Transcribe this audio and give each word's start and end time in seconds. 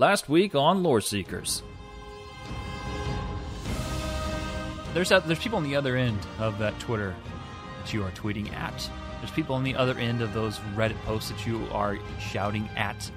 Last 0.00 0.30
week 0.30 0.54
on 0.54 0.82
Lore 0.82 1.02
Seekers. 1.02 1.62
There's 4.94 5.10
a, 5.10 5.22
there's 5.26 5.38
people 5.38 5.58
on 5.58 5.62
the 5.62 5.76
other 5.76 5.94
end 5.94 6.18
of 6.38 6.58
that 6.58 6.78
Twitter 6.78 7.14
that 7.78 7.92
you 7.92 8.02
are 8.04 8.10
tweeting 8.12 8.50
at. 8.54 8.90
There's 9.18 9.30
people 9.32 9.54
on 9.56 9.62
the 9.62 9.74
other 9.74 9.98
end 9.98 10.22
of 10.22 10.32
those 10.32 10.56
Reddit 10.74 10.98
posts 11.02 11.28
that 11.28 11.46
you 11.46 11.66
are 11.70 11.98
shouting 12.18 12.66
at, 12.78 13.10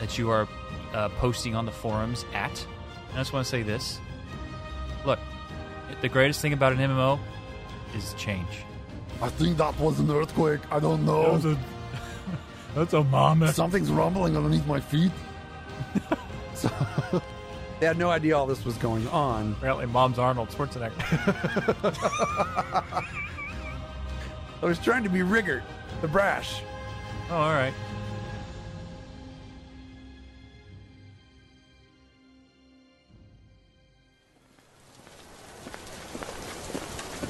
that 0.00 0.16
you 0.16 0.30
are 0.30 0.48
uh, 0.94 1.10
posting 1.10 1.54
on 1.54 1.66
the 1.66 1.72
forums 1.72 2.24
at. 2.32 2.66
And 3.10 3.18
I 3.18 3.20
just 3.20 3.34
want 3.34 3.44
to 3.44 3.50
say 3.50 3.62
this: 3.62 4.00
Look, 5.04 5.18
the 6.00 6.08
greatest 6.08 6.40
thing 6.40 6.54
about 6.54 6.72
an 6.72 6.78
MMO 6.78 7.18
is 7.94 8.14
change. 8.14 8.64
I 9.20 9.28
think 9.28 9.58
that 9.58 9.78
was 9.78 10.00
an 10.00 10.10
earthquake. 10.10 10.60
I 10.72 10.80
don't 10.80 11.04
know. 11.04 11.36
That's 11.36 11.44
a, 11.44 11.58
that's 12.74 12.92
a 12.94 13.04
mammoth. 13.04 13.54
Something's 13.54 13.90
rumbling 13.90 14.38
underneath 14.38 14.66
my 14.66 14.80
feet. 14.80 15.12
They 17.80 17.86
had 17.86 17.98
no 17.98 18.08
idea 18.08 18.36
all 18.36 18.46
this 18.46 18.64
was 18.64 18.76
going 18.78 19.06
on. 19.08 19.52
Apparently, 19.58 19.86
mom's 19.86 20.18
Arnold 20.18 20.48
Schwarzenegger. 20.48 20.92
I 24.62 24.64
was 24.64 24.78
trying 24.78 25.02
to 25.02 25.10
be 25.10 25.22
Riggert, 25.22 25.64
the 26.00 26.08
brash. 26.08 26.62
Oh, 27.30 27.34
all 27.36 27.52
right. 27.52 27.74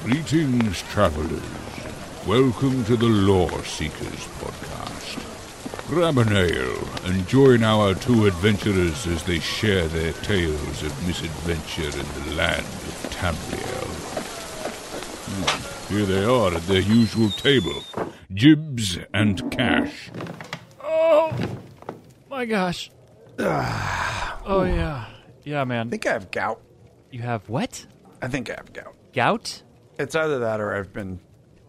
Greetings, 0.03 0.81
travelers. 0.83 1.41
Welcome 2.27 2.83
to 2.85 2.95
the 2.95 3.07
Lore 3.07 3.63
Seekers 3.65 4.27
podcast. 4.39 4.94
Grab 5.87 6.17
an 6.17 6.35
ale 6.35 6.83
and 7.03 7.27
join 7.27 7.63
our 7.63 7.93
two 7.93 8.25
adventurers 8.25 9.05
as 9.05 9.23
they 9.23 9.39
share 9.39 9.87
their 9.87 10.13
tales 10.13 10.81
of 10.81 11.07
misadventure 11.07 11.83
in 11.99 12.23
the 12.25 12.35
land 12.35 12.65
of 12.65 13.07
Tamriel. 13.11 13.85
Hmm, 15.27 15.95
Here 15.95 16.05
they 16.05 16.23
are 16.25 16.53
at 16.55 16.63
their 16.63 16.81
usual 16.81 17.29
table 17.29 17.83
Jibs 18.33 18.97
and 19.13 19.51
Cash. 19.51 20.09
Oh 20.83 21.31
my 22.31 22.45
gosh. 22.45 22.89
oh 23.39 24.63
yeah, 24.67 25.05
yeah, 25.43 25.63
man. 25.65 25.87
I 25.87 25.89
think 25.91 26.07
I 26.07 26.13
have 26.13 26.31
gout. 26.31 26.61
You 27.11 27.21
have 27.21 27.47
what? 27.47 27.85
I 28.23 28.27
think 28.27 28.49
I 28.49 28.53
have 28.55 28.73
gout. 28.73 28.95
Gout? 29.13 29.61
It's 29.99 30.15
either 30.15 30.39
that 30.39 30.59
or 30.59 30.73
I've 30.75 30.91
been 30.91 31.19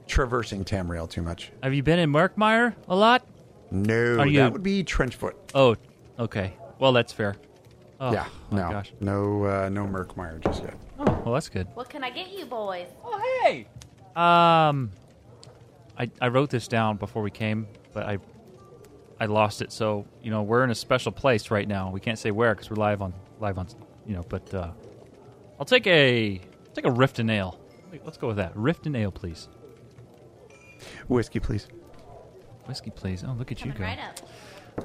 traversing 0.08 0.64
Tamriel 0.64 1.08
too 1.08 1.22
much. 1.22 1.52
Have 1.62 1.74
you 1.74 1.82
been 1.82 1.98
in 1.98 2.10
Murkmire 2.10 2.74
a 2.88 2.96
lot? 2.96 3.26
No, 3.70 4.18
Are 4.18 4.26
you- 4.26 4.38
that 4.40 4.52
would 4.52 4.62
be 4.62 4.84
Trenchfoot. 4.84 5.34
Oh, 5.54 5.76
okay. 6.18 6.54
Well, 6.78 6.92
that's 6.92 7.12
fair. 7.12 7.36
Oh, 7.98 8.12
yeah, 8.12 8.26
my 8.50 8.58
no, 8.62 8.70
gosh. 8.70 8.92
no, 9.00 9.44
uh, 9.44 9.68
no 9.70 9.86
Murkmire 9.86 10.38
just 10.44 10.62
yet. 10.62 10.74
Oh, 10.98 11.04
well, 11.24 11.34
that's 11.34 11.48
good. 11.48 11.66
What 11.74 11.88
can 11.88 12.04
I 12.04 12.10
get 12.10 12.30
you 12.30 12.44
boys? 12.44 12.88
Oh, 13.02 13.40
hey. 13.42 13.66
Um, 14.14 14.90
I 15.98 16.10
I 16.20 16.28
wrote 16.28 16.50
this 16.50 16.68
down 16.68 16.96
before 16.98 17.22
we 17.22 17.30
came, 17.30 17.66
but 17.94 18.04
I 18.06 18.18
I 19.18 19.24
lost 19.26 19.62
it. 19.62 19.72
So 19.72 20.04
you 20.22 20.30
know 20.30 20.42
we're 20.42 20.62
in 20.62 20.70
a 20.70 20.74
special 20.74 21.10
place 21.10 21.50
right 21.50 21.66
now. 21.66 21.90
We 21.90 22.00
can't 22.00 22.18
say 22.18 22.30
where 22.30 22.54
because 22.54 22.68
we're 22.68 22.76
live 22.76 23.00
on 23.00 23.14
live 23.40 23.56
on 23.58 23.66
you 24.06 24.14
know. 24.14 24.22
But 24.28 24.52
uh, 24.52 24.72
I'll 25.58 25.64
take 25.66 25.86
a 25.86 26.38
take 26.74 26.84
a 26.84 26.90
Rift 26.90 27.18
and 27.18 27.30
Ale. 27.30 27.58
Let's 28.04 28.18
go 28.18 28.26
with 28.28 28.36
that. 28.36 28.54
Rift 28.54 28.84
and 28.86 28.94
Ale, 28.94 29.10
please. 29.10 29.48
Whiskey, 31.08 31.40
please. 31.40 31.66
Whiskey, 32.66 32.90
please. 32.90 33.24
Oh, 33.26 33.32
look 33.32 33.52
at 33.52 33.60
you 33.64 33.72
Coming 33.72 33.78
go. 33.78 33.84
right 33.84 33.98
up. 33.98 34.18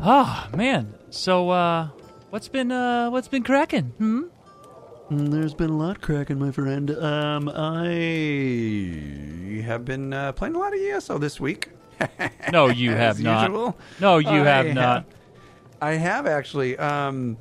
Ah, 0.02 0.50
man. 0.56 0.94
So 1.10 1.50
uh, 1.50 1.90
what's 2.30 2.48
been 2.48 2.72
uh 2.72 3.10
what's 3.10 3.28
been 3.28 3.44
cracking? 3.44 3.94
Hmm. 3.98 4.22
Mm, 5.10 5.32
There's 5.32 5.54
been 5.54 5.70
a 5.72 5.78
lot 5.78 6.00
cracking, 6.02 6.40
my 6.40 6.52
friend. 6.52 6.92
Um, 6.92 7.52
I 7.54 9.62
have 9.66 9.84
been 9.84 10.14
uh, 10.14 10.32
playing 10.32 10.56
a 10.56 10.60
lot 10.60 10.74
of 10.74 10.80
ESO 10.80 11.18
this 11.18 11.40
week. 11.40 11.70
No, 12.52 12.68
you 12.68 12.92
have 12.92 13.18
As 13.18 13.22
not. 13.22 13.50
usual. 13.50 13.78
No, 14.00 14.18
you 14.18 14.30
I 14.30 14.36
have 14.46 14.74
not. 14.74 15.06
I 15.82 15.92
have 15.94 16.26
actually. 16.28 16.78
Um, 16.78 17.38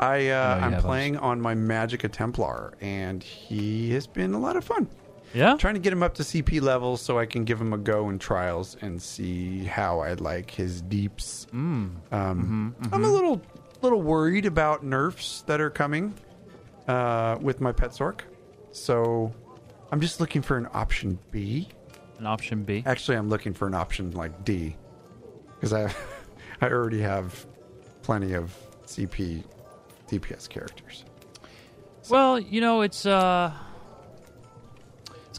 I 0.00 0.28
uh, 0.30 0.58
no, 0.58 0.64
I'm 0.66 0.72
haven't. 0.72 0.80
playing 0.88 1.16
on 1.18 1.40
my 1.40 1.54
Magicka 1.54 2.10
Templar, 2.10 2.74
and 2.80 3.22
he 3.22 3.92
has 3.92 4.06
been 4.08 4.34
a 4.34 4.38
lot 4.40 4.56
of 4.56 4.64
fun. 4.64 4.88
Yeah. 5.32 5.56
Trying 5.56 5.74
to 5.74 5.80
get 5.80 5.92
him 5.92 6.02
up 6.02 6.14
to 6.14 6.22
CP 6.22 6.60
level 6.60 6.96
so 6.96 7.18
I 7.18 7.26
can 7.26 7.44
give 7.44 7.60
him 7.60 7.72
a 7.72 7.78
go 7.78 8.08
in 8.10 8.18
trials 8.18 8.76
and 8.80 9.00
see 9.00 9.64
how 9.64 10.00
I 10.00 10.14
like 10.14 10.50
his 10.50 10.82
deeps. 10.82 11.46
Mm. 11.52 11.54
Um, 12.12 12.74
Mm-hmm, 12.80 12.94
I'm 12.94 13.04
a 13.04 13.08
little 13.08 13.40
little 13.82 14.02
worried 14.02 14.44
about 14.44 14.84
nerfs 14.84 15.42
that 15.42 15.60
are 15.60 15.70
coming 15.70 16.14
uh, 16.88 17.38
with 17.40 17.60
my 17.60 17.72
pet 17.72 17.90
Sorc, 17.90 18.20
so 18.72 19.32
I'm 19.92 20.00
just 20.00 20.20
looking 20.20 20.42
for 20.42 20.56
an 20.56 20.68
option 20.72 21.18
B. 21.30 21.68
An 22.18 22.26
option 22.26 22.64
B. 22.64 22.82
Actually, 22.84 23.16
I'm 23.16 23.28
looking 23.28 23.54
for 23.54 23.66
an 23.66 23.74
option 23.74 24.10
like 24.10 24.44
D 24.44 24.76
because 25.54 25.72
I 25.72 25.94
I 26.60 26.68
already 26.68 27.00
have 27.00 27.46
plenty 28.02 28.34
of 28.34 28.54
CP 28.86 29.44
DPS 30.10 30.48
characters. 30.48 31.04
Well, 32.08 32.40
you 32.40 32.60
know, 32.60 32.80
it's 32.82 33.06
uh 33.06 33.52
it's 33.52 33.69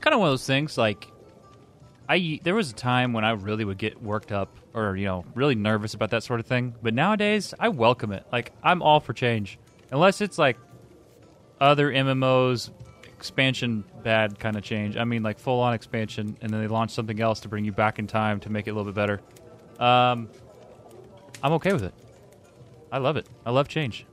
kind 0.01 0.13
of 0.13 0.19
one 0.19 0.29
of 0.29 0.34
those 0.34 0.45
things 0.45 0.78
like 0.78 1.07
I 2.09 2.39
there 2.44 2.56
was 2.56 2.72
a 2.72 2.75
time 2.75 3.13
when 3.13 3.23
I 3.23 3.31
really 3.31 3.63
would 3.63 3.78
get 3.78 4.01
worked 4.01 4.31
up 4.31 4.57
or, 4.73 4.95
you 4.97 5.06
know, 5.06 5.25
really 5.35 5.56
nervous 5.56 5.94
about 5.94 6.09
that 6.12 6.23
sort 6.23 6.39
of 6.39 6.45
thing, 6.45 6.75
but 6.81 6.94
nowadays 6.94 7.53
I 7.59 7.69
welcome 7.69 8.11
it. 8.11 8.25
Like 8.31 8.51
I'm 8.63 8.81
all 8.81 9.00
for 9.00 9.13
change. 9.13 9.59
Unless 9.91 10.22
it's 10.22 10.38
like 10.38 10.57
other 11.59 11.91
MMOs 11.91 12.72
expansion 13.06 13.84
bad 14.03 14.40
kind 14.40 14.57
of 14.57 14.63
change. 14.63 14.97
I 14.97 15.03
mean 15.03 15.23
like 15.23 15.40
full 15.40 15.59
on 15.59 15.73
expansion 15.73 16.38
and 16.41 16.51
then 16.51 16.61
they 16.61 16.67
launch 16.67 16.91
something 16.91 17.22
else 17.22 17.41
to 17.41 17.47
bring 17.47 17.63
you 17.63 17.72
back 17.72 18.00
in 18.00 18.07
time 18.07 18.40
to 18.41 18.50
make 18.50 18.67
it 18.67 18.72
a 18.72 18.73
little 18.73 18.91
bit 18.91 18.95
better. 18.95 19.22
Um 19.79 20.29
I'm 21.44 21.53
okay 21.53 21.73
with 21.73 21.84
it. 21.84 21.94
I 22.91 22.97
love 22.97 23.16
it. 23.16 23.28
I 23.45 23.51
love 23.51 23.67
change. 23.67 24.06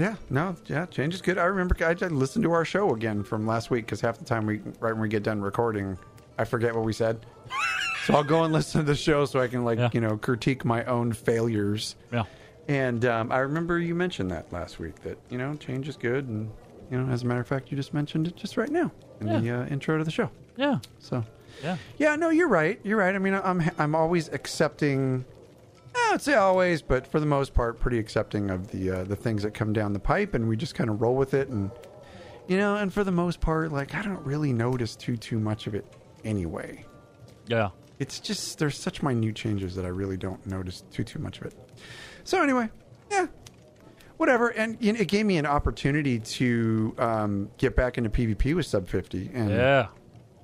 Yeah, 0.00 0.16
no, 0.30 0.56
yeah, 0.66 0.86
change 0.86 1.12
is 1.14 1.20
good. 1.20 1.36
I 1.36 1.44
remember 1.44 1.76
I 1.84 1.92
listened 1.92 2.42
to 2.44 2.52
our 2.52 2.64
show 2.64 2.94
again 2.94 3.22
from 3.22 3.46
last 3.46 3.70
week 3.70 3.84
because 3.84 4.00
half 4.00 4.16
the 4.18 4.24
time 4.24 4.46
we 4.46 4.60
right 4.80 4.92
when 4.92 5.00
we 5.00 5.08
get 5.08 5.22
done 5.22 5.42
recording, 5.42 5.98
I 6.38 6.44
forget 6.44 6.74
what 6.74 6.84
we 6.84 6.94
said. 6.94 7.26
so 8.06 8.14
I'll 8.14 8.24
go 8.24 8.44
and 8.44 8.52
listen 8.52 8.80
to 8.80 8.86
the 8.86 8.96
show 8.96 9.26
so 9.26 9.40
I 9.40 9.46
can 9.48 9.62
like 9.64 9.78
Yeah. 9.78 9.90
you 9.92 10.00
know 10.00 10.16
critique 10.16 10.64
my 10.64 10.84
own 10.84 11.12
failures. 11.12 11.96
Yeah. 12.10 12.24
And 12.66 13.04
um, 13.04 13.30
I 13.30 13.38
remember 13.40 13.78
you 13.78 13.94
mentioned 13.94 14.30
that 14.30 14.50
last 14.52 14.78
week 14.78 15.02
that 15.02 15.18
you 15.28 15.36
know 15.36 15.54
change 15.56 15.86
is 15.86 15.96
good, 15.98 16.26
and 16.28 16.50
you 16.90 16.98
know 16.98 17.12
as 17.12 17.22
a 17.22 17.26
matter 17.26 17.40
of 17.40 17.46
fact, 17.46 17.70
you 17.70 17.76
just 17.76 17.92
mentioned 17.92 18.26
it 18.26 18.36
just 18.36 18.56
right 18.56 18.70
now 18.70 18.90
in 19.20 19.26
the 19.26 19.50
uh, 19.50 19.66
intro 19.66 19.98
to 19.98 20.04
the 20.04 20.10
show. 20.10 20.30
Yeah. 20.56 20.78
So 20.98 21.22
Yeah. 21.62 21.76
yeah, 21.98 22.16
no, 22.16 22.30
you're 22.30 22.48
right. 22.48 22.80
You're 22.84 22.96
right. 22.98 23.14
I 23.14 23.18
mean, 23.18 23.34
I'm 23.34 23.70
I'm 23.78 23.94
always 23.94 24.28
accepting. 24.28 25.26
I 26.10 26.14
would 26.14 26.22
say 26.22 26.34
always, 26.34 26.82
but 26.82 27.06
for 27.06 27.20
the 27.20 27.26
most 27.26 27.54
part, 27.54 27.78
pretty 27.78 27.98
accepting 27.98 28.50
of 28.50 28.70
the 28.72 28.90
uh, 28.90 29.04
the 29.04 29.14
things 29.16 29.42
that 29.44 29.54
come 29.54 29.72
down 29.72 29.92
the 29.92 30.00
pipe, 30.00 30.34
and 30.34 30.48
we 30.48 30.56
just 30.56 30.74
kind 30.74 30.90
of 30.90 31.00
roll 31.00 31.14
with 31.14 31.34
it, 31.34 31.48
and 31.48 31.70
you 32.48 32.58
know, 32.58 32.76
and 32.76 32.92
for 32.92 33.04
the 33.04 33.12
most 33.12 33.40
part, 33.40 33.70
like 33.72 33.94
I 33.94 34.02
don't 34.02 34.24
really 34.26 34.52
notice 34.52 34.96
too 34.96 35.16
too 35.16 35.38
much 35.38 35.66
of 35.68 35.74
it 35.74 35.84
anyway. 36.24 36.84
Yeah. 37.46 37.70
It's 38.00 38.18
just 38.18 38.58
there's 38.58 38.76
such 38.78 39.02
minute 39.02 39.36
changes 39.36 39.74
that 39.76 39.84
I 39.84 39.88
really 39.88 40.16
don't 40.16 40.44
notice 40.46 40.82
too 40.90 41.04
too 41.04 41.18
much 41.20 41.38
of 41.40 41.46
it. 41.46 41.54
So 42.24 42.42
anyway, 42.42 42.70
yeah, 43.10 43.26
whatever. 44.16 44.48
And 44.48 44.76
you 44.80 44.92
know, 44.92 44.98
it 45.00 45.06
gave 45.08 45.26
me 45.26 45.36
an 45.38 45.46
opportunity 45.46 46.18
to 46.18 46.94
um, 46.98 47.50
get 47.56 47.76
back 47.76 47.98
into 47.98 48.10
PvP 48.10 48.56
with 48.56 48.66
sub 48.66 48.88
fifty, 48.88 49.30
and 49.32 49.50
Yeah. 49.50 49.88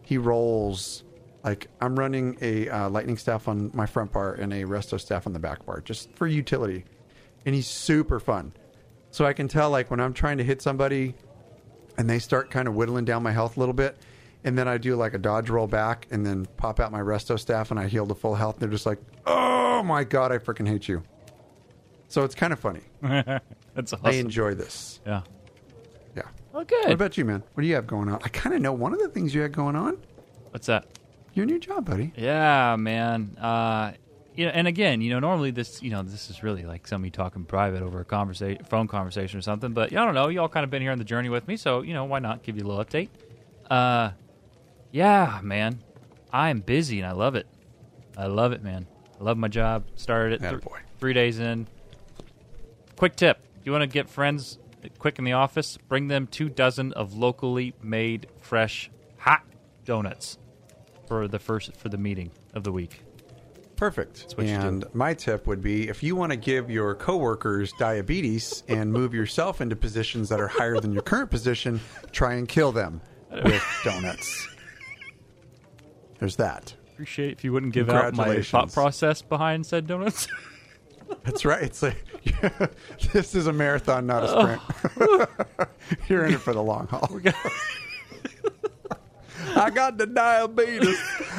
he 0.03 0.17
rolls 0.19 1.03
like 1.47 1.69
I'm 1.81 1.97
running 1.99 2.37
a 2.43 2.69
uh, 2.69 2.91
lightning 2.91 3.17
staff 3.17 3.47
on 3.47 3.71
my 3.73 3.87
front 3.87 4.13
bar 4.13 4.35
and 4.35 4.53
a 4.53 4.65
resto 4.65 5.01
staff 5.01 5.27
on 5.29 5.33
the 5.33 5.39
back 5.39 5.65
bar 5.65 5.81
just 5.81 6.13
for 6.17 6.27
utility, 6.27 6.85
and 7.47 7.55
he's 7.55 7.69
super 7.69 8.19
fun. 8.19 8.53
So 9.13 9.25
I 9.25 9.33
can 9.33 9.47
tell 9.47 9.71
like 9.71 9.91
when 9.91 10.01
I'm 10.01 10.13
trying 10.13 10.39
to 10.39 10.45
hit 10.45 10.61
somebody, 10.61 11.15
and 11.97 12.11
they 12.11 12.19
start 12.19 12.51
kind 12.51 12.67
of 12.67 12.75
whittling 12.75 13.05
down 13.05 13.23
my 13.23 13.31
health 13.31 13.57
a 13.57 13.61
little 13.61 13.73
bit, 13.73 13.97
and 14.43 14.59
then 14.59 14.67
I 14.67 14.77
do 14.77 14.97
like 14.97 15.15
a 15.15 15.19
dodge 15.19 15.49
roll 15.49 15.69
back 15.69 16.09
and 16.11 16.27
then 16.27 16.47
pop 16.57 16.81
out 16.81 16.91
my 16.91 17.01
resto 17.01 17.39
staff 17.39 17.71
and 17.71 17.79
I 17.79 17.87
heal 17.87 18.07
to 18.07 18.15
full 18.15 18.35
health. 18.35 18.57
They're 18.59 18.69
just 18.69 18.85
like, 18.85 18.99
oh 19.25 19.83
my 19.85 20.03
god, 20.05 20.33
I 20.33 20.39
freaking 20.39 20.69
hate 20.69 20.89
you. 20.89 21.03
So 22.09 22.25
it's 22.25 22.35
kind 22.35 22.53
of 22.53 22.59
funny. 22.59 22.83
That's 23.03 23.93
awesome. 23.93 24.01
I 24.05 24.13
enjoy 24.13 24.55
this. 24.55 25.01
yeah. 25.07 25.23
Yeah. 26.17 26.23
Oh, 26.55 26.65
good. 26.65 26.85
What 26.85 26.93
about 26.93 27.17
you, 27.17 27.25
man? 27.25 27.43
What 27.55 27.63
do 27.63 27.69
you 27.69 27.75
have 27.75 27.87
going 27.87 28.09
on? 28.09 28.21
I 28.25 28.29
kind 28.29 28.55
of 28.55 28.63
know 28.63 28.73
one 28.73 28.93
of 28.93 29.01
the 29.01 29.09
things 29.09 29.35
you 29.35 29.43
had 29.43 29.53
going 29.53 29.77
on. 29.77 29.99
What's 30.51 30.67
that? 30.67 30.87
Your 31.37 31.45
new 31.45 31.59
job, 31.59 31.85
buddy. 31.85 32.15
Yeah, 32.17 32.77
man. 32.77 33.37
Uh, 33.39 33.93
you 34.35 34.47
know, 34.47 34.53
and 34.53 34.67
again, 34.67 35.03
you 35.03 35.11
know, 35.11 35.19
normally 35.19 35.51
this, 35.51 35.83
you 35.83 35.91
know, 35.91 36.03
this 36.03 36.31
is 36.31 36.43
really 36.43 36.65
like 36.65 36.87
somebody 36.87 37.11
talking 37.11 37.45
private 37.45 37.83
over 37.83 38.01
a 38.01 38.07
conversation, 38.07 38.65
phone 38.65 38.89
conversation 38.89 39.39
or 39.39 39.43
something. 39.43 39.75
But 39.75 39.93
I 39.93 40.03
don't 40.03 40.15
know. 40.15 40.29
You 40.29 40.41
all 40.41 40.49
kind 40.49 40.65
of 40.65 40.71
been 40.71 40.81
here 40.81 40.93
on 40.93 40.99
the 40.99 41.05
journey 41.05 41.29
with 41.29 41.47
me, 41.47 41.59
so 41.59 41.83
you 41.83 41.93
know, 41.93 42.07
why 42.07 42.21
not 42.21 42.43
give 42.43 42.57
you 42.57 42.65
a 42.65 42.67
little 42.67 42.83
update? 42.83 43.11
Uh, 43.69 44.13
yeah, 44.93 45.41
man. 45.43 45.83
I 46.33 46.49
am 46.49 46.61
busy 46.61 47.01
and 47.01 47.07
I 47.07 47.13
love 47.13 47.35
it. 47.35 47.47
I 48.17 48.29
love 48.29 48.53
it, 48.53 48.63
man. 48.63 48.87
I 49.21 49.23
love 49.23 49.37
my 49.37 49.49
job. 49.49 49.85
Started 49.95 50.43
it 50.43 50.49
th- 50.49 50.63
three 50.99 51.13
days 51.13 51.39
in. 51.39 51.67
Quick 52.97 53.15
tip: 53.15 53.45
you 53.63 53.73
want 53.73 53.83
to 53.83 53.89
get 53.89 54.09
friends 54.09 54.59
quick 54.99 55.19
in 55.19 55.27
the 55.27 55.35
office? 55.35 55.77
Bring 55.77 56.09
them 56.09 56.29
two 56.29 56.49
dozen 56.49 56.95
of 56.95 57.13
locally 57.15 57.75
made, 57.83 58.27
fresh, 58.41 58.91
hot 59.19 59.43
donuts 59.85 60.39
for 61.07 61.29
the 61.29 61.39
first 61.39 61.77
for 61.77 61.89
the 61.89 61.99
meeting 61.99 62.31
of 62.55 62.65
the 62.65 62.73
week. 62.73 63.03
Perfect. 63.77 64.33
what 64.37 64.47
you 64.47 64.57
do. 64.57 64.67
And 64.67 64.85
my 64.95 65.13
tip 65.13 65.47
would 65.47 65.61
be 65.61 65.89
if 65.89 66.03
you 66.03 66.17
want 66.17 66.33
to 66.33 66.37
give 66.37 66.71
your 66.71 66.95
coworkers 66.95 67.73
diabetes 67.79 68.63
and 68.69 68.91
move 68.91 69.13
yourself 69.13 69.61
into 69.61 69.77
positions 69.77 70.31
that 70.31 70.41
are 70.41 70.49
higher 70.49 70.81
than 70.81 70.93
your 70.93 71.03
current 71.03 71.31
position, 71.31 71.81
try 72.11 72.35
and 72.35 72.49
kill 72.49 72.73
them 72.73 73.03
with 73.31 73.63
donuts. 73.85 74.49
There's 76.19 76.37
that. 76.37 76.75
Appreciate 76.95 77.33
if 77.33 77.45
you 77.45 77.53
wouldn't 77.53 77.75
give 77.75 77.91
out 77.91 78.15
my 78.15 78.41
thought 78.41 78.73
process 78.73 79.21
behind 79.21 79.67
said 79.67 79.87
donuts. 79.87 80.27
That's 81.25 81.45
right. 81.45 81.63
It's 81.63 81.83
like 81.83 82.03
this 83.13 83.35
is 83.35 83.47
a 83.47 83.53
marathon, 83.53 84.07
not 84.07 84.25
a 84.25 84.29
sprint. 84.29 84.63
Oh. 84.99 85.67
You're 86.09 86.25
in 86.25 86.35
it 86.35 86.41
for 86.41 86.53
the 86.53 86.63
long 86.63 86.89
haul. 86.89 87.21
I 89.55 89.71
got 89.71 89.99
the 89.99 90.07
diabetes. 90.07 90.99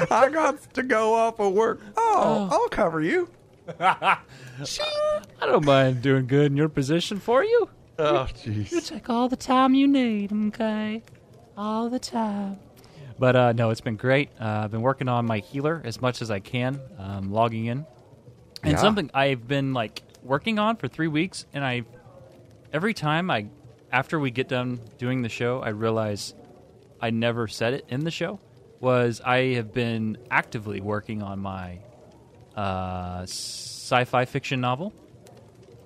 I 0.09 0.29
got 0.29 0.73
to 0.73 0.83
go 0.83 1.13
off 1.13 1.39
of 1.39 1.53
work. 1.53 1.81
Oh, 1.95 2.47
I'll 2.51 2.69
cover 2.69 3.01
you. 3.01 3.29
I 3.79 4.17
don't 5.41 5.65
mind 5.65 6.01
doing 6.01 6.27
good 6.27 6.47
in 6.51 6.57
your 6.57 6.69
position 6.69 7.19
for 7.19 7.43
you. 7.43 7.69
Oh, 7.99 8.27
jeez. 8.43 8.71
You 8.71 8.81
take 8.81 9.09
all 9.09 9.27
the 9.27 9.35
time 9.35 9.73
you 9.73 9.87
need, 9.87 10.31
okay? 10.47 11.01
All 11.57 11.89
the 11.89 11.99
time. 11.99 12.59
But 13.19 13.35
uh, 13.35 13.51
no, 13.53 13.71
it's 13.71 13.81
been 13.81 13.95
great. 13.95 14.29
Uh, 14.39 14.61
I've 14.63 14.71
been 14.71 14.81
working 14.83 15.07
on 15.09 15.25
my 15.25 15.39
healer 15.39 15.81
as 15.83 15.99
much 16.01 16.21
as 16.21 16.29
I 16.29 16.39
can, 16.39 16.79
um, 16.99 17.31
logging 17.31 17.65
in, 17.65 17.85
and 18.63 18.73
Yeah. 18.73 18.77
something 18.77 19.09
I've 19.13 19.47
been 19.47 19.73
like 19.73 20.03
working 20.23 20.59
on 20.59 20.75
for 20.75 20.87
three 20.87 21.07
weeks. 21.07 21.45
And 21.53 21.65
I, 21.65 21.81
every 22.71 22.93
time 22.93 23.31
I, 23.31 23.47
after 23.91 24.19
we 24.19 24.29
get 24.29 24.47
done 24.47 24.79
doing 24.99 25.23
the 25.23 25.29
show, 25.29 25.61
I 25.61 25.69
realize 25.69 26.35
I 27.01 27.09
never 27.11 27.47
said 27.47 27.73
it 27.73 27.85
in 27.89 28.03
the 28.03 28.11
show. 28.11 28.39
Was 28.79 29.21
I 29.25 29.53
have 29.55 29.73
been 29.73 30.17
actively 30.29 30.81
working 30.81 31.21
on 31.23 31.39
my 31.39 31.79
uh, 32.55 33.21
sci-fi 33.23 34.25
fiction 34.25 34.61
novel. 34.61 34.93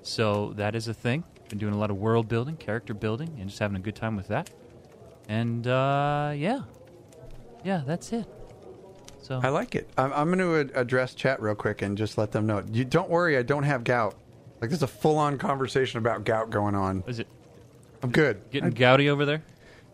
So 0.03 0.53
that 0.55 0.75
is 0.75 0.87
a 0.87 0.93
thing. 0.93 1.23
Been 1.49 1.57
doing 1.59 1.73
a 1.73 1.77
lot 1.77 1.91
of 1.91 1.97
world 1.97 2.27
building, 2.27 2.55
character 2.57 2.93
building, 2.93 3.35
and 3.39 3.49
just 3.49 3.59
having 3.59 3.77
a 3.77 3.79
good 3.81 3.95
time 3.95 4.15
with 4.15 4.27
that. 4.29 4.49
And 5.29 5.67
uh, 5.67 6.33
yeah, 6.35 6.61
yeah, 7.63 7.83
that's 7.85 8.11
it. 8.13 8.25
So 9.21 9.39
I 9.43 9.49
like 9.49 9.75
it. 9.75 9.89
I'm, 9.97 10.11
I'm 10.13 10.31
going 10.37 10.67
to 10.67 10.79
address 10.79 11.13
chat 11.13 11.41
real 11.41 11.53
quick 11.55 11.81
and 11.83 11.97
just 11.97 12.17
let 12.17 12.31
them 12.31 12.47
know. 12.47 12.63
You 12.71 12.83
don't 12.85 13.09
worry. 13.09 13.37
I 13.37 13.43
don't 13.43 13.63
have 13.63 13.83
gout. 13.83 14.15
Like 14.59 14.69
there's 14.69 14.83
a 14.83 14.87
full-on 14.87 15.37
conversation 15.37 15.99
about 15.99 16.23
gout 16.25 16.49
going 16.49 16.75
on. 16.75 17.03
is 17.07 17.19
it 17.19 17.27
I'm 18.01 18.11
good. 18.11 18.41
getting 18.49 18.69
I- 18.69 18.73
gouty 18.73 19.09
over 19.09 19.25
there? 19.25 19.43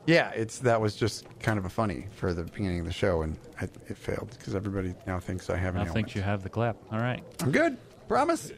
Yeah, 0.08 0.32
it's 0.32 0.60
that 0.60 0.80
was 0.80 0.96
just 0.96 1.26
kind 1.40 1.60
of 1.60 1.66
a 1.66 1.70
funny 1.70 2.08
for 2.16 2.34
the 2.34 2.44
beginning 2.44 2.80
of 2.80 2.86
the 2.86 2.94
show, 2.94 3.22
and 3.24 3.38
I, 3.60 3.66
it 3.66 3.98
failed 3.98 4.30
because 4.38 4.56
everybody 4.56 4.96
now 5.06 5.20
thinks 5.20 5.50
I 5.50 5.58
have 5.58 5.76
an 5.76 5.82
I 5.82 5.86
think 5.86 6.16
you 6.16 6.22
have 6.22 6.44
the 6.44 6.50
clap. 6.50 6.78
All 6.92 7.00
right. 7.00 7.22
I'm 7.42 7.52
good. 7.52 7.78
Promise. 8.08 8.54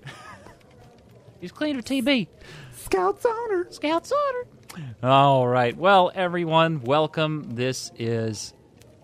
He's 1.42 1.52
clean 1.52 1.80
of 1.80 1.86
TB. 1.86 2.28
Scout's 2.74 3.26
honor. 3.26 3.66
Scouts 3.72 4.12
honor. 4.12 4.86
All 5.02 5.48
right. 5.48 5.76
Well, 5.76 6.12
everyone, 6.14 6.82
welcome. 6.82 7.56
This 7.56 7.92
is 7.98 8.54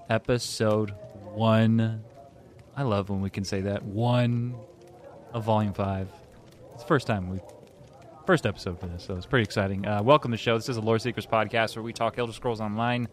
episode 0.07 0.93
one. 1.23 2.03
I 2.77 2.83
love 2.83 3.09
when 3.09 3.21
we 3.21 3.31
can 3.31 3.43
say 3.43 3.61
that. 3.61 3.83
One 3.83 4.55
of 5.33 5.45
Volume 5.45 5.73
5. 5.73 6.07
It's 6.73 6.83
the 6.83 6.87
first 6.87 7.07
time 7.07 7.29
we. 7.31 7.39
First 8.25 8.47
episode 8.47 8.79
for 8.79 8.87
this, 8.87 9.03
so 9.03 9.15
it's 9.15 9.27
pretty 9.27 9.43
exciting. 9.43 9.85
Uh, 9.85 10.01
welcome 10.01 10.31
to 10.31 10.37
the 10.37 10.41
show. 10.41 10.57
This 10.57 10.67
is 10.67 10.77
the 10.77 10.81
Lore 10.81 10.97
Seekers 10.97 11.27
podcast 11.27 11.75
where 11.75 11.83
we 11.83 11.93
talk 11.93 12.17
Elder 12.17 12.33
Scrolls 12.33 12.59
Online. 12.59 13.07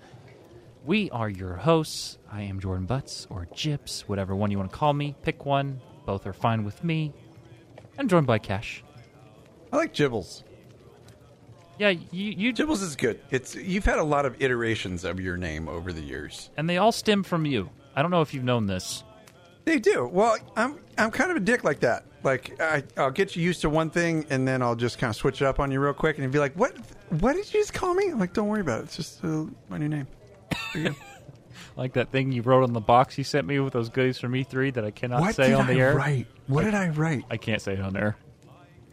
We 0.87 1.11
are 1.11 1.29
your 1.29 1.55
hosts. 1.55 2.17
I 2.31 2.43
am 2.43 2.61
Jordan 2.61 2.87
Butts, 2.87 3.27
or 3.29 3.47
Jibs, 3.55 4.05
whatever 4.07 4.35
one 4.35 4.51
you 4.51 4.57
want 4.59 4.71
to 4.71 4.77
call 4.77 4.95
me. 4.95 5.15
Pick 5.23 5.45
one. 5.45 5.83
Both 6.07 6.27
are 6.27 6.33
fine 6.33 6.65
with 6.65 6.83
me. 6.83 7.13
I'm 7.99 8.09
joined 8.09 8.27
by 8.27 8.39
Cash. 8.39 8.83
I 9.71 9.77
like 9.77 9.93
Gibbles. 9.93 10.45
Yeah, 11.79 11.91
you, 11.91 12.01
you 12.11 12.53
Gibbles 12.55 12.83
is 12.83 12.97
good. 12.97 13.21
It's 13.31 13.55
you've 13.55 13.85
had 13.85 13.99
a 13.99 14.05
lot 14.05 14.25
of 14.25 14.41
iterations 14.41 15.05
of 15.05 15.21
your 15.21 15.37
name 15.37 15.69
over 15.69 15.93
the 15.93 16.01
years. 16.03 16.49
and 16.57 16.69
they 16.71 16.79
all 16.79 16.91
stem 16.93 17.23
from 17.23 17.45
you. 17.45 17.69
I 17.95 18.01
don't 18.01 18.11
know 18.11 18.23
if 18.23 18.33
you've 18.33 18.45
known 18.45 18.65
this. 18.67 19.05
They 19.65 19.79
do. 19.79 20.07
Well, 20.07 20.37
I'm 20.57 20.79
I'm 20.99 21.11
kind 21.11 21.31
of 21.31 21.37
a 21.37 21.41
dick 21.41 21.65
like 21.65 21.81
that. 21.81 22.05
Like 22.23 22.61
I, 22.61 22.85
I'll 22.97 23.11
get 23.11 23.37
you 23.37 23.43
used 23.43 23.61
to 23.63 23.71
one 23.71 23.91
thing, 23.91 24.27
and 24.31 24.47
then 24.47 24.63
I'll 24.63 24.77
just 24.77 24.99
kind 24.99 25.11
of 25.11 25.17
switch 25.17 25.41
it 25.43 25.47
up 25.47 25.61
on 25.61 25.71
you 25.71 25.81
real 25.81 25.93
quick, 25.93 26.17
and 26.17 26.25
you'd 26.25 26.33
be 26.33 26.39
like, 26.39 26.55
"What? 26.55 26.77
What 27.21 27.35
did 27.35 27.53
you 27.53 27.61
just 27.61 27.73
call 27.75 27.95
me?" 27.95 28.09
I'm 28.09 28.19
like, 28.19 28.33
"Don't 28.33 28.49
worry 28.49 28.61
about 28.61 28.81
it. 28.81 28.85
It's 28.85 28.97
just 28.97 29.25
uh, 29.25 29.45
my 29.69 29.79
new 29.79 29.89
name." 29.89 30.07
There 30.75 30.83
you 30.83 30.89
go. 30.91 30.95
Like 31.75 31.95
that 31.95 32.11
thing 32.11 32.33
you 32.33 32.43
wrote 32.43 32.65
on 32.65 32.75
the 32.75 32.81
box 32.81 33.17
you 33.17 33.25
sent 33.25 33.47
me 33.47 33.59
with 33.59 33.73
those 33.73 33.89
goodies 33.89 34.19
from 34.19 34.33
E3 34.33 34.75
that 34.75 34.85
I 34.85 34.91
cannot 34.91 35.23
what 35.23 35.35
say 35.35 35.55
on 35.55 35.67
the 35.67 35.73
I 35.73 35.77
air. 35.77 35.95
write? 35.97 36.27
What 36.47 36.65
did 36.65 36.75
I 36.75 36.89
write? 36.91 37.25
I 37.31 37.39
can't 37.39 37.63
say 37.63 37.73
it 37.73 37.81
on 37.81 37.97
air, 37.97 38.15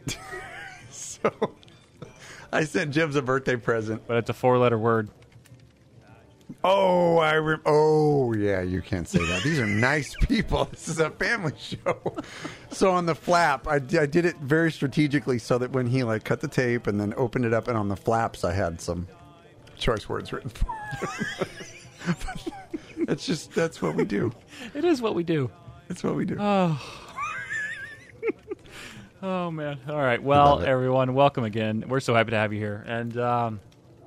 So 0.90 1.30
I 2.52 2.64
sent 2.64 2.92
Jibs 2.92 3.16
a 3.16 3.22
birthday 3.22 3.56
present. 3.56 4.06
but 4.06 4.16
it's 4.16 4.30
a 4.30 4.32
four-letter 4.34 4.78
word. 4.78 5.10
Oh, 6.62 7.16
I 7.16 7.36
rem- 7.36 7.62
oh 7.64 8.34
yeah, 8.34 8.60
you 8.60 8.82
can't 8.82 9.08
say 9.08 9.18
that. 9.18 9.42
These 9.42 9.58
are 9.58 9.66
nice 9.66 10.14
people. 10.28 10.64
This 10.70 10.88
is 10.88 11.00
a 11.00 11.08
family 11.10 11.54
show. 11.58 12.16
So 12.70 12.90
on 12.92 13.06
the 13.06 13.14
flap, 13.14 13.66
I, 13.66 13.76
I 13.76 14.06
did 14.06 14.26
it 14.26 14.36
very 14.38 14.70
strategically 14.70 15.38
so 15.38 15.56
that 15.58 15.70
when 15.72 15.86
he 15.86 16.02
like 16.04 16.24
cut 16.24 16.40
the 16.40 16.48
tape 16.48 16.86
and 16.86 17.00
then 17.00 17.14
opened 17.16 17.46
it 17.46 17.54
up, 17.54 17.68
and 17.68 17.78
on 17.78 17.88
the 17.88 17.96
flaps, 17.96 18.44
I 18.44 18.52
had 18.52 18.78
some 18.80 19.08
choice 19.78 20.06
words 20.08 20.32
written. 20.34 20.50
for. 20.50 20.66
It's 23.08 23.24
just 23.26 23.52
that's 23.54 23.80
what 23.80 23.94
we 23.94 24.04
do. 24.04 24.30
It 24.74 24.84
is 24.84 25.00
what 25.00 25.14
we 25.14 25.22
do. 25.24 25.50
That's 25.88 26.04
what 26.04 26.14
we 26.14 26.26
do. 26.26 26.36
Oh 29.22 29.50
man! 29.50 29.78
All 29.88 29.96
right. 30.00 30.22
Well, 30.22 30.62
everyone, 30.62 31.12
welcome 31.14 31.44
again. 31.44 31.84
We're 31.88 32.00
so 32.00 32.14
happy 32.14 32.30
to 32.30 32.36
have 32.36 32.52
you 32.54 32.58
here. 32.58 32.82
And 32.86 33.16
um, 33.18 33.60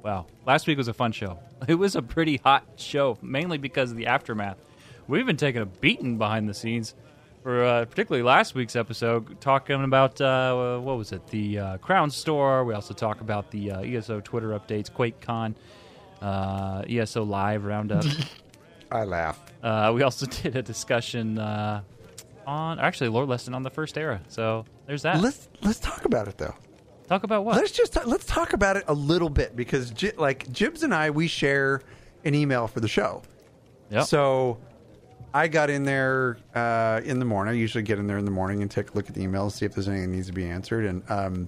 wow, 0.03 0.25
last 0.45 0.65
week 0.65 0.77
was 0.77 0.88
a 0.88 0.94
fun 0.94 1.11
show. 1.11 1.38
It 1.68 1.75
was 1.75 1.95
a 1.95 2.01
pretty 2.01 2.38
hot 2.38 2.65
show, 2.75 3.18
mainly 3.21 3.57
because 3.57 3.92
of 3.92 3.98
the 3.98 4.07
aftermath. 4.07 4.57
We've 5.07 5.25
been 5.25 5.38
taking 5.38 5.62
a 5.62 5.65
beating 5.65 6.18
behind 6.18 6.50
the 6.50 6.54
scenes 6.54 6.94
for 7.42 7.63
uh, 7.63 7.86
particularly 7.86 8.24
last 8.24 8.56
week's 8.56 8.75
episode, 8.75 9.39
talking 9.42 9.83
about 9.83 10.19
uh, 10.21 10.80
what 10.80 10.98
was 10.98 11.12
it? 11.12 11.27
The 11.27 11.60
uh, 11.60 11.77
Crown 11.77 12.10
Store. 12.10 12.63
We 12.63 12.74
also 12.74 12.94
talk 12.94 13.21
about 13.21 13.51
the 13.51 13.71
uh, 13.71 13.81
ESO 13.81 14.21
Twitter 14.21 14.50
updates, 14.50 14.89
QuakeCon, 14.89 15.55
uh, 16.22 16.84
ESO 16.89 17.24
Live 17.24 17.65
Roundup. 17.65 18.05
I 18.91 19.03
laugh. 19.03 19.41
Uh, 19.62 19.91
we 19.93 20.03
also 20.03 20.25
did 20.43 20.55
a 20.55 20.62
discussion 20.62 21.38
uh, 21.38 21.82
on 22.48 22.79
actually 22.79 23.10
lore 23.10 23.25
lesson 23.25 23.53
on 23.53 23.63
the 23.63 23.70
first 23.70 23.98
era. 23.98 24.22
So 24.29 24.65
there's 24.86 25.01
that. 25.03 25.22
Let's 25.22 25.50
let's 25.62 25.79
talk 25.79 26.05
about 26.05 26.27
it 26.27 26.38
though. 26.38 26.55
Talk 27.07 27.24
about 27.24 27.45
what? 27.45 27.57
Let's 27.57 27.72
just 27.72 28.05
let's 28.05 28.25
talk 28.25 28.53
about 28.53 28.77
it 28.77 28.86
a 28.88 28.93
little 28.93 29.29
bit 29.29 29.55
because 29.55 29.91
J- 29.91 30.13
like 30.17 30.51
Jibs 30.51 30.83
and 30.83 30.93
I 30.93 31.10
we 31.10 31.27
share 31.27 31.81
an 32.24 32.33
email 32.33 32.67
for 32.67 32.79
the 32.79 32.88
show. 32.88 33.22
Yep. 33.89 34.05
So 34.05 34.57
I 35.33 35.48
got 35.48 35.69
in 35.69 35.83
there 35.83 36.38
uh, 36.55 37.01
in 37.03 37.19
the 37.19 37.25
morning. 37.25 37.55
I 37.55 37.57
usually 37.57 37.83
get 37.83 38.00
in 38.00 38.07
there 38.07 38.17
in 38.17 38.25
the 38.25 38.31
morning 38.31 38.62
and 38.62 38.72
take 38.72 38.91
a 38.91 38.93
look 38.93 39.10
at 39.10 39.15
the 39.15 39.25
emails, 39.25 39.53
see 39.53 39.65
if 39.65 39.74
there's 39.74 39.88
anything 39.88 40.12
that 40.12 40.15
needs 40.15 40.27
to 40.27 40.33
be 40.33 40.45
answered. 40.45 40.86
And 40.86 41.03
um, 41.10 41.48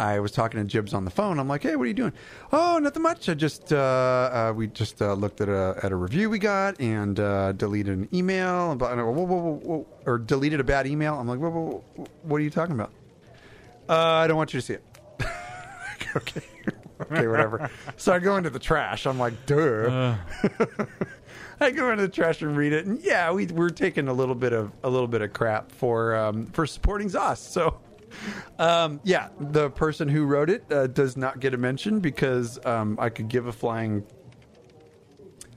I 0.00 0.20
was 0.20 0.32
talking 0.32 0.60
to 0.60 0.66
Jibs 0.66 0.94
on 0.94 1.04
the 1.04 1.10
phone. 1.10 1.38
I'm 1.38 1.48
like, 1.48 1.62
"Hey, 1.62 1.76
what 1.76 1.84
are 1.84 1.88
you 1.88 1.94
doing?" 1.94 2.12
"Oh, 2.52 2.78
nothing 2.78 3.02
much. 3.02 3.28
I 3.28 3.34
just 3.34 3.72
uh, 3.72 3.76
uh, 3.76 4.52
we 4.54 4.66
just 4.68 5.02
uh, 5.02 5.14
looked 5.14 5.40
at 5.40 5.48
a 5.48 5.78
at 5.82 5.92
a 5.92 5.96
review 5.96 6.30
we 6.30 6.38
got 6.38 6.80
and 6.80 7.18
uh, 7.20 7.52
deleted 7.52 7.98
an 7.98 8.08
email 8.12 8.70
and 8.70 8.78
blah, 8.78 8.94
whoa, 8.94 9.10
whoa, 9.10 9.24
whoa, 9.24 9.60
whoa, 9.62 9.86
or 10.06 10.18
deleted 10.18 10.60
a 10.60 10.64
bad 10.64 10.86
email." 10.86 11.14
I'm 11.14 11.28
like, 11.28 11.38
whoa, 11.38 11.50
whoa, 11.50 11.84
whoa, 11.94 12.06
"What 12.22 12.36
are 12.36 12.44
you 12.44 12.50
talking 12.50 12.74
about?" 12.74 12.92
Uh, 13.88 13.94
I 13.94 14.26
don't 14.26 14.36
want 14.36 14.52
you 14.52 14.60
to 14.60 14.66
see 14.66 14.74
it. 14.74 14.84
okay. 16.16 16.42
okay, 17.00 17.26
whatever. 17.26 17.70
So 17.96 18.12
I 18.12 18.18
go 18.18 18.36
into 18.36 18.50
the 18.50 18.58
trash. 18.58 19.06
I'm 19.06 19.18
like, 19.18 19.46
duh. 19.46 20.16
I 21.60 21.70
go 21.70 21.90
into 21.90 22.02
the 22.02 22.08
trash 22.08 22.42
and 22.42 22.56
read 22.56 22.72
it, 22.72 22.86
and 22.86 23.00
yeah, 23.00 23.32
we 23.32 23.46
we're 23.46 23.70
taking 23.70 24.08
a 24.08 24.12
little 24.12 24.34
bit 24.34 24.52
of 24.52 24.72
a 24.84 24.90
little 24.90 25.08
bit 25.08 25.22
of 25.22 25.32
crap 25.32 25.72
for 25.72 26.14
um, 26.16 26.46
for 26.46 26.66
supporting 26.66 27.08
ZOS. 27.08 27.38
So, 27.38 27.80
um, 28.58 29.00
yeah, 29.02 29.28
the 29.40 29.70
person 29.70 30.08
who 30.08 30.24
wrote 30.24 30.50
it 30.50 30.64
uh, 30.70 30.86
does 30.86 31.16
not 31.16 31.40
get 31.40 31.54
a 31.54 31.56
mention 31.56 31.98
because 31.98 32.64
um, 32.64 32.96
I 33.00 33.08
could 33.08 33.28
give 33.28 33.46
a 33.46 33.52
flying 33.52 34.04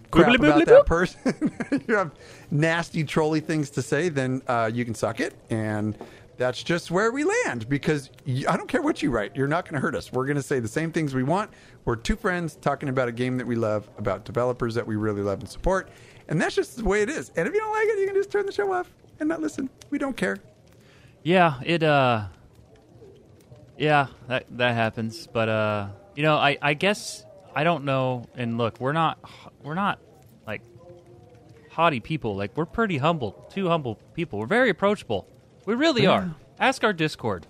crap 0.09 0.27
Boobly 0.27 0.35
about 0.35 0.61
boobly 0.61 0.65
that 0.65 0.83
boop. 0.83 0.85
person. 0.85 1.83
you 1.87 1.95
have 1.95 2.11
nasty 2.49 3.03
trolly 3.03 3.39
things 3.39 3.69
to 3.71 3.81
say, 3.81 4.09
then 4.09 4.41
uh, 4.47 4.71
you 4.73 4.85
can 4.85 4.95
suck 4.95 5.19
it, 5.19 5.35
and 5.49 5.97
that's 6.41 6.63
just 6.63 6.89
where 6.91 7.11
we 7.11 7.23
land. 7.23 7.69
Because 7.69 8.09
I 8.27 8.57
don't 8.57 8.67
care 8.67 8.81
what 8.81 9.01
you 9.01 9.11
write, 9.11 9.35
you're 9.35 9.47
not 9.47 9.65
going 9.65 9.75
to 9.75 9.79
hurt 9.79 9.95
us. 9.95 10.11
We're 10.11 10.25
going 10.25 10.37
to 10.37 10.43
say 10.43 10.59
the 10.59 10.67
same 10.67 10.91
things 10.91 11.13
we 11.13 11.23
want. 11.23 11.51
We're 11.85 11.95
two 11.95 12.15
friends 12.15 12.55
talking 12.55 12.89
about 12.89 13.07
a 13.07 13.11
game 13.11 13.37
that 13.37 13.47
we 13.47 13.55
love, 13.55 13.89
about 13.97 14.25
developers 14.25 14.75
that 14.75 14.85
we 14.85 14.95
really 14.95 15.21
love 15.21 15.39
and 15.39 15.49
support, 15.49 15.89
and 16.27 16.41
that's 16.41 16.55
just 16.55 16.77
the 16.77 16.83
way 16.83 17.01
it 17.01 17.09
is. 17.09 17.31
And 17.35 17.47
if 17.47 17.53
you 17.53 17.59
don't 17.59 17.71
like 17.71 17.87
it, 17.87 17.99
you 17.99 18.07
can 18.07 18.15
just 18.15 18.31
turn 18.31 18.45
the 18.45 18.51
show 18.51 18.71
off 18.73 18.91
and 19.19 19.29
not 19.29 19.41
listen. 19.41 19.69
We 19.89 19.97
don't 19.97 20.17
care. 20.17 20.37
Yeah, 21.23 21.59
it 21.63 21.83
uh 21.83 22.25
Yeah, 23.77 24.07
that 24.27 24.45
that 24.51 24.73
happens. 24.75 25.27
But 25.27 25.49
uh, 25.49 25.87
you 26.15 26.23
know, 26.23 26.35
I 26.35 26.57
I 26.61 26.73
guess 26.73 27.25
I 27.55 27.63
don't 27.63 27.85
know. 27.85 28.25
And 28.35 28.57
look, 28.57 28.79
we're 28.79 28.93
not 28.93 29.19
we're 29.63 29.75
not 29.75 29.99
like 30.47 30.61
haughty 31.71 31.99
people. 31.99 32.35
Like 32.35 32.55
we're 32.55 32.65
pretty 32.65 32.97
humble, 32.97 33.47
two 33.51 33.67
humble 33.67 33.95
people. 34.13 34.39
We're 34.39 34.45
very 34.45 34.69
approachable. 34.69 35.27
We 35.65 35.75
really 35.75 36.05
are. 36.05 36.33
Ask 36.59 36.83
our 36.83 36.93
Discord. 36.93 37.45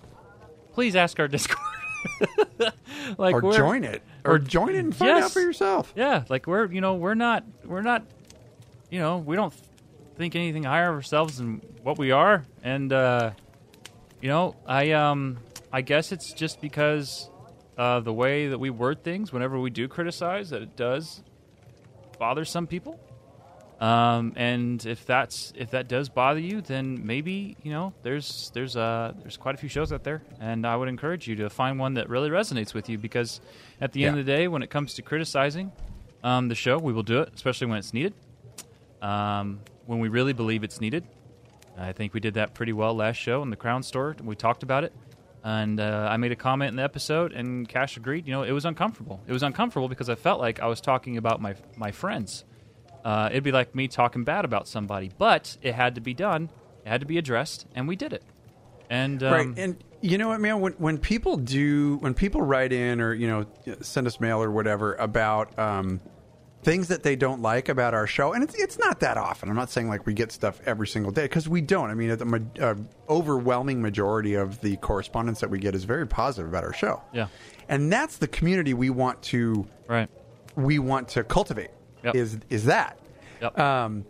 Please 0.72 0.96
ask 0.96 1.18
our 1.20 1.28
Discord. 1.28 1.58
like 3.18 3.34
or 3.34 3.52
join 3.52 3.84
it, 3.84 4.02
or, 4.24 4.34
or- 4.34 4.38
join 4.38 4.74
it 4.74 4.78
and 4.78 4.94
find 4.94 5.08
Yes. 5.16 5.24
out 5.24 5.30
for 5.32 5.40
yourself. 5.40 5.92
Yeah, 5.96 6.24
like 6.28 6.46
we're 6.46 6.66
you 6.70 6.80
know 6.80 6.94
we're 6.94 7.14
not 7.14 7.44
we're 7.64 7.82
not 7.82 8.04
you 8.90 8.98
know 8.98 9.18
we 9.18 9.36
don't 9.36 9.52
think 10.16 10.34
anything 10.34 10.64
higher 10.64 10.88
of 10.90 10.94
ourselves 10.96 11.38
than 11.38 11.60
what 11.82 11.98
we 11.98 12.10
are, 12.10 12.44
and 12.62 12.92
uh, 12.92 13.30
you 14.20 14.28
know 14.28 14.56
I 14.66 14.92
um 14.92 15.38
I 15.72 15.82
guess 15.82 16.10
it's 16.12 16.32
just 16.32 16.60
because 16.60 17.30
uh, 17.78 18.00
the 18.00 18.12
way 18.12 18.48
that 18.48 18.58
we 18.58 18.70
word 18.70 19.02
things 19.04 19.32
whenever 19.32 19.58
we 19.58 19.70
do 19.70 19.88
criticize 19.88 20.50
that 20.50 20.62
it 20.62 20.76
does 20.76 21.22
bother 22.18 22.44
some 22.44 22.66
people. 22.66 22.98
Um, 23.82 24.34
and 24.36 24.86
if 24.86 25.04
that's 25.06 25.52
if 25.56 25.72
that 25.72 25.88
does 25.88 26.08
bother 26.08 26.38
you, 26.38 26.60
then 26.60 27.04
maybe 27.04 27.56
you 27.64 27.72
know 27.72 27.92
there's 28.04 28.52
there's 28.54 28.76
uh 28.76 29.12
there's 29.18 29.36
quite 29.36 29.56
a 29.56 29.58
few 29.58 29.68
shows 29.68 29.92
out 29.92 30.04
there, 30.04 30.22
and 30.38 30.64
I 30.64 30.76
would 30.76 30.88
encourage 30.88 31.26
you 31.26 31.34
to 31.36 31.50
find 31.50 31.80
one 31.80 31.94
that 31.94 32.08
really 32.08 32.30
resonates 32.30 32.74
with 32.74 32.88
you 32.88 32.96
because 32.96 33.40
at 33.80 33.90
the 33.90 34.04
end 34.04 34.20
of 34.20 34.24
the 34.24 34.32
day, 34.32 34.46
when 34.46 34.62
it 34.62 34.70
comes 34.70 34.94
to 34.94 35.02
criticizing 35.02 35.72
um, 36.22 36.46
the 36.46 36.54
show, 36.54 36.78
we 36.78 36.92
will 36.92 37.02
do 37.02 37.22
it, 37.22 37.30
especially 37.34 37.66
when 37.66 37.78
it's 37.78 37.92
needed. 37.92 38.14
Um, 39.00 39.58
when 39.86 39.98
we 39.98 40.08
really 40.08 40.32
believe 40.32 40.62
it's 40.62 40.80
needed, 40.80 41.02
I 41.76 41.90
think 41.90 42.14
we 42.14 42.20
did 42.20 42.34
that 42.34 42.54
pretty 42.54 42.72
well 42.72 42.94
last 42.94 43.16
show 43.16 43.42
in 43.42 43.50
the 43.50 43.56
Crown 43.56 43.82
Store. 43.82 44.14
We 44.22 44.36
talked 44.36 44.62
about 44.62 44.84
it, 44.84 44.92
and 45.42 45.80
uh, 45.80 46.06
I 46.08 46.18
made 46.18 46.30
a 46.30 46.36
comment 46.36 46.68
in 46.68 46.76
the 46.76 46.84
episode, 46.84 47.32
and 47.32 47.68
Cash 47.68 47.96
agreed. 47.96 48.28
You 48.28 48.32
know, 48.32 48.44
it 48.44 48.52
was 48.52 48.64
uncomfortable. 48.64 49.20
It 49.26 49.32
was 49.32 49.42
uncomfortable 49.42 49.88
because 49.88 50.08
I 50.08 50.14
felt 50.14 50.38
like 50.38 50.60
I 50.60 50.66
was 50.68 50.80
talking 50.80 51.16
about 51.16 51.42
my 51.42 51.56
my 51.76 51.90
friends. 51.90 52.44
Uh, 53.04 53.28
it'd 53.30 53.42
be 53.44 53.52
like 53.52 53.74
me 53.74 53.88
talking 53.88 54.24
bad 54.24 54.44
about 54.44 54.68
somebody, 54.68 55.10
but 55.18 55.56
it 55.62 55.74
had 55.74 55.94
to 55.96 56.00
be 56.00 56.14
done. 56.14 56.50
It 56.84 56.88
had 56.88 57.00
to 57.00 57.06
be 57.06 57.18
addressed, 57.18 57.66
and 57.74 57.88
we 57.88 57.96
did 57.96 58.12
it. 58.12 58.22
And 58.90 59.22
um, 59.22 59.32
right 59.32 59.48
and 59.56 59.82
you 60.02 60.18
know 60.18 60.28
what 60.28 60.40
man 60.40 60.60
when 60.60 60.72
when 60.74 60.98
people 60.98 61.36
do 61.36 61.96
when 61.98 62.12
people 62.12 62.42
write 62.42 62.72
in 62.72 63.00
or 63.00 63.14
you 63.14 63.26
know 63.26 63.46
send 63.80 64.06
us 64.06 64.20
mail 64.20 64.42
or 64.42 64.50
whatever 64.50 64.94
about 64.96 65.56
um 65.58 66.00
things 66.62 66.88
that 66.88 67.02
they 67.02 67.16
don't 67.16 67.40
like 67.40 67.68
about 67.70 67.94
our 67.94 68.06
show 68.06 68.32
and 68.34 68.44
it's 68.44 68.54
it's 68.56 68.78
not 68.78 69.00
that 69.00 69.16
often 69.16 69.48
i'm 69.48 69.56
not 69.56 69.70
saying 69.70 69.88
like 69.88 70.04
we 70.04 70.12
get 70.12 70.30
stuff 70.30 70.60
every 70.66 70.86
single 70.86 71.10
day 71.10 71.22
because 71.22 71.48
we 71.48 71.60
don't 71.60 71.90
i 71.90 71.94
mean 71.94 72.16
the 72.16 72.24
ma- 72.24 72.38
uh, 72.60 72.74
overwhelming 73.08 73.80
majority 73.80 74.34
of 74.34 74.60
the 74.60 74.76
correspondence 74.78 75.40
that 75.40 75.48
we 75.50 75.58
get 75.58 75.74
is 75.74 75.84
very 75.84 76.06
positive 76.06 76.48
about 76.48 76.64
our 76.64 76.72
show 76.74 77.00
Yeah. 77.12 77.28
and 77.68 77.90
that's 77.90 78.18
the 78.18 78.28
community 78.28 78.74
we 78.74 78.90
want 78.90 79.22
to 79.22 79.66
right, 79.88 80.08
we 80.56 80.78
want 80.78 81.08
to 81.10 81.24
cultivate 81.24 81.70
Yep. 82.04 82.14
is 82.14 82.38
is 82.50 82.64
that 82.66 82.98
Yep. 83.40 83.58
um, 83.58 84.04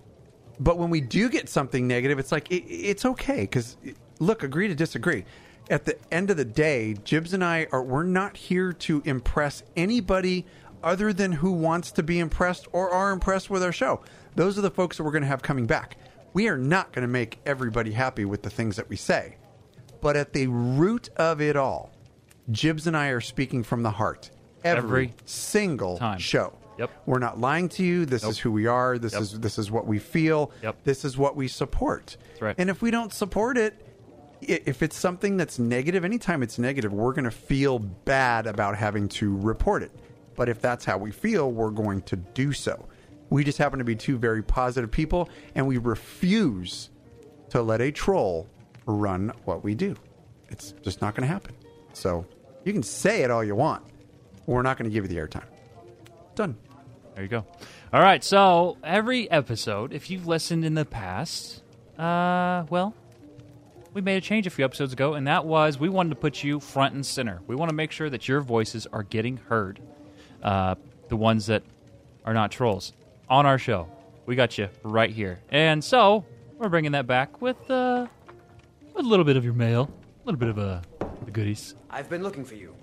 but 0.61 0.79
when 0.79 0.91
we 0.91 1.01
do 1.01 1.29
get 1.29 1.49
something 1.49 1.87
negative, 1.89 2.19
it's 2.19 2.31
like 2.33 2.51
it, 2.51 2.65
it's 2.69 3.05
okay 3.05 3.41
because 3.43 3.77
look, 4.19 4.43
agree 4.43 4.69
to 4.69 4.75
disagree. 4.75 5.25
At 5.71 5.85
the 5.85 5.97
end 6.13 6.31
of 6.31 6.37
the 6.37 6.45
day, 6.45 6.95
Jibs 7.05 7.33
and 7.33 7.43
I 7.45 7.67
are 7.73 7.83
we're 7.83 8.03
not 8.03 8.37
here 8.37 8.73
to 8.75 9.03
impress 9.05 9.63
anybody 9.77 10.45
other 10.83 11.13
than 11.13 11.33
who 11.33 11.53
wants 11.53 11.93
to 11.93 12.03
be 12.03 12.19
impressed 12.19 12.67
or 12.73 12.91
are 12.91 13.11
impressed 13.13 13.49
with 13.51 13.63
our 13.63 13.73
show. 13.73 14.01
Those 14.35 14.59
are 14.59 14.63
the 14.63 14.71
folks 14.71 14.97
that 14.97 15.05
we're 15.05 15.13
going 15.13 15.23
to 15.23 15.29
have 15.29 15.43
coming 15.43 15.67
back. 15.67 15.97
We 16.35 16.49
are 16.49 16.59
not 16.59 16.93
going 16.93 17.03
to 17.03 17.09
make 17.09 17.39
everybody 17.47 17.93
happy 17.93 18.25
with 18.25 18.43
the 18.43 18.51
things 18.51 18.77
that 18.77 18.89
we 18.89 18.97
say. 18.97 19.37
But 20.01 20.17
at 20.17 20.33
the 20.33 20.49
root 20.49 21.09
of 21.17 21.41
it 21.41 21.57
all, 21.57 21.93
Jibs 22.51 22.87
and 22.87 22.97
I 22.97 23.09
are 23.09 23.21
speaking 23.21 23.63
from 23.63 23.83
the 23.85 23.91
heart 23.91 24.31
every, 24.65 24.79
Every 25.05 25.15
single 25.25 25.99
time. 25.99 26.19
show. 26.19 26.53
Yep. 26.79 26.91
We're 27.07 27.19
not 27.19 27.39
lying 27.39 27.69
to 27.71 27.85
you. 27.85 28.07
This 28.07 28.25
is 28.25 28.39
who 28.39 28.51
we 28.51 28.67
are. 28.67 28.99
This 28.99 29.13
Yep. 29.13 29.23
is 29.23 29.41
this 29.41 29.59
is 29.59 29.71
what 29.71 29.87
we 29.87 29.99
feel. 29.99 30.51
Yep. 30.63 30.77
This 30.85 31.05
is 31.05 31.17
what 31.19 31.37
we 31.37 31.49
support. 31.49 32.17
That's 32.31 32.43
right. 32.43 32.55
And 32.59 32.71
if 32.71 32.81
we 32.83 32.91
don't 32.91 33.13
support 33.13 33.59
it, 33.59 33.87
if 34.41 34.83
it's 34.83 34.97
something 34.97 35.37
that's 35.37 35.59
negative, 35.59 36.05
anytime 36.05 36.43
it's 36.43 36.59
negative, 36.59 36.93
we're 36.93 37.13
going 37.13 37.25
to 37.25 37.31
feel 37.31 37.79
bad 37.79 38.47
about 38.47 38.77
having 38.77 39.09
to 39.11 39.37
report 39.37 39.83
it. 39.83 39.93
But 40.35 40.49
if 40.49 40.61
that's 40.61 40.85
how 40.85 40.99
we 40.99 41.11
feel, 41.13 41.53
we're 41.53 41.71
going 41.71 42.03
to 42.03 42.17
do 42.17 42.53
so. 42.53 42.89
We 43.31 43.45
just 43.45 43.59
happen 43.59 43.79
to 43.79 43.85
be 43.85 43.95
two 43.95 44.19
very 44.19 44.43
positive 44.43 44.91
people, 44.91 45.29
and 45.55 45.67
we 45.67 45.79
refuse 45.79 46.91
to 47.51 47.63
let 47.63 47.81
a 47.81 47.93
troll 47.93 48.49
run 48.87 49.33
what 49.45 49.63
we 49.63 49.75
do. 49.75 49.95
It's 50.49 50.73
just 50.83 51.01
not 51.01 51.15
going 51.15 51.27
to 51.29 51.33
happen. 51.33 51.55
So 51.93 52.27
you 52.65 52.73
can 52.73 52.83
say 52.83 53.23
it 53.23 53.31
all 53.31 53.45
you 53.45 53.55
want. 53.55 53.85
We're 54.47 54.63
not 54.63 54.77
going 54.77 54.91
to 54.91 54.95
give 54.95 55.05
you 55.05 55.09
the 55.09 55.17
airtime. 55.25 55.45
Done. 56.35 56.57
There 57.15 57.25
you 57.25 57.29
go. 57.29 57.45
All 57.93 58.01
right. 58.01 58.25
So 58.25 58.79
every 58.83 59.31
episode, 59.31 59.93
if 59.93 60.11
you've 60.11 60.27
listened 60.27 60.65
in 60.65 60.75
the 60.75 60.85
past, 60.85 61.63
uh, 61.99 62.65
well, 62.71 62.95
we 63.93 64.01
made 64.01 64.17
a 64.17 64.21
change 64.21 64.47
a 64.47 64.51
few 64.51 64.65
episodes 64.65 64.93
ago, 64.93 65.15
and 65.15 65.27
that 65.27 65.45
was 65.45 65.79
we 65.79 65.89
wanted 65.89 66.11
to 66.11 66.17
put 66.17 66.43
you 66.43 66.59
front 66.61 66.95
and 66.95 67.05
center. 67.05 67.41
We 67.47 67.55
want 67.55 67.69
to 67.69 67.75
make 67.75 67.93
sure 67.93 68.09
that 68.09 68.29
your 68.29 68.41
voices 68.41 68.87
are 68.87 69.03
getting 69.03 69.37
heard. 69.37 69.81
Uh, 70.43 70.75
the 71.09 71.17
ones 71.17 71.47
that 71.47 71.63
are 72.25 72.33
not 72.33 72.51
trolls 72.51 72.95
on 73.29 73.45
our 73.45 73.59
show. 73.59 73.87
We 74.25 74.35
got 74.35 74.57
you 74.57 74.69
right 74.83 75.11
here, 75.11 75.41
and 75.51 75.85
so 75.85 76.25
we're 76.57 76.71
bringing 76.71 76.93
that 76.93 77.07
back 77.07 77.43
with 77.43 77.71
uh, 77.71 78.07
a 78.97 79.03
little 79.03 79.25
bit 79.25 79.37
of 79.37 79.45
your 79.45 79.53
mail, 79.53 79.91
a 80.23 80.27
little 80.27 80.39
bit 80.39 80.49
of 80.49 80.59
uh, 80.59 80.81
the 81.25 81.31
goodies. 81.31 81.75
I've 81.91 82.09
been 82.09 82.23
looking 82.23 82.45
for 82.45 82.55
you. 82.55 82.75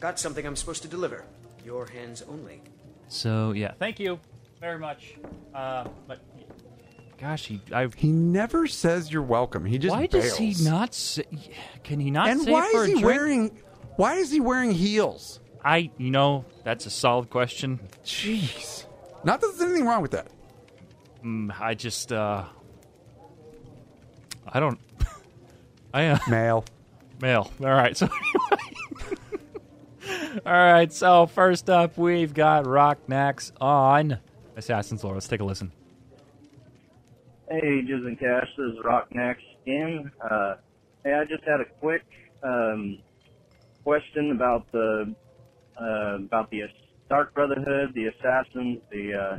Got 0.00 0.18
something 0.18 0.44
I'm 0.44 0.56
supposed 0.56 0.82
to 0.82 0.88
deliver. 0.88 1.24
Your 1.64 1.86
hands 1.86 2.22
only. 2.22 2.62
So 3.08 3.52
yeah, 3.52 3.72
thank 3.78 3.98
you 3.98 4.18
very 4.60 4.78
much. 4.78 5.14
Uh, 5.54 5.86
but 6.06 6.20
gosh, 7.18 7.46
he 7.46 7.60
I 7.72 7.88
He 7.96 8.08
never 8.12 8.66
says 8.66 9.10
you're 9.12 9.22
welcome. 9.22 9.64
He 9.64 9.78
just 9.78 9.94
Why 9.94 10.06
does 10.06 10.36
he 10.36 10.54
not 10.62 10.94
say? 10.94 11.24
Can 11.84 12.00
he 12.00 12.10
not 12.10 12.28
And 12.28 12.42
say 12.42 12.52
why 12.52 12.70
for 12.72 12.82
is 12.82 12.88
he 12.88 12.92
drink? 12.94 13.04
wearing? 13.06 13.58
Why 13.96 14.14
is 14.14 14.30
he 14.30 14.40
wearing 14.40 14.70
heels? 14.72 15.40
I, 15.64 15.90
you 15.98 16.10
know, 16.10 16.44
that's 16.64 16.86
a 16.86 16.90
solid 16.90 17.30
question. 17.30 17.80
Jeez. 18.04 18.84
Not 19.24 19.40
that 19.40 19.48
there's 19.48 19.60
anything 19.68 19.86
wrong 19.86 20.02
with 20.02 20.12
that. 20.12 20.28
Mm, 21.24 21.52
I 21.60 21.74
just, 21.74 22.12
uh, 22.12 22.44
I 24.46 24.60
don't. 24.60 24.78
I 25.94 26.06
uh, 26.06 26.18
Male. 26.28 26.64
mail. 27.20 27.50
All 27.60 27.66
right, 27.66 27.96
so. 27.96 28.08
All 30.46 30.52
right, 30.52 30.92
so 30.92 31.26
first 31.26 31.68
up, 31.68 31.96
we've 31.98 32.32
got 32.32 32.66
Rock 32.66 32.98
Nax 33.08 33.50
on 33.60 34.18
Assassin's 34.56 35.02
Lore. 35.02 35.14
Let's 35.14 35.26
take 35.26 35.40
a 35.40 35.44
listen. 35.44 35.72
Hey, 37.50 37.82
Jibs 37.82 38.04
and 38.04 38.18
Cash, 38.18 38.48
this 38.56 38.72
is 38.72 38.78
Rock 38.84 39.08
again. 39.10 40.12
Uh, 40.20 40.56
hey, 41.02 41.14
I 41.14 41.24
just 41.24 41.42
had 41.44 41.60
a 41.60 41.64
quick 41.80 42.04
um, 42.42 42.98
question 43.82 44.30
about 44.30 44.70
the 44.70 45.14
uh, 45.80 46.16
about 46.16 46.50
the 46.50 46.64
Dark 47.08 47.34
Brotherhood, 47.34 47.94
the 47.94 48.06
Assassins, 48.06 48.80
the 48.90 49.14
uh, 49.14 49.38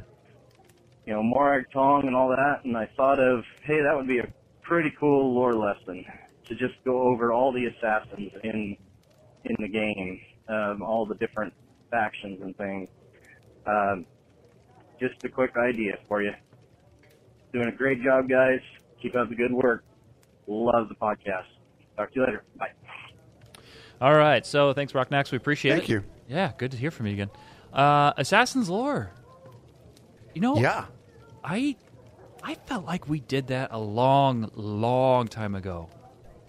you 1.05 1.13
know 1.13 1.23
Morag 1.23 1.67
Tong, 1.71 2.07
and 2.07 2.15
all 2.15 2.29
that, 2.29 2.65
and 2.65 2.75
I 2.75 2.89
thought 2.97 3.19
of, 3.19 3.43
hey, 3.63 3.81
that 3.81 3.95
would 3.95 4.07
be 4.07 4.19
a 4.19 4.27
pretty 4.63 4.91
cool 4.99 5.33
lore 5.33 5.53
lesson 5.53 6.03
to 6.45 6.55
just 6.55 6.73
go 6.83 7.03
over 7.03 7.31
all 7.31 7.51
the 7.53 7.67
assassins 7.67 8.31
in 8.43 8.75
in 9.45 9.55
the 9.59 9.69
game, 9.69 10.19
um, 10.49 10.81
all 10.81 11.05
the 11.05 11.15
different 11.15 11.53
factions 11.91 12.41
and 12.41 12.55
things. 12.57 12.89
Um, 13.65 14.05
just 14.99 15.23
a 15.23 15.29
quick 15.29 15.51
idea 15.57 15.97
for 16.07 16.21
you. 16.21 16.31
Doing 17.53 17.67
a 17.67 17.71
great 17.71 18.03
job, 18.03 18.27
guys. 18.29 18.59
Keep 19.01 19.15
up 19.15 19.29
the 19.29 19.35
good 19.35 19.53
work. 19.53 19.83
Love 20.47 20.89
the 20.89 20.95
podcast. 20.95 21.45
Talk 21.95 22.11
to 22.13 22.19
you 22.19 22.25
later. 22.25 22.43
Bye. 22.57 22.71
All 24.01 24.15
right, 24.15 24.45
so 24.45 24.73
thanks, 24.73 24.93
Rock 24.95 25.09
Nax. 25.09 25.31
We 25.31 25.37
appreciate 25.37 25.71
Thank 25.71 25.83
it. 25.89 25.93
Thank 25.93 26.05
you. 26.05 26.35
Yeah, 26.35 26.51
good 26.57 26.71
to 26.71 26.77
hear 26.77 26.91
from 26.91 27.07
you 27.07 27.13
again. 27.13 27.29
Uh, 27.73 28.13
Assassin's 28.17 28.69
Lore. 28.69 29.11
You 30.33 30.41
know, 30.41 30.57
Yeah. 30.57 30.85
I 31.43 31.75
I 32.43 32.55
felt 32.55 32.85
like 32.85 33.09
we 33.09 33.19
did 33.19 33.47
that 33.47 33.69
a 33.71 33.79
long, 33.79 34.49
long 34.55 35.27
time 35.27 35.55
ago. 35.55 35.89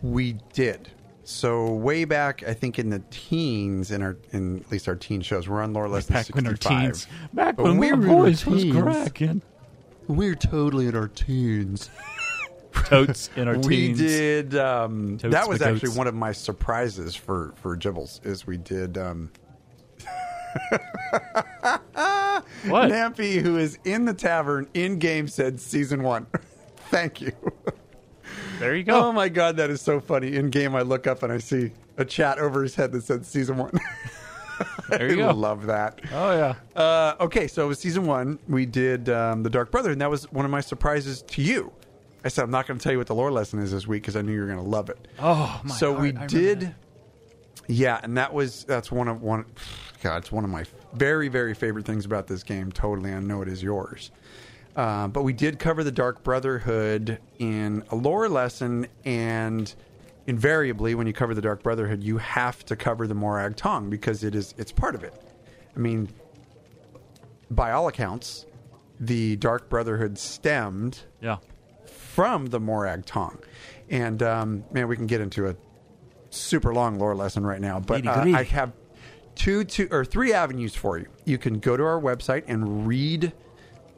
We 0.02 0.34
did. 0.52 0.88
So 1.30 1.66
way 1.72 2.04
back, 2.04 2.42
I 2.46 2.54
think 2.54 2.78
in 2.78 2.90
the 2.90 3.02
teens, 3.10 3.90
in 3.90 4.02
our 4.02 4.16
in 4.32 4.60
at 4.60 4.70
least 4.70 4.88
our 4.88 4.96
teen 4.96 5.20
shows, 5.20 5.48
we're 5.48 5.62
on 5.62 5.72
Lore 5.72 5.88
Less 5.88 6.06
than 6.06 6.14
Back 6.14 6.34
when 6.34 6.46
our 6.46 6.52
65. 6.52 6.82
teens, 6.82 7.06
back 7.32 7.56
But 7.56 7.62
when 7.62 7.78
we 7.78 7.92
were 7.92 7.96
voice 7.98 8.44
was 8.44 8.64
cracking. 8.64 9.42
We're 10.08 10.34
totally 10.34 10.88
in 10.88 10.96
our 10.96 11.08
teens. 11.08 11.88
Totes 12.84 13.30
in 13.36 13.46
our 13.48 13.56
we 13.56 13.62
teens. 13.62 14.00
We 14.00 14.06
did. 14.06 14.56
Um, 14.56 15.18
that 15.18 15.48
was 15.48 15.62
actually 15.62 15.88
goats. 15.88 15.96
one 15.98 16.06
of 16.06 16.14
my 16.14 16.32
surprises 16.32 17.14
for 17.14 17.52
for 17.56 17.76
Gibbles. 17.76 18.24
Is 18.26 18.46
we 18.46 18.56
did. 18.56 18.98
Um, 18.98 19.30
What? 22.66 22.90
Nampy, 22.90 23.40
who 23.40 23.56
is 23.56 23.78
in 23.84 24.04
the 24.04 24.12
tavern 24.14 24.68
in 24.74 24.98
game, 24.98 25.28
said 25.28 25.60
season 25.60 26.02
one. 26.02 26.26
Thank 26.90 27.20
you. 27.20 27.32
There 28.60 28.76
you 28.76 28.84
go. 28.84 29.06
Oh 29.06 29.12
my 29.12 29.28
god, 29.28 29.56
that 29.56 29.70
is 29.70 29.80
so 29.80 29.98
funny. 30.00 30.36
In 30.36 30.50
game, 30.50 30.76
I 30.76 30.82
look 30.82 31.06
up 31.06 31.22
and 31.22 31.32
I 31.32 31.38
see 31.38 31.72
a 31.96 32.04
chat 32.04 32.38
over 32.38 32.62
his 32.62 32.74
head 32.74 32.92
that 32.92 33.02
said 33.02 33.24
season 33.26 33.56
one. 33.56 33.72
There 34.90 35.08
you 35.08 35.24
I 35.24 35.32
go. 35.32 35.38
love 35.38 35.66
that. 35.66 36.00
Oh 36.12 36.32
yeah. 36.32 36.54
Uh, 36.78 37.14
okay, 37.20 37.46
so 37.46 37.64
it 37.64 37.68
was 37.68 37.78
season 37.78 38.04
one. 38.06 38.38
We 38.46 38.66
did 38.66 39.08
um, 39.08 39.42
the 39.42 39.48
Dark 39.48 39.70
Brother, 39.70 39.90
and 39.90 40.00
that 40.02 40.10
was 40.10 40.30
one 40.32 40.44
of 40.44 40.50
my 40.50 40.60
surprises 40.60 41.22
to 41.28 41.40
you. 41.42 41.72
I 42.24 42.28
said 42.28 42.44
I'm 42.44 42.50
not 42.50 42.66
going 42.66 42.76
to 42.78 42.82
tell 42.82 42.92
you 42.92 42.98
what 42.98 43.06
the 43.06 43.14
lore 43.14 43.32
lesson 43.32 43.58
is 43.60 43.72
this 43.72 43.86
week 43.86 44.02
because 44.02 44.16
I 44.16 44.20
knew 44.20 44.32
you 44.32 44.40
were 44.40 44.46
going 44.46 44.58
to 44.58 44.64
love 44.64 44.90
it. 44.90 45.08
Oh 45.18 45.60
my 45.64 45.68
god. 45.70 45.78
so 45.78 45.92
heart, 45.94 46.02
we 46.02 46.12
did, 46.26 46.60
that. 46.60 46.74
yeah, 47.68 48.00
and 48.02 48.18
that 48.18 48.34
was 48.34 48.64
that's 48.64 48.92
one 48.92 49.08
of 49.08 49.22
one. 49.22 49.46
God, 50.02 50.18
it's 50.18 50.30
one 50.32 50.44
of 50.44 50.50
my 50.50 50.64
very 50.92 51.28
very 51.28 51.54
favorite 51.54 51.86
things 51.86 52.04
about 52.04 52.26
this 52.26 52.42
game. 52.42 52.70
Totally, 52.70 53.14
I 53.14 53.20
know 53.20 53.40
it 53.40 53.48
is 53.48 53.62
yours. 53.62 54.10
Uh, 54.76 55.08
but 55.08 55.22
we 55.22 55.32
did 55.32 55.58
cover 55.58 55.82
the 55.84 55.92
Dark 55.92 56.22
Brotherhood 56.22 57.18
in 57.38 57.82
a 57.90 57.96
lore 57.96 58.28
lesson, 58.28 58.86
and 59.04 59.74
invariably, 60.26 60.94
when 60.94 61.06
you 61.06 61.12
cover 61.12 61.34
the 61.34 61.40
Dark 61.42 61.62
Brotherhood, 61.62 62.02
you 62.02 62.18
have 62.18 62.64
to 62.66 62.76
cover 62.76 63.06
the 63.06 63.14
Morag 63.14 63.56
Tong 63.56 63.90
because 63.90 64.22
it 64.24 64.34
is 64.34 64.54
it's 64.58 64.72
part 64.72 64.94
of 64.94 65.02
it. 65.02 65.12
I 65.74 65.78
mean, 65.78 66.08
by 67.50 67.72
all 67.72 67.88
accounts, 67.88 68.46
the 69.00 69.36
Dark 69.36 69.68
Brotherhood 69.68 70.18
stemmed 70.18 71.00
Yeah. 71.20 71.38
from 71.86 72.46
the 72.46 72.60
Morag 72.60 73.06
Tong. 73.06 73.38
And 73.88 74.22
um, 74.22 74.64
man, 74.70 74.86
we 74.88 74.96
can 74.96 75.06
get 75.06 75.20
into 75.20 75.48
a 75.48 75.56
super 76.30 76.72
long 76.72 76.98
lore 76.98 77.16
lesson 77.16 77.44
right 77.44 77.60
now, 77.60 77.80
but 77.80 78.06
uh, 78.06 78.12
I 78.36 78.44
have 78.44 78.72
two, 79.34 79.64
two 79.64 79.88
or 79.90 80.04
three 80.04 80.32
avenues 80.32 80.76
for 80.76 80.98
you. 80.98 81.06
You 81.24 81.38
can 81.38 81.58
go 81.58 81.76
to 81.76 81.82
our 81.82 82.00
website 82.00 82.44
and 82.46 82.86
read 82.86 83.32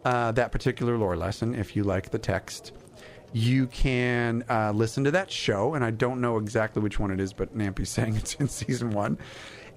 uh, 0.05 0.33
that 0.33 0.53
particular 0.53 0.97
lore 0.99 1.17
lesson 1.17 1.55
if 1.55 1.77
you 1.77 1.85
like 1.85 2.11
the 2.11 2.19
text. 2.19 2.73
You 3.33 3.67
can 3.69 4.45
uh, 4.51 4.73
listen 4.73 5.05
to 5.05 5.11
that 5.13 5.31
show, 5.31 5.75
and 5.75 5.85
I 5.85 5.91
don't 5.91 6.21
know 6.21 6.37
exactly 6.37 6.83
which 6.83 6.99
one 6.99 7.11
it 7.11 7.21
is, 7.21 7.33
but 7.33 7.57
Nampy's 7.57 7.89
saying 7.91 8.17
it's 8.17 8.35
in 8.35 8.49
season 8.49 8.91
one. 8.91 9.19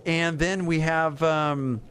And 0.05 0.37
then 0.37 0.65
we 0.65 0.81
have 0.81 1.23
um, 1.23 1.81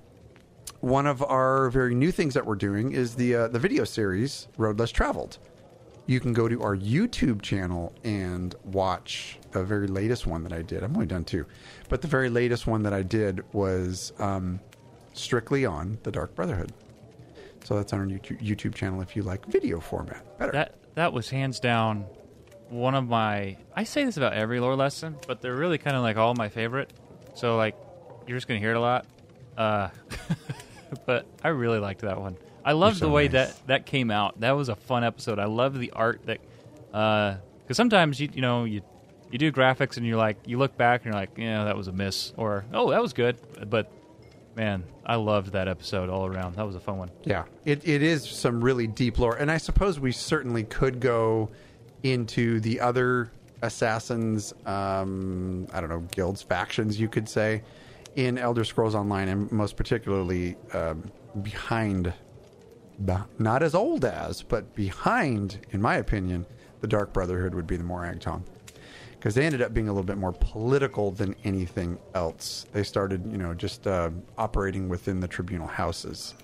one 0.81 1.07
of 1.07 1.23
our 1.23 1.71
very 1.71 1.95
new 1.95 2.13
things 2.13 2.35
that 2.35 2.47
we're 2.47 2.55
doing 2.55 2.93
is 2.93 3.15
the 3.15 3.35
uh, 3.35 3.49
the 3.49 3.59
video 3.59 3.85
series 3.85 4.49
Road 4.57 4.79
Less 4.79 4.91
Traveled 4.91 5.39
you 6.07 6.21
can 6.21 6.33
go 6.33 6.49
to 6.49 6.63
our 6.63 6.77
YouTube 6.77 7.41
channel 7.43 7.93
and 8.05 8.55
watch 8.65 9.39
the 9.53 9.65
very 9.65 9.87
latest 9.87 10.27
one 10.27 10.43
that 10.43 10.53
I 10.53 10.63
did. 10.63 10.83
I'm 10.83 10.95
only 10.95 11.07
done 11.07 11.25
two, 11.25 11.47
but 11.89 12.03
the 12.03 12.09
very 12.09 12.29
latest 12.29 12.67
one 12.67 12.83
that 12.83 12.93
I 12.93 13.03
did 13.03 13.43
was 13.55 14.13
um, 14.19 14.61
strictly 15.15 15.65
on 15.65 15.99
the 16.03 16.11
Dark 16.11 16.35
Brotherhood. 16.35 16.73
So 17.65 17.77
that's 17.77 17.93
on 17.93 18.01
our 18.01 18.07
YouTube 18.07 18.41
YouTube 18.41 18.75
channel 18.75 19.01
if 19.01 19.17
you 19.17 19.23
like 19.23 19.45
video 19.47 19.81
format 19.81 20.39
better. 20.39 20.53
That 20.53 20.75
that 20.95 21.13
was 21.13 21.31
hands 21.31 21.59
down 21.59 22.07
one 22.69 22.95
of 22.95 23.09
my. 23.09 23.57
I 23.75 23.85
say 23.85 24.05
this 24.05 24.17
about 24.17 24.35
every 24.35 24.61
lore 24.61 24.77
lesson, 24.77 25.17
but 25.27 25.41
they're 25.41 25.57
really 25.57 25.79
kind 25.79 25.97
of 25.97 26.03
like 26.03 26.17
all 26.17 26.35
my 26.35 26.49
favorite. 26.49 26.93
So 27.35 27.57
like, 27.57 27.75
you're 28.27 28.37
just 28.37 28.47
gonna 28.47 28.61
hear 28.61 28.71
it 28.71 28.77
a 28.77 28.81
lot. 28.81 29.07
Uh, 29.57 29.89
but 31.07 31.27
I 31.43 31.49
really 31.49 31.79
liked 31.79 32.03
that 32.03 32.21
one. 32.21 32.37
I 32.65 32.73
love 32.73 32.99
so 32.99 33.07
the 33.07 33.11
way 33.11 33.25
nice. 33.25 33.33
that 33.33 33.67
that 33.67 33.87
came 33.87 34.11
out. 34.11 34.41
That 34.41 34.53
was 34.53 34.69
a 34.69 34.77
fun 34.77 35.03
episode. 35.03 35.39
I 35.39 35.47
love 35.47 35.79
the 35.79 35.91
art 35.93 36.23
that. 36.27 36.41
Because 36.93 37.77
sometimes 37.77 38.21
you 38.21 38.29
you 38.33 38.43
know 38.43 38.65
you 38.65 38.83
you 39.31 39.39
do 39.39 39.51
graphics 39.51 39.97
and 39.97 40.07
you're 40.07 40.19
like 40.19 40.37
you 40.47 40.59
look 40.59 40.77
back 40.77 41.01
and 41.01 41.07
you're 41.07 41.21
like 41.21 41.31
yeah 41.37 41.65
that 41.65 41.77
was 41.77 41.89
a 41.89 41.93
miss 41.93 42.33
or 42.37 42.65
oh 42.73 42.91
that 42.91 43.03
was 43.03 43.13
good 43.13 43.37
but 43.69 43.91
man 44.57 44.85
I 45.07 45.17
loved 45.17 45.53
that 45.53 45.69
episode 45.69 46.09
all 46.09 46.27
around. 46.27 46.57
That 46.57 46.67
was 46.67 46.77
a 46.77 46.81
fun 46.81 46.99
one. 46.99 47.11
Yeah, 47.25 47.45
it, 47.65 47.87
it 47.87 48.03
is 48.03 48.29
some 48.29 48.63
really 48.63 48.87
deep 48.87 49.19
lore, 49.19 49.37
and 49.37 49.51
I 49.51 49.59
suppose 49.59 50.01
we 50.01 50.13
certainly 50.13 50.65
could 50.65 51.01
go 51.01 51.51
into 52.03 52.61
the 52.61 52.81
other 52.81 53.31
assassins. 53.63 54.55
Um, 54.67 55.67
I 55.73 55.81
don't 55.81 55.91
know 55.91 56.01
guilds, 56.13 56.43
factions, 56.43 56.99
you 56.99 57.09
could 57.09 57.29
say, 57.29 57.63
in 58.17 58.39
Elder 58.39 58.65
Scrolls 58.65 58.95
Online, 58.95 59.29
and 59.29 59.53
most 59.53 59.77
particularly 59.77 60.57
um, 60.73 61.11
behind, 61.43 62.13
not 63.39 63.63
as 63.63 63.75
old 63.75 64.05
as, 64.05 64.43
but 64.43 64.75
behind, 64.75 65.59
in 65.71 65.83
my 65.83 65.97
opinion, 65.97 66.47
the 66.81 66.87
Dark 66.87 67.13
Brotherhood 67.13 67.55
would 67.55 67.67
be 67.67 67.77
the 67.77 67.85
Morag 67.85 68.21
Tong 68.21 68.45
because 69.25 69.37
they 69.37 69.47
ended 69.47 69.63
up 69.63 69.73
being 69.73 69.89
a 69.89 69.91
little 69.91 70.05
bit 70.05 70.19
more 70.19 70.33
political 70.33 71.11
than 71.11 71.35
anything 71.45 71.99
else. 72.15 72.67
They 72.75 72.83
started, 72.83 73.25
you 73.33 73.39
know, 73.39 73.55
just 73.55 73.87
uh, 73.87 74.11
operating 74.37 74.91
within 74.91 75.21
the 75.21 75.27
tribunal 75.27 75.67
houses 75.67 76.35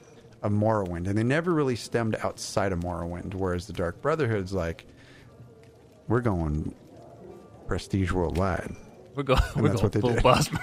of 0.42 0.50
Morrowind, 0.50 1.06
and 1.06 1.18
they 1.18 1.22
never 1.22 1.52
really 1.52 1.76
stemmed 1.76 2.16
outside 2.22 2.72
of 2.72 2.80
Morrowind. 2.80 3.34
Whereas 3.34 3.66
the 3.66 3.74
Dark 3.74 4.00
Brotherhood's 4.00 4.54
like, 4.54 4.86
we're 6.08 6.22
going 6.22 6.74
prestige 7.66 8.12
worldwide. 8.12 8.74
We're 9.14 9.24
going. 9.24 9.42
We're 9.56 9.68
that's 9.68 9.82
going 9.82 9.84
what 9.84 9.92
they 9.92 10.00
full. 10.00 10.16
Bosmer. 10.22 10.58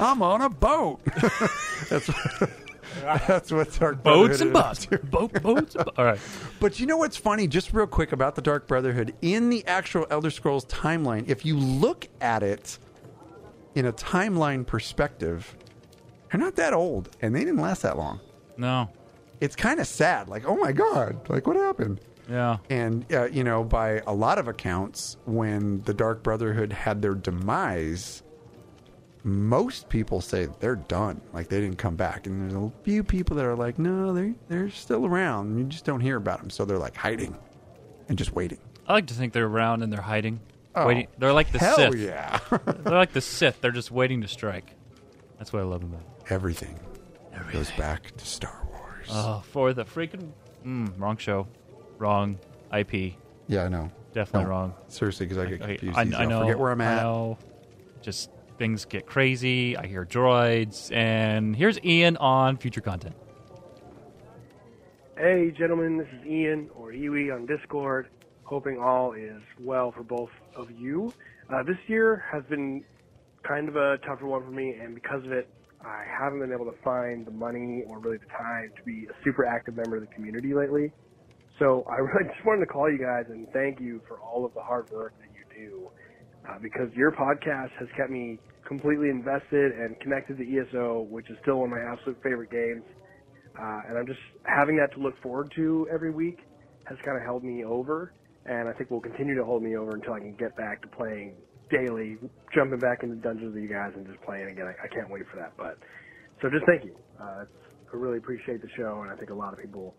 I'm 0.00 0.22
on 0.22 0.40
a 0.40 0.48
boat. 0.48 1.00
that's 1.90 2.08
that's 3.26 3.50
what 3.50 3.72
Dark 3.78 4.02
boats 4.02 4.40
and. 4.40 4.52
Boat, 4.52 4.88
boats. 5.42 5.74
And 5.74 5.84
bo- 5.84 5.92
all 5.96 6.04
right. 6.04 6.20
But 6.60 6.78
you 6.78 6.86
know 6.86 6.96
what's 6.96 7.16
funny? 7.16 7.46
Just 7.48 7.72
real 7.72 7.86
quick 7.86 8.12
about 8.12 8.36
the 8.36 8.42
Dark 8.42 8.68
Brotherhood 8.68 9.14
in 9.20 9.48
the 9.48 9.66
actual 9.66 10.06
Elder 10.10 10.30
Scrolls 10.30 10.64
timeline. 10.66 11.28
If 11.28 11.44
you 11.44 11.56
look 11.56 12.08
at 12.20 12.42
it 12.42 12.78
in 13.74 13.86
a 13.86 13.92
timeline 13.92 14.64
perspective, 14.64 15.56
they're 16.30 16.40
not 16.40 16.54
that 16.56 16.72
old, 16.72 17.08
and 17.20 17.34
they 17.34 17.40
didn't 17.40 17.60
last 17.60 17.82
that 17.82 17.96
long. 17.96 18.20
No. 18.56 18.88
It's 19.40 19.56
kind 19.56 19.80
of 19.80 19.88
sad. 19.88 20.28
Like, 20.28 20.46
oh 20.46 20.56
my 20.56 20.70
god, 20.70 21.28
like 21.28 21.46
what 21.48 21.56
happened? 21.56 22.00
Yeah. 22.30 22.58
And 22.70 23.04
uh, 23.12 23.24
you 23.24 23.42
know, 23.42 23.64
by 23.64 24.02
a 24.06 24.14
lot 24.14 24.38
of 24.38 24.46
accounts, 24.46 25.16
when 25.24 25.82
the 25.82 25.92
Dark 25.92 26.22
Brotherhood 26.22 26.72
had 26.72 27.02
their 27.02 27.14
demise, 27.14 28.21
most 29.24 29.88
people 29.88 30.20
say 30.20 30.48
they're 30.60 30.76
done. 30.76 31.20
Like 31.32 31.48
they 31.48 31.60
didn't 31.60 31.78
come 31.78 31.96
back. 31.96 32.26
And 32.26 32.42
there's 32.50 32.54
a 32.60 32.72
few 32.82 33.04
people 33.04 33.36
that 33.36 33.44
are 33.44 33.56
like, 33.56 33.78
no, 33.78 34.12
they're 34.12 34.34
they're 34.48 34.70
still 34.70 35.06
around. 35.06 35.58
You 35.58 35.64
just 35.64 35.84
don't 35.84 36.00
hear 36.00 36.16
about 36.16 36.40
them. 36.40 36.50
So 36.50 36.64
they're 36.64 36.78
like 36.78 36.96
hiding 36.96 37.36
and 38.08 38.18
just 38.18 38.32
waiting. 38.34 38.58
I 38.86 38.94
like 38.94 39.06
to 39.06 39.14
think 39.14 39.32
they're 39.32 39.46
around 39.46 39.82
and 39.82 39.92
they're 39.92 40.00
hiding. 40.02 40.40
Oh, 40.74 40.86
waiting. 40.86 41.06
They're 41.18 41.32
like 41.32 41.52
the 41.52 41.58
Hell 41.58 41.76
Sith. 41.76 41.94
yeah! 41.96 42.40
They're 42.66 42.94
like 42.94 43.12
the 43.12 43.20
Sith. 43.20 43.60
They're 43.60 43.70
just 43.72 43.90
waiting 43.90 44.22
to 44.22 44.28
strike. 44.28 44.72
That's 45.38 45.52
what 45.52 45.60
I 45.60 45.64
love 45.64 45.82
about 45.82 46.00
it. 46.00 46.06
Everything 46.32 46.78
goes 47.52 47.70
back 47.72 48.16
to 48.16 48.24
Star 48.24 48.66
Wars. 48.70 49.06
Oh, 49.10 49.42
for 49.50 49.74
the 49.74 49.84
freaking 49.84 50.30
mm, 50.64 50.90
wrong 50.98 51.18
show, 51.18 51.46
wrong 51.98 52.38
IP. 52.74 53.14
yeah, 53.48 53.64
I 53.64 53.68
know. 53.68 53.90
Definitely 54.14 54.44
No, 54.44 54.48
wrong. 54.50 54.74
Seriously, 54.88 55.26
because 55.26 55.36
I 55.44 55.50
get 55.50 55.60
confused. 55.60 55.96
I. 55.96 56.00
I 56.18 56.22
I'll 56.22 56.28
know. 56.30 56.40
forget 56.40 56.58
where 56.58 56.72
I'm 56.72 56.80
I 56.80 56.86
at. 56.86 57.02
know. 57.02 57.38
Just 58.00 58.30
things 58.62 58.84
get 58.84 59.06
crazy. 59.06 59.76
I 59.76 59.88
hear 59.88 60.06
droids, 60.06 60.94
and 60.94 61.56
here's 61.56 61.82
Ian 61.82 62.16
on 62.18 62.56
future 62.58 62.80
content. 62.80 63.16
Hey, 65.16 65.52
gentlemen, 65.58 65.98
this 65.98 66.06
is 66.16 66.24
Ian 66.24 66.70
or 66.76 66.92
Iwi 66.92 67.34
on 67.34 67.44
Discord. 67.46 68.06
Hoping 68.44 68.78
all 68.78 69.14
is 69.14 69.42
well 69.58 69.90
for 69.90 70.04
both 70.04 70.30
of 70.54 70.70
you. 70.70 71.12
Uh, 71.52 71.64
this 71.64 71.76
year 71.88 72.24
has 72.30 72.44
been 72.44 72.84
kind 73.42 73.68
of 73.68 73.74
a 73.74 73.98
tougher 74.06 74.26
one 74.26 74.44
for 74.44 74.52
me, 74.52 74.76
and 74.80 74.94
because 74.94 75.24
of 75.24 75.32
it, 75.32 75.48
I 75.84 76.04
haven't 76.08 76.38
been 76.38 76.52
able 76.52 76.66
to 76.66 76.78
find 76.84 77.26
the 77.26 77.32
money 77.32 77.82
or 77.88 77.98
really 77.98 78.18
the 78.18 78.26
time 78.26 78.70
to 78.76 78.82
be 78.84 79.08
a 79.10 79.24
super 79.24 79.44
active 79.44 79.74
member 79.74 79.96
of 79.96 80.02
the 80.02 80.14
community 80.14 80.54
lately. 80.54 80.92
So 81.58 81.84
I 81.90 81.96
really 81.96 82.30
just 82.32 82.46
wanted 82.46 82.60
to 82.60 82.66
call 82.66 82.88
you 82.88 82.98
guys 82.98 83.24
and 83.28 83.48
thank 83.52 83.80
you 83.80 84.00
for 84.06 84.20
all 84.20 84.44
of 84.44 84.54
the 84.54 84.62
hard 84.62 84.88
work 84.92 85.14
that 85.18 85.30
you 85.34 85.66
do, 85.68 85.90
uh, 86.48 86.60
because 86.62 86.92
your 86.94 87.10
podcast 87.10 87.70
has 87.80 87.88
kept 87.96 88.10
me 88.10 88.38
completely 88.66 89.10
invested 89.10 89.72
and 89.72 89.98
connected 90.00 90.38
to 90.38 90.44
ESO, 90.44 91.02
which 91.10 91.28
is 91.30 91.36
still 91.42 91.56
one 91.56 91.72
of 91.72 91.78
my 91.78 91.92
absolute 91.92 92.22
favorite 92.22 92.50
games. 92.50 92.82
Uh, 93.58 93.80
and 93.88 93.98
I'm 93.98 94.06
just 94.06 94.20
having 94.44 94.76
that 94.76 94.92
to 94.94 95.00
look 95.00 95.20
forward 95.22 95.52
to 95.56 95.86
every 95.92 96.10
week 96.10 96.38
has 96.84 96.98
kind 97.04 97.16
of 97.16 97.22
held 97.22 97.44
me 97.44 97.64
over, 97.64 98.12
and 98.46 98.68
I 98.68 98.72
think 98.72 98.90
will 98.90 99.00
continue 99.00 99.34
to 99.36 99.44
hold 99.44 99.62
me 99.62 99.76
over 99.76 99.94
until 99.94 100.14
I 100.14 100.20
can 100.20 100.34
get 100.34 100.56
back 100.56 100.82
to 100.82 100.88
playing 100.88 101.34
daily, 101.70 102.18
jumping 102.54 102.78
back 102.78 103.02
into 103.02 103.16
dungeons 103.16 103.54
with 103.54 103.62
you 103.62 103.68
guys 103.68 103.92
and 103.94 104.06
just 104.06 104.20
playing 104.22 104.48
again. 104.50 104.66
I, 104.66 104.84
I 104.84 104.88
can't 104.88 105.10
wait 105.10 105.24
for 105.30 105.36
that. 105.36 105.52
But 105.56 105.78
so 106.40 106.50
just 106.50 106.64
thank 106.66 106.84
you. 106.84 106.96
Uh, 107.20 107.44
I 107.92 107.96
really 107.96 108.18
appreciate 108.18 108.62
the 108.62 108.68
show, 108.76 109.02
and 109.02 109.10
I 109.10 109.16
think 109.16 109.30
a 109.30 109.34
lot 109.34 109.52
of 109.52 109.60
people 109.60 109.94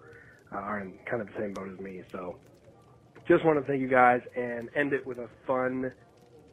uh, 0.52 0.58
are 0.58 0.80
in 0.82 0.94
kind 1.10 1.22
of 1.22 1.28
the 1.28 1.34
same 1.40 1.54
boat 1.54 1.70
as 1.72 1.80
me. 1.80 2.02
So 2.12 2.38
just 3.28 3.46
want 3.46 3.60
to 3.60 3.66
thank 3.66 3.82
you 3.82 3.88
guys 3.88 4.22
and 4.36 4.70
end 4.76 4.94
it 4.94 5.06
with 5.06 5.20
a 5.20 5.30
fun 5.48 5.92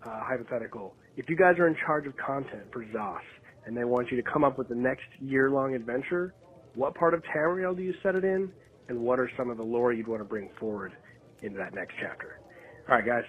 uh, 0.04 0.20
hypothetical. 0.22 0.94
If 1.20 1.28
you 1.28 1.36
guys 1.36 1.58
are 1.58 1.66
in 1.66 1.76
charge 1.84 2.06
of 2.06 2.16
content 2.16 2.62
for 2.72 2.82
ZOS 2.82 3.20
and 3.66 3.76
they 3.76 3.84
want 3.84 4.10
you 4.10 4.16
to 4.16 4.22
come 4.22 4.42
up 4.42 4.56
with 4.56 4.68
the 4.68 4.74
next 4.74 5.04
year-long 5.20 5.74
adventure, 5.74 6.32
what 6.74 6.94
part 6.94 7.12
of 7.12 7.22
Tamriel 7.24 7.76
do 7.76 7.82
you 7.82 7.92
set 8.02 8.14
it 8.14 8.24
in, 8.24 8.50
and 8.88 8.98
what 8.98 9.20
are 9.20 9.30
some 9.36 9.50
of 9.50 9.58
the 9.58 9.62
lore 9.62 9.92
you'd 9.92 10.08
want 10.08 10.22
to 10.22 10.24
bring 10.24 10.48
forward 10.58 10.94
into 11.42 11.58
that 11.58 11.74
next 11.74 11.92
chapter? 12.00 12.40
All 12.88 12.94
right, 12.94 13.04
guys. 13.04 13.24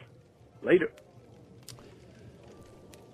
Later. 0.64 0.90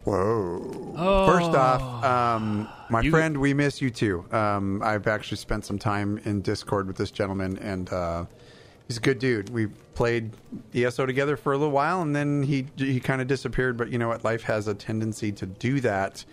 Whoa. 0.03 0.93
Oh. 0.95 1.25
First 1.25 1.57
off, 1.57 2.03
um, 2.05 2.67
my 2.91 3.01
You- 3.01 3.09
friend, 3.09 3.35
we 3.37 3.55
miss 3.55 3.81
you 3.81 3.89
too. 3.89 4.25
Um, 4.31 4.83
I've 4.83 5.07
actually 5.07 5.37
spent 5.37 5.65
some 5.65 5.79
time 5.79 6.19
in 6.23 6.41
Discord 6.41 6.85
with 6.85 6.97
this 6.97 7.09
gentleman, 7.09 7.57
and 7.57 7.91
uh, 7.91 8.25
He's 8.87 8.97
a 8.97 9.01
good 9.01 9.19
dude. 9.19 9.49
We 9.49 9.67
played 9.67 10.31
ESO 10.73 11.05
together 11.05 11.35
for 11.35 11.51
a 11.53 11.57
little 11.57 11.73
while, 11.73 12.01
and 12.01 12.15
then 12.15 12.43
he 12.43 12.67
he 12.77 12.99
kind 12.99 13.21
of 13.21 13.27
disappeared. 13.27 13.75
But 13.77 13.89
you 13.89 13.97
know 13.97 14.07
what? 14.07 14.23
Life 14.23 14.43
has 14.43 14.67
a 14.67 14.73
tendency 14.73 15.31
to 15.33 15.45
do 15.45 15.81
that, 15.81 16.23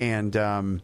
and 0.00 0.36
um, 0.36 0.82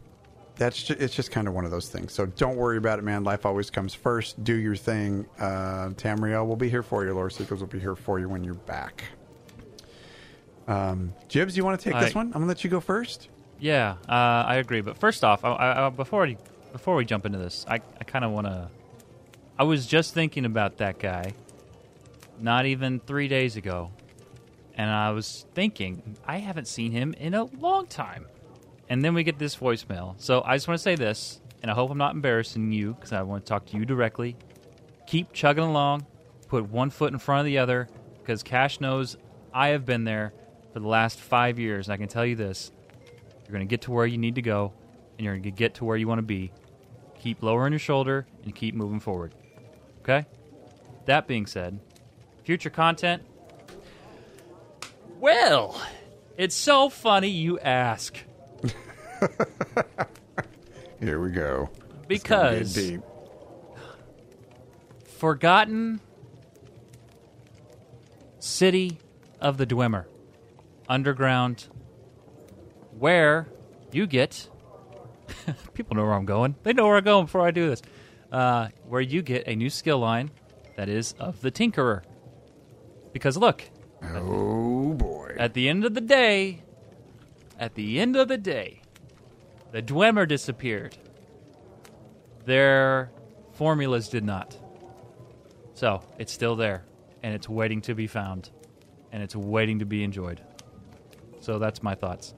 that's 0.55 0.81
just, 0.81 1.01
it's 1.01 1.13
just 1.13 1.29
kind 1.31 1.47
of 1.49 1.53
one 1.53 1.65
of 1.65 1.71
those 1.71 1.89
things. 1.89 2.13
So 2.13 2.25
don't 2.25 2.55
worry 2.55 2.77
about 2.77 2.99
it, 2.99 3.01
man. 3.01 3.23
Life 3.25 3.45
always 3.45 3.69
comes 3.69 3.93
first. 3.93 4.41
Do 4.45 4.53
your 4.55 4.77
thing. 4.77 5.25
Uh, 5.37 5.89
Tamriel 5.95 6.47
will 6.47 6.55
be 6.55 6.69
here 6.69 6.83
for 6.83 7.03
you. 7.03 7.13
Lore 7.13 7.29
Seekers 7.29 7.59
will 7.59 7.67
be 7.67 7.79
here 7.79 7.95
for 7.95 8.17
you 8.19 8.29
when 8.29 8.43
you're 8.45 8.53
back. 8.53 9.03
Um, 10.67 11.13
Jibs, 11.27 11.57
you 11.57 11.65
want 11.65 11.79
to 11.79 11.83
take 11.91 11.99
this 11.99 12.15
one? 12.15 12.27
I'm 12.27 12.33
gonna 12.33 12.45
let 12.45 12.63
you 12.63 12.69
go 12.69 12.79
first. 12.79 13.27
Yeah, 13.59 13.91
uh, 14.07 14.13
I 14.47 14.55
agree. 14.55 14.81
But 14.81 14.97
first 14.97 15.23
off, 15.23 15.43
I, 15.43 15.49
I, 15.51 15.87
I- 15.87 15.89
before 15.89 16.21
we, 16.23 16.37
before 16.71 16.95
we 16.95 17.03
jump 17.05 17.25
into 17.25 17.37
this, 17.37 17.65
I, 17.67 17.75
I 17.99 18.03
kind 18.05 18.23
of 18.23 18.31
want 18.31 18.47
to. 18.47 18.69
I 19.57 19.63
was 19.63 19.85
just 19.85 20.15
thinking 20.15 20.45
about 20.45 20.77
that 20.77 20.97
guy, 20.97 21.33
not 22.39 22.65
even 22.65 22.99
three 22.99 23.27
days 23.27 23.55
ago, 23.55 23.91
and 24.75 24.89
I 24.89 25.11
was 25.11 25.45
thinking 25.53 26.17
I 26.25 26.37
haven't 26.37 26.67
seen 26.67 26.91
him 26.91 27.13
in 27.19 27.35
a 27.35 27.43
long 27.43 27.85
time. 27.85 28.25
And 28.89 29.05
then 29.05 29.13
we 29.13 29.23
get 29.23 29.37
this 29.37 29.55
voicemail. 29.55 30.15
So 30.17 30.41
I 30.43 30.55
just 30.55 30.67
want 30.67 30.79
to 30.79 30.83
say 30.83 30.95
this, 30.95 31.39
and 31.61 31.69
I 31.69 31.75
hope 31.75 31.91
I'm 31.91 31.99
not 31.99 32.15
embarrassing 32.15 32.71
you 32.71 32.95
because 32.95 33.13
I 33.13 33.21
want 33.21 33.45
to 33.45 33.49
talk 33.49 33.65
to 33.67 33.77
you 33.77 33.85
directly. 33.85 34.35
Keep 35.05 35.33
chugging 35.33 35.63
along. 35.63 36.07
Put 36.47 36.69
one 36.69 36.89
foot 36.89 37.13
in 37.13 37.19
front 37.19 37.41
of 37.41 37.45
the 37.45 37.59
other 37.59 37.87
because 38.19 38.41
Cash 38.41 38.81
knows 38.81 39.17
I 39.53 39.69
have 39.69 39.85
been 39.85 40.03
there 40.03 40.33
for 40.71 40.79
the 40.79 40.87
last 40.87 41.19
five 41.19 41.59
years. 41.59 41.87
And 41.87 41.93
I 41.93 41.97
can 41.97 42.07
tell 42.07 42.25
you 42.25 42.35
this 42.35 42.71
you're 43.43 43.53
going 43.53 43.67
to 43.67 43.69
get 43.69 43.81
to 43.81 43.91
where 43.91 44.05
you 44.05 44.17
need 44.17 44.35
to 44.35 44.41
go, 44.41 44.73
and 45.17 45.25
you're 45.25 45.33
going 45.33 45.43
to 45.43 45.51
get 45.51 45.75
to 45.75 45.85
where 45.85 45.97
you 45.97 46.07
want 46.07 46.19
to 46.19 46.23
be. 46.23 46.51
Keep 47.19 47.43
lowering 47.43 47.71
your 47.71 47.79
shoulder 47.79 48.25
and 48.43 48.53
keep 48.53 48.75
moving 48.75 48.99
forward. 48.99 49.33
Okay? 50.03 50.25
That 51.05 51.27
being 51.27 51.45
said, 51.45 51.79
future 52.43 52.69
content. 52.69 53.23
Well, 55.19 55.81
it's 56.37 56.55
so 56.55 56.89
funny 56.89 57.29
you 57.29 57.57
ask. 57.59 58.17
Here 60.99 61.21
we 61.21 61.31
go. 61.31 61.69
It's 62.09 62.23
gonna 62.23 62.49
get 62.49 62.59
Because 62.59 62.73
deep. 62.73 63.01
Forgotten 65.05 66.01
City 68.39 68.97
of 69.39 69.55
the 69.55 69.65
Dwemer. 69.65 70.03
Underground. 70.89 71.67
Where 72.99 73.47
you 73.93 74.05
get. 74.05 74.49
people 75.73 75.95
know 75.95 76.03
where 76.03 76.13
I'm 76.13 76.25
going. 76.25 76.55
They 76.63 76.73
know 76.73 76.87
where 76.87 76.97
I'm 76.97 77.05
going 77.05 77.25
before 77.25 77.47
I 77.47 77.51
do 77.51 77.69
this. 77.69 77.81
Uh, 78.33 78.67
where 78.89 78.99
you 78.99 79.21
get 79.21 79.47
a 79.47 79.55
new 79.55 79.69
skill 79.69 79.99
line 79.99 80.31
that 80.75 80.89
is 80.89 81.13
of 81.19 81.39
the 81.41 81.51
Tinkerer. 81.51 82.01
Because 83.13 83.37
look, 83.37 83.63
Oh 84.01 84.93
boy. 84.95 85.35
at 85.37 85.53
the 85.53 85.69
end 85.69 85.85
of 85.85 85.93
the 85.93 86.01
day, 86.01 86.63
at 87.59 87.75
the 87.75 87.99
end 87.99 88.15
of 88.15 88.27
the 88.27 88.39
day, 88.39 88.81
the 89.71 89.83
Dwemer 89.83 90.27
disappeared. 90.27 90.97
Their 92.45 93.11
formulas 93.51 94.09
did 94.09 94.23
not. 94.25 94.57
So 95.75 96.01
it's 96.17 96.33
still 96.33 96.55
there, 96.55 96.83
and 97.21 97.35
it's 97.35 97.47
waiting 97.47 97.81
to 97.81 97.93
be 97.93 98.07
found, 98.07 98.49
and 99.11 99.21
it's 99.21 99.35
waiting 99.35 99.77
to 99.79 99.85
be 99.85 100.03
enjoyed. 100.03 100.41
So 101.39 101.59
that's 101.59 101.83
my 101.83 101.93
thoughts. 101.93 102.33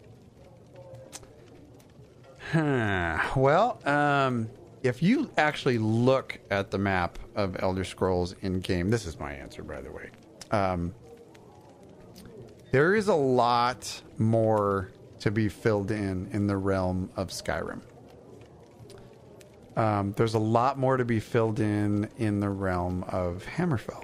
Huh. 2.51 3.17
Well, 3.35 3.79
um, 3.85 4.49
if 4.85 5.01
you 5.01 5.31
actually 5.37 5.79
look 5.79 6.39
at 6.51 6.69
the 6.69 6.77
map 6.77 7.17
of 7.35 7.55
Elder 7.59 7.83
Scrolls 7.83 8.35
in 8.41 8.59
game, 8.59 8.89
this 8.91 9.05
is 9.05 9.19
my 9.19 9.33
answer, 9.33 9.63
by 9.63 9.81
the 9.81 9.91
way. 9.91 10.09
Um, 10.51 10.93
there 12.71 12.93
is 12.93 13.07
a 13.07 13.15
lot 13.15 14.01
more 14.17 14.91
to 15.19 15.31
be 15.31 15.49
filled 15.49 15.91
in 15.91 16.29
in 16.31 16.45
the 16.45 16.57
realm 16.57 17.09
of 17.15 17.29
Skyrim. 17.29 17.81
Um, 19.75 20.13
there's 20.15 20.35
a 20.35 20.39
lot 20.39 20.77
more 20.77 20.97
to 20.97 21.05
be 21.05 21.19
filled 21.19 21.59
in 21.59 22.07
in 22.17 22.39
the 22.39 22.49
realm 22.49 23.03
of 23.07 23.43
Hammerfell. 23.57 24.03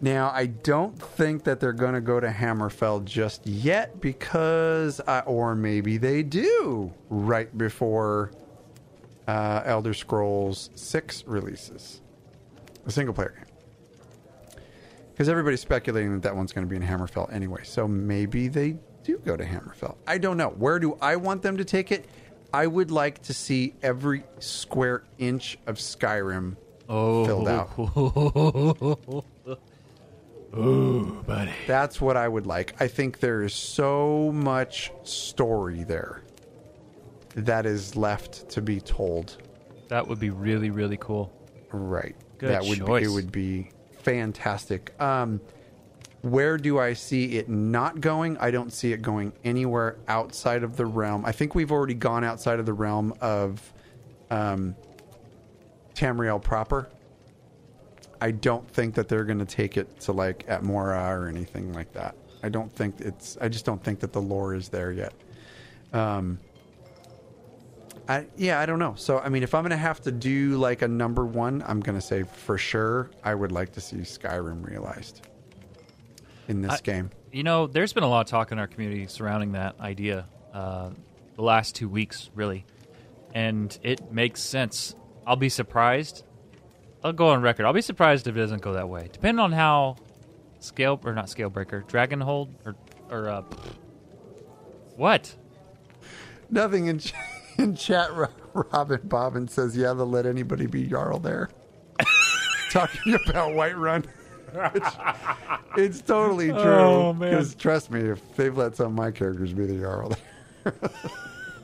Now, 0.00 0.30
I 0.32 0.46
don't 0.46 0.98
think 0.98 1.44
that 1.44 1.60
they're 1.60 1.74
going 1.74 1.92
to 1.92 2.00
go 2.00 2.20
to 2.20 2.28
Hammerfell 2.28 3.04
just 3.04 3.46
yet 3.46 4.00
because, 4.00 4.98
uh, 5.06 5.22
or 5.26 5.54
maybe 5.54 5.98
they 5.98 6.22
do 6.22 6.90
right 7.10 7.56
before 7.58 8.30
uh, 9.26 9.62
Elder 9.64 9.94
Scrolls 9.94 10.70
6 10.74 11.24
releases, 11.26 12.00
a 12.86 12.90
single 12.90 13.14
player 13.14 13.34
game. 13.36 13.44
Because 15.12 15.28
everybody's 15.28 15.60
speculating 15.60 16.12
that 16.14 16.22
that 16.22 16.34
one's 16.34 16.52
going 16.52 16.66
to 16.66 16.70
be 16.70 16.76
in 16.76 16.82
Hammerfell 16.82 17.32
anyway. 17.32 17.62
So 17.62 17.86
maybe 17.86 18.48
they 18.48 18.76
do 19.04 19.18
go 19.18 19.36
to 19.36 19.44
Hammerfell. 19.44 19.96
I 20.06 20.18
don't 20.18 20.36
know. 20.36 20.48
Where 20.48 20.78
do 20.78 20.96
I 21.00 21.16
want 21.16 21.42
them 21.42 21.56
to 21.58 21.64
take 21.64 21.92
it? 21.92 22.06
I 22.52 22.66
would 22.66 22.90
like 22.90 23.22
to 23.22 23.34
see 23.34 23.74
every 23.82 24.24
square 24.38 25.04
inch 25.18 25.58
of 25.66 25.76
Skyrim 25.76 26.56
filled 26.88 27.48
out. 27.48 27.70
Ooh, 30.58 31.22
buddy. 31.26 31.52
That's 31.68 32.00
what 32.00 32.16
I 32.16 32.26
would 32.26 32.46
like. 32.46 32.74
I 32.80 32.88
think 32.88 33.20
there 33.20 33.42
is 33.42 33.54
so 33.54 34.32
much 34.32 34.90
story 35.04 35.84
there 35.84 36.22
that 37.34 37.66
is 37.66 37.96
left 37.96 38.48
to 38.50 38.62
be 38.62 38.80
told. 38.80 39.36
That 39.88 40.06
would 40.06 40.20
be 40.20 40.30
really, 40.30 40.70
really 40.70 40.96
cool. 40.96 41.32
Right. 41.72 42.16
Good 42.38 42.50
that 42.50 42.64
would 42.64 42.78
choice. 42.78 43.02
Be, 43.02 43.06
it 43.06 43.14
would 43.14 43.32
be 43.32 43.70
fantastic. 44.02 45.00
Um, 45.00 45.40
where 46.22 46.58
do 46.58 46.78
I 46.78 46.92
see 46.92 47.36
it 47.38 47.48
not 47.48 48.00
going? 48.00 48.36
I 48.38 48.50
don't 48.50 48.72
see 48.72 48.92
it 48.92 49.02
going 49.02 49.32
anywhere 49.44 49.96
outside 50.06 50.62
of 50.62 50.76
the 50.76 50.86
realm. 50.86 51.24
I 51.24 51.32
think 51.32 51.54
we've 51.54 51.72
already 51.72 51.94
gone 51.94 52.24
outside 52.24 52.58
of 52.58 52.66
the 52.66 52.72
realm 52.72 53.14
of 53.20 53.72
um, 54.30 54.76
Tamriel 55.94 56.42
proper. 56.42 56.90
I 58.20 58.32
don't 58.32 58.68
think 58.70 58.94
that 58.96 59.08
they're 59.08 59.24
going 59.24 59.38
to 59.38 59.46
take 59.46 59.78
it 59.78 60.00
to 60.00 60.12
like 60.12 60.46
Atmora 60.46 61.10
or 61.10 61.28
anything 61.28 61.72
like 61.72 61.92
that. 61.94 62.14
I 62.42 62.48
don't 62.50 62.70
think 62.74 63.00
it's. 63.00 63.38
I 63.40 63.48
just 63.48 63.64
don't 63.64 63.82
think 63.82 64.00
that 64.00 64.12
the 64.12 64.20
lore 64.20 64.54
is 64.54 64.68
there 64.68 64.92
yet. 64.92 65.14
Um, 65.92 66.38
I 68.10 68.26
yeah, 68.36 68.58
I 68.58 68.66
don't 68.66 68.80
know. 68.80 68.94
So 68.96 69.20
I 69.20 69.28
mean, 69.28 69.44
if 69.44 69.54
I'm 69.54 69.62
going 69.62 69.70
to 69.70 69.76
have 69.76 70.00
to 70.00 70.10
do 70.10 70.56
like 70.56 70.82
a 70.82 70.88
number 70.88 71.24
one, 71.24 71.62
I'm 71.64 71.78
going 71.78 71.94
to 71.94 72.04
say 72.04 72.24
for 72.24 72.58
sure 72.58 73.08
I 73.22 73.36
would 73.36 73.52
like 73.52 73.70
to 73.74 73.80
see 73.80 73.98
Skyrim 73.98 74.66
realized 74.68 75.28
in 76.48 76.60
this 76.60 76.72
I- 76.72 76.80
game. 76.80 77.10
You 77.30 77.44
know, 77.44 77.68
there's 77.68 77.92
been 77.92 78.02
a 78.02 78.08
lot 78.08 78.22
of 78.22 78.26
talk 78.26 78.50
in 78.50 78.58
our 78.58 78.66
community 78.66 79.06
surrounding 79.06 79.52
that 79.52 79.78
idea 79.78 80.26
uh, 80.52 80.90
the 81.36 81.42
last 81.42 81.76
two 81.76 81.88
weeks, 81.88 82.28
really. 82.34 82.66
And 83.32 83.78
it 83.84 84.10
makes 84.10 84.40
sense. 84.42 84.96
I'll 85.24 85.36
be 85.36 85.48
surprised. 85.48 86.24
I'll 87.04 87.12
go 87.12 87.28
on 87.28 87.40
record. 87.42 87.66
I'll 87.66 87.72
be 87.72 87.82
surprised 87.82 88.26
if 88.26 88.34
it 88.34 88.40
doesn't 88.40 88.62
go 88.62 88.72
that 88.72 88.88
way. 88.88 89.08
Depending 89.12 89.38
on 89.38 89.52
how 89.52 89.94
scale 90.58 91.00
or 91.04 91.14
not 91.14 91.30
scale 91.30 91.48
scalebreaker, 91.52 91.84
Dragonhold 91.86 92.48
or 92.66 92.74
or 93.08 93.28
uh, 93.28 93.42
what? 94.96 95.32
Nothing 96.50 96.86
in 96.88 96.98
in 97.62 97.74
chat. 97.76 98.10
Robin 98.54 99.00
Bobbin 99.04 99.48
says, 99.48 99.76
"Yeah, 99.76 99.92
they'll 99.92 100.06
let 100.06 100.26
anybody 100.26 100.66
be 100.66 100.86
Jarl 100.86 101.18
there." 101.18 101.50
Talking 102.70 103.14
about 103.28 103.50
Whiterun. 103.52 104.06
Which, 104.52 104.82
it's 105.76 106.00
totally 106.00 106.48
true. 106.48 106.58
Oh. 106.60 107.12
Because 107.12 107.54
trust 107.54 107.90
me, 107.90 108.00
if 108.00 108.34
they've 108.36 108.56
let 108.56 108.74
some 108.76 108.86
of 108.86 108.92
my 108.92 109.10
characters 109.12 109.52
be 109.52 109.66
the 109.66 109.78
Jarl, 109.78 110.16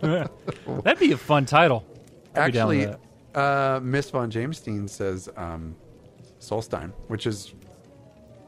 That'd 0.82 0.98
be 1.00 1.12
a 1.12 1.16
fun 1.16 1.46
title. 1.46 1.84
I'd 2.34 2.46
be 2.46 2.52
down 2.52 2.68
with 2.68 2.88
actually, 2.90 3.00
uh, 3.34 3.80
Miss 3.82 4.10
von 4.10 4.30
Jamestein 4.30 4.88
says 4.88 5.28
um, 5.36 5.74
Solstheim, 6.38 6.92
which 7.08 7.26
is 7.26 7.54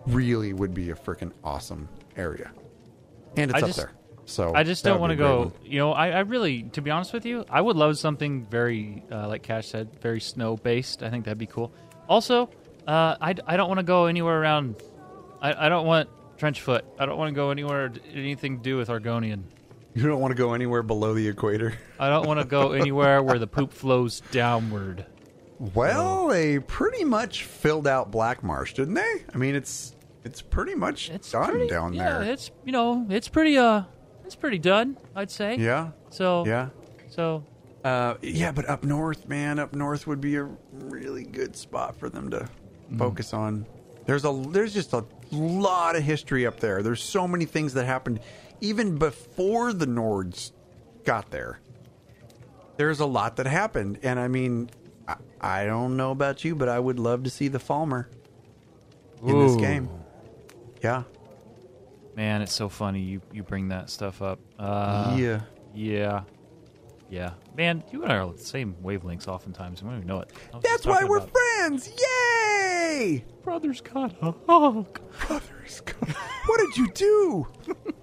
really 0.07 0.53
would 0.53 0.75
be 0.75 0.91
a 0.91 0.95
freaking 0.95 1.33
awesome 1.43 1.89
area, 2.17 2.51
and 3.37 3.51
it's 3.51 3.57
I 3.57 3.63
up 3.63 3.67
just- 3.67 3.79
there. 3.79 3.93
So 4.29 4.53
I 4.55 4.62
just 4.62 4.85
don't 4.85 5.01
want 5.01 5.12
to 5.12 5.17
be 5.17 5.23
a 5.23 5.27
great 5.27 5.45
go. 5.45 5.53
You 5.64 5.79
know, 5.79 5.93
I, 5.93 6.11
I 6.11 6.19
really, 6.21 6.64
to 6.75 6.83
be 6.83 6.91
honest 6.91 7.12
with 7.14 7.25
you, 7.25 7.45
I 7.49 7.61
would 7.61 7.77
love 7.77 7.99
something 7.99 8.45
very, 8.45 9.03
uh, 9.11 9.27
like 9.27 9.43
Cash 9.43 9.69
said, 9.69 10.01
very 10.01 10.21
snow 10.21 10.57
based. 10.57 11.03
I 11.03 11.09
think 11.09 11.25
that'd 11.25 11.38
be 11.38 11.47
cool. 11.47 11.73
Also, 12.09 12.51
uh, 12.87 13.17
I, 13.21 13.35
I 13.47 13.57
don't 13.57 13.69
want 13.69 13.79
to 13.79 13.85
go 13.85 14.05
anywhere 14.07 14.38
around. 14.41 14.77
I, 15.41 15.67
I 15.67 15.69
don't 15.71 15.87
want 15.87 16.11
Trenchfoot. 16.37 16.83
I 16.99 17.07
don't 17.07 17.17
want 17.17 17.31
to 17.31 17.35
go 17.35 17.51
anywhere 17.51 17.91
anything 18.12 18.59
to 18.59 18.62
do 18.62 18.77
with 18.77 18.88
Argonian. 18.88 19.45
You 19.95 20.07
don't 20.07 20.21
want 20.21 20.33
to 20.33 20.37
go 20.37 20.53
anywhere 20.53 20.83
below 20.83 21.14
the 21.14 21.27
equator. 21.27 21.75
I 21.99 22.11
don't 22.11 22.27
want 22.27 22.38
to 22.38 22.47
go 22.47 22.73
anywhere 22.83 23.23
where 23.23 23.38
the 23.38 23.47
poop 23.47 23.73
flows 23.73 24.21
downward. 24.31 25.07
Well, 25.59 26.29
they 26.29 26.59
pretty 26.61 27.05
much 27.05 27.45
filled 27.45 27.87
out 27.88 28.11
Black 28.11 28.45
Marsh, 28.45 28.75
didn't 28.75 28.95
they? 28.95 29.25
I 29.35 29.38
mean, 29.38 29.55
it's 29.57 29.97
it's 30.23 30.43
pretty 30.43 30.75
much 30.75 31.11
It's 31.11 31.33
done 31.33 31.51
pretty, 31.51 31.69
down 31.69 31.95
yeah, 31.95 32.19
there. 32.19 32.33
it's 32.33 32.51
you 32.64 32.73
know, 32.73 33.07
it's 33.09 33.29
pretty 33.29 33.57
uh, 33.59 33.83
it's 34.29 34.37
pretty 34.37 34.59
done. 34.59 34.99
I'd 35.17 35.31
say. 35.31 35.57
Yeah, 35.57 35.93
So 36.11 36.45
yeah, 36.47 36.69
So 37.09 37.43
uh, 37.83 38.17
yeah. 38.21 38.53
But 38.53 38.69
up 38.69 38.85
north, 38.85 39.27
man, 39.27 39.59
up 39.59 39.75
north 39.75 40.07
would 40.07 40.21
be 40.21 40.37
a 40.37 40.51
really 40.73 41.25
good 41.25 41.57
spot 41.57 41.97
for 41.97 42.11
them 42.11 42.29
to 42.31 42.47
focus 42.99 43.33
on. 43.33 43.64
There's 44.05 44.27
a 44.27 44.45
there's 44.51 44.75
just 44.75 44.93
a 44.93 45.03
lot 45.33 45.97
of 45.97 46.03
history 46.03 46.47
up 46.47 46.61
there. 46.61 46.83
There's 46.83 47.03
so 47.03 47.27
many 47.27 47.47
things 47.47 47.73
that 47.73 47.87
happened 47.87 48.21
even 48.61 48.99
before 48.99 49.73
the 49.73 49.87
Nords 49.87 50.53
got 51.05 51.31
there. 51.31 51.61
There's 52.77 53.01
a 53.01 53.07
lot 53.07 53.37
that 53.37 53.47
happened, 53.47 53.99
and 54.03 54.21
I 54.21 54.29
mean, 54.29 54.69
I, 55.09 55.17
I 55.41 55.64
don't 55.64 55.97
know 55.97 56.11
about 56.11 56.45
you, 56.45 56.55
but 56.55 56.69
I 56.69 56.79
would 56.79 56.99
love 56.99 57.25
to 57.25 57.31
see 57.31 57.49
the 57.49 57.59
Falmer 57.59 58.07
in 59.25 59.38
this 59.41 59.57
game. 59.57 59.88
Yeah, 60.83 61.05
Man, 62.18 62.42
it's 62.42 62.52
so 62.52 62.68
funny 62.68 62.98
you, 62.98 63.22
you 63.33 63.44
bring 63.44 63.68
that 63.68 63.88
stuff 63.88 64.22
up. 64.22 64.40
Uh, 64.59 65.14
yeah. 65.16 65.42
Yeah. 65.72 66.22
Yeah. 67.09 67.35
Man, 67.57 67.85
you 67.92 68.02
and 68.02 68.11
I 68.11 68.16
are 68.16 68.22
on 68.22 68.33
the 68.33 68.42
same 68.42 68.74
wavelengths 68.83 69.28
oftentimes. 69.28 69.85
We 69.85 69.90
don't 69.90 69.98
even 69.98 70.09
know 70.09 70.22
it. 70.22 70.33
That's 70.61 70.85
why 70.85 71.04
we're 71.04 71.18
about- 71.18 71.31
friends. 71.31 71.88
Yay! 71.96 73.24
Brothers 73.44 73.81
got 73.81 74.16
a 74.20 74.35
hug. 74.48 74.98
Brothers, 75.28 75.81
got 75.83 76.09
what 76.46 76.59
did 76.59 76.76
you 76.76 76.90
do? 76.90 77.46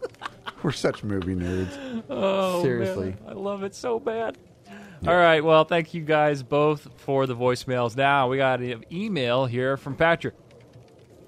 we're 0.64 0.72
such 0.72 1.04
movie 1.04 1.36
nerds. 1.36 2.04
Oh, 2.10 2.64
Seriously. 2.64 3.08
man, 3.08 3.18
I 3.28 3.34
love 3.34 3.64
it 3.64 3.76
so 3.76 4.00
bad. 4.00 4.38
All 5.06 5.14
right. 5.18 5.44
Well, 5.44 5.66
thank 5.66 5.94
you 5.94 6.04
guys 6.04 6.42
both 6.42 6.88
for 7.02 7.28
the 7.28 7.36
voicemails. 7.36 7.98
Now 7.98 8.30
we 8.30 8.38
got 8.38 8.62
an 8.62 8.86
email 8.90 9.46
here 9.46 9.76
from 9.76 9.98
Patrick. 9.98 10.36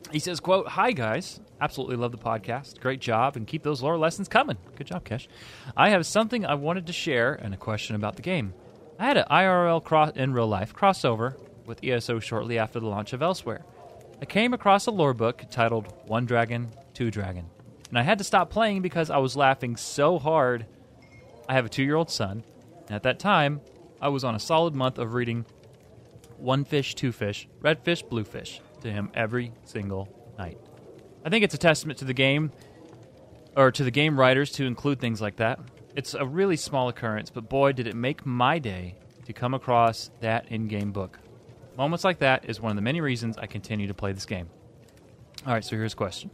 He 0.10 0.20
says, 0.20 0.40
"quote 0.40 0.70
Hi 0.70 0.94
guys, 0.94 1.42
absolutely 1.62 1.96
love 1.96 2.12
the 2.12 2.18
podcast. 2.18 2.80
Great 2.80 3.00
job, 3.00 3.36
and 3.36 3.48
keep 3.48 3.64
those 3.64 3.82
lore 3.82 3.98
lessons 3.98 4.28
coming. 4.28 4.58
Good 4.76 4.88
job, 4.88 5.04
Kesh. 5.04 5.28
I 5.76 5.90
have 5.90 6.06
something 6.06 6.46
I 6.46 6.56
wanted 6.56 6.88
to 6.88 6.94
share 6.94 7.34
and 7.34 7.54
a 7.54 7.58
question 7.58 7.96
about 7.96 8.16
the 8.16 8.22
game. 8.22 8.54
I 9.00 9.06
had 9.06 9.18
an 9.18 9.26
IRL 9.30 9.84
cross 9.84 10.12
in 10.16 10.34
real 10.34 10.48
life 10.48 10.74
crossover 10.74 11.36
with 11.66 11.84
ESO 11.84 12.20
shortly 12.20 12.58
after 12.58 12.80
the 12.80 12.88
launch 12.88 13.14
of 13.14 13.20
Elsweyr. 13.20 13.64
I 14.22 14.26
came 14.26 14.54
across 14.54 14.88
a 14.88 14.92
lore 14.92 15.14
book 15.14 15.44
titled 15.52 15.94
One 16.08 16.26
Dragon, 16.26 16.72
Two 16.94 17.12
Dragon, 17.12 17.46
and 17.90 18.00
I 18.00 18.02
had 18.02 18.18
to 18.18 18.24
stop 18.24 18.50
playing 18.50 18.82
because 18.82 19.10
I 19.10 19.18
was 19.18 19.36
laughing 19.36 19.76
so 19.76 20.18
hard. 20.18 20.66
I 21.48 21.54
have 21.54 21.66
a 21.66 21.70
two-year-old 21.70 22.10
son, 22.10 22.44
and 22.88 22.96
at 22.96 23.04
that 23.04 23.20
time, 23.20 23.62
I 24.02 24.10
was 24.10 24.24
on 24.24 24.34
a 24.34 24.40
solid 24.40 24.74
month 24.74 24.98
of 24.98 25.14
reading 25.14 25.46
one 26.38 26.66
fish, 26.66 26.96
two 26.96 27.12
fish, 27.12 27.48
red 27.62 27.84
fish, 27.84 28.02
blue 28.02 28.24
fish 28.24 28.62
to 28.82 28.92
him 28.92 29.12
every 29.14 29.52
single. 29.64 30.10
I 31.28 31.30
think 31.30 31.44
it's 31.44 31.54
a 31.54 31.58
testament 31.58 32.00
to 32.00 32.06
the 32.06 32.14
game 32.14 32.54
or 33.54 33.70
to 33.70 33.84
the 33.84 33.92
game 33.92 34.18
writers 34.18 34.50
to 34.54 34.64
include 34.64 35.02
things 35.02 35.20
like 35.20 35.36
that. 35.36 35.60
It's 35.94 36.14
a 36.14 36.26
really 36.26 36.56
small 36.56 36.88
occurrence, 36.88 37.30
but 37.30 37.50
boy, 37.50 37.74
did 37.74 37.86
it 37.86 37.98
make 37.98 38.26
my 38.26 38.60
day 38.60 38.96
to 39.26 39.34
come 39.34 39.54
across 39.54 40.10
that 40.22 40.50
in 40.50 40.70
game 40.70 40.94
book. 40.94 41.20
Moments 41.78 42.06
like 42.06 42.20
that 42.20 42.50
is 42.50 42.62
one 42.62 42.70
of 42.70 42.78
the 42.78 42.82
many 42.82 43.02
reasons 43.02 43.38
I 43.38 43.46
continue 43.46 43.88
to 43.88 43.94
play 43.94 44.14
this 44.14 44.26
game. 44.26 44.48
All 45.46 45.52
right, 45.52 45.66
so 45.66 45.76
here's 45.76 45.92
a 45.92 45.98
question. 45.98 46.32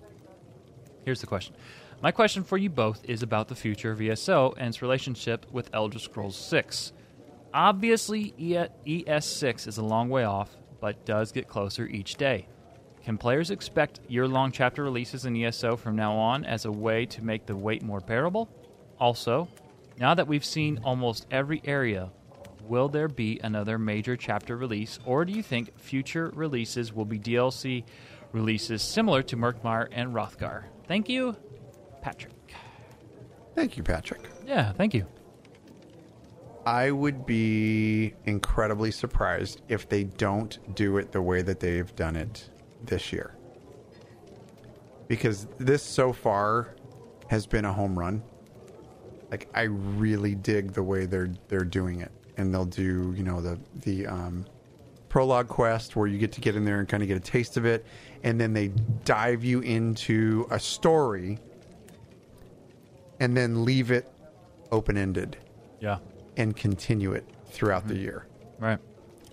Here's 1.06 1.22
the 1.22 1.28
question. 1.28 1.56
My 2.04 2.12
question 2.12 2.44
for 2.44 2.60
you 2.60 2.70
both 2.70 3.04
is 3.10 3.24
about 3.24 3.48
the 3.48 3.56
future 3.56 3.90
of 3.90 4.00
ESO 4.00 4.54
and 4.58 4.68
its 4.68 4.84
relationship 4.84 5.48
with 5.52 5.72
Elder 5.74 5.98
Scrolls 5.98 6.36
6. 6.36 6.94
Obviously, 7.52 8.36
E- 8.38 8.68
ES6 8.86 9.68
is 9.68 9.80
a 9.80 9.84
long 9.84 10.10
way 10.10 10.24
off, 10.24 10.56
but 10.80 11.04
does 11.04 11.32
get 11.32 11.48
closer 11.48 11.88
each 11.88 12.14
day. 12.14 12.46
Can 13.04 13.18
players 13.18 13.52
expect 13.52 14.00
year 14.08 14.28
long 14.28 14.52
chapter 14.52 14.82
releases 14.82 15.26
in 15.26 15.36
ESO 15.36 15.76
from 15.76 15.96
now 15.98 16.14
on 16.14 16.46
as 16.46 16.64
a 16.64 16.72
way 16.72 17.06
to 17.08 17.22
make 17.22 17.46
the 17.46 17.56
wait 17.56 17.84
more 17.84 18.00
bearable? 18.00 18.50
Also, 18.98 19.50
now 20.00 20.14
that 20.14 20.28
we've 20.28 20.46
seen 20.46 20.80
almost 20.86 21.28
every 21.30 21.62
area, 21.66 22.10
will 22.62 22.88
there 22.88 23.10
be 23.10 23.42
another 23.44 23.78
major 23.78 24.16
chapter 24.16 24.56
release, 24.56 25.00
or 25.06 25.26
do 25.26 25.34
you 25.34 25.44
think 25.44 25.78
future 25.78 26.32
releases 26.34 26.94
will 26.94 27.04
be 27.04 27.20
DLC 27.20 27.84
releases 28.32 28.82
similar 28.82 29.22
to 29.24 29.36
Murkmire 29.36 29.90
and 29.92 30.14
Wrothgar? 30.14 30.64
Thank 30.88 31.10
you, 31.10 31.36
Patrick. 32.02 32.34
Thank 33.54 33.76
you, 33.76 33.84
Patrick. 33.84 34.22
Yeah, 34.48 34.72
thank 34.72 34.94
you. 34.94 35.06
I 36.66 36.92
would 36.92 37.26
be 37.26 38.14
incredibly 38.24 38.92
surprised 38.92 39.62
if 39.68 39.90
they 39.90 40.06
don't 40.06 40.58
do 40.74 40.98
it 40.98 41.12
the 41.12 41.22
way 41.22 41.42
that 41.42 41.60
they've 41.60 41.94
done 41.98 42.16
it 42.16 42.50
this 42.86 43.12
year. 43.14 43.36
Because 45.08 45.48
this 45.58 45.84
so 45.84 46.14
far 46.14 46.76
has 47.28 47.46
been 47.46 47.66
a 47.66 47.74
home 47.74 47.98
run. 47.98 48.24
Like 49.32 49.48
I 49.54 49.64
really 49.64 50.36
dig 50.36 50.74
the 50.74 50.84
way 50.84 51.06
they're 51.06 51.32
they're 51.48 51.64
doing 51.66 52.02
it. 52.02 52.12
And 52.38 52.54
they'll 52.54 52.66
do, 52.66 53.14
you 53.16 53.24
know, 53.24 53.42
the 53.42 53.60
the 53.82 54.08
um 54.08 54.46
prologue 55.10 55.48
quest 55.48 55.96
where 55.96 56.08
you 56.08 56.18
get 56.18 56.32
to 56.32 56.42
get 56.42 56.56
in 56.56 56.66
there 56.66 56.80
and 56.80 56.88
kind 56.90 57.04
of 57.04 57.08
get 57.08 57.16
a 57.16 57.20
taste 57.20 57.56
of 57.56 57.66
it 57.66 57.86
and 58.24 58.42
then 58.42 58.52
they 58.52 58.70
dive 59.06 59.44
you 59.44 59.60
into 59.60 60.48
a 60.50 60.60
story 60.60 61.38
and 63.20 63.38
then 63.38 63.64
leave 63.64 63.92
it 63.92 64.12
open-ended 64.72 65.38
Yeah, 65.80 66.00
and 66.36 66.56
continue 66.56 67.14
it 67.14 67.26
throughout 67.46 67.88
the 67.88 67.96
year. 67.96 68.26
right. 68.58 68.80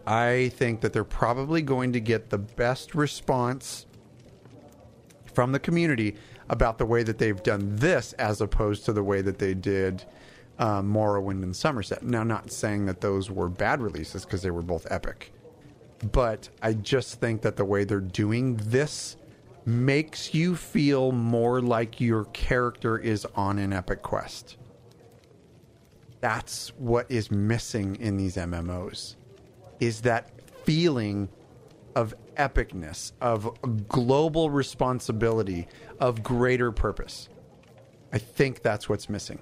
I 0.06 0.50
think 0.54 0.80
that 0.80 0.92
they're 0.92 1.04
probably 1.04 1.62
going 1.62 1.92
to 1.92 2.00
get 2.00 2.30
the 2.30 2.38
best 2.38 2.94
response 2.94 3.86
from 5.32 5.52
the 5.52 5.58
community 5.58 6.16
about 6.48 6.78
the 6.78 6.86
way 6.86 7.02
that 7.02 7.18
they've 7.18 7.42
done 7.42 7.76
this 7.76 8.12
as 8.14 8.40
opposed 8.40 8.84
to 8.84 8.92
the 8.92 9.02
way 9.02 9.22
that 9.22 9.38
they 9.38 9.54
did 9.54 10.04
um, 10.58 10.92
Morrowind 10.92 11.42
and 11.42 11.54
Somerset. 11.54 12.02
Now, 12.02 12.22
not 12.22 12.50
saying 12.50 12.86
that 12.86 13.00
those 13.00 13.30
were 13.30 13.48
bad 13.48 13.80
releases 13.80 14.24
because 14.24 14.42
they 14.42 14.50
were 14.50 14.62
both 14.62 14.86
epic, 14.90 15.32
but 16.12 16.48
I 16.60 16.74
just 16.74 17.20
think 17.20 17.42
that 17.42 17.56
the 17.56 17.64
way 17.64 17.84
they're 17.84 18.00
doing 18.00 18.56
this 18.56 19.16
makes 19.64 20.34
you 20.34 20.56
feel 20.56 21.12
more 21.12 21.60
like 21.60 22.00
your 22.00 22.24
character 22.26 22.98
is 22.98 23.26
on 23.36 23.58
an 23.58 23.72
epic 23.72 24.02
quest. 24.02 24.56
That's 26.20 26.70
what 26.76 27.10
is 27.10 27.30
missing 27.30 27.96
in 27.96 28.16
these 28.16 28.36
MMOs 28.36 29.16
is 29.80 30.02
that 30.02 30.30
feeling 30.64 31.28
of 31.96 32.14
epicness, 32.36 33.12
of 33.20 33.50
global 33.88 34.50
responsibility, 34.50 35.66
of 35.98 36.22
greater 36.22 36.70
purpose. 36.70 37.28
I 38.12 38.18
think 38.18 38.62
that's 38.62 38.88
what's 38.88 39.08
missing. 39.08 39.40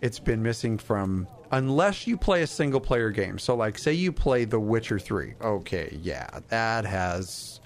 It's 0.00 0.18
been 0.18 0.42
missing 0.42 0.78
from 0.78 1.26
unless 1.52 2.06
you 2.06 2.16
play 2.16 2.42
a 2.42 2.46
single 2.46 2.80
player 2.80 3.10
game. 3.10 3.38
So 3.38 3.54
like 3.54 3.78
say 3.78 3.92
you 3.92 4.12
play 4.12 4.44
The 4.44 4.60
Witcher 4.60 4.98
3. 4.98 5.34
Okay, 5.42 5.98
yeah, 6.02 6.28
that 6.48 6.84
has 6.84 7.60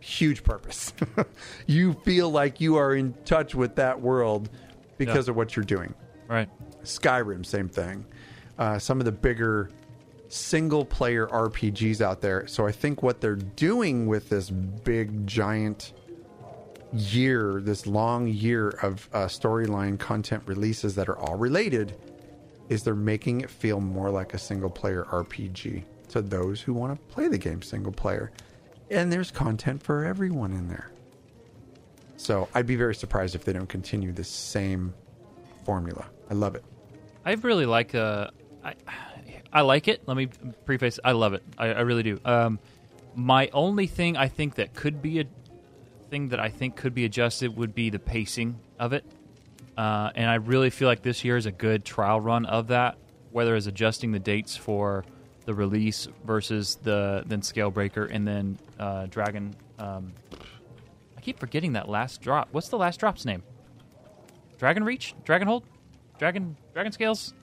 huge 0.00 0.42
purpose. 0.42 0.92
you 1.66 1.92
feel 2.04 2.30
like 2.30 2.60
you 2.60 2.76
are 2.76 2.94
in 2.94 3.14
touch 3.24 3.54
with 3.54 3.76
that 3.76 4.00
world 4.00 4.48
because 4.98 5.26
Yeah. 5.26 5.32
of 5.32 5.36
what 5.36 5.56
you're 5.56 5.64
doing. 5.64 5.94
Right. 6.28 6.48
Skyrim, 6.84 7.44
same 7.44 7.68
thing. 7.68 8.04
Uh, 8.58 8.78
some 8.78 8.98
of 9.00 9.04
the 9.06 9.12
bigger 9.12 9.70
single 10.30 10.84
player 10.84 11.26
RPGs 11.26 12.00
out 12.00 12.20
there. 12.20 12.46
So 12.46 12.66
I 12.66 12.72
think 12.72 13.02
what 13.02 13.20
they're 13.20 13.36
doing 13.36 14.06
with 14.06 14.28
this 14.28 14.48
big, 14.48 15.26
giant 15.26 15.92
year, 16.92 17.60
this 17.60 17.86
long 17.86 18.26
year 18.28 18.70
of 18.82 19.08
uh, 19.12 19.26
storyline 19.26 19.98
content 19.98 20.42
releases 20.46 20.94
that 20.94 21.08
are 21.08 21.18
all 21.18 21.36
related, 21.36 21.96
is 22.68 22.84
they're 22.84 22.94
making 22.94 23.40
it 23.40 23.50
feel 23.50 23.80
more 23.80 24.10
like 24.10 24.32
a 24.32 24.38
single 24.38 24.70
player 24.70 25.04
RPG 25.10 25.82
to 26.08 26.22
those 26.22 26.60
who 26.60 26.72
want 26.72 26.92
to 26.92 27.14
play 27.14 27.28
the 27.28 27.38
game 27.38 27.62
single 27.62 27.92
player. 27.92 28.30
And 28.90 29.12
there's 29.12 29.30
content 29.30 29.82
for 29.82 30.04
everyone 30.04 30.52
in 30.52 30.68
there. 30.68 30.90
So 32.16 32.48
I'd 32.54 32.66
be 32.66 32.76
very 32.76 32.94
surprised 32.94 33.34
if 33.34 33.44
they 33.44 33.52
don't 33.52 33.68
continue 33.68 34.12
this 34.12 34.28
same 34.28 34.94
formula. 35.64 36.06
I 36.28 36.34
love 36.34 36.54
it. 36.54 36.64
I 37.24 37.32
really 37.32 37.66
like 37.66 37.94
uh, 37.94 38.30
I, 38.64 38.74
I 39.52 39.62
like 39.62 39.88
it. 39.88 40.02
Let 40.06 40.16
me 40.16 40.28
preface. 40.64 40.98
I 41.04 41.12
love 41.12 41.34
it. 41.34 41.42
I, 41.58 41.68
I 41.68 41.80
really 41.80 42.02
do. 42.02 42.20
Um, 42.24 42.58
my 43.14 43.48
only 43.52 43.86
thing 43.86 44.16
I 44.16 44.28
think 44.28 44.56
that 44.56 44.74
could 44.74 45.02
be 45.02 45.20
a 45.20 45.24
thing 46.10 46.28
that 46.28 46.40
I 46.40 46.48
think 46.48 46.76
could 46.76 46.94
be 46.94 47.04
adjusted 47.04 47.56
would 47.56 47.74
be 47.74 47.90
the 47.90 47.98
pacing 47.98 48.58
of 48.78 48.92
it. 48.92 49.04
Uh, 49.76 50.10
and 50.14 50.28
I 50.28 50.34
really 50.34 50.70
feel 50.70 50.88
like 50.88 51.02
this 51.02 51.24
year 51.24 51.36
is 51.36 51.46
a 51.46 51.52
good 51.52 51.84
trial 51.84 52.20
run 52.20 52.44
of 52.46 52.68
that, 52.68 52.96
whether 53.30 53.56
it's 53.56 53.66
adjusting 53.66 54.12
the 54.12 54.18
dates 54.18 54.56
for 54.56 55.04
the 55.46 55.54
release 55.54 56.06
versus 56.24 56.76
the 56.82 57.22
then 57.26 57.40
Scalebreaker 57.40 58.08
and 58.10 58.26
then 58.26 58.58
uh, 58.78 59.06
Dragon. 59.06 59.54
Um, 59.78 60.12
I 61.16 61.20
keep 61.20 61.38
forgetting 61.38 61.72
that 61.72 61.88
last 61.88 62.20
drop. 62.20 62.48
What's 62.52 62.68
the 62.68 62.78
last 62.78 63.00
drop's 63.00 63.24
name? 63.24 63.42
Dragon 64.58 64.84
Reach? 64.84 65.14
Dragon 65.24 65.48
Hold? 65.48 65.64
Dragon 66.18 66.56
Dragon 66.74 66.92
Scales? 66.92 67.34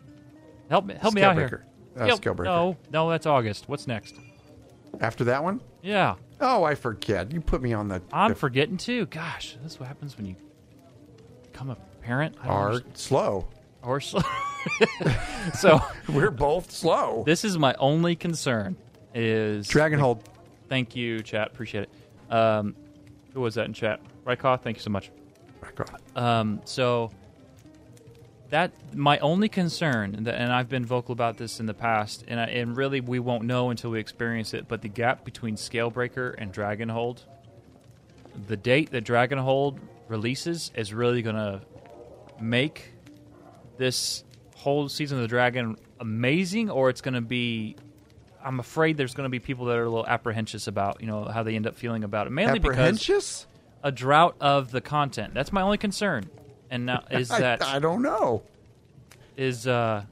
Help 0.70 0.86
me 0.86 0.96
help 1.00 1.14
me 1.14 1.24
out 1.24 1.36
here. 1.36 1.67
Uh, 2.00 2.06
Yep. 2.06 2.20
Scalebreaker. 2.20 2.44
No, 2.46 2.78
no, 2.92 3.10
that's 3.10 3.26
August. 3.26 3.68
What's 3.70 3.88
next? 3.88 4.16
After 5.00 5.24
that 5.26 5.44
one? 5.44 5.62
Yeah. 5.82 6.16
Oh, 6.40 6.64
I 6.64 6.76
forget. 6.76 7.32
You 7.32 7.42
put 7.42 7.62
me 7.62 7.74
on 7.74 7.88
the 7.88 8.02
I'm 8.12 8.30
the 8.30 8.36
forgetting 8.36 8.78
too. 8.78 9.06
Gosh, 9.08 9.58
this 9.64 9.74
is 9.74 9.80
what 9.80 9.88
happens 9.88 10.16
when 10.18 10.26
you 10.26 10.36
become 11.44 11.70
a 11.70 11.76
parent. 12.02 12.36
I 12.42 12.46
don't 12.48 12.54
are 12.56 12.68
understand. 12.70 12.98
slow. 12.98 13.48
or 13.84 14.00
slow. 14.02 14.22
so 15.56 15.80
We're 16.10 16.32
both 16.32 16.72
slow. 16.72 17.24
this 17.26 17.44
is 17.46 17.58
my 17.58 17.74
only 17.80 18.16
concern 18.16 18.76
is 19.16 19.68
Dragonhold. 19.68 20.22
Thank 20.70 20.96
you, 20.96 21.22
chat. 21.22 21.48
Appreciate 21.48 21.84
it. 22.30 22.34
Um, 22.34 22.76
who 23.34 23.42
was 23.42 23.56
that 23.56 23.66
in 23.66 23.74
chat? 23.74 24.00
Rykoff, 24.26 24.62
thank 24.62 24.78
you 24.78 24.84
so 24.84 24.90
much. 24.90 25.10
Um, 26.16 26.62
so 26.66 27.12
that 28.50 28.72
my 28.96 29.18
only 29.20 29.50
concern, 29.50 30.16
and 30.28 30.52
I've 30.52 30.70
been 30.70 30.86
vocal 30.86 31.14
about 31.14 31.38
this 31.38 31.60
in 31.60 31.66
the 31.66 31.74
past, 31.74 32.24
and 32.28 32.40
I, 32.40 32.46
and 32.46 32.78
really 32.78 33.02
we 33.02 33.20
won't 33.20 33.44
know 33.44 33.70
until 33.70 33.92
we 33.92 34.00
experience 34.00 34.54
it. 34.54 34.68
But 34.68 34.82
the 34.82 34.88
gap 34.90 35.26
between 35.26 35.56
Scalebreaker 35.56 36.36
and 36.38 36.54
Dragonhold, 36.54 37.20
the 38.48 38.58
date 38.58 38.92
that 38.92 39.04
Dragonhold 39.04 39.80
releases 40.08 40.72
is 40.76 40.94
really 40.94 41.22
going 41.22 41.36
to 41.36 41.62
make 42.40 42.94
this 43.78 44.24
whole 44.56 44.88
season 44.90 45.18
of 45.18 45.24
the 45.24 45.28
Dragon 45.28 45.78
amazing, 46.00 46.70
or 46.70 46.90
it's 46.90 47.02
going 47.02 47.16
to 47.16 47.22
be. 47.22 47.76
I'm 48.44 48.60
afraid 48.60 48.96
there's 48.96 49.14
going 49.14 49.26
to 49.26 49.30
be 49.30 49.40
people 49.40 49.66
that 49.66 49.78
are 49.78 49.84
a 49.84 49.90
little 49.90 50.08
apprehensive 50.08 50.68
about 50.68 51.02
you 51.02 51.08
know 51.08 51.26
how 51.26 51.44
they 51.44 51.56
end 51.56 51.68
up 51.68 51.76
feeling 51.76 52.04
about 52.04 52.28
it, 52.28 52.30
mainly 52.30 52.60
because 52.60 53.46
a 53.84 53.92
drought 53.92 54.36
of 54.40 54.72
the 54.72 54.80
content. 54.80 55.34
That's 55.34 55.52
my 55.52 55.62
only 55.62 55.78
concern. 55.78 56.30
And 56.70 56.86
now 56.86 57.04
is 57.12 57.32
I- 57.32 57.40
that 57.42 57.64
I, 57.64 57.80
don't 57.80 58.02
know. 58.02 58.44
is 59.36 59.68
uh 59.68 60.04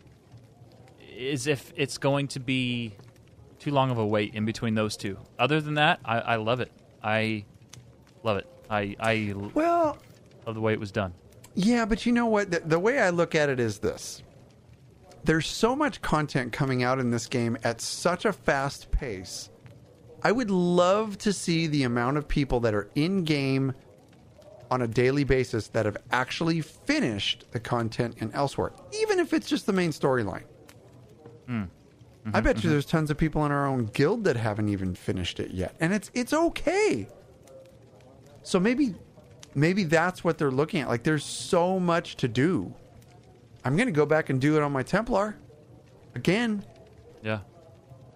is 1.17 1.47
if 1.47 1.73
it's 1.77 1.97
going 1.97 2.27
to 2.29 2.39
be 2.39 2.93
too 3.59 3.71
long 3.71 3.89
of 3.89 3.97
a 3.97 4.05
wait 4.05 4.35
in 4.35 4.45
between 4.45 4.75
those 4.75 4.97
two. 4.97 5.17
Other 5.39 5.61
than 5.61 5.75
that, 5.75 5.99
I, 6.03 6.19
I 6.19 6.35
love 6.35 6.59
it. 6.59 6.71
I 7.03 7.45
love 8.23 8.37
it. 8.37 8.47
I 8.69 8.95
I 8.99 9.33
well 9.53 9.97
love 10.45 10.55
the 10.55 10.61
way 10.61 10.73
it 10.73 10.79
was 10.79 10.91
done. 10.91 11.13
Yeah, 11.55 11.85
but 11.85 12.05
you 12.05 12.11
know 12.11 12.25
what? 12.25 12.51
The, 12.51 12.59
the 12.59 12.79
way 12.79 12.99
I 12.99 13.11
look 13.11 13.33
at 13.33 13.49
it 13.49 13.59
is 13.59 13.79
this 13.79 14.21
there's 15.23 15.47
so 15.47 15.75
much 15.75 16.01
content 16.01 16.51
coming 16.53 16.83
out 16.83 16.99
in 16.99 17.09
this 17.09 17.25
game 17.27 17.57
at 17.63 17.81
such 17.81 18.25
a 18.25 18.33
fast 18.33 18.91
pace. 18.91 19.49
I 20.21 20.31
would 20.31 20.51
love 20.51 21.17
to 21.19 21.33
see 21.33 21.67
the 21.67 21.83
amount 21.83 22.17
of 22.17 22.27
people 22.27 22.59
that 22.61 22.73
are 22.75 22.89
in 22.95 23.23
game 23.23 23.73
on 24.71 24.81
a 24.81 24.87
daily 24.87 25.23
basis 25.23 25.67
that 25.69 25.85
have 25.85 25.97
actually 26.11 26.61
finished 26.61 27.45
the 27.51 27.59
content 27.59 28.15
in 28.19 28.31
Elsweyr, 28.31 28.71
even 29.01 29.19
if 29.19 29.33
it's 29.33 29.47
just 29.47 29.65
the 29.65 29.73
main 29.73 29.91
storyline. 29.91 30.43
Hmm. 31.47 31.63
I 32.25 32.29
mm-hmm, 32.29 32.43
bet 32.43 32.55
you 32.55 32.61
mm-hmm. 32.61 32.69
there's 32.71 32.85
tons 32.85 33.11
of 33.11 33.17
people 33.17 33.45
in 33.45 33.51
our 33.51 33.67
own 33.67 33.85
guild 33.85 34.23
that 34.23 34.35
haven't 34.35 34.69
even 34.69 34.95
finished 34.95 35.39
it 35.39 35.51
yet, 35.51 35.75
and 35.79 35.93
it's 35.93 36.09
it's 36.13 36.33
okay. 36.33 37.07
So 38.41 38.59
maybe 38.59 38.95
maybe 39.53 39.83
that's 39.83 40.23
what 40.23 40.37
they're 40.37 40.51
looking 40.51 40.81
at. 40.81 40.87
Like 40.87 41.03
there's 41.03 41.23
so 41.23 41.79
much 41.79 42.15
to 42.17 42.27
do. 42.27 42.73
I'm 43.63 43.75
going 43.75 43.87
to 43.87 43.93
go 43.93 44.05
back 44.05 44.29
and 44.29 44.39
do 44.39 44.55
it 44.57 44.61
on 44.61 44.71
my 44.71 44.83
Templar 44.83 45.37
again. 46.13 46.63
Yeah. 47.23 47.39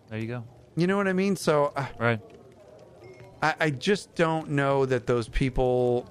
There 0.09 0.19
you 0.19 0.27
go. 0.27 0.43
You 0.75 0.87
know 0.87 0.97
what 0.97 1.07
I 1.07 1.13
mean? 1.13 1.35
So 1.35 1.73
uh, 1.75 1.85
Right. 1.99 2.19
I, 3.41 3.55
I 3.59 3.69
just 3.69 4.13
don't 4.15 4.51
know 4.51 4.85
that 4.85 5.07
those 5.07 5.27
people. 5.27 6.09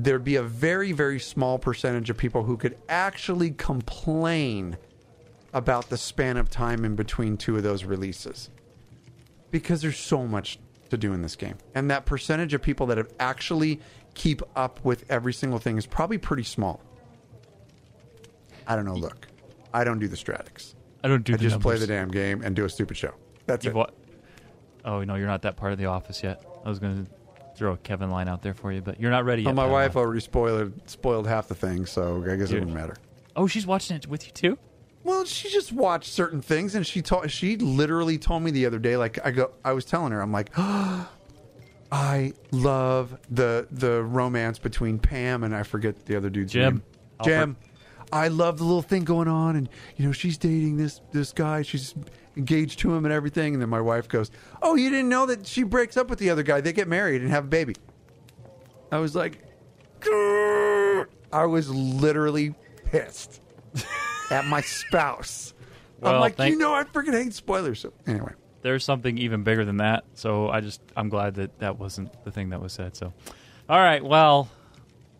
There'd 0.00 0.22
be 0.22 0.36
a 0.36 0.42
very, 0.44 0.92
very 0.92 1.18
small 1.18 1.58
percentage 1.58 2.08
of 2.08 2.16
people 2.16 2.44
who 2.44 2.56
could 2.56 2.78
actually 2.88 3.50
complain 3.50 4.76
about 5.52 5.88
the 5.88 5.96
span 5.98 6.36
of 6.36 6.48
time 6.48 6.84
in 6.84 6.94
between 6.94 7.36
two 7.36 7.56
of 7.56 7.64
those 7.64 7.82
releases. 7.82 8.48
Because 9.50 9.82
there's 9.82 9.98
so 9.98 10.24
much 10.24 10.60
to 10.90 10.96
do 10.96 11.12
in 11.12 11.22
this 11.22 11.34
game. 11.34 11.56
And 11.74 11.90
that 11.90 12.06
percentage 12.06 12.54
of 12.54 12.62
people 12.62 12.86
that 12.86 12.98
have 12.98 13.12
actually 13.18 13.80
keep 14.14 14.40
up 14.54 14.78
with 14.84 15.04
every 15.10 15.32
single 15.32 15.58
thing 15.58 15.76
is 15.78 15.86
probably 15.86 16.18
pretty 16.18 16.44
small. 16.44 16.80
I 18.68 18.76
don't 18.76 18.84
know. 18.84 18.94
Look, 18.94 19.26
I 19.74 19.82
don't 19.82 19.98
do 19.98 20.06
the 20.06 20.16
stratics. 20.16 20.74
I 21.02 21.08
don't 21.08 21.24
do 21.24 21.32
the 21.36 21.46
I 21.46 21.48
just 21.48 21.60
play 21.60 21.76
the 21.76 21.88
damn 21.88 22.08
game 22.08 22.42
and 22.42 22.54
do 22.54 22.64
a 22.64 22.70
stupid 22.70 22.96
show. 22.96 23.14
That's 23.46 23.64
You've 23.64 23.74
it. 23.74 23.78
wa- 23.78 23.90
oh 24.84 25.02
no, 25.02 25.16
you're 25.16 25.26
not 25.26 25.42
that 25.42 25.56
part 25.56 25.72
of 25.72 25.78
the 25.78 25.86
office 25.86 26.22
yet. 26.22 26.44
I 26.64 26.68
was 26.68 26.78
going 26.78 27.04
to 27.04 27.10
throw 27.58 27.72
a 27.72 27.76
Kevin 27.78 28.10
line 28.10 28.28
out 28.28 28.42
there 28.42 28.54
for 28.54 28.72
you, 28.72 28.80
but 28.80 29.00
you're 29.00 29.10
not 29.10 29.24
ready 29.24 29.42
yet. 29.42 29.54
Well, 29.54 29.66
my 29.66 29.70
wife 29.70 29.96
already 29.96 30.20
spoiled 30.20 30.72
spoiled 30.88 31.26
half 31.26 31.48
the 31.48 31.54
thing, 31.54 31.86
so 31.86 32.22
I 32.22 32.36
guess 32.36 32.48
it 32.50 32.52
Dude. 32.52 32.60
wouldn't 32.60 32.74
matter. 32.76 32.96
Oh, 33.36 33.46
she's 33.46 33.66
watching 33.66 33.96
it 33.96 34.06
with 34.06 34.26
you 34.26 34.32
too. 34.32 34.58
Well, 35.04 35.24
she 35.24 35.48
just 35.48 35.72
watched 35.72 36.12
certain 36.12 36.42
things, 36.42 36.74
and 36.74 36.86
she 36.86 37.02
told 37.02 37.30
she 37.30 37.56
literally 37.56 38.18
told 38.18 38.42
me 38.42 38.50
the 38.50 38.66
other 38.66 38.78
day. 38.78 38.96
Like 38.96 39.24
I 39.24 39.30
go, 39.30 39.52
I 39.64 39.72
was 39.72 39.84
telling 39.84 40.12
her, 40.12 40.20
I'm 40.20 40.32
like, 40.32 40.50
I 40.56 42.32
love 42.50 43.18
the 43.30 43.66
the 43.70 44.02
romance 44.02 44.58
between 44.58 44.98
Pam 44.98 45.44
and 45.44 45.54
I 45.54 45.62
forget 45.62 46.06
the 46.06 46.16
other 46.16 46.30
dude's 46.30 46.52
Jim. 46.52 46.74
name. 46.74 46.82
Alfred. 47.20 47.34
Jim. 47.38 47.56
I 48.10 48.28
love 48.28 48.58
the 48.58 48.64
little 48.64 48.82
thing 48.82 49.04
going 49.04 49.28
on, 49.28 49.56
and 49.56 49.68
you 49.96 50.06
know 50.06 50.12
she's 50.12 50.38
dating 50.38 50.76
this 50.76 51.00
this 51.12 51.32
guy. 51.32 51.62
She's 51.62 51.94
engaged 52.38 52.78
to 52.80 52.94
him 52.94 53.04
and 53.04 53.12
everything. 53.12 53.52
And 53.54 53.60
then 53.62 53.68
my 53.68 53.80
wife 53.80 54.08
goes, 54.08 54.30
"Oh, 54.62 54.76
you 54.76 54.88
didn't 54.88 55.08
know 55.10 55.26
that 55.26 55.46
she 55.46 55.62
breaks 55.64 55.96
up 55.96 56.08
with 56.08 56.18
the 56.18 56.30
other 56.30 56.42
guy? 56.42 56.60
They 56.62 56.72
get 56.72 56.88
married 56.88 57.20
and 57.20 57.30
have 57.30 57.44
a 57.44 57.48
baby." 57.48 57.74
I 58.90 58.98
was 58.98 59.14
like, 59.14 59.44
"Grr." 60.00 61.06
I 61.32 61.44
was 61.44 61.68
literally 61.68 62.54
pissed 62.86 63.42
at 64.30 64.46
my 64.46 64.62
spouse. 64.62 65.52
I'm 66.02 66.20
like, 66.20 66.36
thank- 66.36 66.52
you 66.52 66.58
know, 66.58 66.72
I 66.72 66.84
freaking 66.84 67.12
hate 67.12 67.34
spoilers. 67.34 67.80
So 67.80 67.92
anyway, 68.06 68.32
there's 68.62 68.84
something 68.84 69.18
even 69.18 69.42
bigger 69.42 69.64
than 69.64 69.78
that. 69.78 70.04
So 70.14 70.48
I 70.48 70.60
just 70.60 70.80
I'm 70.96 71.08
glad 71.08 71.34
that 71.34 71.58
that 71.58 71.78
wasn't 71.78 72.24
the 72.24 72.30
thing 72.30 72.50
that 72.50 72.62
was 72.62 72.72
said. 72.72 72.96
So, 72.96 73.12
all 73.68 73.78
right, 73.78 74.02
well, 74.02 74.48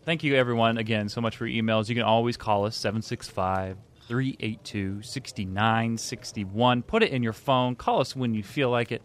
thank 0.03 0.23
you 0.23 0.35
everyone 0.35 0.77
again 0.77 1.09
so 1.09 1.21
much 1.21 1.37
for 1.37 1.45
your 1.45 1.61
emails. 1.63 1.89
You 1.89 1.95
can 1.95 2.05
always 2.05 2.37
call 2.37 2.65
us 2.65 2.75
765 2.77 3.77
382 4.09 5.03
6961. 5.03 6.81
Put 6.83 7.03
it 7.03 7.11
in 7.11 7.23
your 7.23 7.31
phone. 7.31 7.75
Call 7.75 8.01
us 8.01 8.15
when 8.15 8.33
you 8.33 8.43
feel 8.43 8.69
like 8.69 8.91
it. 8.91 9.03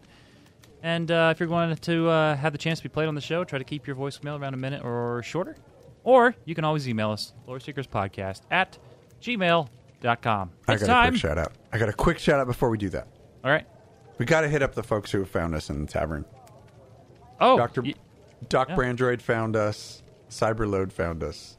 And 0.81 1.09
uh, 1.09 1.29
if 1.31 1.39
you're 1.39 1.47
going 1.47 1.75
to 1.75 2.09
uh, 2.09 2.35
have 2.35 2.51
the 2.51 2.57
chance 2.57 2.79
to 2.79 2.83
be 2.83 2.89
played 2.89 3.07
on 3.07 3.15
the 3.15 3.21
show, 3.21 3.43
try 3.43 3.59
to 3.59 3.63
keep 3.63 3.87
your 3.87 3.95
voicemail 3.95 4.39
around 4.39 4.55
a 4.55 4.57
minute 4.57 4.83
or 4.83 5.21
shorter. 5.23 5.55
Or 6.03 6.35
you 6.43 6.53
can 6.53 6.65
always 6.65 6.89
email 6.89 7.11
us, 7.11 7.33
Lore 7.47 7.59
Seekers 7.59 7.87
Podcast 7.87 8.41
at 8.51 8.77
gmail.com. 9.21 10.51
I 10.67 10.75
got 10.75 10.85
time. 10.85 11.07
a 11.07 11.09
quick 11.11 11.21
shout 11.21 11.37
out. 11.37 11.53
I 11.71 11.77
got 11.77 11.89
a 11.89 11.93
quick 11.93 12.19
shout 12.19 12.39
out 12.39 12.47
before 12.47 12.69
we 12.69 12.77
do 12.77 12.89
that. 12.89 13.07
All 13.43 13.51
right. 13.51 13.65
We 14.17 14.25
got 14.25 14.41
to 14.41 14.49
hit 14.49 14.61
up 14.61 14.75
the 14.75 14.83
folks 14.83 15.11
who 15.11 15.19
have 15.19 15.29
found 15.29 15.55
us 15.55 15.69
in 15.69 15.85
the 15.85 15.91
tavern. 15.91 16.25
Oh, 17.39 17.57
Doctor 17.57 17.81
y- 17.81 17.93
Doc 18.49 18.69
yeah. 18.69 18.75
Brandroid 18.75 19.21
found 19.21 19.55
us. 19.55 20.03
Cyberload 20.29 20.91
found 20.91 21.23
us. 21.23 21.57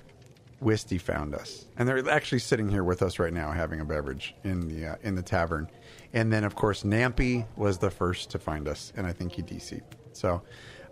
Wisty 0.61 0.99
found 0.99 1.35
us, 1.35 1.66
and 1.77 1.87
they're 1.88 2.09
actually 2.09 2.38
sitting 2.38 2.69
here 2.69 2.85
with 2.85 3.03
us 3.03 3.19
right 3.19 3.33
now, 3.33 3.51
having 3.53 3.81
a 3.81 3.85
beverage 3.85 4.35
in 4.45 4.69
the 4.69 4.92
uh, 4.92 4.97
in 5.03 5.14
the 5.14 5.23
tavern. 5.23 5.69
And 6.12 6.33
then, 6.33 6.45
of 6.45 6.55
course, 6.55 6.83
Nampy 6.83 7.47
was 7.57 7.79
the 7.79 7.90
first 7.90 8.31
to 8.31 8.38
find 8.38 8.66
us, 8.66 8.92
and 8.97 9.07
I 9.07 9.12
think 9.12 9.33
he 9.33 9.42
DC'd. 9.42 9.97
So, 10.12 10.40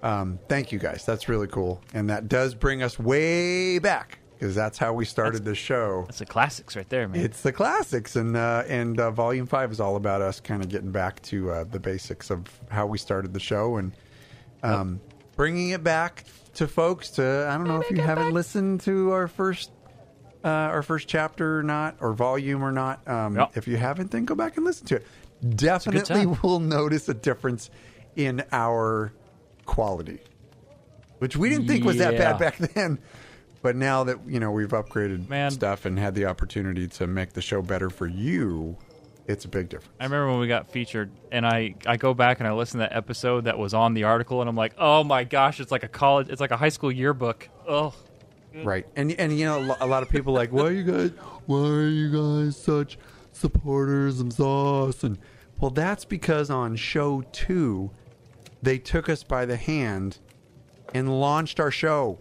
um, 0.03 0.39
thank 0.49 0.71
you 0.71 0.79
guys. 0.79 1.07
That's 1.07 1.29
really 1.29 1.47
cool, 1.47 1.83
and 1.95 2.11
that 2.11 2.29
does 2.29 2.55
bring 2.55 2.83
us 2.83 2.99
way 2.99 3.79
back 3.79 4.19
because 4.35 4.55
that's 4.55 4.77
how 4.77 4.93
we 4.93 5.07
started 5.07 5.45
the 5.45 5.55
show. 5.55 6.05
It's 6.11 6.19
the 6.19 6.27
classics 6.27 6.77
right 6.77 6.89
there, 6.91 7.09
man. 7.09 7.25
It's 7.25 7.41
the 7.41 7.53
classics, 7.53 8.17
and 8.17 8.37
uh, 8.37 8.65
and 8.69 9.01
uh, 9.01 9.11
Volume 9.13 9.47
Five 9.47 9.73
is 9.73 9.81
all 9.81 9.97
about 9.97 10.21
us 10.21 10.41
kind 10.41 10.63
of 10.63 10.69
getting 10.69 10.93
back 10.93 11.23
to 11.23 11.51
uh, 11.51 11.65
the 11.65 11.81
basics 11.81 12.31
of 12.31 12.45
how 12.71 12.87
we 12.87 12.99
started 12.99 13.33
the 13.33 13.41
show 13.41 13.77
and 13.77 13.93
um, 14.63 15.01
bringing 15.37 15.71
it 15.71 15.83
back 15.83 16.25
to 16.57 16.69
folks. 16.69 17.11
To 17.13 17.47
I 17.49 17.57
don't 17.57 17.67
know 17.67 17.81
if 17.81 17.91
you 17.91 18.01
haven't 18.03 18.33
listened 18.33 18.81
to 18.83 19.11
our 19.13 19.29
first 19.29 19.71
uh, 20.45 20.49
our 20.49 20.83
first 20.83 21.09
chapter 21.09 21.59
or 21.59 21.63
not, 21.63 21.97
or 22.01 22.13
volume 22.13 22.63
or 22.63 22.73
not. 22.73 23.07
Um, 23.09 23.37
Yep. 23.37 23.57
If 23.57 23.69
you 23.69 23.77
haven't, 23.77 24.11
then 24.11 24.25
go 24.25 24.35
back 24.35 24.57
and 24.57 24.65
listen 24.65 24.87
to 24.89 24.97
it. 24.97 25.07
Definitely 25.57 26.25
time. 26.25 26.39
will 26.43 26.61
notice 26.61 27.09
a 27.09 27.15
difference 27.15 27.71
in 28.17 28.45
our 28.53 29.13
quality, 29.67 30.21
which 31.19 31.37
we 31.37 31.49
didn't 31.49 31.67
think 31.67 31.85
was 31.85 31.97
that 31.99 32.17
bad 32.17 32.39
back 32.39 32.59
then. 32.75 32.99
But 33.63 33.77
now 33.77 34.05
that 34.05 34.19
you 34.27 34.41
know 34.41 34.51
we've 34.51 34.69
upgraded 34.69 35.29
Man. 35.29 35.51
stuff 35.51 35.87
and 35.87 35.99
had 35.99 36.15
the 36.15 36.27
opportunity 36.27 36.87
to 36.89 37.07
make 37.07 37.33
the 37.33 37.41
show 37.43 37.63
better 37.63 37.89
for 37.89 38.07
you, 38.07 38.77
it's 39.27 39.45
a 39.45 39.49
big 39.49 39.69
difference. 39.69 39.95
I 39.99 40.05
remember 40.05 40.31
when 40.31 40.41
we 40.41 40.49
got 40.49 40.71
featured, 40.71 41.11
and 41.33 41.47
I, 41.47 41.75
I 41.87 41.97
go 41.97 42.15
back 42.15 42.41
and 42.41 42.47
I 42.47 42.53
listen 42.53 42.81
to 42.81 42.87
that 42.89 42.97
episode 42.97 43.45
that 43.45 43.59
was 43.59 43.75
on 43.75 43.95
the 43.95 44.05
article, 44.05 44.41
and 44.41 44.49
I'm 44.49 44.57
like, 44.57 44.75
oh 44.79 45.05
my 45.05 45.25
gosh, 45.25 45.61
it's 45.61 45.73
like 45.73 45.83
a 45.83 45.89
college, 45.89 46.29
it's 46.29 46.41
like 46.41 46.51
a 46.51 46.57
high 46.57 46.69
school 46.69 46.93
yearbook. 46.93 47.49
Oh, 47.69 47.95
Right, 48.63 48.87
and 48.95 49.11
and 49.13 49.37
you 49.37 49.47
know 49.47 49.77
a 49.81 49.87
lot 49.87 50.05
of 50.05 50.09
people 50.09 50.33
are 50.33 50.39
like, 50.39 50.53
why 50.53 50.67
are 50.67 50.71
you 50.71 50.85
guys, 50.85 51.11
why 51.47 51.59
are 51.59 51.89
you 51.89 52.09
guys 52.11 52.57
such 52.57 52.99
supporters 53.33 54.21
of 54.21 54.29
ZOS? 54.29 55.03
And 55.03 55.19
well, 55.59 55.73
that's 55.73 56.05
because 56.05 56.51
on 56.51 56.77
show 56.77 57.23
two, 57.33 57.91
they 58.63 58.79
took 58.79 59.09
us 59.09 59.25
by 59.25 59.45
the 59.45 59.57
hand 59.57 60.19
and 60.95 61.21
launched 61.21 61.59
our 61.59 61.73
show 61.73 62.21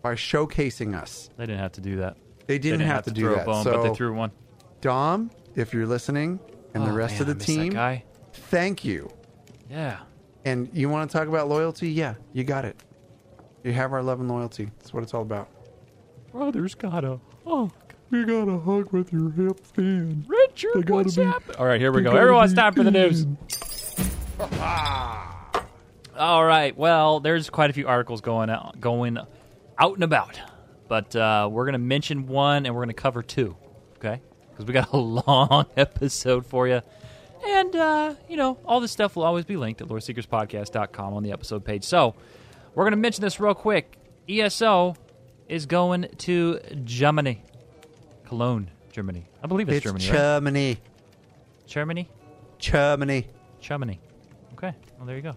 by 0.00 0.14
showcasing 0.14 0.98
us. 0.98 1.28
they 1.36 1.44
didn't 1.44 1.60
have 1.60 1.72
to 1.72 1.82
do 1.82 1.96
that. 1.96 2.16
They 2.46 2.58
didn't, 2.58 2.80
have, 2.80 3.04
to, 3.04 3.10
do 3.10 3.22
throw 3.22 3.34
that. 3.34 3.42
a 3.42 3.44
bone, 3.44 3.64
so, 3.64 3.72
but 3.72 3.82
they 3.82 3.94
threw 3.94 4.14
one. 4.14 4.30
Dom, 4.80 5.30
if 5.56 5.72
you're 5.74 5.86
listening, 5.86 6.38
and 6.74 6.86
the 6.86 6.90
Oh, 6.90 6.94
rest 6.94 7.14
man, 7.14 7.22
of 7.22 7.28
I 7.28 7.32
the 7.32 7.38
miss 7.38 7.46
that 7.46 7.52
team, 7.52 7.72
guy. 7.72 8.04
thank 8.32 8.84
you. 8.84 9.10
Yeah. 9.70 9.98
And 10.44 10.68
you 10.72 10.88
want 10.88 11.10
to 11.10 11.16
talk 11.18 11.26
about 11.26 11.48
loyalty? 11.48 11.90
Yeah, 11.90 12.14
you 12.32 12.44
got 12.44 12.64
it. 12.64 12.76
You 13.64 13.72
have 13.72 13.92
our 13.92 14.02
love 14.02 14.20
and 14.20 14.28
loyalty. 14.28 14.70
That's 14.78 14.92
what 14.94 15.02
it's 15.02 15.12
all 15.14 15.22
about. 15.22 15.48
Brothers 16.30 16.74
gotta. 16.76 17.18
Oh, 17.44 17.70
We 18.10 18.24
gotta 18.24 18.58
hug 18.58 18.92
with 18.92 19.12
your 19.12 19.30
hips 19.32 19.72
in. 19.76 20.22
They 20.22 20.26
Richard, 20.28 20.86
gotta 20.86 20.92
what's 20.94 21.16
be- 21.16 21.24
happening? 21.24 21.56
All 21.58 21.66
right, 21.66 21.80
here 21.80 21.90
we 21.90 22.02
go. 22.02 22.10
gotta 22.10 22.20
Everyone, 22.20 22.44
it's 22.44 22.54
time 22.54 22.72
for 22.74 22.84
the 22.84 22.90
news. 22.92 23.26
All 26.18 26.44
right. 26.44 26.76
Well, 26.76 27.20
there's 27.20 27.50
quite 27.50 27.70
a 27.70 27.72
few 27.72 27.86
articles 27.88 28.20
going 28.20 28.48
out, 28.48 28.80
going 28.80 29.18
out 29.78 29.94
and 29.94 30.04
about, 30.04 30.40
but 30.88 31.14
uh, 31.14 31.48
we're 31.50 31.64
going 31.64 31.74
to 31.74 31.78
mention 31.78 32.26
one 32.26 32.64
and 32.64 32.74
we're 32.74 32.80
going 32.82 32.94
to 32.94 33.02
cover 33.02 33.22
two. 33.22 33.56
Okay, 33.96 34.20
because 34.56 34.66
we 34.66 34.72
got 34.72 34.92
a 34.92 34.96
long 35.28 35.66
episode 35.76 36.46
for 36.46 36.66
you, 36.66 36.80
and 37.46 37.76
uh, 37.76 38.14
you 38.28 38.36
know 38.36 38.58
all 38.64 38.80
this 38.80 38.92
stuff 38.92 39.16
will 39.16 39.24
always 39.24 39.44
be 39.44 39.56
linked 39.56 39.80
at 39.82 39.88
loreseekerspodcast.com 39.88 41.14
on 41.14 41.22
the 41.22 41.32
episode 41.32 41.64
page. 41.64 41.84
So 41.84 42.14
we're 42.74 42.84
going 42.84 42.92
to 42.92 42.96
mention 42.96 43.22
this 43.22 43.38
real 43.40 43.54
quick. 43.54 43.98
ESO 44.28 44.96
is 45.48 45.66
going 45.66 46.08
to 46.18 46.58
Germany, 46.84 47.42
Cologne, 48.24 48.70
Germany. 48.92 49.26
I 49.42 49.46
believe 49.46 49.68
it's, 49.68 49.76
It's 49.76 50.04
Germany. 50.04 50.08
right? 50.08 50.12
Germany. 50.16 50.78
Germany. 51.66 52.08
Germany. 52.58 53.26
Germany. 53.60 54.00
Okay. 54.54 54.74
Well, 54.96 55.06
there 55.06 55.16
you 55.16 55.22
go. 55.22 55.36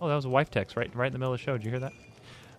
Oh, 0.00 0.08
that 0.08 0.14
was 0.14 0.24
a 0.24 0.28
wife 0.30 0.50
text 0.50 0.76
right 0.76 0.94
right 0.94 1.06
in 1.08 1.12
the 1.12 1.18
middle 1.18 1.34
of 1.34 1.40
the 1.40 1.44
show. 1.44 1.56
Did 1.58 1.64
you 1.64 1.70
hear 1.70 1.80
that? 1.80 1.92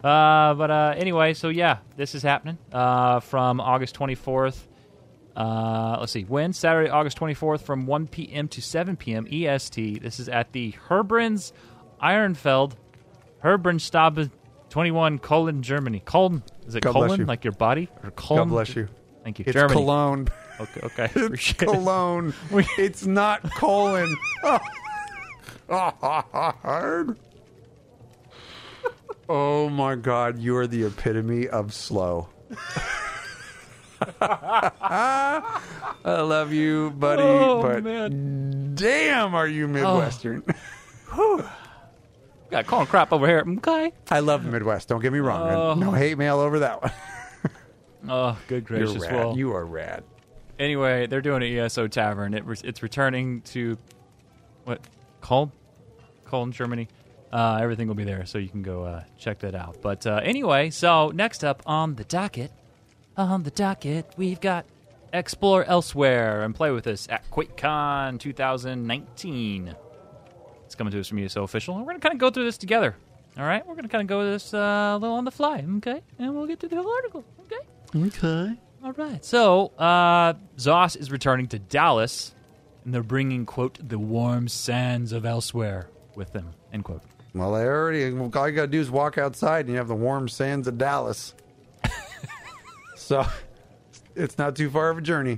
Uh, 0.03 0.53
but 0.55 0.69
uh, 0.71 0.93
anyway, 0.97 1.33
so 1.33 1.49
yeah, 1.49 1.77
this 1.95 2.13
is 2.15 2.23
happening 2.23 2.57
uh, 2.73 3.19
from 3.19 3.59
August 3.59 3.95
24th. 3.95 4.59
Uh, 5.35 5.97
let's 5.99 6.11
see, 6.11 6.23
when 6.23 6.53
Saturday, 6.53 6.89
August 6.89 7.17
24th, 7.17 7.61
from 7.61 7.85
1 7.85 8.07
p.m. 8.07 8.47
to 8.49 8.61
7 8.61 8.97
p.m. 8.97 9.27
EST. 9.31 10.01
This 10.01 10.19
is 10.19 10.27
at 10.27 10.51
the 10.51 10.73
Herbrins 10.89 11.53
Ironfeld 12.01 12.73
Herbrenstab 13.43 14.29
21 14.69 15.19
Cologne, 15.19 15.61
Germany. 15.61 16.01
Cologne 16.03 16.43
is 16.67 16.75
it 16.75 16.83
God 16.83 16.93
Cologne 16.93 17.19
you. 17.19 17.25
like 17.25 17.43
your 17.43 17.53
body 17.53 17.89
or 18.03 18.11
Cologne? 18.11 18.49
God 18.49 18.53
bless 18.53 18.75
you. 18.75 18.87
Thank 19.23 19.39
you. 19.39 19.45
It's 19.47 19.53
Germany. 19.53 19.73
cologne. 19.81 20.27
Okay. 20.59 20.81
Okay. 20.83 21.09
It's 21.33 21.53
cologne. 21.53 22.33
it's 22.77 23.05
not 23.05 23.43
colon. 23.51 24.15
Oh 29.33 29.69
my 29.69 29.95
God! 29.95 30.39
You 30.39 30.57
are 30.57 30.67
the 30.67 30.83
epitome 30.83 31.47
of 31.47 31.73
slow. 31.73 32.27
I 34.21 35.51
love 36.05 36.51
you, 36.51 36.91
buddy, 36.91 37.21
Oh, 37.21 37.61
but 37.61 37.83
man. 37.83 38.73
damn, 38.75 39.35
are 39.35 39.47
you 39.47 39.67
Midwestern? 39.67 40.43
Got 42.49 42.67
corn 42.67 42.85
crap 42.87 43.13
over 43.13 43.27
here. 43.27 43.43
Okay. 43.57 43.91
I 44.09 44.19
love 44.19 44.43
the 44.43 44.51
Midwest. 44.51 44.87
Don't 44.89 45.01
get 45.01 45.13
me 45.13 45.19
wrong. 45.19 45.49
Oh. 45.49 45.73
No 45.73 45.91
hate 45.91 46.17
mail 46.17 46.39
over 46.39 46.59
that 46.59 46.81
one. 46.81 46.91
Oh, 48.09 48.35
good 48.47 48.65
gracious. 48.65 48.93
You're 48.95 49.03
rad. 49.03 49.13
Well, 49.13 49.37
you 49.37 49.53
are 49.53 49.63
rad. 49.63 50.03
anyway, 50.57 51.05
they're 51.05 51.21
doing 51.21 51.43
an 51.43 51.55
ESO 51.59 51.87
Tavern. 51.87 52.33
It, 52.33 52.43
re- 52.45 52.57
it's 52.63 52.81
returning 52.81 53.41
to 53.41 53.77
what? 54.63 54.81
Cologne, 55.21 55.51
Cologne, 56.25 56.51
Germany. 56.51 56.87
Uh, 57.31 57.59
everything 57.61 57.87
will 57.87 57.93
be 57.93 58.03
there, 58.03 58.25
so 58.25 58.39
you 58.39 58.49
can 58.49 58.63
go 58.63 58.83
uh, 58.85 59.03
check 59.19 59.37
that 59.41 59.53
out. 59.53 59.77
But 59.83 60.07
uh, 60.07 60.19
anyway, 60.23 60.71
so 60.71 61.09
next 61.13 61.43
up 61.43 61.61
on 61.67 61.93
the 61.93 62.03
docket, 62.03 62.51
on 63.29 63.43
the 63.43 63.51
docket, 63.51 64.05
we've 64.17 64.41
got 64.41 64.65
Explore 65.13 65.65
Elsweyr 65.65 66.43
and 66.43 66.55
play 66.55 66.71
with 66.71 66.87
us 66.87 67.07
at 67.09 67.29
QuakeCon 67.29 68.19
2019. 68.19 69.75
It's 70.65 70.75
coming 70.75 70.91
to 70.91 70.99
us 70.99 71.07
from 71.07 71.19
ESO 71.19 71.43
Official, 71.43 71.75
and 71.75 71.85
we're 71.85 71.91
going 71.91 72.01
to 72.01 72.07
kind 72.07 72.13
of 72.13 72.19
go 72.19 72.29
through 72.29 72.45
this 72.45 72.57
together. 72.57 72.95
All 73.37 73.43
right, 73.43 73.65
we're 73.65 73.75
going 73.75 73.83
to 73.83 73.89
kind 73.89 74.01
of 74.01 74.07
go 74.07 74.29
this 74.29 74.53
uh, 74.53 74.57
a 74.57 74.97
little 74.97 75.15
on 75.15 75.25
the 75.25 75.31
fly, 75.31 75.65
okay? 75.77 76.01
And 76.19 76.35
we'll 76.35 76.47
get 76.47 76.59
through 76.59 76.69
the 76.69 76.81
whole 76.81 76.91
article, 76.91 77.23
okay? 77.45 78.07
Okay. 78.07 78.59
All 78.83 78.93
right. 78.93 79.23
So, 79.23 79.67
uh, 79.77 80.33
ZOS 80.57 80.97
is 80.97 81.11
returning 81.11 81.47
to 81.49 81.59
Dallas, 81.59 82.33
and 82.83 82.93
they're 82.93 83.03
bringing, 83.03 83.45
quote, 83.45 83.77
the 83.87 83.99
warm 83.99 84.47
sands 84.47 85.11
of 85.11 85.23
Elsweyr 85.23 85.85
with 86.15 86.33
them, 86.33 86.51
end 86.73 86.83
quote. 86.83 87.03
Well, 87.33 87.53
they 87.53 87.63
already. 87.63 88.05
All 88.11 88.49
you 88.49 88.55
got 88.55 88.61
to 88.63 88.67
do 88.67 88.81
is 88.81 88.91
walk 88.91 89.17
outside, 89.17 89.65
and 89.65 89.69
you 89.69 89.77
have 89.77 89.87
the 89.87 89.95
warm 89.95 90.27
sands 90.27 90.67
of 90.67 90.77
Dallas. 90.77 91.33
So, 93.01 93.25
it's 94.15 94.37
not 94.37 94.55
too 94.55 94.69
far 94.69 94.89
of 94.89 94.97
a 94.97 95.01
journey. 95.01 95.33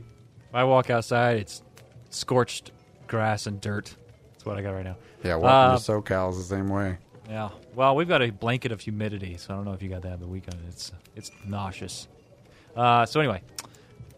If 0.50 0.56
I 0.56 0.64
walk 0.66 0.90
outside, 0.90 1.38
it's 1.38 1.64
scorched 2.10 2.72
grass 3.08 3.48
and 3.48 3.60
dirt. 3.62 3.96
That's 4.34 4.46
what 4.46 4.58
I 4.58 4.62
got 4.62 4.72
right 4.72 4.84
now. 4.86 4.98
Yeah, 5.24 5.36
welcome 5.38 5.76
Uh, 5.76 5.78
to 5.78 5.84
SoCal's 5.84 6.38
the 6.38 6.44
same 6.44 6.68
way. 6.68 6.98
Yeah. 7.30 7.50
Well, 7.74 7.96
we've 7.96 8.08
got 8.08 8.22
a 8.22 8.30
blanket 8.30 8.72
of 8.74 8.82
humidity, 8.82 9.38
so 9.38 9.54
I 9.54 9.56
don't 9.56 9.66
know 9.66 9.72
if 9.72 9.82
you 9.82 9.88
got 9.90 10.02
that, 10.02 10.20
but 10.20 10.28
we 10.28 10.42
got 10.42 10.56
it. 10.56 10.60
It's 10.68 10.92
it's 11.16 11.32
nauseous. 11.46 12.08
Uh, 12.76 13.06
so 13.06 13.20
anyway, 13.22 13.42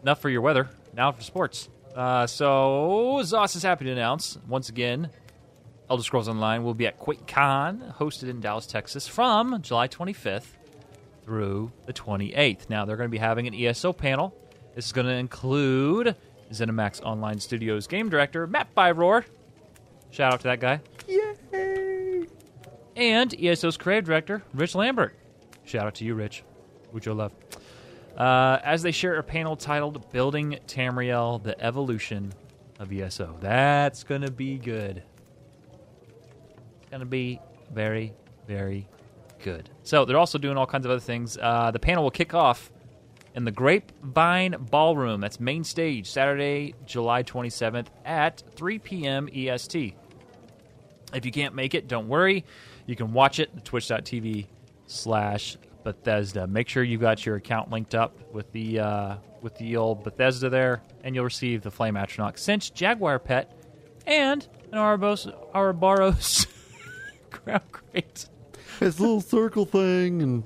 enough 0.02 0.20
for 0.20 0.28
your 0.28 0.40
weather. 0.40 0.68
Now 0.92 1.12
for 1.12 1.22
sports. 1.22 1.68
Uh, 1.94 2.26
so 2.26 3.20
ZOS 3.22 3.54
is 3.56 3.62
happy 3.62 3.84
to 3.86 3.92
announce 3.92 4.36
once 4.48 4.68
again, 4.68 5.08
Elder 5.88 6.02
Scrolls 6.02 6.28
Online 6.28 6.64
will 6.64 6.74
be 6.74 6.86
at 6.86 6.98
QuakeCon, 7.00 7.94
hosted 7.96 8.28
in 8.28 8.40
Dallas, 8.40 8.66
Texas, 8.66 9.06
from 9.06 9.62
July 9.62 9.86
25th 9.88 10.55
through 11.26 11.72
the 11.86 11.92
28th. 11.92 12.70
Now 12.70 12.84
they're 12.84 12.96
going 12.96 13.08
to 13.08 13.12
be 13.12 13.18
having 13.18 13.46
an 13.48 13.54
ESO 13.54 13.92
panel. 13.92 14.34
This 14.74 14.86
is 14.86 14.92
going 14.92 15.08
to 15.08 15.12
include 15.12 16.14
ZeniMax 16.52 17.02
Online 17.02 17.40
Studios 17.40 17.86
game 17.88 18.08
director 18.08 18.46
Matt 18.46 18.72
Firor. 18.74 19.24
Shout 20.10 20.32
out 20.32 20.40
to 20.40 20.44
that 20.44 20.60
guy 20.60 20.80
Yay! 21.08 22.26
and 22.94 23.34
ESO's 23.38 23.76
creative 23.76 24.04
director, 24.06 24.42
Rich 24.54 24.76
Lambert. 24.76 25.14
Shout 25.64 25.86
out 25.86 25.96
to 25.96 26.04
you, 26.04 26.14
Rich. 26.14 26.44
Your 27.04 27.14
love. 27.14 27.32
Uh, 28.16 28.58
as 28.64 28.80
they 28.80 28.90
share 28.90 29.16
a 29.16 29.22
panel 29.22 29.54
titled 29.54 30.10
Building 30.12 30.58
Tamriel, 30.66 31.42
the 31.42 31.60
Evolution 31.62 32.32
of 32.78 32.90
ESO. 32.90 33.36
That's 33.38 34.02
going 34.02 34.22
to 34.22 34.30
be 34.30 34.56
good. 34.56 35.02
It's 36.80 36.90
going 36.90 37.00
to 37.00 37.06
be 37.06 37.38
very, 37.70 38.14
very 38.46 38.88
good. 39.42 39.70
So 39.82 40.04
they're 40.04 40.18
also 40.18 40.38
doing 40.38 40.56
all 40.56 40.66
kinds 40.66 40.84
of 40.84 40.90
other 40.90 41.00
things. 41.00 41.38
Uh, 41.40 41.70
the 41.70 41.78
panel 41.78 42.02
will 42.02 42.10
kick 42.10 42.34
off 42.34 42.70
in 43.34 43.44
the 43.44 43.50
Grapevine 43.50 44.56
Ballroom. 44.58 45.20
That's 45.20 45.38
main 45.38 45.62
stage, 45.64 46.10
Saturday, 46.10 46.74
July 46.86 47.22
27th 47.22 47.88
at 48.04 48.42
3 48.54 48.78
p.m. 48.78 49.28
EST. 49.32 49.94
If 51.14 51.24
you 51.24 51.32
can't 51.32 51.54
make 51.54 51.74
it, 51.74 51.86
don't 51.86 52.08
worry. 52.08 52.44
You 52.86 52.96
can 52.96 53.12
watch 53.12 53.38
it 53.38 53.50
at 53.56 53.64
twitch.tv 53.64 54.46
slash 54.86 55.56
Bethesda. 55.84 56.46
Make 56.46 56.68
sure 56.68 56.82
you've 56.82 57.00
got 57.00 57.24
your 57.24 57.36
account 57.36 57.70
linked 57.70 57.94
up 57.94 58.32
with 58.32 58.50
the 58.52 58.80
uh, 58.80 59.16
with 59.40 59.56
the 59.58 59.76
old 59.76 60.02
Bethesda 60.02 60.50
there, 60.50 60.82
and 61.04 61.14
you'll 61.14 61.24
receive 61.24 61.62
the 61.62 61.70
Flame 61.70 61.96
Astronaut 61.96 62.38
Cinch 62.38 62.74
Jaguar 62.74 63.18
Pet 63.18 63.52
and 64.06 64.46
an 64.72 64.78
Ouroboros, 64.78 65.28
Ouroboros 65.54 66.46
Crown 67.30 67.60
Crate. 67.70 68.26
It's 68.80 68.98
a 68.98 69.02
little 69.02 69.20
circle 69.20 69.64
thing, 69.64 70.22
and 70.22 70.44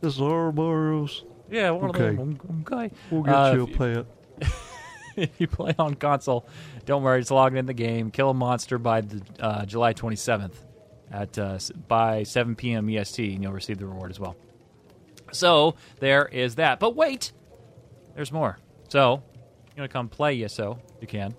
this 0.00 0.14
is 0.14 0.20
Ouroboros. 0.20 1.24
Yeah, 1.50 1.70
one 1.70 1.90
Okay. 1.90 2.08
of 2.08 2.16
them. 2.16 2.38
Okay. 2.70 2.94
We'll 3.10 3.22
get 3.22 3.34
Uh, 3.34 3.52
you 3.54 3.62
a 3.64 3.66
pet. 3.66 4.06
if 5.16 5.40
you 5.40 5.46
play 5.48 5.74
on 5.78 5.94
console, 5.94 6.46
don't 6.84 7.02
worry, 7.02 7.20
it's 7.20 7.30
logging 7.30 7.58
in 7.58 7.66
the 7.66 7.74
game. 7.74 8.10
Kill 8.10 8.30
a 8.30 8.34
monster 8.34 8.78
by 8.78 9.00
the, 9.00 9.22
uh, 9.40 9.66
July 9.66 9.92
27th 9.94 10.54
at 11.10 11.38
uh, 11.38 11.58
by 11.88 12.22
7 12.22 12.54
p.m. 12.54 12.88
EST, 12.88 13.34
and 13.34 13.42
you'll 13.42 13.52
receive 13.52 13.78
the 13.78 13.86
reward 13.86 14.10
as 14.10 14.20
well. 14.20 14.36
So 15.32 15.74
there 15.98 16.26
is 16.26 16.56
that. 16.56 16.78
But 16.80 16.94
wait, 16.96 17.32
there's 18.14 18.30
more. 18.32 18.58
So 18.88 19.22
you 19.76 19.80
want 19.80 19.90
to 19.90 19.92
come 19.92 20.08
play 20.08 20.42
ESO? 20.44 20.78
You 21.00 21.06
can. 21.06 21.34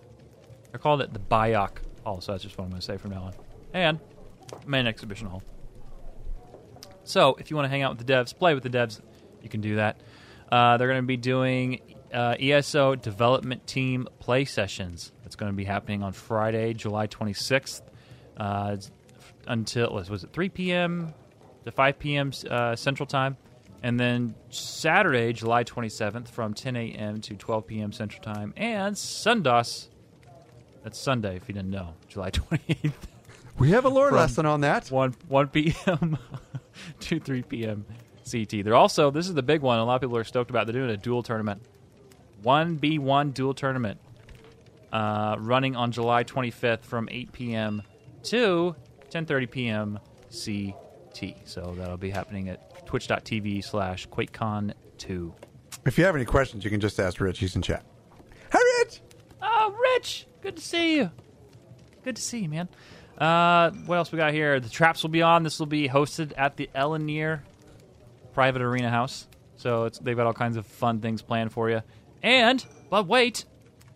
They're 0.71 0.79
called 0.79 1.01
it 1.01 1.13
the 1.13 1.19
Biok 1.19 1.77
Hall, 2.03 2.21
so 2.21 2.31
that's 2.31 2.43
just 2.43 2.57
what 2.57 2.63
I'm 2.65 2.69
going 2.71 2.79
to 2.81 2.85
say 2.85 2.97
from 2.97 3.11
now 3.11 3.23
on. 3.23 3.33
And 3.73 3.99
main 4.65 4.87
exhibition 4.87 5.27
hall. 5.27 5.43
So 7.03 7.35
if 7.39 7.49
you 7.49 7.55
want 7.55 7.65
to 7.65 7.69
hang 7.69 7.81
out 7.81 7.97
with 7.97 8.05
the 8.05 8.13
devs, 8.13 8.37
play 8.37 8.53
with 8.53 8.63
the 8.63 8.69
devs, 8.69 9.01
you 9.41 9.49
can 9.49 9.61
do 9.61 9.75
that. 9.75 9.99
Uh, 10.51 10.77
they're 10.77 10.87
going 10.87 11.01
to 11.01 11.07
be 11.07 11.17
doing 11.17 11.81
uh, 12.13 12.35
ESO 12.39 12.95
development 12.95 13.65
team 13.67 14.07
play 14.19 14.45
sessions. 14.45 15.11
That's 15.23 15.35
going 15.35 15.51
to 15.51 15.55
be 15.55 15.63
happening 15.63 16.03
on 16.03 16.13
Friday, 16.13 16.73
July 16.73 17.07
26th, 17.07 17.81
uh, 18.37 18.77
until 19.47 19.93
was 19.93 20.23
it 20.23 20.33
3 20.33 20.49
p.m. 20.49 21.13
to 21.65 21.71
5 21.71 21.99
p.m. 21.99 22.31
Uh, 22.49 22.75
Central 22.75 23.07
Time, 23.07 23.37
and 23.81 23.99
then 23.99 24.35
Saturday, 24.49 25.33
July 25.33 25.63
27th, 25.63 26.27
from 26.27 26.53
10 26.53 26.75
a.m. 26.75 27.21
to 27.21 27.35
12 27.35 27.67
p.m. 27.67 27.91
Central 27.91 28.21
Time, 28.21 28.53
and 28.57 28.95
Sundas. 28.95 29.87
That's 30.83 30.99
Sunday, 30.99 31.35
if 31.37 31.47
you 31.47 31.53
didn't 31.53 31.69
know, 31.69 31.93
July 32.07 32.31
28th. 32.31 32.93
We 33.57 33.71
have 33.71 33.85
a 33.85 33.89
lore 33.89 34.11
lesson 34.11 34.45
on 34.45 34.61
that. 34.61 34.89
1 34.89 35.15
1 35.27 35.47
p.m. 35.49 36.17
to 37.01 37.19
3 37.19 37.41
p.m. 37.43 37.85
CT. 38.29 38.63
They're 38.63 38.75
also 38.75 39.11
this 39.11 39.27
is 39.27 39.33
the 39.33 39.43
big 39.43 39.61
one. 39.61 39.79
A 39.79 39.85
lot 39.85 39.95
of 39.95 40.01
people 40.01 40.17
are 40.17 40.23
stoked 40.23 40.49
about. 40.49 40.67
They're 40.67 40.73
doing 40.73 40.89
a 40.89 40.97
duel 40.97 41.23
tournament, 41.23 41.61
one 42.43 42.77
v 42.77 42.97
one 42.99 43.31
duel 43.31 43.53
tournament, 43.53 43.99
uh, 44.93 45.35
running 45.39 45.75
on 45.75 45.91
July 45.91 46.23
25th 46.23 46.83
from 46.83 47.07
8 47.11 47.31
p.m. 47.31 47.81
to 48.23 48.75
10:30 49.09 49.51
p.m. 49.51 49.99
CT. 50.31 51.35
So 51.45 51.75
that'll 51.77 51.97
be 51.97 52.09
happening 52.09 52.49
at 52.49 52.85
twitch.tv 52.85 53.63
slash 53.63 54.07
QuakeCon2. 54.09 55.33
If 55.85 55.97
you 55.97 56.05
have 56.05 56.15
any 56.15 56.25
questions, 56.25 56.63
you 56.63 56.69
can 56.69 56.79
just 56.79 56.99
ask 56.99 57.19
Rich. 57.19 57.39
He's 57.39 57.55
in 57.55 57.61
chat. 57.61 57.83
Hi, 58.51 58.83
Rich. 58.83 59.01
Oh, 59.41 59.75
Rich, 59.95 60.27
good 60.41 60.57
to 60.57 60.61
see 60.61 60.97
you. 60.97 61.11
Good 62.03 62.15
to 62.15 62.21
see 62.21 62.39
you, 62.39 62.49
man. 62.49 62.69
Uh, 63.21 63.69
what 63.85 63.97
else 63.97 64.11
we 64.11 64.17
got 64.17 64.33
here? 64.33 64.59
The 64.59 64.67
traps 64.67 65.03
will 65.03 65.11
be 65.11 65.21
on. 65.21 65.43
This 65.43 65.59
will 65.59 65.67
be 65.67 65.87
hosted 65.87 66.33
at 66.35 66.57
the 66.57 66.71
Elenier 66.73 67.43
Private 68.33 68.63
Arena 68.63 68.89
House. 68.89 69.27
So 69.57 69.85
it's, 69.85 69.99
they've 69.99 70.17
got 70.17 70.25
all 70.25 70.33
kinds 70.33 70.57
of 70.57 70.65
fun 70.65 71.01
things 71.01 71.21
planned 71.21 71.53
for 71.53 71.69
you. 71.69 71.83
And 72.23 72.65
but 72.89 73.05
wait, 73.05 73.45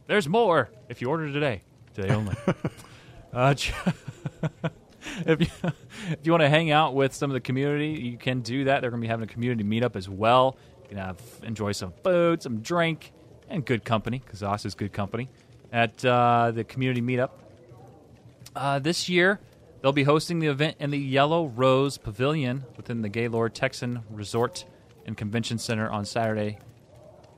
there's 0.06 0.30
more. 0.30 0.70
If 0.90 1.02
you 1.02 1.10
order 1.10 1.34
today, 1.34 1.64
today 1.96 2.14
only. 2.14 2.36
uh, 3.34 3.56
if 5.26 5.42
you 5.42 5.48
if 6.12 6.20
you 6.22 6.32
want 6.32 6.44
to 6.44 6.50
hang 6.50 6.70
out 6.70 6.94
with 6.94 7.16
some 7.16 7.32
of 7.32 7.34
the 7.34 7.42
community, 7.42 8.00
you 8.00 8.18
can 8.18 8.42
do 8.42 8.66
that. 8.66 8.82
They're 8.82 8.92
going 8.92 9.02
to 9.02 9.06
be 9.06 9.10
having 9.10 9.28
a 9.28 9.32
community 9.34 9.64
meetup 9.64 9.96
as 9.96 10.08
well. 10.08 10.56
You 10.84 10.90
can 10.90 10.98
have 11.00 11.20
enjoy 11.42 11.72
some 11.72 11.94
food, 12.04 12.44
some 12.44 12.60
drink, 12.60 13.12
and 13.50 13.66
good 13.66 13.84
company 13.84 14.22
because 14.24 14.42
ZOS 14.42 14.68
is 14.68 14.76
good 14.76 14.94
company 14.94 15.30
at 15.72 16.06
uh, 16.06 16.52
the 16.54 16.64
community 16.64 17.02
meetup. 17.02 17.32
Uh, 18.56 18.80
this 18.80 19.10
year, 19.10 19.40
they'll 19.82 19.92
be 19.92 20.04
hosting 20.04 20.40
the 20.40 20.48
event 20.48 20.78
in 20.80 20.92
the 20.92 20.98
Yellow 21.00 21.48
Rose 21.48 21.98
Pavilion 21.98 22.64
within 22.78 23.02
the 23.02 23.10
Gaylord 23.10 23.54
Texan 23.54 24.04
Resort 24.10 24.66
and 25.06 25.18
Convention 25.18 25.58
Center 25.58 25.90
on 25.90 26.06
Saturday, 26.06 26.60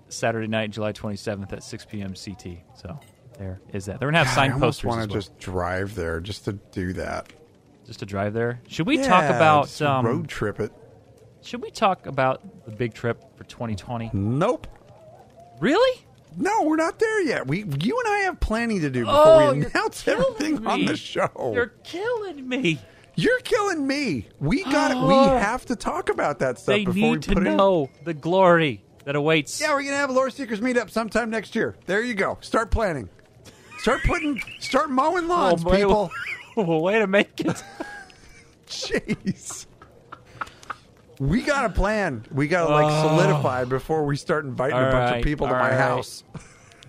Saturday 0.09 0.47
night, 0.47 0.71
July 0.71 0.93
27th 0.93 1.51
at 1.53 1.63
6 1.63 1.85
p.m. 1.85 2.13
CT. 2.13 2.59
So 2.75 2.99
there 3.37 3.59
is 3.73 3.85
that. 3.85 3.99
They're 3.99 4.07
gonna 4.09 4.19
have 4.23 4.27
I 4.27 4.35
signed 4.35 4.53
almost 4.53 4.81
posters. 4.83 4.87
want 4.97 5.01
to 5.09 5.13
well. 5.13 5.21
just 5.21 5.37
drive 5.39 5.95
there 5.95 6.19
just 6.19 6.45
to 6.45 6.53
do 6.53 6.93
that. 6.93 7.33
just 7.85 7.99
to 7.99 8.05
drive 8.05 8.33
there. 8.33 8.61
Should 8.67 8.87
we 8.87 8.97
Yeah, 8.97 9.07
talk 9.07 9.23
about 9.35 9.81
um, 9.81 10.05
road 10.05 10.27
trip 10.27 10.59
it? 10.59 10.71
Should 11.41 11.61
we 11.61 11.71
talk 11.71 12.05
about 12.05 12.65
the 12.65 12.71
big 12.71 12.93
trip 12.93 13.23
for 13.37 13.43
2020? 13.45 14.11
Nope. 14.13 14.67
Really? 15.59 16.01
No, 16.39 16.63
we're 16.63 16.75
not 16.75 16.99
there 16.99 17.21
yet. 17.23 17.47
We, 17.47 17.59
you 17.59 17.99
and 17.99 18.13
I 18.13 18.19
have 18.25 18.39
planning 18.39 18.81
to 18.81 18.89
do 18.91 19.05
before 19.05 19.17
Oh, 19.25 19.53
we 19.53 19.65
announce 19.65 20.07
everything 20.07 20.65
on 20.67 20.85
the 20.85 20.95
show. 20.95 21.51
You're 21.53 21.73
killing 21.83 22.47
me. 22.47 22.79
You're 23.15 23.39
killing 23.39 23.87
me. 23.87 24.27
We 24.39 24.63
got. 24.63 24.91
Oh. 24.93 25.07
We 25.07 25.15
have 25.15 25.65
to 25.65 25.75
talk 25.75 26.09
about 26.09 26.39
that 26.39 26.59
stuff 26.59 26.75
They 26.75 26.85
before 26.85 26.93
we 26.93 27.11
need 27.13 27.21
to 27.23 27.33
put 27.33 27.43
it 27.43 27.49
in. 27.49 27.57
know 27.57 27.89
the 28.03 28.13
glory 28.13 28.83
that 29.05 29.15
awaits. 29.15 29.59
Yeah, 29.59 29.73
we're 29.73 29.83
gonna 29.83 29.95
have 29.95 30.11
a 30.11 30.13
Lore 30.13 30.29
Seekers 30.29 30.59
meetup 30.59 30.91
sometime 30.91 31.29
next 31.31 31.55
year. 31.55 31.75
There 31.87 32.03
you 32.03 32.13
go. 32.13 32.37
Start 32.41 32.69
planning. 32.69 33.09
Start 33.79 34.01
putting. 34.05 34.39
Start 34.59 34.89
mowing 34.91 35.27
lawns, 35.27 35.61
oh, 35.65 35.69
boy. 35.69 35.77
people. 35.77 36.11
Way 36.81 36.99
to 36.99 37.07
make 37.07 37.39
it. 37.39 37.63
Jeez. 38.67 39.66
We 41.19 41.41
got 41.41 41.65
a 41.65 41.69
plan. 41.69 42.23
We 42.31 42.47
got 42.47 42.67
to 42.67 42.73
like 42.73 42.85
Oh. 42.87 43.07
solidify 43.09 43.65
before 43.65 44.05
we 44.05 44.15
start 44.15 44.45
inviting 44.45 44.75
All 44.77 44.83
a 44.87 44.91
bunch 44.91 45.11
right, 45.11 45.17
of 45.17 45.23
people 45.23 45.47
to 45.47 45.53
all 45.53 45.59
my 45.59 45.69
right. 45.69 45.77
house. 45.79 46.23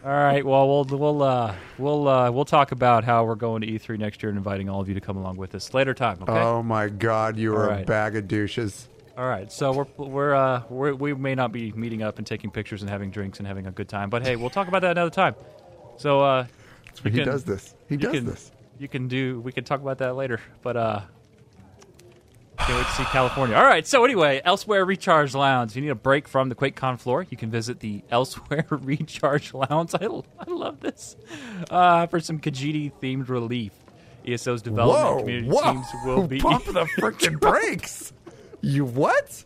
All 0.04 0.10
right. 0.12 0.44
Well, 0.44 0.68
we'll 0.68 0.84
we'll 0.98 1.22
uh, 1.22 1.54
we'll 1.78 2.06
uh, 2.08 2.30
we'll 2.30 2.44
talk 2.44 2.72
about 2.72 3.04
how 3.04 3.24
we're 3.24 3.34
going 3.34 3.62
to 3.62 3.66
E3 3.66 3.98
next 3.98 4.22
year 4.22 4.28
and 4.30 4.36
inviting 4.36 4.68
all 4.68 4.80
of 4.80 4.88
you 4.88 4.94
to 4.94 5.00
come 5.00 5.16
along 5.16 5.36
with 5.36 5.54
us 5.54 5.72
later 5.74 5.94
time. 5.94 6.18
Okay. 6.22 6.32
Oh 6.32 6.62
my 6.62 6.88
God, 6.88 7.36
you 7.36 7.54
are 7.56 7.72
All 7.72 7.78
a 7.80 7.84
bag 7.84 8.16
of 8.16 8.28
douches. 8.28 8.88
All 9.16 9.26
right. 9.28 9.50
So 9.50 9.72
we're 9.72 9.86
we're, 9.96 10.34
uh, 10.34 10.62
we're 10.68 10.94
we 10.94 11.14
may 11.14 11.34
not 11.34 11.50
be 11.50 11.72
meeting 11.72 12.02
up 12.02 12.18
and 12.18 12.26
taking 12.26 12.50
pictures 12.50 12.82
and 12.82 12.90
having 12.90 13.10
drinks 13.10 13.38
and 13.38 13.46
having 13.48 13.66
a 13.66 13.70
good 13.72 13.88
time, 13.88 14.10
but 14.10 14.22
hey, 14.22 14.36
we'll 14.36 14.50
talk 14.50 14.68
about 14.68 14.82
that 14.82 14.92
another 14.92 15.10
time. 15.10 15.34
So 15.96 16.20
uh, 16.20 16.46
he 17.02 17.10
can- 17.10 17.24
does 17.26 17.44
this. 17.44 17.74
He 17.88 17.96
does 17.96 18.12
can- 18.12 18.26
this. 18.26 18.52
You 18.78 18.86
can 18.86 19.08
do. 19.08 19.40
We 19.40 19.50
can 19.50 19.64
talk 19.64 19.80
about 19.80 19.98
that 19.98 20.14
later. 20.14 20.38
But 20.62 20.76
uh, 20.76 21.00
can't 22.58 22.78
wait 22.78 22.86
to 22.86 22.92
see 22.92 23.04
California. 23.04 23.56
All 23.56 23.64
right. 23.64 23.86
So 23.86 24.04
anyway, 24.04 24.40
Elsweyr 24.44 24.86
Recharge 24.86 25.34
Lounge. 25.34 25.72
If 25.72 25.76
you 25.76 25.82
need 25.82 25.88
a 25.88 25.94
break 25.94 26.28
from 26.28 26.48
the 26.48 26.54
QuakeCon 26.54 26.98
floor, 26.98 27.26
you 27.28 27.36
can 27.36 27.50
visit 27.50 27.80
the 27.80 28.02
Elsweyr 28.12 28.66
Recharge 28.84 29.54
Lounge. 29.54 29.94
I, 29.94 30.04
I 30.04 30.50
love 30.50 30.80
this 30.80 31.16
uh, 31.70 32.06
for 32.06 32.20
some 32.20 32.38
Khajiit 32.40 32.92
themed 33.02 33.28
relief. 33.28 33.72
ESO's 34.26 34.60
development 34.60 35.14
Whoa, 35.14 35.18
community 35.20 35.48
whoa! 35.48 35.72
teams 35.72 35.86
will 36.04 36.26
be 36.26 36.38
Pump 36.40 36.64
the 36.66 36.84
freaking 36.98 37.40
brakes. 37.40 38.12
You 38.60 38.84
what? 38.84 39.44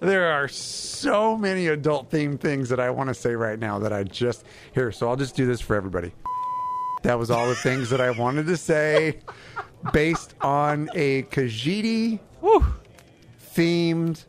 there 0.00 0.32
are 0.32 0.48
so 0.48 1.36
many 1.36 1.66
adult 1.66 2.10
themed 2.10 2.40
things 2.40 2.68
that 2.70 2.80
I 2.80 2.90
want 2.90 3.08
to 3.08 3.14
say 3.14 3.34
right 3.34 3.58
now 3.58 3.78
that 3.80 3.92
I 3.92 4.04
just 4.04 4.44
here. 4.72 4.92
So 4.92 5.08
I'll 5.08 5.16
just 5.16 5.36
do 5.36 5.44
this 5.44 5.60
for 5.60 5.76
everybody. 5.76 6.12
That 7.02 7.18
was 7.18 7.30
all 7.30 7.46
the 7.46 7.54
things 7.56 7.90
that 7.90 8.00
I 8.00 8.10
wanted 8.12 8.46
to 8.46 8.56
say, 8.56 9.18
based 9.92 10.34
on 10.40 10.88
a 10.94 11.22
Khajiit 11.24 12.20
themed 13.54 14.24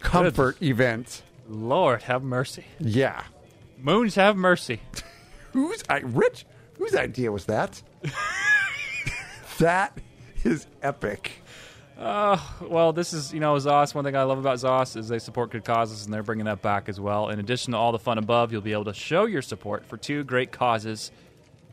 comfort 0.00 0.62
event. 0.62 1.22
Lord 1.48 2.02
have 2.02 2.22
mercy. 2.22 2.64
Yeah. 2.78 3.22
Moons 3.78 4.14
have 4.14 4.36
mercy. 4.36 4.80
who's 5.52 5.82
I 5.88 5.98
Rich? 5.98 6.46
Whose 6.78 6.94
idea 6.94 7.32
was 7.32 7.46
that? 7.46 7.82
that 9.58 9.98
is 10.44 10.66
epic. 10.82 11.42
Uh, 11.98 12.38
well, 12.60 12.92
this 12.92 13.14
is, 13.14 13.32
you 13.32 13.40
know, 13.40 13.54
ZOS. 13.56 13.94
One 13.94 14.04
thing 14.04 14.16
I 14.16 14.24
love 14.24 14.38
about 14.38 14.58
ZOS 14.58 14.96
is 14.96 15.08
they 15.08 15.18
support 15.18 15.50
good 15.50 15.64
causes, 15.64 16.04
and 16.04 16.12
they're 16.12 16.22
bringing 16.22 16.44
that 16.44 16.60
back 16.60 16.90
as 16.90 17.00
well. 17.00 17.30
In 17.30 17.38
addition 17.38 17.72
to 17.72 17.78
all 17.78 17.90
the 17.90 17.98
fun 17.98 18.18
above, 18.18 18.52
you'll 18.52 18.60
be 18.60 18.72
able 18.72 18.84
to 18.84 18.94
show 18.94 19.24
your 19.24 19.40
support 19.40 19.86
for 19.86 19.96
two 19.96 20.22
great 20.22 20.52
causes 20.52 21.10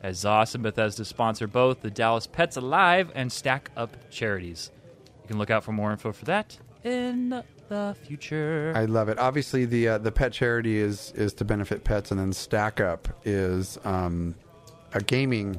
as 0.04 0.22
ZOS 0.22 0.54
and 0.54 0.62
Bethesda 0.62 1.02
sponsor 1.02 1.46
both 1.46 1.80
the 1.80 1.90
Dallas 1.90 2.26
Pets 2.26 2.58
Alive 2.58 3.10
and 3.14 3.32
Stack 3.32 3.70
Up 3.74 3.96
charities. 4.10 4.70
You 5.22 5.28
can 5.28 5.38
look 5.38 5.50
out 5.50 5.64
for 5.64 5.72
more 5.72 5.92
info 5.92 6.12
for 6.12 6.26
that 6.26 6.58
in 6.84 7.42
the 7.68 7.96
future. 8.02 8.74
I 8.76 8.84
love 8.84 9.08
it. 9.08 9.18
Obviously, 9.18 9.64
the 9.64 9.88
uh, 9.88 9.98
the 9.98 10.12
pet 10.12 10.34
charity 10.34 10.76
is 10.76 11.12
is 11.16 11.32
to 11.34 11.44
benefit 11.46 11.84
pets, 11.84 12.10
and 12.10 12.20
then 12.20 12.34
Stack 12.34 12.80
Up 12.80 13.08
is 13.24 13.78
um, 13.84 14.34
a 14.92 15.00
gaming 15.00 15.58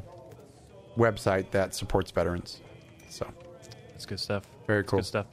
website 0.96 1.50
that 1.50 1.74
supports 1.74 2.12
veterans. 2.12 2.62
So 3.10 3.28
That's 3.90 4.06
good 4.06 4.20
stuff. 4.20 4.44
Very 4.68 4.84
cool. 4.84 5.00
Good 5.00 5.06
stuff. 5.08 5.26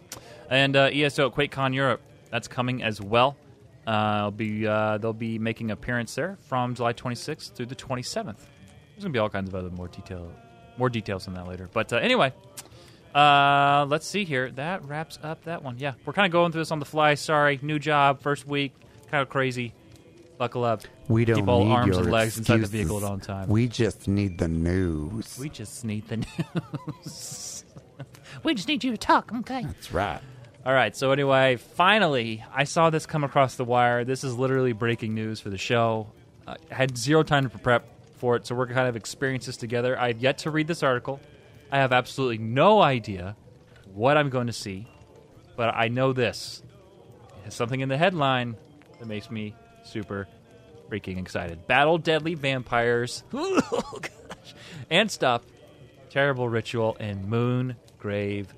And 0.48 0.74
uh, 0.74 0.84
ESO 0.90 1.28
at 1.28 1.34
QuakeCon 1.34 1.74
Europe, 1.74 2.00
that's 2.30 2.48
coming 2.48 2.82
as 2.82 3.02
well. 3.02 3.36
Uh, 3.86 4.30
be 4.30 4.66
uh, 4.66 4.96
they'll 4.96 5.12
be 5.12 5.38
making 5.38 5.70
appearance 5.70 6.14
there 6.14 6.38
from 6.40 6.74
July 6.74 6.94
26th 6.94 7.52
through 7.52 7.66
the 7.66 7.76
27th. 7.76 8.38
There's 8.94 9.04
gonna 9.04 9.12
be 9.12 9.18
all 9.18 9.30
kinds 9.30 9.48
of 9.48 9.54
other 9.54 9.70
more 9.70 9.88
detail, 9.88 10.32
more 10.76 10.88
details 10.88 11.28
on 11.28 11.34
that 11.34 11.46
later. 11.46 11.68
But 11.72 11.92
uh, 11.92 11.96
anyway, 11.96 12.32
uh, 13.14 13.86
let's 13.88 14.06
see 14.06 14.24
here. 14.24 14.50
That 14.52 14.84
wraps 14.84 15.18
up 15.22 15.44
that 15.44 15.62
one. 15.62 15.78
Yeah, 15.78 15.94
we're 16.04 16.12
kind 16.12 16.26
of 16.26 16.32
going 16.32 16.52
through 16.52 16.62
this 16.62 16.70
on 16.70 16.78
the 16.78 16.84
fly. 16.84 17.14
Sorry, 17.14 17.58
new 17.62 17.78
job, 17.78 18.20
first 18.22 18.46
week, 18.46 18.72
kind 19.10 19.22
of 19.22 19.28
crazy. 19.28 19.74
Buckle 20.38 20.64
up. 20.64 20.82
we 21.08 21.24
don't 21.24 21.36
Keep 21.36 21.48
all 21.48 21.64
need 21.64 21.70
arms 21.72 21.86
your 21.88 22.02
and 22.02 22.10
legs 22.10 22.36
inside 22.36 22.62
the 22.62 22.66
vehicle 22.66 22.96
at 22.96 23.04
all 23.04 23.18
time. 23.18 23.48
We 23.48 23.68
just 23.68 24.08
need 24.08 24.38
the 24.38 24.48
news. 24.48 25.38
We 25.38 25.48
just 25.48 25.84
need 25.84 26.08
the 26.08 26.16
news. 26.16 27.64
we 28.42 28.54
just 28.54 28.66
need 28.66 28.82
you 28.82 28.90
to 28.90 28.96
talk, 28.96 29.30
okay? 29.32 29.62
That's 29.62 29.92
right. 29.92 30.20
All 30.64 30.72
right. 30.72 30.96
So 30.96 31.12
anyway, 31.12 31.56
finally, 31.56 32.44
I 32.52 32.64
saw 32.64 32.90
this 32.90 33.06
come 33.06 33.24
across 33.24 33.56
the 33.56 33.64
wire. 33.64 34.04
This 34.04 34.24
is 34.24 34.36
literally 34.36 34.72
breaking 34.72 35.14
news 35.14 35.40
for 35.40 35.50
the 35.50 35.58
show. 35.58 36.08
I 36.46 36.56
had 36.70 36.96
zero 36.96 37.22
time 37.22 37.48
to 37.48 37.58
prep 37.58 37.91
for 38.22 38.36
it, 38.36 38.46
so 38.46 38.54
we're 38.54 38.68
kind 38.68 38.86
of 38.86 38.94
experience 38.94 39.46
this 39.46 39.56
together. 39.56 39.98
I 39.98 40.06
had 40.06 40.20
yet 40.22 40.38
to 40.38 40.52
read 40.52 40.68
this 40.68 40.84
article. 40.84 41.20
I 41.72 41.78
have 41.78 41.92
absolutely 41.92 42.38
no 42.38 42.80
idea 42.80 43.34
what 43.92 44.16
I'm 44.16 44.30
going 44.30 44.46
to 44.46 44.52
see, 44.52 44.86
but 45.56 45.74
I 45.74 45.88
know 45.88 46.12
this. 46.12 46.62
It 47.38 47.46
has 47.46 47.54
something 47.54 47.80
in 47.80 47.88
the 47.88 47.96
headline 47.96 48.54
that 49.00 49.08
makes 49.08 49.28
me 49.28 49.56
super 49.84 50.28
freaking 50.88 51.18
excited. 51.18 51.66
Battle 51.66 51.98
deadly 51.98 52.34
vampires. 52.34 53.24
Oh. 53.34 54.00
And 54.88 55.10
stuff. 55.10 55.42
Terrible 56.10 56.48
ritual 56.48 56.96
and 57.00 57.26
moon 57.28 57.74
grave 57.98 58.52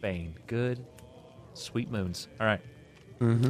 bane. 0.00 0.34
Good 0.46 0.84
Sweet 1.54 1.90
moons. 1.90 2.26
All 2.40 2.46
right. 2.46 2.60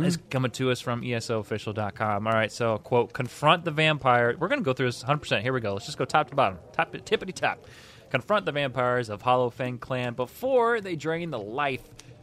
It's 0.05 0.19
coming 0.31 0.51
to 0.53 0.71
us 0.73 0.81
from 0.81 1.03
ESOofficial.com. 1.03 2.27
All 2.27 2.33
right, 2.33 2.51
so 2.51 2.79
quote, 2.79 3.13
confront 3.13 3.65
the 3.65 3.71
vampire. 3.71 4.35
We're 4.39 4.49
going 4.49 4.61
to 4.61 4.65
go 4.65 4.73
through 4.73 4.87
this 4.87 5.05
100%. 5.05 5.43
Here 5.43 5.53
we 5.53 5.61
go. 5.61 5.75
Let's 5.75 5.87
just 5.87 5.99
go 5.99 6.05
top 6.05 6.29
to 6.31 6.37
bottom. 6.37 6.59
Top, 6.73 6.93
tippity 6.93 7.33
top. 7.33 7.65
Confront 8.11 8.47
the 8.47 8.53
vampires 8.53 9.09
of 9.09 9.23
Hollow 9.23 9.49
Fang 9.51 9.79
Clan 9.79 10.15
before 10.15 10.81
they 10.81 10.97
drain 10.97 11.31
the 11.31 11.39
life 11.39 11.83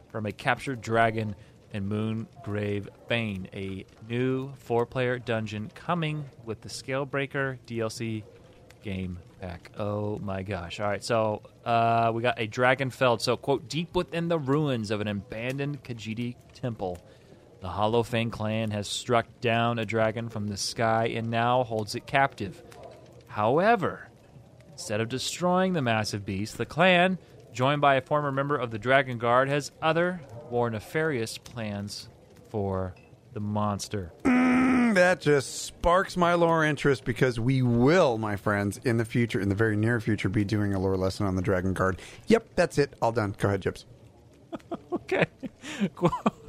from 0.10 0.26
a 0.26 0.32
captured 0.34 0.82
dragon 0.82 1.36
and 1.74 1.90
Moongrave 1.90 2.90
Fane. 3.08 3.48
A 3.54 3.86
new 4.10 4.52
four 4.58 4.86
player 4.86 5.18
dungeon 5.18 5.72
coming 5.74 6.26
with 6.44 6.60
the 6.62 6.70
Scalebreaker 6.70 7.60
DLC 7.66 8.24
game 8.84 9.20
pack. 9.40 9.72
Oh 9.78 10.20
my 10.20 10.44
gosh. 10.44 10.80
All 10.80 10.88
right, 10.88 11.04
so 11.04 11.44
uh, 11.66 12.12
we 12.14 12.22
got 12.22 12.40
a 12.40 12.48
Dragonfeld. 12.48 13.22
So, 13.22 13.38
quote, 13.38 13.70
deep 13.70 13.96
within 13.96 14.28
the 14.28 14.40
ruins 14.40 14.92
of 14.92 15.02
an 15.02 15.08
abandoned 15.08 15.84
Khajiit 15.84 16.36
temple, 16.54 16.98
the 17.60 17.70
Hollow 17.70 18.04
Fang 18.04 18.30
clan 18.30 18.72
has 18.72 18.88
struck 18.88 19.26
down 19.42 19.80
a 19.80 19.86
dragon 19.86 20.30
from 20.30 20.48
the 20.48 20.58
sky 20.58 21.08
and 21.08 21.30
now 21.30 21.64
holds 21.64 21.96
it 21.96 22.06
captive. 22.06 22.62
However, 23.28 24.10
instead 24.72 25.02
of 25.02 25.10
destroying 25.10 25.74
the 25.74 25.82
massive 25.82 26.26
beast, 26.26 26.58
the 26.58 26.66
clan, 26.66 27.18
joined 27.54 27.82
by 27.82 27.96
a 27.96 28.02
former 28.02 28.32
member 28.32 28.56
of 28.56 28.72
the 28.72 28.80
Dragon 28.80 29.18
Guard, 29.18 29.50
has 29.50 29.72
other, 29.82 30.22
more 30.52 30.70
nefarious 30.70 31.38
plans 31.38 32.10
for 32.50 32.94
the 33.34 33.40
monster. 33.40 34.12
That 34.88 35.20
just 35.22 35.64
sparks 35.64 36.18
my 36.18 36.34
lore 36.34 36.64
interest 36.64 37.04
because 37.04 37.40
we 37.40 37.62
will, 37.62 38.18
my 38.18 38.36
friends, 38.36 38.80
in 38.84 38.98
the 38.98 39.06
future, 39.06 39.40
in 39.40 39.50
the 39.50 39.54
very 39.54 39.76
near 39.76 40.00
future, 40.00 40.30
be 40.30 40.44
doing 40.44 40.74
a 40.74 40.80
lore 40.80 40.98
lesson 40.98 41.28
on 41.28 41.36
the 41.36 41.42
Dragon 41.42 41.74
Guard. 41.74 42.02
Yep, 42.28 42.48
that's 42.56 42.78
it. 42.80 42.94
All 43.00 43.12
done. 43.12 43.36
Go 43.38 43.50
ahead, 43.50 43.62
Chips. 43.62 43.86
Okay. 44.92 45.26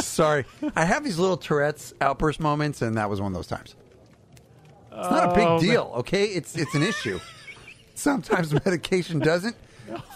Sorry. 0.00 0.44
I 0.76 0.84
have 0.84 1.04
these 1.04 1.18
little 1.18 1.36
Tourette's 1.36 1.94
outburst 2.00 2.40
moments, 2.40 2.82
and 2.82 2.96
that 2.96 3.08
was 3.10 3.20
one 3.20 3.32
of 3.32 3.36
those 3.36 3.46
times. 3.46 3.74
It's 4.90 5.10
not 5.10 5.30
a 5.30 5.34
big 5.34 5.46
Oh, 5.46 5.60
deal, 5.60 5.92
okay? 5.98 6.24
It's 6.26 6.56
it's 6.56 6.74
an 6.74 6.82
issue. 6.82 7.20
Sometimes 7.94 8.52
medication 8.64 9.20
doesn't 9.20 9.56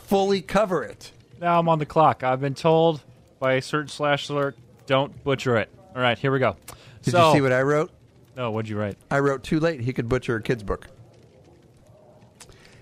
fully 0.05 0.43
cover 0.43 0.83
it. 0.83 1.13
Now 1.41 1.59
I'm 1.59 1.69
on 1.69 1.79
the 1.79 1.87
clock. 1.87 2.23
I've 2.25 2.41
been 2.41 2.55
told 2.55 3.01
by 3.39 3.55
a 3.55 3.63
certain 3.63 3.89
slash 3.89 4.29
alert, 4.29 4.57
don't 4.87 5.23
butcher 5.25 5.57
it. 5.57 5.69
All 5.95 6.03
right, 6.03 6.19
here 6.19 6.33
we 6.33 6.39
go. 6.39 6.57
Did 7.03 7.13
so, 7.13 7.29
you 7.29 7.35
see 7.37 7.41
what 7.41 7.53
I 7.53 7.63
wrote? 7.63 7.91
Oh, 8.37 8.51
what'd 8.51 8.69
you 8.69 8.79
write? 8.79 8.97
I 9.11 9.19
wrote 9.19 9.43
too 9.43 9.61
late. 9.61 9.81
He 9.81 9.93
could 9.93 10.09
butcher 10.09 10.37
a 10.37 10.43
kid's 10.43 10.63
book. 10.63 10.89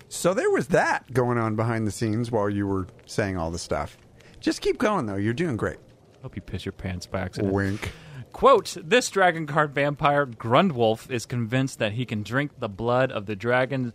So 0.09 0.35
there 0.35 0.51
was 0.51 0.69
that 0.69 1.13
going 1.13 1.39
on 1.39 1.55
behind 1.57 1.87
the 1.87 1.91
scenes 1.91 2.31
while 2.31 2.49
you 2.51 2.67
were 2.67 2.87
saying 3.07 3.37
all 3.37 3.51
the 3.51 3.59
stuff. 3.59 3.97
Just 4.41 4.61
keep 4.61 4.79
going 4.79 5.07
though. 5.07 5.17
You're 5.17 5.35
doing 5.35 5.57
great. 5.57 5.79
Hope 6.23 6.37
you 6.37 6.43
piss 6.43 6.65
your 6.65 6.73
pants 6.73 7.07
by 7.07 7.21
accident. 7.21 7.53
Wink. 7.53 7.93
Quote, 8.33 8.77
this 8.83 9.11
Dragon 9.11 9.45
Guard 9.47 9.75
vampire, 9.75 10.25
Grundwulf, 10.27 11.11
is 11.11 11.27
convinced 11.27 11.79
that 11.81 11.93
he 11.93 12.05
can 12.07 12.23
drink 12.23 12.53
the 12.61 12.69
blood 12.69 13.11
of 13.11 13.27
the 13.27 13.35
dragon 13.35 13.93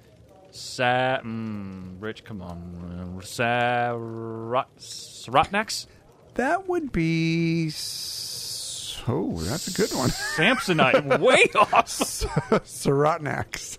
Sa... 0.51 1.19
Mm, 1.19 2.01
Rich, 2.01 2.23
come 2.25 2.41
on. 2.41 3.19
Sarot... 3.21 4.65
Sarotnax? 4.79 5.87
That 6.35 6.67
would 6.67 6.91
be. 6.91 7.67
s- 7.67 9.01
Oh, 9.07 9.37
that's 9.43 9.67
a 9.67 9.71
good 9.71 9.95
one. 9.95 10.09
Samsonite. 10.35 11.19
Way 11.19 11.43
off. 11.55 11.85
Serotnax. 12.65 13.77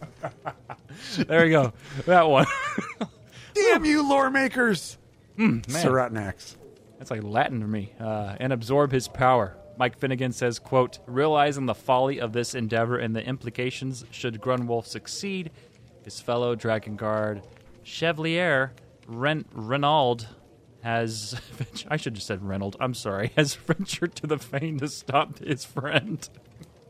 There 1.26 1.44
you 1.44 1.50
go. 1.50 1.72
That 2.06 2.28
one. 2.28 2.46
Damn 3.54 3.84
you, 3.84 4.08
lore 4.08 4.30
makers. 4.30 4.96
man. 5.36 5.62
Serotnax. 5.62 6.54
That's 6.98 7.10
like 7.10 7.22
Latin 7.22 7.60
to 7.60 7.66
me. 7.66 7.92
Uh, 8.00 8.36
and 8.40 8.52
absorb 8.52 8.92
his 8.92 9.08
power. 9.08 9.56
Mike 9.78 9.98
Finnegan 9.98 10.32
says, 10.32 10.58
quote, 10.58 10.98
realizing 11.06 11.66
the 11.66 11.74
folly 11.74 12.18
of 12.18 12.32
this 12.32 12.54
endeavor 12.54 12.96
and 12.96 13.14
the 13.14 13.22
implications 13.24 14.04
should 14.10 14.40
Grundwulf 14.40 14.86
succeed, 14.86 15.50
his 16.02 16.18
fellow 16.20 16.54
Dragon 16.54 16.96
Guard 16.96 17.42
Chevalier 17.82 18.72
Ren- 19.06 19.44
Renaud 19.52 20.18
has, 20.82 21.38
I 21.88 21.96
should 21.98 22.14
have 22.16 22.22
said 22.22 22.42
Reynolds, 22.42 22.76
I'm 22.80 22.94
sorry, 22.94 23.32
has 23.36 23.54
ventured 23.66 24.14
to 24.16 24.26
the 24.26 24.38
fane 24.38 24.78
to 24.78 24.88
stop 24.88 25.38
his 25.40 25.64
friend. 25.64 26.26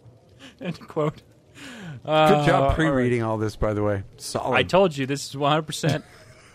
End 0.61 0.79
quote. 0.87 1.23
Good 2.05 2.11
Uh, 2.13 2.47
job 2.47 2.75
pre 2.75 2.87
reading 2.89 3.23
all 3.23 3.39
this, 3.39 3.57
by 3.57 3.73
the 3.75 3.83
way. 3.83 4.05
Solid. 4.19 4.55
I 4.55 4.63
told 4.63 4.97
you 4.97 5.07
this 5.07 5.27
is 5.29 5.35
100% 5.35 6.03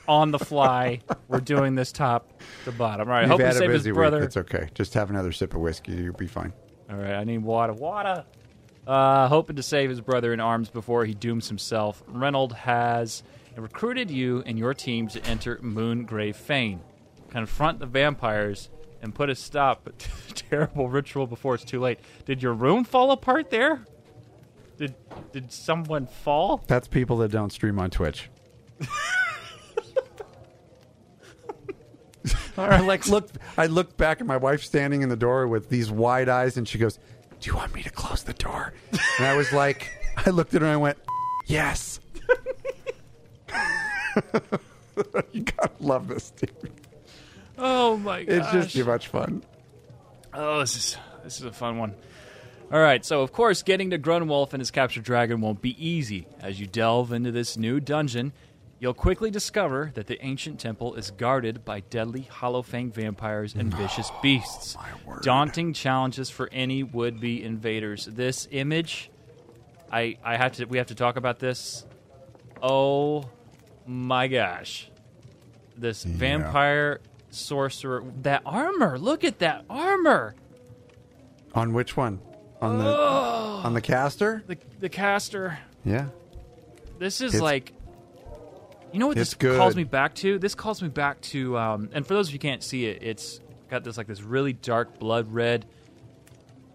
on 0.08 0.32
the 0.32 0.40
fly. 0.40 1.00
We're 1.28 1.40
doing 1.40 1.76
this 1.76 1.92
top 1.92 2.42
to 2.66 2.72
bottom. 2.72 3.08
All 3.08 3.14
right, 3.14 3.22
You've 3.22 3.32
hope 3.32 3.42
had 3.42 3.52
a 3.56 3.58
saved 3.58 3.72
his 3.72 3.82
busy 3.84 3.92
brother. 3.92 4.18
week. 4.18 4.26
It's 4.26 4.38
okay. 4.38 4.70
Just 4.74 4.94
have 4.96 5.10
another 5.10 5.32
sip 5.32 5.54
of 5.54 5.62
whiskey. 5.62 5.94
You'll 5.94 6.14
be 6.14 6.28
fine. 6.28 6.54
All 6.90 6.98
right, 6.98 7.14
I 7.14 7.24
need 7.24 7.40
water. 7.40 7.74
Water. 7.74 8.26
Uh, 8.86 9.28
hoping 9.28 9.56
to 9.56 9.64
save 9.64 9.90
his 9.90 10.02
brother 10.02 10.34
in 10.34 10.40
arms 10.40 10.70
before 10.70 11.06
he 11.06 11.14
dooms 11.14 11.48
himself, 11.48 12.04
Reynolds 12.08 12.56
has 12.56 13.24
recruited 13.56 14.10
you 14.10 14.42
and 14.46 14.58
your 14.58 14.74
team 14.74 15.08
to 15.10 15.24
enter 15.26 15.58
Moongrave 15.62 16.36
Fane, 16.36 16.82
confront 17.30 17.80
the 17.80 17.86
vampires, 17.86 18.70
and 19.02 19.14
put 19.14 19.30
a 19.30 19.36
stop 19.36 19.86
to 19.98 20.28
the 20.28 20.34
terrible 20.34 20.90
ritual 20.90 21.28
before 21.28 21.56
it's 21.56 21.64
too 21.64 21.80
late. 21.80 22.00
Did 22.26 22.42
your 22.42 22.54
room 22.54 22.84
fall 22.84 23.12
apart 23.12 23.50
there? 23.52 23.86
Did 24.78 24.96
did 25.32 25.52
someone 25.52 26.08
fall? 26.08 26.64
That's 26.66 26.88
people 26.88 27.18
that 27.18 27.32
don't 27.32 27.52
stream 27.52 27.78
on 27.78 27.92
Twitch. 27.92 28.30
I 32.58 32.82
like 32.82 33.08
looked. 33.08 33.38
I 33.58 33.68
looked 33.68 33.98
back 33.98 34.22
at 34.22 34.28
my 34.28 34.38
wife 34.38 34.64
standing 34.64 35.02
in 35.02 35.10
the 35.10 35.16
door 35.16 35.48
with 35.48 35.70
these 35.70 35.92
wide 35.92 36.30
eyes, 36.30 36.58
and 36.58 36.68
she 36.68 36.78
goes, 36.78 37.00
"Do 37.40 37.50
you 37.50 37.56
want 37.56 37.74
me 37.74 37.84
to 37.84 37.90
close 37.90 38.24
the 38.24 38.34
door?" 38.34 38.74
And 39.18 39.28
I 39.28 39.36
was 39.36 39.52
like, 39.52 39.92
I 40.18 40.30
looked 40.30 40.54
at 40.54 40.62
her 40.62 40.68
and 40.68 40.74
I 40.74 40.78
went, 40.78 40.98
"Yes." 41.48 42.00
you 45.32 45.42
gotta 45.42 45.72
love 45.80 46.08
this, 46.08 46.32
dude. 46.32 46.72
Oh 47.58 47.98
my 47.98 48.24
god! 48.24 48.36
It's 48.36 48.52
just 48.52 48.72
too 48.72 48.86
much 48.86 49.08
fun. 49.08 49.44
Oh, 50.34 50.60
this 50.60 50.76
is 50.76 50.98
this 51.24 51.40
is 51.40 51.46
a 51.46 51.52
fun 51.52 51.78
one. 51.78 51.94
All 52.72 52.80
right, 52.80 53.04
so 53.04 53.22
of 53.22 53.34
course, 53.34 53.64
getting 53.64 53.90
to 53.90 54.00
Grundwulf 54.00 54.54
and 54.54 54.62
his 54.62 54.72
captured 54.72 55.04
dragon 55.04 55.42
won't 55.42 55.62
be 55.62 55.76
easy. 55.86 56.26
As 56.40 56.60
you 56.60 56.68
delve 56.68 57.12
into 57.12 57.32
this 57.32 57.58
new 57.58 57.82
dungeon, 57.82 58.32
you'll 58.82 58.94
quickly 58.96 59.30
discover 59.30 59.92
that 59.94 60.08
the 60.08 60.20
ancient 60.26 60.60
temple 60.60 60.96
is 60.96 61.12
guarded 61.12 61.64
by 61.64 61.80
deadly 61.82 62.24
hollow-fanged 62.24 62.94
vampires 62.96 63.54
and 63.56 63.74
vicious 63.74 64.12
beasts. 64.24 64.76
Daunting 65.22 65.72
challenges 65.72 66.30
for 66.32 66.50
any 66.52 66.82
would-be 66.84 67.44
invaders. 67.44 68.06
This 68.08 68.48
image, 68.52 69.12
I 69.92 70.18
I 70.24 70.36
have 70.36 70.54
to 70.54 70.66
we 70.66 70.80
have 70.80 70.88
to 70.88 70.96
talk 70.96 71.16
about 71.16 71.38
this. 71.40 71.86
Oh 72.62 73.30
my 73.86 74.28
gosh. 74.28 74.90
This 75.78 76.04
vampire 76.04 77.00
sorcerer 77.30 78.04
that 78.24 78.42
armor. 78.46 78.98
Look 78.98 79.24
at 79.24 79.40
that 79.40 79.64
armor. 79.70 80.36
On 81.54 81.74
which 81.74 81.96
one? 81.96 82.20
On 82.62 82.78
the 82.80 82.86
on 82.86 83.74
the 83.74 83.82
caster? 83.82 84.44
The 84.48 84.58
the 84.80 84.90
caster. 84.90 85.60
Yeah. 85.86 86.08
This 87.00 87.22
is 87.22 87.34
It's- 87.36 87.42
like 87.42 87.74
You 88.94 89.00
know 89.00 89.08
what 89.08 89.18
it's 89.18 89.32
this 89.32 89.34
good. 89.36 89.58
calls 89.58 89.76
me 89.76 89.84
back 89.84 90.16
to? 90.16 90.38
This 90.38 90.56
calls 90.56 90.82
me 90.82 90.90
back 90.90 91.22
to 91.22 91.58
um, 91.58 91.90
and 91.94 92.06
for 92.06 92.14
those 92.14 92.28
of 92.28 92.34
you 92.34 92.38
who 92.40 92.42
can't 92.42 92.64
see 92.64 92.86
it, 92.86 93.02
it's 93.02 93.40
got 93.70 93.84
this 93.84 93.98
like 93.98 94.08
this 94.08 94.22
really 94.22 94.54
dark 94.54 95.00
blood 95.00 95.32
red 95.34 95.66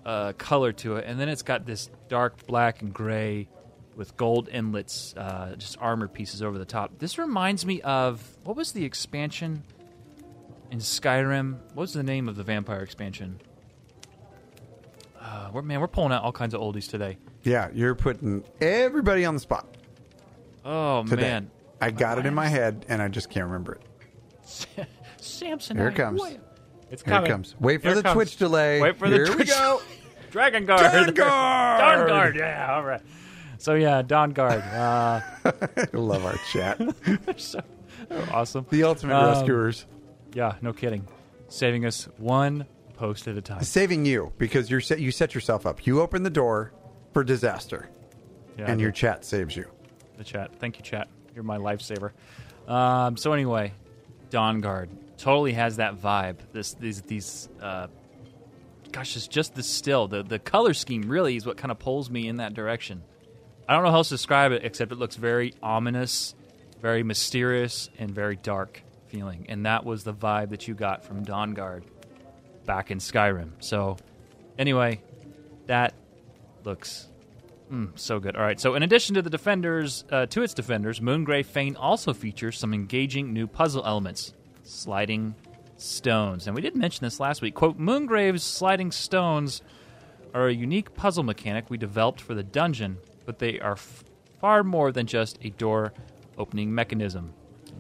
uh, 0.04 0.32
color 0.38 0.72
to 0.72 0.96
it, 0.96 1.04
and 1.06 1.20
then 1.20 1.28
it's 1.28 1.42
got 1.42 1.66
this 1.66 1.90
dark 2.08 2.46
black 2.46 2.80
and 2.80 2.94
gray 2.94 3.48
with 3.96 4.16
gold 4.16 4.48
inlets, 4.50 5.14
uh, 5.16 5.54
just 5.58 5.76
armor 5.80 6.06
pieces 6.08 6.42
over 6.42 6.58
the 6.58 6.64
top. 6.64 6.98
This 6.98 7.18
reminds 7.18 7.64
me 7.66 7.80
of 7.82 8.22
what 8.44 8.56
was 8.56 8.72
the 8.72 8.84
expansion 8.84 9.62
in 10.70 10.78
Skyrim? 10.78 11.54
What 11.74 11.82
was 11.82 11.92
the 11.94 12.02
name 12.02 12.28
of 12.28 12.36
the 12.36 12.42
vampire 12.42 12.80
expansion? 12.82 13.40
Uh, 15.20 15.50
we're, 15.52 15.62
man, 15.62 15.80
we're 15.80 15.88
pulling 15.88 16.12
out 16.12 16.22
all 16.22 16.32
kinds 16.32 16.54
of 16.54 16.60
oldies 16.60 16.88
today. 16.88 17.16
Yeah, 17.42 17.68
you're 17.72 17.94
putting 17.94 18.44
everybody 18.60 19.24
on 19.24 19.34
the 19.34 19.40
spot 19.40 19.66
Oh 20.64 21.04
today. 21.04 21.22
man, 21.22 21.50
I 21.80 21.90
got 21.90 22.18
it 22.18 22.26
in 22.26 22.34
my 22.34 22.48
head 22.48 22.84
and 22.88 23.00
I 23.02 23.08
just 23.08 23.30
can't 23.30 23.46
remember 23.46 23.74
it. 23.74 24.86
Samson. 25.18 25.76
Here 25.76 25.88
it 25.88 25.94
comes. 25.94 26.22
It's 26.90 27.02
Here 27.02 27.22
it 27.22 27.26
comes. 27.28 27.54
Wait 27.60 27.82
for 27.82 27.88
Here 27.88 27.96
the 27.96 28.02
comes. 28.02 28.14
Twitch 28.14 28.36
delay. 28.36 28.80
Wait 28.80 28.96
for 28.98 29.06
Here 29.06 29.26
the 29.26 29.36
we 29.36 29.44
go. 29.44 29.82
Dragon 30.30 30.66
Guard. 30.66 30.80
Dawn 30.80 30.92
Guard! 31.14 31.80
Dawn 31.80 32.06
Guard. 32.08 32.36
Yeah. 32.36 32.74
All 32.74 32.84
right. 32.84 33.00
So 33.58 33.74
yeah, 33.74 34.02
Dawn 34.02 34.30
Guard. 34.32 34.60
Uh, 34.62 35.20
I 35.44 35.86
love 35.94 36.24
our 36.24 36.36
chat. 36.52 36.78
they're 37.24 37.38
so 37.38 37.60
they're 38.08 38.28
awesome. 38.34 38.66
The 38.70 38.84
ultimate 38.84 39.14
Um, 39.16 39.30
rescuers. 39.38 39.86
Yeah. 40.34 40.54
No 40.62 40.72
kidding. 40.72 41.06
Saving 41.48 41.86
us 41.86 42.08
one 42.18 42.66
post 42.96 43.26
at 43.28 43.36
a 43.36 43.40
time. 43.40 43.62
Saving 43.62 44.04
you 44.04 44.32
because 44.38 44.70
you're 44.70 44.80
set, 44.80 45.00
you 45.00 45.10
set 45.10 45.34
yourself 45.34 45.64
up. 45.66 45.86
You 45.86 46.00
open 46.00 46.22
the 46.22 46.30
door 46.30 46.72
for 47.12 47.24
disaster, 47.24 47.88
Yeah, 48.58 48.66
and 48.70 48.78
the- 48.78 48.82
your 48.82 48.92
chat 48.92 49.24
saves 49.24 49.56
you. 49.56 49.66
the 50.18 50.24
chat. 50.24 50.50
Thank 50.58 50.76
you, 50.78 50.84
chat. 50.84 51.08
You're 51.36 51.44
my 51.44 51.58
lifesaver. 51.58 52.12
Um, 52.66 53.18
so 53.18 53.34
anyway, 53.34 53.74
Dawn 54.30 54.62
Guard 54.62 54.88
totally 55.18 55.52
has 55.52 55.76
that 55.76 56.00
vibe. 56.00 56.38
This 56.52 56.72
these 56.72 57.02
these 57.02 57.50
uh, 57.60 57.88
gosh, 58.90 59.14
it's 59.16 59.28
just 59.28 59.54
the 59.54 59.62
still 59.62 60.08
the 60.08 60.22
the 60.22 60.38
color 60.38 60.72
scheme 60.72 61.02
really 61.02 61.36
is 61.36 61.44
what 61.44 61.58
kind 61.58 61.70
of 61.70 61.78
pulls 61.78 62.08
me 62.08 62.26
in 62.26 62.36
that 62.36 62.54
direction. 62.54 63.02
I 63.68 63.74
don't 63.74 63.84
know 63.84 63.90
how 63.90 63.98
else 63.98 64.08
to 64.08 64.14
describe 64.14 64.52
it 64.52 64.64
except 64.64 64.92
it 64.92 64.94
looks 64.94 65.16
very 65.16 65.52
ominous, 65.62 66.34
very 66.80 67.02
mysterious, 67.02 67.90
and 67.98 68.10
very 68.10 68.36
dark 68.36 68.82
feeling. 69.08 69.44
And 69.50 69.66
that 69.66 69.84
was 69.84 70.04
the 70.04 70.14
vibe 70.14 70.48
that 70.50 70.66
you 70.66 70.74
got 70.74 71.04
from 71.04 71.22
Dawn 71.22 71.52
Guard 71.52 71.84
back 72.64 72.90
in 72.90 72.96
Skyrim. 72.96 73.50
So 73.58 73.98
anyway, 74.58 75.02
that 75.66 75.92
looks 76.64 77.08
Mm, 77.70 77.98
so 77.98 78.20
good. 78.20 78.36
All 78.36 78.42
right. 78.42 78.60
So, 78.60 78.74
in 78.74 78.82
addition 78.82 79.14
to 79.16 79.22
the 79.22 79.30
defenders, 79.30 80.04
uh, 80.10 80.26
to 80.26 80.42
its 80.42 80.54
defenders, 80.54 81.00
Moongrave 81.00 81.46
Fane 81.46 81.74
also 81.76 82.12
features 82.14 82.58
some 82.58 82.72
engaging 82.72 83.32
new 83.32 83.46
puzzle 83.48 83.84
elements, 83.84 84.34
sliding 84.62 85.34
stones. 85.76 86.46
And 86.46 86.54
we 86.54 86.62
did 86.62 86.76
mention 86.76 87.04
this 87.04 87.18
last 87.18 87.42
week. 87.42 87.54
Quote: 87.54 87.78
Moongrave's 87.78 88.44
sliding 88.44 88.92
stones 88.92 89.62
are 90.32 90.46
a 90.46 90.54
unique 90.54 90.94
puzzle 90.94 91.24
mechanic 91.24 91.68
we 91.68 91.76
developed 91.76 92.20
for 92.20 92.34
the 92.34 92.42
dungeon, 92.44 92.98
but 93.24 93.40
they 93.40 93.58
are 93.58 93.72
f- 93.72 94.04
far 94.40 94.62
more 94.62 94.92
than 94.92 95.06
just 95.06 95.38
a 95.42 95.50
door 95.50 95.92
opening 96.38 96.72
mechanism. 96.74 97.32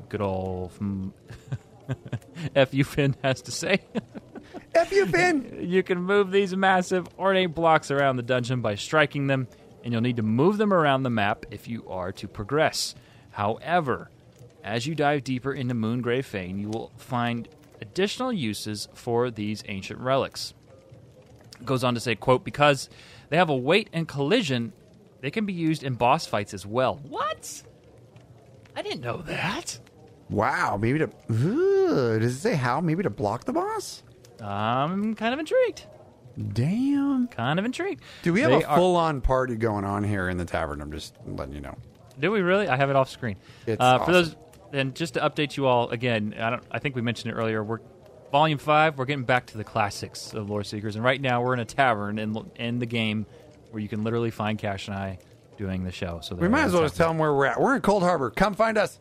Good 0.08 0.20
old 0.20 0.72
F. 2.56 2.74
U. 2.74 2.82
Finn 2.84 3.14
has 3.22 3.42
to 3.42 3.52
say. 3.52 3.80
F 4.74 4.90
you, 4.92 5.06
Finn. 5.06 5.58
You 5.66 5.82
can 5.82 5.98
move 6.02 6.30
these 6.30 6.54
massive 6.56 7.06
ornate 7.18 7.54
blocks 7.54 7.90
around 7.90 8.16
the 8.16 8.22
dungeon 8.22 8.60
by 8.60 8.74
striking 8.76 9.26
them, 9.26 9.48
and 9.86 9.92
you'll 9.92 10.02
need 10.02 10.16
to 10.16 10.22
move 10.24 10.58
them 10.58 10.72
around 10.72 11.04
the 11.04 11.10
map 11.10 11.46
if 11.52 11.68
you 11.68 11.88
are 11.88 12.10
to 12.10 12.26
progress. 12.26 12.96
However, 13.30 14.10
as 14.64 14.84
you 14.84 14.96
dive 14.96 15.22
deeper 15.22 15.54
into 15.54 15.76
Moongrave 15.76 16.24
Fane, 16.24 16.58
you 16.58 16.68
will 16.68 16.90
find 16.96 17.48
additional 17.80 18.32
uses 18.32 18.88
for 18.94 19.30
these 19.30 19.62
ancient 19.68 20.00
relics. 20.00 20.54
It 21.60 21.64
goes 21.64 21.84
on 21.84 21.94
to 21.94 22.00
say, 22.00 22.16
quote, 22.16 22.42
because 22.42 22.88
they 23.28 23.36
have 23.36 23.48
a 23.48 23.56
weight 23.56 23.88
and 23.92 24.08
collision, 24.08 24.72
they 25.20 25.30
can 25.30 25.46
be 25.46 25.52
used 25.52 25.84
in 25.84 25.94
boss 25.94 26.26
fights 26.26 26.52
as 26.52 26.66
well. 26.66 26.96
What? 27.08 27.62
I 28.74 28.82
didn't 28.82 29.02
know 29.02 29.18
that. 29.18 29.78
Wow, 30.28 30.78
maybe 30.78 30.98
to. 30.98 31.10
Ooh, 31.30 32.18
does 32.18 32.34
it 32.34 32.40
say 32.40 32.54
how? 32.56 32.80
Maybe 32.80 33.04
to 33.04 33.10
block 33.10 33.44
the 33.44 33.52
boss? 33.52 34.02
I'm 34.40 35.14
kind 35.14 35.32
of 35.32 35.38
intrigued. 35.38 35.86
Damn. 36.52 37.28
Kind 37.28 37.58
of 37.58 37.64
intrigued. 37.64 38.02
Do 38.22 38.32
we 38.32 38.40
have 38.42 38.50
They 38.50 38.62
a 38.62 38.66
are- 38.68 38.76
full 38.76 38.96
on 38.96 39.20
party 39.20 39.56
going 39.56 39.84
on 39.84 40.04
here 40.04 40.28
in 40.28 40.36
the 40.36 40.44
tavern? 40.44 40.80
I'm 40.80 40.92
just 40.92 41.14
letting 41.26 41.54
you 41.54 41.60
know. 41.60 41.76
Do 42.18 42.30
we 42.30 42.40
really? 42.40 42.68
I 42.68 42.76
have 42.76 42.90
it 42.90 42.96
off 42.96 43.10
screen. 43.10 43.36
It's 43.66 43.80
uh, 43.80 43.98
For 43.98 44.02
awesome. 44.02 44.12
those, 44.12 44.36
and 44.72 44.94
just 44.94 45.14
to 45.14 45.20
update 45.20 45.56
you 45.56 45.66
all 45.66 45.88
again, 45.90 46.34
I 46.38 46.50
don't. 46.50 46.62
I 46.70 46.78
think 46.78 46.94
we 46.96 47.02
mentioned 47.02 47.32
it 47.32 47.36
earlier. 47.36 47.62
We're 47.62 47.80
volume 48.32 48.58
five. 48.58 48.96
We're 48.98 49.04
getting 49.04 49.24
back 49.24 49.46
to 49.46 49.58
the 49.58 49.64
classics 49.64 50.32
of 50.32 50.48
Lore 50.48 50.64
Seekers, 50.64 50.96
and 50.96 51.04
right 51.04 51.20
now 51.20 51.42
we're 51.42 51.54
in 51.54 51.60
a 51.60 51.64
tavern 51.66 52.18
in 52.18 52.36
in 52.56 52.78
the 52.78 52.86
game 52.86 53.26
where 53.70 53.82
you 53.82 53.88
can 53.88 54.02
literally 54.02 54.30
find 54.30 54.58
Cash 54.58 54.88
and 54.88 54.96
I 54.96 55.18
doing 55.58 55.84
the 55.84 55.92
show. 55.92 56.20
So 56.22 56.36
We 56.36 56.48
might 56.48 56.64
as 56.64 56.72
well 56.72 56.82
just 56.82 56.96
tell 56.96 57.08
them 57.08 57.18
where 57.18 57.32
we're 57.34 57.46
at. 57.46 57.60
We're 57.60 57.74
in 57.76 57.82
Cold 57.82 58.02
Harbor. 58.02 58.30
Come 58.30 58.54
find 58.54 58.78
us. 58.78 58.98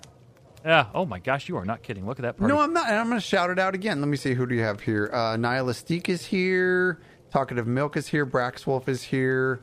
Yeah. 0.65 0.87
Oh 0.93 1.05
my 1.05 1.19
gosh, 1.19 1.47
you 1.47 1.57
are 1.57 1.65
not 1.65 1.83
kidding. 1.83 2.05
Look 2.07 2.17
at 2.19 2.23
that 2.23 2.37
party. 2.37 2.53
No, 2.53 2.59
I'm 2.59 2.73
not. 2.73 2.87
And 2.89 2.97
I'm 2.97 3.07
going 3.07 3.19
to 3.19 3.25
shout 3.25 3.49
it 3.49 3.59
out 3.59 3.75
again. 3.75 3.99
Let 4.01 4.07
me 4.09 4.17
see. 4.17 4.33
Who 4.33 4.45
do 4.47 4.55
you 4.55 4.61
have 4.63 4.81
here? 4.81 5.09
Uh, 5.13 5.35
Nihilistique 5.37 6.09
is 6.09 6.25
here. 6.25 6.99
Talkative 7.35 7.67
Milk 7.67 7.97
is 7.97 8.07
here. 8.07 8.25
Braxwolf 8.25 8.87
is 8.87 9.03
here. 9.03 9.59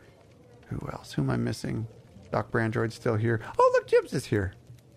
Who 0.67 0.91
else? 0.93 1.15
Who 1.15 1.23
am 1.23 1.31
I 1.31 1.39
missing? 1.39 1.87
Doc 2.31 2.51
Brandroid's 2.51 2.95
still 2.95 3.17
here. 3.17 3.41
Oh, 3.59 3.71
look, 3.73 3.87
Jibs 3.87 4.13
is 4.13 4.27
here. 4.27 4.53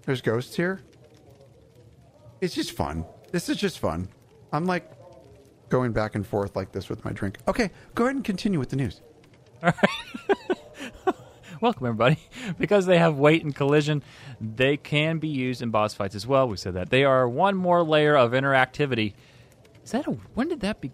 There's 0.06 0.20
Ghosts 0.20 0.58
here. 0.58 0.82
It's 2.42 2.54
just 2.54 2.74
fun. 2.74 3.06
This 3.32 3.48
is 3.48 3.56
just 3.56 3.80
fun. 3.80 4.10
I'm 4.52 4.66
like 4.66 4.92
going 5.70 5.94
back 5.94 6.16
and 6.16 6.28
forth 6.28 6.58
like 6.58 6.74
this 6.74 6.90
with 6.90 7.06
my 7.06 7.14
drink. 7.14 7.38
Okay, 7.48 7.72
go 7.94 8.04
ahead 8.04 8.18
and 8.18 8.26
continue 8.26 8.60
with 8.60 8.72
the 8.72 8.76
news. 8.76 9.00
All 9.64 9.72
right. 9.72 11.16
Welcome 11.62 11.86
everybody. 11.86 12.18
Because 12.60 12.88
they 12.88 12.98
have 12.98 13.18
weight 13.18 13.46
and 13.46 13.56
collision, 13.56 14.04
they 14.42 14.76
can 14.76 15.20
be 15.20 15.30
used 15.30 15.62
in 15.62 15.70
boss 15.70 15.94
fights 15.94 16.14
as 16.14 16.28
well. 16.28 16.50
We 16.50 16.58
said 16.58 16.74
that 16.74 16.90
they 16.90 17.06
are 17.06 17.28
one 17.30 17.56
more 17.56 17.84
layer 17.84 18.18
of 18.18 18.34
interactivity. 18.34 19.14
Is 19.86 19.92
that 19.92 20.08
a 20.08 20.12
when 20.34 20.50
did 20.50 20.60
that 20.60 20.82
be? 20.82 20.92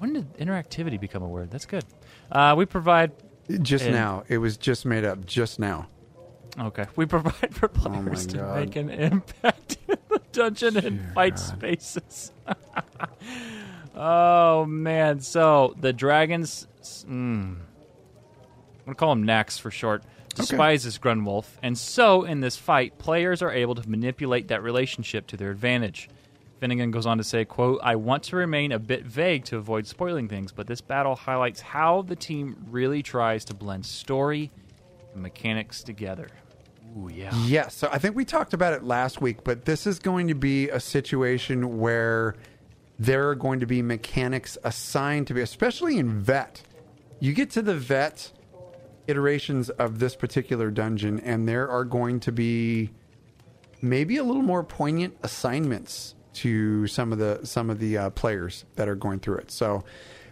When 0.00 0.14
did 0.14 0.32
interactivity 0.38 0.98
become 0.98 1.22
a 1.22 1.28
word? 1.28 1.50
That's 1.50 1.66
good. 1.66 1.84
Uh, 2.32 2.54
we 2.56 2.64
provide 2.64 3.12
Just 3.60 3.84
now. 3.86 4.24
It 4.28 4.38
was 4.38 4.56
just 4.56 4.86
made 4.86 5.04
up 5.04 5.26
just 5.26 5.58
now. 5.58 5.88
Okay. 6.58 6.86
We 6.96 7.04
provide 7.04 7.54
for 7.54 7.70
Oh 7.84 7.88
my 7.90 8.00
players 8.02 8.26
to 8.28 8.38
God. 8.38 8.56
make 8.60 8.76
an 8.76 8.88
impact 8.88 9.76
in 9.88 9.96
the 10.08 10.20
dungeon 10.32 10.76
and 10.78 11.12
fight 11.14 11.38
spaces. 11.38 12.32
oh, 13.94 14.64
man. 14.64 15.20
So, 15.20 15.74
the 15.78 15.92
dragons. 15.92 16.66
Mm, 16.82 17.10
I'm 17.10 17.56
going 18.84 18.88
to 18.88 18.94
call 18.94 19.12
him 19.12 19.24
Nax 19.26 19.60
for 19.60 19.70
short. 19.70 20.02
Despises 20.34 20.98
Grundwulf. 20.98 21.44
And 21.62 21.76
so, 21.76 22.22
in 22.24 22.40
this 22.40 22.56
fight, 22.56 22.96
players 22.98 23.42
are 23.42 23.50
able 23.52 23.74
to 23.74 23.88
manipulate 23.88 24.48
that 24.48 24.62
relationship 24.62 25.26
to 25.28 25.36
their 25.36 25.50
advantage. 25.50 26.08
Finnegan 26.60 26.90
goes 26.90 27.06
on 27.06 27.16
to 27.16 27.24
say, 27.24 27.46
quote, 27.46 27.80
I 27.82 27.96
want 27.96 28.22
to 28.24 28.36
remain 28.36 28.70
a 28.70 28.78
bit 28.78 29.04
vague 29.04 29.46
to 29.46 29.56
avoid 29.56 29.86
spoiling 29.86 30.28
things, 30.28 30.52
but 30.52 30.66
this 30.66 30.82
battle 30.82 31.16
highlights 31.16 31.62
how 31.62 32.02
the 32.02 32.14
team 32.14 32.66
really 32.68 33.02
tries 33.02 33.46
to 33.46 33.54
blend 33.54 33.86
story 33.86 34.52
and 35.14 35.22
mechanics 35.22 35.82
together. 35.82 36.28
Ooh, 36.98 37.08
yeah. 37.12 37.34
Yes, 37.44 37.74
so 37.74 37.88
I 37.90 37.98
think 37.98 38.14
we 38.14 38.26
talked 38.26 38.52
about 38.52 38.74
it 38.74 38.84
last 38.84 39.22
week, 39.22 39.42
but 39.42 39.64
this 39.64 39.86
is 39.86 39.98
going 39.98 40.28
to 40.28 40.34
be 40.34 40.68
a 40.68 40.80
situation 40.80 41.78
where 41.78 42.34
there 42.98 43.30
are 43.30 43.34
going 43.34 43.60
to 43.60 43.66
be 43.66 43.80
mechanics 43.80 44.58
assigned 44.62 45.28
to 45.28 45.34
be, 45.34 45.40
especially 45.40 45.98
in 45.98 46.20
vet. 46.20 46.62
You 47.20 47.32
get 47.32 47.50
to 47.52 47.62
the 47.62 47.74
vet 47.74 48.32
iterations 49.06 49.70
of 49.70 49.98
this 49.98 50.14
particular 50.14 50.70
dungeon, 50.70 51.20
and 51.20 51.48
there 51.48 51.70
are 51.70 51.84
going 51.84 52.20
to 52.20 52.32
be 52.32 52.90
maybe 53.80 54.18
a 54.18 54.24
little 54.24 54.42
more 54.42 54.62
poignant 54.62 55.16
assignments 55.22 56.16
to 56.34 56.86
some 56.86 57.12
of 57.12 57.18
the 57.18 57.40
some 57.44 57.70
of 57.70 57.78
the 57.78 57.98
uh, 57.98 58.10
players 58.10 58.64
that 58.76 58.88
are 58.88 58.94
going 58.94 59.20
through 59.20 59.38
it. 59.38 59.50
So, 59.50 59.84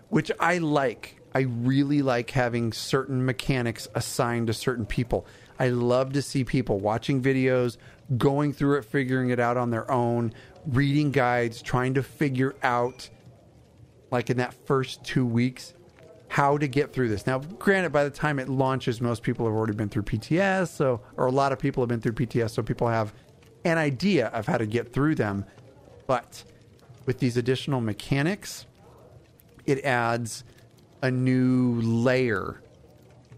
which 0.08 0.30
I 0.40 0.58
like. 0.58 1.16
I 1.34 1.40
really 1.40 2.00
like 2.00 2.30
having 2.30 2.72
certain 2.72 3.24
mechanics 3.24 3.86
assigned 3.94 4.46
to 4.46 4.54
certain 4.54 4.86
people. 4.86 5.26
I 5.58 5.68
love 5.68 6.14
to 6.14 6.22
see 6.22 6.42
people 6.42 6.80
watching 6.80 7.22
videos, 7.22 7.76
going 8.16 8.54
through 8.54 8.78
it, 8.78 8.86
figuring 8.86 9.28
it 9.30 9.38
out 9.38 9.56
on 9.56 9.70
their 9.70 9.90
own, 9.90 10.32
reading 10.66 11.10
guides, 11.10 11.60
trying 11.60 11.94
to 11.94 12.02
figure 12.02 12.56
out 12.62 13.10
like 14.10 14.30
in 14.30 14.38
that 14.38 14.54
first 14.66 15.04
2 15.04 15.26
weeks 15.26 15.74
how 16.28 16.58
to 16.58 16.68
get 16.68 16.92
through 16.92 17.08
this. 17.08 17.26
Now, 17.26 17.38
granted, 17.38 17.90
by 17.90 18.04
the 18.04 18.10
time 18.10 18.38
it 18.38 18.48
launches, 18.48 19.00
most 19.00 19.22
people 19.22 19.46
have 19.46 19.54
already 19.54 19.74
been 19.74 19.88
through 19.88 20.02
PTS, 20.02 20.68
so 20.68 21.00
or 21.16 21.26
a 21.26 21.32
lot 21.32 21.52
of 21.52 21.58
people 21.58 21.82
have 21.82 21.88
been 21.88 22.00
through 22.00 22.12
PTS, 22.12 22.50
so 22.50 22.62
people 22.62 22.88
have 22.88 23.12
an 23.64 23.78
idea 23.78 24.28
of 24.28 24.46
how 24.46 24.58
to 24.58 24.66
get 24.66 24.92
through 24.92 25.14
them. 25.14 25.44
But 26.08 26.42
with 27.06 27.20
these 27.20 27.36
additional 27.36 27.80
mechanics, 27.80 28.66
it 29.66 29.84
adds 29.84 30.42
a 31.02 31.10
new 31.12 31.80
layer 31.80 32.60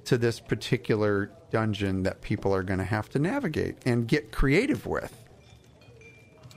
to 0.06 0.16
this 0.16 0.40
particular 0.40 1.30
dungeon 1.50 2.04
that 2.04 2.22
people 2.22 2.54
are 2.54 2.62
going 2.62 2.78
to 2.78 2.84
have 2.84 3.10
to 3.10 3.18
navigate 3.18 3.76
and 3.84 4.08
get 4.08 4.32
creative 4.32 4.86
with. 4.86 5.14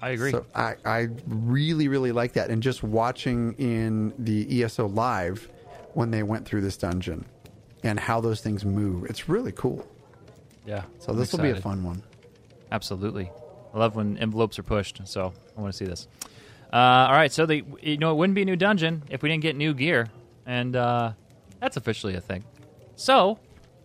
I 0.01 0.09
agree. 0.09 0.31
So 0.31 0.45
I, 0.53 0.75
I 0.85 1.07
really, 1.27 1.87
really 1.87 2.11
like 2.11 2.33
that. 2.33 2.49
And 2.49 2.61
just 2.61 2.83
watching 2.83 3.53
in 3.53 4.13
the 4.19 4.63
ESO 4.63 4.87
live 4.87 5.49
when 5.93 6.11
they 6.11 6.23
went 6.23 6.45
through 6.45 6.61
this 6.61 6.77
dungeon 6.77 7.25
and 7.83 7.99
how 7.99 8.21
those 8.21 8.39
things 8.41 8.63
move, 8.65 9.05
it's 9.05 9.27
really 9.27 9.51
cool. 9.53 9.87
yeah. 10.65 10.83
So 10.99 11.11
I'm 11.13 11.17
this 11.17 11.31
will 11.31 11.39
be 11.39 11.49
a 11.49 11.59
fun 11.59 11.83
one. 11.83 12.03
Absolutely. 12.71 13.31
I 13.73 13.79
love 13.79 13.95
when 13.95 14.17
envelopes 14.17 14.59
are 14.59 14.63
pushed, 14.63 15.01
so 15.05 15.33
I 15.57 15.61
want 15.61 15.73
to 15.73 15.77
see 15.77 15.85
this. 15.85 16.07
Uh, 16.71 17.07
all 17.07 17.13
right, 17.13 17.31
so 17.31 17.45
they, 17.45 17.63
you 17.81 17.97
know, 17.97 18.11
it 18.11 18.15
wouldn't 18.15 18.35
be 18.35 18.43
a 18.43 18.45
new 18.45 18.55
dungeon 18.55 19.03
if 19.09 19.21
we 19.21 19.29
didn't 19.29 19.41
get 19.43 19.55
new 19.55 19.73
gear, 19.73 20.07
and 20.45 20.75
uh, 20.75 21.13
that's 21.59 21.77
officially 21.77 22.15
a 22.15 22.21
thing. 22.21 22.43
So 22.95 23.39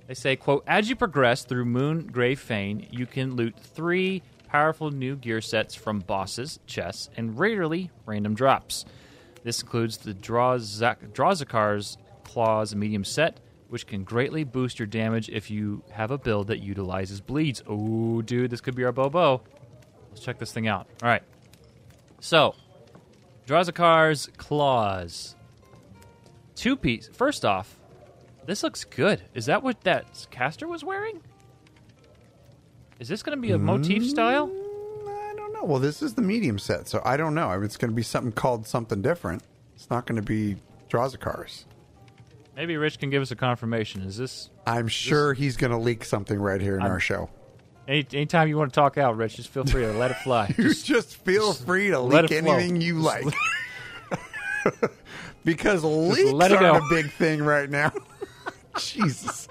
they 0.06 0.14
say, 0.14 0.36
"quote 0.36 0.64
As 0.66 0.88
you 0.88 0.96
progress 0.96 1.44
through 1.44 1.66
Moon 1.66 2.06
Grave 2.06 2.40
Fane, 2.40 2.86
you 2.90 3.06
can 3.06 3.36
loot 3.36 3.54
three 3.58 4.22
powerful 4.48 4.90
new 4.90 5.16
gear 5.16 5.40
sets 5.40 5.74
from 5.74 6.00
bosses, 6.00 6.60
chests, 6.66 7.10
and 7.16 7.38
rarely 7.38 7.90
random 8.06 8.34
drops. 8.34 8.84
This 9.44 9.62
includes 9.62 9.98
the 9.98 10.14
Drawzak- 10.14 11.12
Dro'Zakar's 11.12 11.98
Claws 12.24 12.74
medium 12.74 13.04
set, 13.04 13.40
which 13.68 13.86
can 13.86 14.04
greatly 14.04 14.44
boost 14.44 14.78
your 14.78 14.86
damage 14.86 15.28
if 15.28 15.50
you 15.50 15.82
have 15.90 16.10
a 16.10 16.18
build 16.18 16.46
that 16.48 16.60
utilizes 16.60 17.20
bleeds. 17.20 17.62
Oh, 17.66 18.22
dude, 18.22 18.50
this 18.50 18.60
could 18.60 18.74
be 18.74 18.84
our 18.84 18.92
Bobo. 18.92 19.42
Let's 20.18 20.26
check 20.26 20.38
this 20.40 20.50
thing 20.50 20.66
out. 20.66 20.88
All 21.00 21.08
right. 21.08 21.22
So, 22.18 22.56
Dro'Zakar's 23.46 24.28
Claws. 24.36 25.36
Two 26.56 26.74
piece. 26.74 27.08
First 27.12 27.44
off, 27.44 27.78
this 28.44 28.64
looks 28.64 28.82
good. 28.82 29.22
Is 29.32 29.46
that 29.46 29.62
what 29.62 29.82
that 29.82 30.26
caster 30.32 30.66
was 30.66 30.82
wearing? 30.82 31.20
Is 32.98 33.06
this 33.06 33.22
going 33.22 33.38
to 33.38 33.40
be 33.40 33.52
a 33.52 33.58
hmm, 33.58 33.66
motif 33.66 34.04
style? 34.08 34.50
I 35.06 35.34
don't 35.36 35.52
know. 35.52 35.62
Well, 35.62 35.78
this 35.78 36.02
is 36.02 36.14
the 36.14 36.22
medium 36.22 36.58
set, 36.58 36.88
so 36.88 37.00
I 37.04 37.16
don't 37.16 37.36
know. 37.36 37.52
It's 37.62 37.76
going 37.76 37.92
to 37.92 37.96
be 37.96 38.02
something 38.02 38.32
called 38.32 38.66
something 38.66 39.00
different. 39.00 39.44
It's 39.76 39.88
not 39.88 40.04
going 40.04 40.16
to 40.16 40.26
be 40.26 40.56
Dro'Zakar's. 40.90 41.64
Maybe 42.56 42.76
Rich 42.76 42.98
can 42.98 43.10
give 43.10 43.22
us 43.22 43.30
a 43.30 43.36
confirmation. 43.36 44.02
Is 44.02 44.16
this 44.16 44.50
I'm 44.66 44.88
sure 44.88 45.32
he's 45.32 45.56
going 45.56 45.70
to 45.70 45.78
leak 45.78 46.04
something 46.04 46.40
right 46.40 46.60
here 46.60 46.74
in 46.74 46.82
our 46.82 46.98
show. 46.98 47.30
Any, 47.88 48.06
anytime 48.12 48.46
you 48.48 48.56
want 48.56 48.72
to 48.72 48.74
talk 48.80 48.96
out, 48.98 49.16
Rich? 49.16 49.36
Just 49.36 49.48
feel 49.48 49.64
free 49.64 49.82
to 49.82 49.92
let 49.92 50.10
it 50.12 50.18
fly. 50.18 50.54
You 50.58 50.72
just 50.74 51.16
feel 51.24 51.52
free 51.52 51.88
to 51.88 51.98
leak 52.00 52.30
anything 52.30 52.80
you 52.80 53.00
like. 53.00 53.24
because 55.44 55.82
leaks 55.84 56.30
let 56.32 56.52
it 56.52 56.56
are 56.62 56.78
go. 56.80 56.86
a 56.86 56.88
big 56.90 57.10
thing 57.12 57.42
right 57.42 57.68
now. 57.70 57.92
Jesus. 58.78 59.48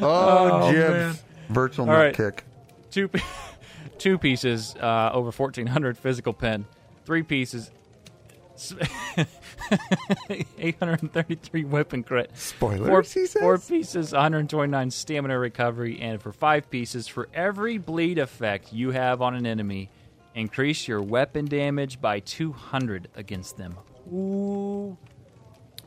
Oh, 0.00 0.62
Oh, 0.64 0.72
Jibs. 0.72 1.22
Virtual 1.48 1.86
All 1.88 1.92
nut 1.92 2.04
right. 2.06 2.14
kick. 2.16 2.44
two 2.90 3.10
two 3.98 4.18
pieces 4.18 4.74
uh, 4.80 5.10
over 5.12 5.30
1400 5.30 5.96
physical 5.98 6.32
pen 6.32 6.64
three 7.04 7.22
pieces 7.22 7.70
s- 10.30 10.44
833 10.58 11.64
weapon 11.64 12.02
crit 12.02 12.30
Spoilers, 12.36 12.88
four, 12.88 13.02
he 13.02 13.26
says? 13.26 13.40
four 13.42 13.58
pieces 13.58 14.12
129 14.12 14.90
stamina 14.90 15.38
recovery 15.38 16.00
and 16.00 16.20
for 16.20 16.32
five 16.32 16.70
pieces 16.70 17.08
for 17.08 17.28
every 17.34 17.78
bleed 17.78 18.18
effect 18.18 18.72
you 18.72 18.90
have 18.90 19.22
on 19.22 19.34
an 19.34 19.46
enemy 19.46 19.88
increase 20.34 20.88
your 20.88 21.02
weapon 21.02 21.44
damage 21.46 22.00
by 22.00 22.20
200 22.20 23.08
against 23.16 23.56
them 23.56 23.76
Ooh. 24.12 24.96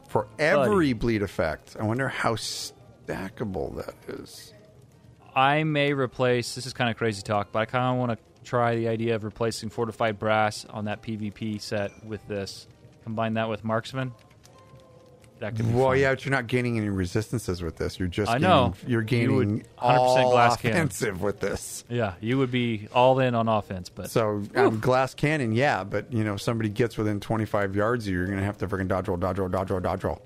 For 0.07 0.28
every 0.39 0.93
bleed 0.93 1.21
effect, 1.21 1.76
I 1.78 1.84
wonder 1.84 2.07
how 2.07 2.36
stackable 2.36 3.76
that 3.86 3.95
is. 4.19 4.53
I 5.36 5.63
may 5.65 5.91
replace. 5.91 6.55
This 6.55 6.65
is 6.65 6.71
kind 6.73 6.89
of 6.89 6.95
crazy 6.95 7.21
talk, 7.21 7.51
but 7.51 7.59
I 7.59 7.65
kind 7.65 7.91
of 7.93 7.97
want 7.99 8.17
to 8.17 8.49
try 8.49 8.76
the 8.78 8.88
idea 8.88 9.15
of 9.15 9.26
replacing 9.26 9.69
fortified 9.69 10.17
brass 10.17 10.63
on 10.69 10.86
that 10.86 11.01
PvP 11.01 11.59
set 11.59 12.05
with 12.05 12.26
this. 12.30 12.67
Combine 13.06 13.36
that 13.36 13.47
with 13.47 13.64
marksman. 13.64 14.12
That 15.39 15.56
could 15.56 15.68
be 15.68 15.74
Well, 15.74 15.89
fun. 15.89 15.99
yeah, 15.99 16.12
but 16.12 16.26
you're 16.26 16.32
not 16.32 16.47
gaining 16.47 16.78
any 16.78 16.89
resistances 16.89 17.62
with 17.62 17.76
this. 17.76 17.99
You're 17.99 18.08
just 18.08 18.32
I 18.32 18.36
gaining, 18.39 18.49
know. 18.49 18.74
you're 18.88 19.01
You 19.01 19.08
gaining 19.08 19.36
would 19.36 19.47
100% 19.49 19.66
all 19.78 20.32
glass 20.32 20.58
cannon. 20.58 20.78
offensive 20.78 21.22
with 21.22 21.39
this. 21.39 21.84
Yeah, 21.89 22.14
you 22.22 22.38
would 22.39 22.51
be 22.51 22.88
all 22.93 23.20
in 23.20 23.36
on 23.36 23.47
offense, 23.47 23.89
but 23.89 24.10
So 24.10 24.41
um, 24.56 24.80
glass 24.80 25.14
cannon, 25.14 25.51
yeah, 25.51 25.84
but 25.84 26.12
you 26.12 26.24
know 26.24 26.36
somebody 26.38 26.70
gets 26.70 26.97
within 26.97 27.20
25 27.20 27.76
yards 27.76 28.06
of 28.08 28.12
you, 28.14 28.18
you're 28.20 28.28
gonna 28.28 28.43
have 28.43 28.58
to 28.60 28.68
freaking 28.68 28.88
dodge 28.88 29.08
roll, 29.08 29.18
dodge 29.18 29.38
roll, 29.38 29.49
dodge 29.49 29.70
roll, 29.70 29.80
dodge 29.82 30.03
roll, 30.03 30.22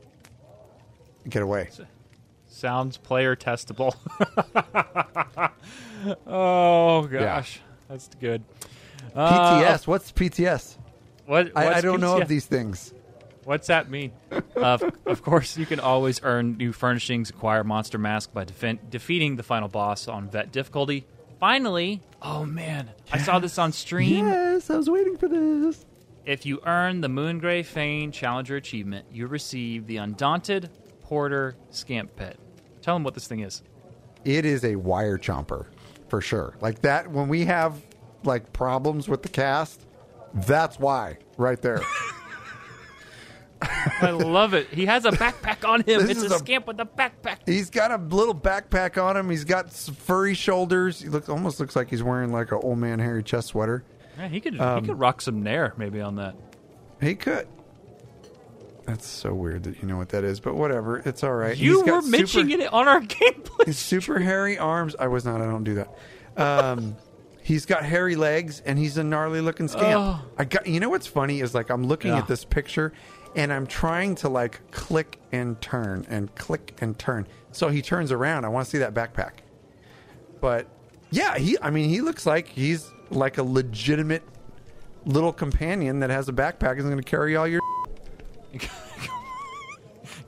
get 1.28 1.42
away. 1.44 1.70
sounds 2.48 2.96
player 2.98 3.36
testable. 3.36 3.96
oh 6.28 7.08
gosh, 7.08 7.60
that's 7.90 8.10
good. 8.22 8.44
Uh, 9.16 9.60
PTS, 9.64 9.88
what's 9.88 10.12
PTS? 10.12 10.78
What? 11.30 11.52
I, 11.56 11.76
I 11.76 11.82
don't 11.82 12.02
know 12.02 12.16
PTS? 12.16 12.22
of 12.24 12.28
these 12.28 12.46
things. 12.48 12.92
What's 13.44 13.68
that 13.68 13.88
mean? 13.88 14.14
uh, 14.56 14.80
of 15.06 15.22
course, 15.22 15.58
you 15.58 15.68
can 15.68 15.80
always 15.80 16.20
earn 16.24 16.58
new 16.58 16.74
furnishings, 16.74 17.30
acquire 17.30 17.64
monster 17.64 18.00
mask 18.00 18.34
by 18.34 18.46
defen 18.46 18.80
defeating 18.90 19.36
the 19.36 19.44
final 19.44 19.68
boss 19.68 20.08
on 20.08 20.32
vet 20.32 20.52
difficulty. 20.52 21.06
Finally, 21.40 22.02
oh 22.24 22.46
man, 22.46 22.90
I 23.12 23.20
saw 23.20 23.38
this 23.38 23.60
on 23.60 23.74
stream. 23.74 24.26
Yes, 24.26 24.72
I 24.72 24.78
was 24.78 24.90
waiting 24.90 25.18
for 25.18 25.28
this. 25.28 25.86
If 26.26 26.48
you 26.48 26.62
earn 26.66 27.02
the 27.02 27.10
Moongrave 27.10 27.68
Fane 27.68 28.12
Challenger 28.12 28.56
achievement, 28.56 29.06
you 29.12 29.28
receive 29.28 29.86
the 29.86 29.98
Undaunted 29.98 30.72
Porter 31.04 31.56
Scamp 31.70 32.16
Pet. 32.16 32.38
Tell 32.82 32.96
them 32.96 33.04
what 33.04 33.14
this 33.14 33.28
thing 33.28 33.42
is. 33.42 33.62
It 34.26 34.46
is 34.46 34.66
a 34.66 34.78
wire 34.78 35.20
chomper 35.20 35.68
for 36.08 36.22
sure. 36.22 36.56
Like 36.60 36.82
that 36.82 37.12
when 37.12 37.28
we 37.28 37.46
have 37.46 37.80
like 38.24 38.52
problems 38.52 39.08
with 39.08 39.22
the 39.22 39.30
cast, 39.30 39.86
that's 40.34 40.80
why 40.80 41.18
right 41.38 41.62
there. 41.62 41.82
I 43.62 44.12
love 44.12 44.54
it. 44.54 44.68
He 44.70 44.86
has 44.86 45.04
a 45.04 45.12
backpack 45.12 45.68
on 45.68 45.82
him. 45.82 46.00
This 46.02 46.12
it's 46.12 46.24
is 46.24 46.32
a, 46.32 46.36
a- 46.36 46.40
scamp 46.40 46.66
with 46.68 46.80
a 46.80 46.86
backpack. 46.86 47.40
He's 47.46 47.70
got 47.70 47.92
a 47.92 47.98
little 47.98 48.34
backpack 48.36 49.02
on 49.04 49.18
him. 49.18 49.30
He's 49.30 49.44
got 49.44 49.66
s- 49.68 49.90
furry 49.90 50.34
shoulders. 50.34 51.02
He 51.02 51.10
looks 51.10 51.28
almost 51.28 51.60
looks 51.60 51.76
like 51.76 51.90
he's 51.90 52.02
wearing 52.02 52.32
like 52.32 52.52
an 52.54 52.60
old 52.64 52.78
man 52.78 53.00
hairy 53.00 53.22
chest 53.22 53.50
sweater. 53.50 53.84
Yeah, 54.18 54.30
he 54.30 54.40
could 54.40 54.60
Um, 54.62 54.82
he 54.84 54.88
could 54.88 55.00
rock 55.00 55.22
some 55.22 55.44
nair 55.44 55.74
maybe 55.76 56.00
on 56.00 56.16
that. 56.16 56.36
He 57.02 57.16
could. 57.16 57.48
That's 58.86 59.06
so 59.06 59.34
weird 59.34 59.64
that 59.64 59.82
you 59.82 59.88
know 59.88 59.98
what 59.98 60.10
that 60.10 60.24
is, 60.24 60.40
but 60.40 60.56
whatever. 60.56 60.98
It's 61.00 61.24
all 61.24 61.34
right. 61.34 61.56
You 61.58 61.78
He's 61.80 61.84
got 61.84 61.96
were 61.96 62.02
super- 62.04 62.18
mentioning 62.18 62.62
it 62.62 62.72
on 62.74 62.88
our 62.88 63.02
gameplay. 63.02 63.66
His 63.66 63.78
super 63.78 64.20
hairy 64.20 64.58
arms. 64.58 64.96
I 64.98 65.08
was 65.08 65.26
not. 65.26 65.42
I 65.42 65.46
don't 65.46 65.66
do 65.66 65.76
that. 65.76 65.90
Um, 66.42 66.96
he's 67.50 67.66
got 67.66 67.84
hairy 67.84 68.16
legs, 68.16 68.62
and 68.66 68.78
he's 68.78 68.98
a 68.98 69.04
gnarly 69.04 69.42
looking 69.42 69.68
scamp. 69.68 69.86
Oh. 70.00 70.22
I 70.38 70.46
got. 70.46 70.68
You 70.68 70.80
know 70.80 70.90
what's 70.90 71.08
funny 71.08 71.42
is 71.42 71.54
like 71.56 71.70
I'm 71.72 71.84
looking 71.86 72.12
Yeah. 72.12 72.20
at 72.20 72.28
this 72.28 72.46
picture, 72.46 72.94
and 73.36 73.52
I'm 73.52 73.66
trying 73.68 74.16
to 74.16 74.30
like 74.30 74.62
click 74.72 75.20
and 75.32 75.60
turn 75.60 76.06
and 76.10 76.34
click 76.36 76.78
and 76.80 76.98
turn. 76.98 77.28
So 77.52 77.70
he 77.70 77.82
turns 77.82 78.12
around. 78.12 78.46
I 78.46 78.50
want 78.50 78.66
to 78.66 78.70
see 78.72 78.78
that 78.78 78.94
backpack. 78.94 79.32
But 80.40 80.68
yeah, 81.12 81.38
he. 81.38 81.58
I 81.62 81.72
mean, 81.72 81.90
he 81.90 82.02
looks 82.02 82.26
like 82.26 82.48
he's 82.48 82.90
like 83.10 83.40
a 83.40 83.44
legitimate 83.44 84.24
little 85.06 85.34
companion 85.34 86.00
that 86.02 86.12
has 86.12 86.30
a 86.30 86.34
backpack 86.34 86.72
and 86.72 86.80
is 86.82 86.86
going 86.86 86.98
to 86.98 87.04
carry 87.04 87.36
all 87.36 87.48
your. 87.48 87.62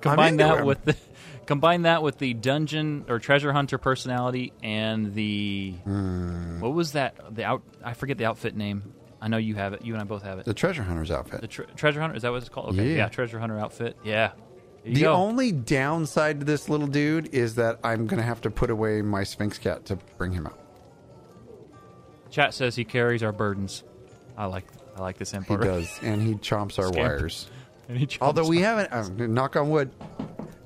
combine 0.01 0.37
that 0.37 0.65
with 0.65 0.83
the 0.85 0.95
combine 1.45 1.81
that 1.83 2.03
with 2.03 2.17
the 2.17 2.33
dungeon 2.33 3.05
or 3.09 3.19
treasure 3.19 3.51
hunter 3.53 3.77
personality 3.77 4.53
and 4.63 5.13
the 5.13 5.73
Hmm. 5.83 6.59
what 6.59 6.73
was 6.73 6.93
that 6.93 7.15
the 7.35 7.43
out 7.43 7.61
I 7.83 7.93
forget 7.93 8.17
the 8.17 8.25
outfit 8.25 8.55
name. 8.55 8.93
I 9.23 9.27
know 9.27 9.37
you 9.37 9.53
have 9.55 9.73
it. 9.73 9.83
You 9.85 9.93
and 9.93 10.01
I 10.01 10.05
both 10.05 10.23
have 10.23 10.39
it. 10.39 10.45
The 10.45 10.53
treasure 10.53 10.81
hunter's 10.83 11.11
outfit. 11.11 11.41
The 11.41 11.47
tre- 11.47 11.65
treasure 11.75 12.01
hunter 12.01 12.15
is 12.15 12.23
that 12.23 12.31
what 12.31 12.37
it's 12.37 12.49
called? 12.49 12.69
Okay, 12.69 12.91
Yeah. 12.91 12.97
yeah, 12.97 13.07
treasure 13.09 13.39
hunter 13.39 13.59
outfit. 13.59 13.95
Yeah. 14.03 14.31
The 14.83 15.01
go. 15.01 15.13
only 15.13 15.51
downside 15.51 16.39
to 16.39 16.45
this 16.45 16.67
little 16.69 16.87
dude 16.87 17.35
is 17.35 17.53
that 17.55 17.79
I'm 17.83 18.07
going 18.07 18.17
to 18.17 18.25
have 18.25 18.41
to 18.41 18.49
put 18.49 18.71
away 18.71 19.03
my 19.03 19.23
Sphinx 19.23 19.59
cat 19.59 19.85
to 19.85 19.99
bring 20.17 20.31
him 20.31 20.47
out. 20.47 20.57
Chat 22.31 22.53
says 22.55 22.75
he 22.75 22.83
carries 22.83 23.21
our 23.23 23.31
burdens. 23.31 23.83
I 24.37 24.45
like 24.45 24.65
I 24.97 25.01
like 25.01 25.17
this 25.17 25.31
He 25.31 25.37
does, 25.57 25.99
and 26.01 26.21
he 26.21 26.33
chomps 26.35 26.79
our 26.79 26.87
Scamp. 26.91 26.95
wires. 26.97 27.47
And 27.89 27.97
he 27.97 28.07
chomps 28.07 28.17
Although 28.21 28.47
we 28.47 28.61
haven't, 28.61 28.91
uh, 28.91 29.07
knock 29.27 29.55
on 29.55 29.69
wood, 29.69 29.91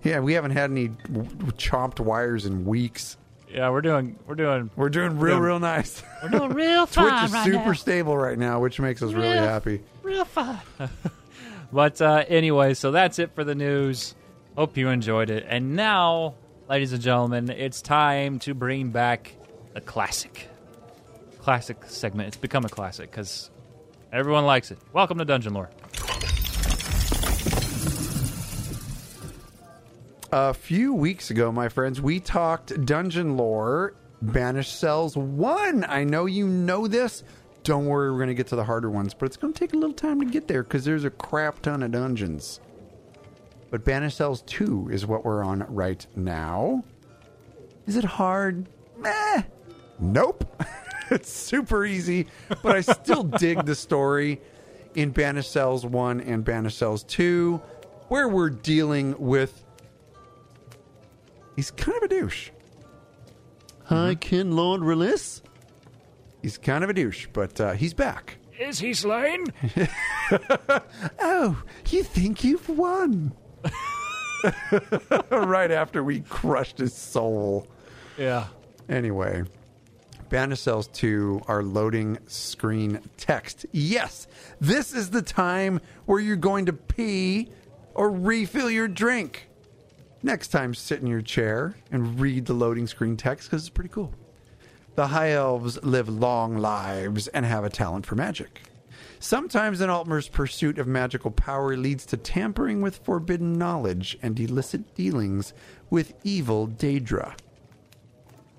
yeah, 0.06 0.20
we 0.20 0.34
haven't 0.34 0.52
had 0.52 0.72
any 0.72 0.88
w- 1.12 1.28
chomped 1.58 2.00
wires 2.00 2.46
in 2.46 2.64
weeks. 2.66 3.18
Yeah, 3.50 3.70
we're 3.70 3.82
doing 3.82 4.18
we're 4.28 4.36
doing 4.36 4.70
We're 4.76 4.90
doing 4.90 5.18
real, 5.20 5.40
real 5.40 5.60
nice. 5.60 6.02
we're 6.24 6.30
doing 6.30 6.54
real 6.54 6.86
Twitch 6.88 7.06
fine 7.08 7.26
is 7.26 7.32
right 7.34 7.46
super 7.46 7.66
now. 7.68 7.74
stable 7.74 8.18
right 8.18 8.38
now, 8.38 8.60
which 8.60 8.80
makes 8.80 9.02
us 9.02 9.12
really 9.14 9.30
Real- 9.30 9.44
happy. 9.44 9.82
real 10.04 10.26
fun. 10.26 10.60
but 11.74 12.02
uh, 12.02 12.24
anyway, 12.28 12.74
so 12.74 12.92
that's 12.92 13.20
it 13.20 13.32
for 13.36 13.44
the 13.44 13.56
news. 13.56 14.16
Hope 14.58 14.78
you 14.78 14.90
enjoyed 14.90 15.30
it. 15.30 15.46
And 15.48 15.76
now, 15.76 16.36
ladies 16.70 16.94
and 16.94 17.02
gentlemen, 17.02 17.50
it's 17.50 17.82
time 17.82 18.40
to 18.40 18.54
bring 18.54 18.90
back 18.90 19.34
a 19.74 19.82
classic. 19.82 20.48
Classic 21.42 21.78
segment. 21.86 22.28
It's 22.30 22.38
become 22.38 22.66
a 22.66 22.70
classic 22.70 23.12
because 23.12 23.50
everyone 24.12 24.46
likes 24.46 24.72
it. 24.72 24.80
Welcome 24.94 25.18
to 25.20 25.26
Dungeon 25.26 25.54
Lore. 25.54 25.70
A 30.38 30.54
few 30.54 30.94
weeks 30.94 31.32
ago, 31.32 31.50
my 31.50 31.70
friends, 31.70 32.02
we 32.02 32.20
talked 32.20 32.86
dungeon 32.86 33.38
lore, 33.38 33.94
Banished 34.22 34.78
Cells 34.78 35.16
1. 35.16 35.86
I 35.88 36.04
know 36.04 36.26
you 36.26 36.46
know 36.46 36.90
this. 36.90 37.24
Don't 37.64 37.86
worry, 37.86 38.12
we're 38.12 38.18
going 38.18 38.28
to 38.28 38.34
get 38.34 38.48
to 38.48 38.58
the 38.58 38.66
harder 38.66 38.90
ones, 38.90 39.14
but 39.14 39.28
it's 39.28 39.38
going 39.38 39.54
to 39.54 39.58
take 39.58 39.72
a 39.72 39.78
little 39.78 39.96
time 39.96 40.20
to 40.20 40.26
get 40.26 40.50
there 40.50 40.62
because 40.62 40.84
there's 40.84 41.06
a 41.06 41.10
crap 41.10 41.62
ton 41.62 41.84
of 41.84 41.94
dungeons. 41.94 42.60
But 43.72 43.86
Banished 43.86 44.18
Cells 44.18 44.42
2 44.42 44.90
is 44.92 45.06
what 45.06 45.24
we're 45.24 45.42
on 45.42 45.66
right 45.70 46.06
now. 46.18 46.84
Is 47.88 47.96
it 47.96 48.04
hard? 48.04 48.68
Meh. 48.98 49.44
Nope. 50.02 50.62
it's 51.12 51.32
super 51.32 51.86
easy, 51.86 52.28
but 52.62 52.76
I 52.76 52.82
still 52.82 53.24
dig 53.40 53.66
the 53.66 53.74
story 53.74 54.42
in 54.96 55.12
Banished 55.12 55.54
Cells 55.54 55.86
1 55.86 56.20
and 56.20 56.44
Banished 56.44 56.78
Cells 56.78 57.06
2, 57.06 57.56
where 58.10 58.28
we're 58.28 58.50
dealing 58.50 59.16
with 59.18 59.65
He's 61.56 61.72
kind 61.72 61.98
of 61.98 62.04
a 62.04 62.08
douche. 62.08 62.50
Hi, 63.86 64.16
Kin 64.16 64.56
Lord 64.56 64.82
Rilis. 64.82 65.42
He's 66.42 66.58
kind 66.58 66.84
of 66.84 66.90
a 66.90 66.94
douche, 66.94 67.28
but 67.34 67.60
uh, 67.62 67.74
he's 67.74 67.94
back. 67.94 68.38
Is 68.60 68.80
he 68.80 68.94
slain? 68.94 69.46
Oh, 71.20 71.62
you 71.90 72.02
think 72.02 72.44
you've 72.44 72.68
won? 72.68 73.32
right 75.32 75.70
after 75.70 76.04
we 76.04 76.22
crushed 76.22 76.80
his 76.80 76.96
soul. 76.96 77.68
Yeah. 78.18 78.48
Anyway, 78.90 79.44
Banished 80.30 80.64
Cells 80.64 80.88
2 80.88 81.44
are 81.48 81.62
loading 81.62 82.18
screen 82.26 83.00
text. 83.18 83.68
Yes, 83.72 84.28
this 84.60 84.94
is 84.94 85.12
the 85.12 85.22
time 85.22 85.80
where 86.06 86.20
you're 86.20 86.36
going 86.36 86.66
to 86.66 86.74
pee 86.74 87.50
or 87.94 88.10
refill 88.10 88.70
your 88.72 88.88
drink. 88.88 89.48
Next 90.26 90.48
time, 90.48 90.74
sit 90.74 91.02
in 91.02 91.06
your 91.06 91.22
chair 91.22 91.76
and 91.92 92.20
read 92.20 92.48
the 92.48 92.56
loading 92.56 92.88
screen 92.88 93.16
text 93.16 93.48
because 93.48 93.62
it's 93.62 93.70
pretty 93.70 93.92
cool. 93.92 94.12
The 94.96 95.06
High 95.06 95.34
Elves 95.34 95.78
live 95.84 96.10
long 96.10 96.58
lives 96.58 97.28
and 97.28 97.46
have 97.46 97.64
a 97.64 97.70
talent 97.70 98.08
for 98.08 98.16
magic. 98.16 98.64
Sometimes 99.20 99.82
an 99.82 99.92
Altmer's 99.92 100.28
pursuit 100.28 100.80
of 100.80 100.88
magical 100.88 101.30
power 101.30 101.78
leads 101.78 102.08
to 102.08 102.18
tampering 102.18 102.82
with 102.82 103.06
forbidden 103.06 103.54
knowledge 103.54 104.18
and 104.24 104.40
illicit 104.40 104.96
dealings 104.96 105.54
with 105.92 106.16
evil 106.24 106.68
Daedra. 106.68 107.36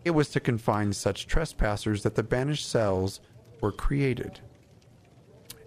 It 0.04 0.12
was 0.12 0.28
to 0.28 0.40
confine 0.40 0.92
such 0.92 1.26
trespassers 1.26 2.04
that 2.04 2.14
the 2.14 2.22
banished 2.22 2.68
cells 2.68 3.18
were 3.60 3.72
created. 3.72 4.38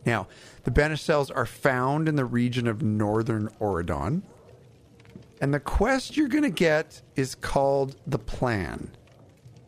Now, 0.05 0.29
the 0.63 0.71
banished 0.71 1.03
cells 1.03 1.29
are 1.29 1.45
found 1.45 2.07
in 2.07 2.15
the 2.15 2.23
region 2.23 2.67
of 2.67 2.81
northern 2.81 3.49
Auridon. 3.59 4.21
And 5.41 5.53
the 5.53 5.59
quest 5.59 6.17
you're 6.17 6.27
going 6.27 6.43
to 6.43 6.49
get 6.49 7.01
is 7.15 7.35
called 7.35 7.95
the 8.05 8.19
Plan. 8.19 8.91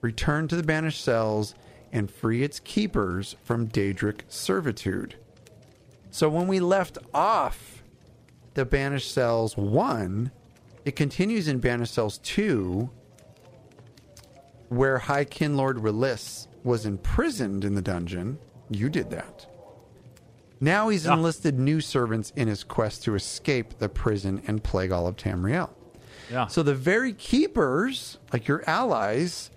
Return 0.02 0.48
to 0.50 0.56
the 0.56 0.64
banished 0.64 1.04
cells 1.04 1.56
and 1.92 2.12
free 2.12 2.44
its 2.44 2.60
keepers 2.60 3.36
from 3.44 3.68
Daedric 3.68 4.22
servitude. 4.28 5.16
So 6.10 6.30
when 6.30 6.48
we 6.48 6.60
left 6.60 6.98
off 7.14 7.84
the 8.54 8.66
banished 8.66 9.14
cells 9.14 9.56
1, 9.56 10.32
it 10.84 10.96
continues 10.96 11.48
in 11.48 11.60
banished 11.60 11.94
cells 11.94 12.18
2 12.20 12.90
where 14.70 14.98
High 14.98 15.26
Kin 15.26 15.58
Lord 15.58 15.78
Rilis 15.80 16.48
was 16.64 16.86
imprisoned 16.86 17.66
in 17.66 17.76
the 17.76 17.82
dungeon. 17.82 18.40
You 18.70 18.90
did 18.90 19.10
that. 19.10 19.46
Now 20.64 20.90
he's 20.90 21.08
enlisted 21.08 21.58
new 21.58 21.82
servants 21.82 22.32
in 22.36 22.48
his 22.48 22.64
quest 22.64 23.04
to 23.06 23.16
escape 23.16 23.80
the 23.80 23.90
prison 23.90 24.44
and 24.46 24.64
plague 24.64 24.92
all 24.92 25.08
of 25.08 25.16
Tamriel. 25.16 25.72
Yeah. 26.32 26.46
So 26.46 26.62
the 26.62 26.76
very 26.76 27.14
keepers, 27.14 28.20
like 28.32 28.48
your 28.48 28.64
allies, 28.70 29.50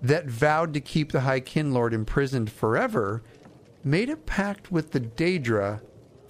that 0.00 0.26
vowed 0.26 0.72
to 0.72 0.80
keep 0.80 1.12
the 1.12 1.20
High 1.20 1.42
Kinlord 1.42 1.92
imprisoned 1.92 2.50
forever, 2.50 3.22
made 3.84 4.08
a 4.08 4.16
pact 4.16 4.72
with 4.72 4.92
the 4.92 5.00
Daedra 5.00 5.82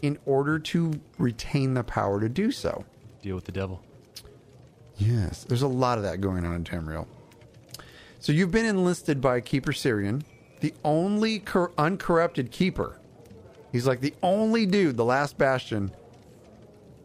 in 0.02 0.18
order 0.26 0.58
to 0.58 1.00
retain 1.18 1.74
the 1.74 1.84
power 1.84 2.20
to 2.20 2.28
do 2.28 2.50
so. 2.50 2.84
Deal 3.22 3.36
with 3.36 3.44
the 3.44 3.52
devil. 3.52 3.80
Yes, 4.98 5.44
there's 5.44 5.62
a 5.62 5.68
lot 5.68 5.98
of 5.98 6.04
that 6.04 6.20
going 6.20 6.44
on 6.44 6.54
in 6.54 6.64
Tamriel. 6.64 7.06
So 8.18 8.32
you've 8.32 8.50
been 8.50 8.66
enlisted 8.66 9.20
by 9.20 9.40
Keeper 9.40 9.72
Cirion, 9.72 10.22
the 10.60 10.74
only 10.84 11.38
cor- 11.38 11.72
uncorrupted 11.78 12.50
keeper. 12.50 12.98
He's 13.72 13.86
like 13.86 14.00
the 14.00 14.14
only 14.22 14.66
dude, 14.66 14.96
the 14.96 15.04
last 15.04 15.38
bastion. 15.38 15.92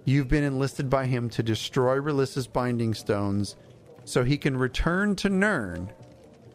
You've 0.05 0.27
been 0.27 0.43
enlisted 0.43 0.89
by 0.89 1.05
him 1.05 1.29
to 1.31 1.43
destroy 1.43 1.97
Relissa's 1.97 2.47
binding 2.47 2.93
stones 2.93 3.55
so 4.03 4.23
he 4.23 4.37
can 4.37 4.57
return 4.57 5.15
to 5.17 5.29
Nirn 5.29 5.91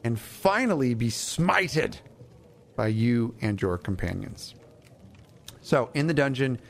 and 0.04 0.18
finally 0.18 0.94
be 0.94 1.08
smited 1.08 1.96
by 2.76 2.88
you 2.88 3.34
and 3.40 3.60
your 3.60 3.78
companions. 3.78 4.54
So, 5.60 5.90
in 5.94 6.06
the 6.06 6.14
dungeon, 6.14 6.60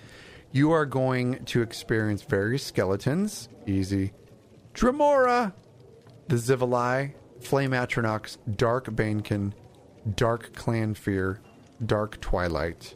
you 0.52 0.70
are 0.72 0.86
going 0.86 1.44
to 1.46 1.60
experience 1.60 2.22
various 2.22 2.64
skeletons. 2.64 3.48
Easy. 3.66 4.12
Dremora, 4.72 5.52
the 6.28 6.36
Xivilai, 6.36 7.12
Flame 7.40 7.72
Atronach, 7.72 8.36
Dark 8.56 8.86
Banekin, 8.86 9.52
Dark 10.14 10.52
Clannfear, 10.52 11.38
Dark 11.84 12.20
Twilight. 12.20 12.94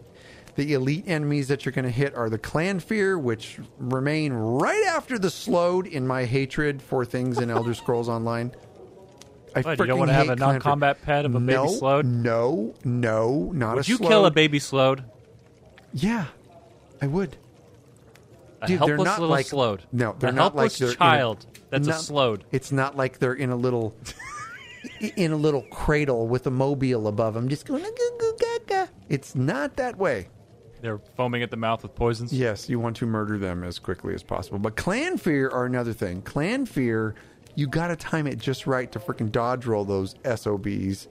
The 0.61 0.75
elite 0.75 1.05
enemies 1.07 1.49
that 1.49 1.65
you're 1.65 1.73
going 1.73 1.87
to 1.87 1.91
hit 1.91 2.15
are 2.15 2.29
the 2.29 2.39
clannfear, 2.39 3.19
which 3.19 3.59
remain 3.79 4.35
right 4.35 4.85
after 4.89 5.19
the 5.19 5.31
slowed 5.31 5.87
in 5.87 6.07
my 6.07 6.27
hatred 6.27 6.83
for 6.83 7.07
things 7.07 7.39
in 7.39 7.49
Elder 7.49 7.73
Scrolls 7.73 8.11
Online. 8.11 8.53
I 9.57 9.63
What, 9.63 9.79
you 9.79 9.87
don't 9.87 9.99
wanna 9.99 10.13
have 10.13 10.29
a 10.29 10.37
non-combat 10.37 11.01
pet 11.01 11.25
of 11.25 11.35
a 11.35 11.41
baby 11.41 11.55
no, 11.55 11.67
slowed? 11.69 12.05
No, 12.05 12.75
no, 12.85 13.51
not 13.55 13.77
Would 13.77 13.87
a 13.87 13.89
you 13.89 13.97
slowed. 13.97 14.11
kill 14.11 14.27
a 14.27 14.31
baby 14.31 14.59
slowed? 14.59 15.03
Yeah, 15.95 16.27
I 17.01 17.07
would. 17.07 17.39
A 18.61 18.67
Dude, 18.67 18.81
they're 18.81 18.89
helpless 18.89 19.05
not 19.07 19.21
little 19.21 19.35
like 19.35 19.47
slowed. 19.47 19.83
No, 19.93 20.15
they're 20.19 20.29
a 20.29 20.33
not 20.35 20.55
like 20.55 20.75
they're 20.75 20.89
in 20.89 20.95
a- 20.95 20.97
child 20.99 21.47
that's 21.71 21.87
a 21.87 21.91
not- 21.93 22.01
slowed. 22.03 22.45
It's 22.53 22.71
not 22.71 22.99
like 22.99 23.19
they're 23.19 23.33
in 23.33 23.49
a 23.49 23.57
little 23.57 23.97
in 25.17 25.33
a 25.33 25.37
little 25.37 25.63
cradle 25.71 26.29
with 26.29 26.47
a 26.47 26.51
mobile 26.51 27.09
above 27.09 27.33
them, 27.33 27.49
just 27.49 27.65
going. 27.67 27.83
"Goo, 27.83 28.37
goo. 28.69 28.87
It's 29.09 29.35
not 29.35 29.77
that 29.77 29.97
way. 29.97 30.29
They're 30.81 31.01
foaming 31.17 31.43
at 31.43 31.51
the 31.51 31.57
mouth 31.57 31.83
with 31.83 31.95
poisons. 31.95 32.33
Yes, 32.33 32.69
you 32.69 32.81
want 32.81 32.97
to 32.97 33.07
murder 33.07 33.39
them 33.39 33.65
as 33.65 33.79
quickly 33.79 34.15
as 34.15 34.23
possible. 34.23 34.59
But 34.59 34.77
clannfear 34.77 35.53
are 35.53 35.67
another 35.67 35.93
thing. 35.93 36.23
Clannfear, 36.23 37.15
you 37.55 37.67
got 37.67 37.89
to 37.89 37.97
time 37.97 38.27
it 38.27 38.39
just 38.39 38.67
right 38.67 38.91
to 38.93 38.99
freaking 38.99 39.31
dodge 39.31 39.67
roll 39.67 39.85
those 39.85 40.15
SOBs. 40.25 41.09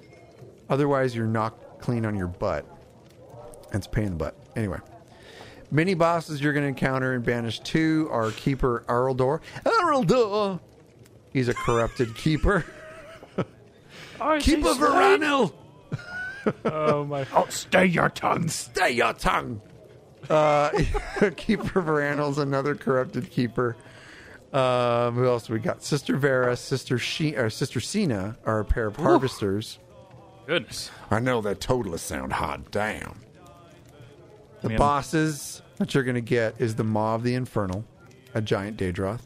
Otherwise, 0.69 1.15
you're 1.15 1.27
knocked 1.27 1.81
clean 1.81 2.05
on 2.05 2.15
your 2.15 2.27
butt. 2.27 2.65
It's 3.73 3.85
a 3.85 3.89
pain 3.89 4.05
in 4.05 4.11
the 4.11 4.17
butt. 4.17 4.35
Anyway. 4.55 4.79
Mini 5.71 5.93
bosses 5.93 6.41
you're 6.41 6.53
going 6.53 6.63
to 6.63 6.69
encounter 6.69 7.13
in 7.13 7.21
Banish 7.21 7.59
2 7.59 8.09
are 8.11 8.31
Keeper 8.31 8.83
Areldur. 8.87 9.39
Areldur! 9.63 10.59
He's 11.31 11.47
a 11.47 11.53
corrupted 11.53 12.15
keeper. 12.15 12.65
Keeper 14.39 14.73
Voranil! 14.73 15.53
Oh 16.65 17.03
my! 17.05 17.25
Oh, 17.33 17.47
stay 17.49 17.85
your 17.85 18.09
tongue. 18.09 18.47
Stay 18.49 18.91
your 18.91 19.13
tongue. 19.13 19.61
Uh, 20.29 20.69
keeper 21.35 21.81
Voranil's 21.81 22.37
another 22.37 22.75
corrupted 22.75 23.29
keeper. 23.29 23.75
Um, 24.51 25.15
who 25.15 25.27
else 25.27 25.49
we 25.49 25.59
got? 25.59 25.83
Sister 25.83 26.17
Vera, 26.17 26.55
Sister 26.55 26.97
she, 26.97 27.35
or 27.35 27.49
Sister 27.49 27.79
Cena 27.79 28.37
are 28.45 28.59
a 28.59 28.65
pair 28.65 28.87
of 28.87 28.95
harvesters. 28.95 29.77
Goodness. 30.47 30.89
I 31.11 31.19
know 31.19 31.41
that 31.41 31.59
totally 31.59 31.99
sound 31.99 32.33
hot. 32.33 32.71
Damn. 32.71 33.19
The 34.61 34.69
Man. 34.69 34.77
bosses 34.79 35.61
that 35.77 35.93
you're 35.93 36.03
going 36.03 36.15
to 36.15 36.21
get 36.21 36.55
is 36.59 36.75
the 36.75 36.83
Maw 36.83 37.15
of 37.15 37.23
the 37.23 37.35
Infernal, 37.35 37.85
a 38.33 38.41
giant 38.41 38.77
Daedroth. 38.77 39.21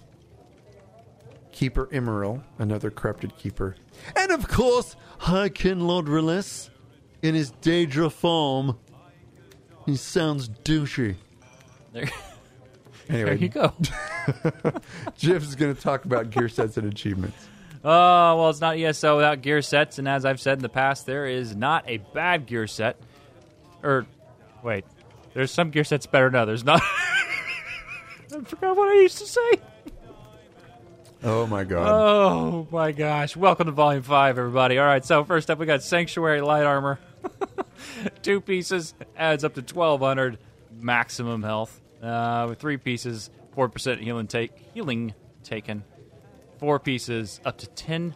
Keeper 1.54 1.88
Imiril, 1.88 2.44
another 2.60 2.92
corrupted 2.92 3.38
keeper. 3.38 3.76
And 4.16 4.32
of 4.32 4.48
course, 4.48 4.96
High 5.20 5.50
Kinlord 5.50 6.08
Rilis 6.08 6.70
in 7.24 7.34
his 7.34 7.52
Daedra 7.64 8.12
form. 8.12 8.78
He 9.88 9.96
sounds 9.96 10.50
douchey. 10.50 11.16
There, 11.92 12.08
Anyway, 13.10 13.26
there 13.26 13.36
you 13.36 13.50
go. 13.50 13.74
Jim's 15.18 15.56
going 15.56 15.76
to 15.76 15.82
talk 15.82 16.06
about 16.06 16.30
gear 16.30 16.48
sets 16.48 16.78
and 16.78 16.88
achievements. 16.88 17.36
Oh, 17.84 18.38
well, 18.38 18.50
it's 18.50 18.62
not 18.62 18.78
ESO 18.78 19.18
without 19.18 19.42
gear 19.42 19.62
sets, 19.62 20.00
and 20.00 20.08
as 20.08 20.24
I've 20.24 20.40
said 20.40 20.58
in 20.58 20.62
the 20.62 20.70
past, 20.70 21.06
there 21.06 21.26
is 21.26 21.54
not 21.54 21.84
a 21.86 21.98
bad 21.98 22.46
gear 22.46 22.66
set. 22.66 22.98
Or, 23.84 24.06
wait, 24.64 24.86
there's 25.34 25.52
some 25.52 25.70
gear 25.70 25.84
sets 25.84 26.06
better 26.06 26.30
than 26.30 26.40
others. 26.40 26.64
Not. 26.64 26.82
I 28.34 28.42
forgot 28.46 28.78
what 28.78 28.88
I 28.88 29.02
used 29.02 29.18
to 29.18 29.26
say. 29.26 29.52
Oh 31.26 31.46
my 31.46 31.66
god. 31.66 31.88
Oh 31.90 32.68
my 32.72 32.94
gosh! 32.94 33.36
Welcome 33.36 33.68
to 33.68 33.72
Volume 33.74 34.04
Five, 34.04 34.38
everybody. 34.38 34.78
All 34.78 34.86
right, 34.86 35.04
so 35.04 35.24
first 35.26 35.52
up, 35.52 35.60
we 35.60 35.66
got 35.66 35.84
Sanctuary 35.84 36.42
Light 36.42 36.64
Armor. 36.64 37.00
Two 38.24 38.42
pieces 38.42 38.94
adds 39.16 39.44
up 39.44 39.54
to 39.56 39.62
twelve 39.62 40.02
hundred 40.02 40.40
maximum 40.72 41.44
health. 41.44 41.80
Uh, 42.02 42.48
with 42.50 42.60
three 42.60 42.78
pieces, 42.78 43.30
four 43.54 43.70
percent 43.70 44.02
healing 44.02 44.28
take 44.28 44.52
healing 44.74 45.14
taken. 45.44 45.84
Four 46.58 46.80
pieces 46.80 47.40
up 47.46 47.58
to 47.60 47.68
ten. 47.68 48.16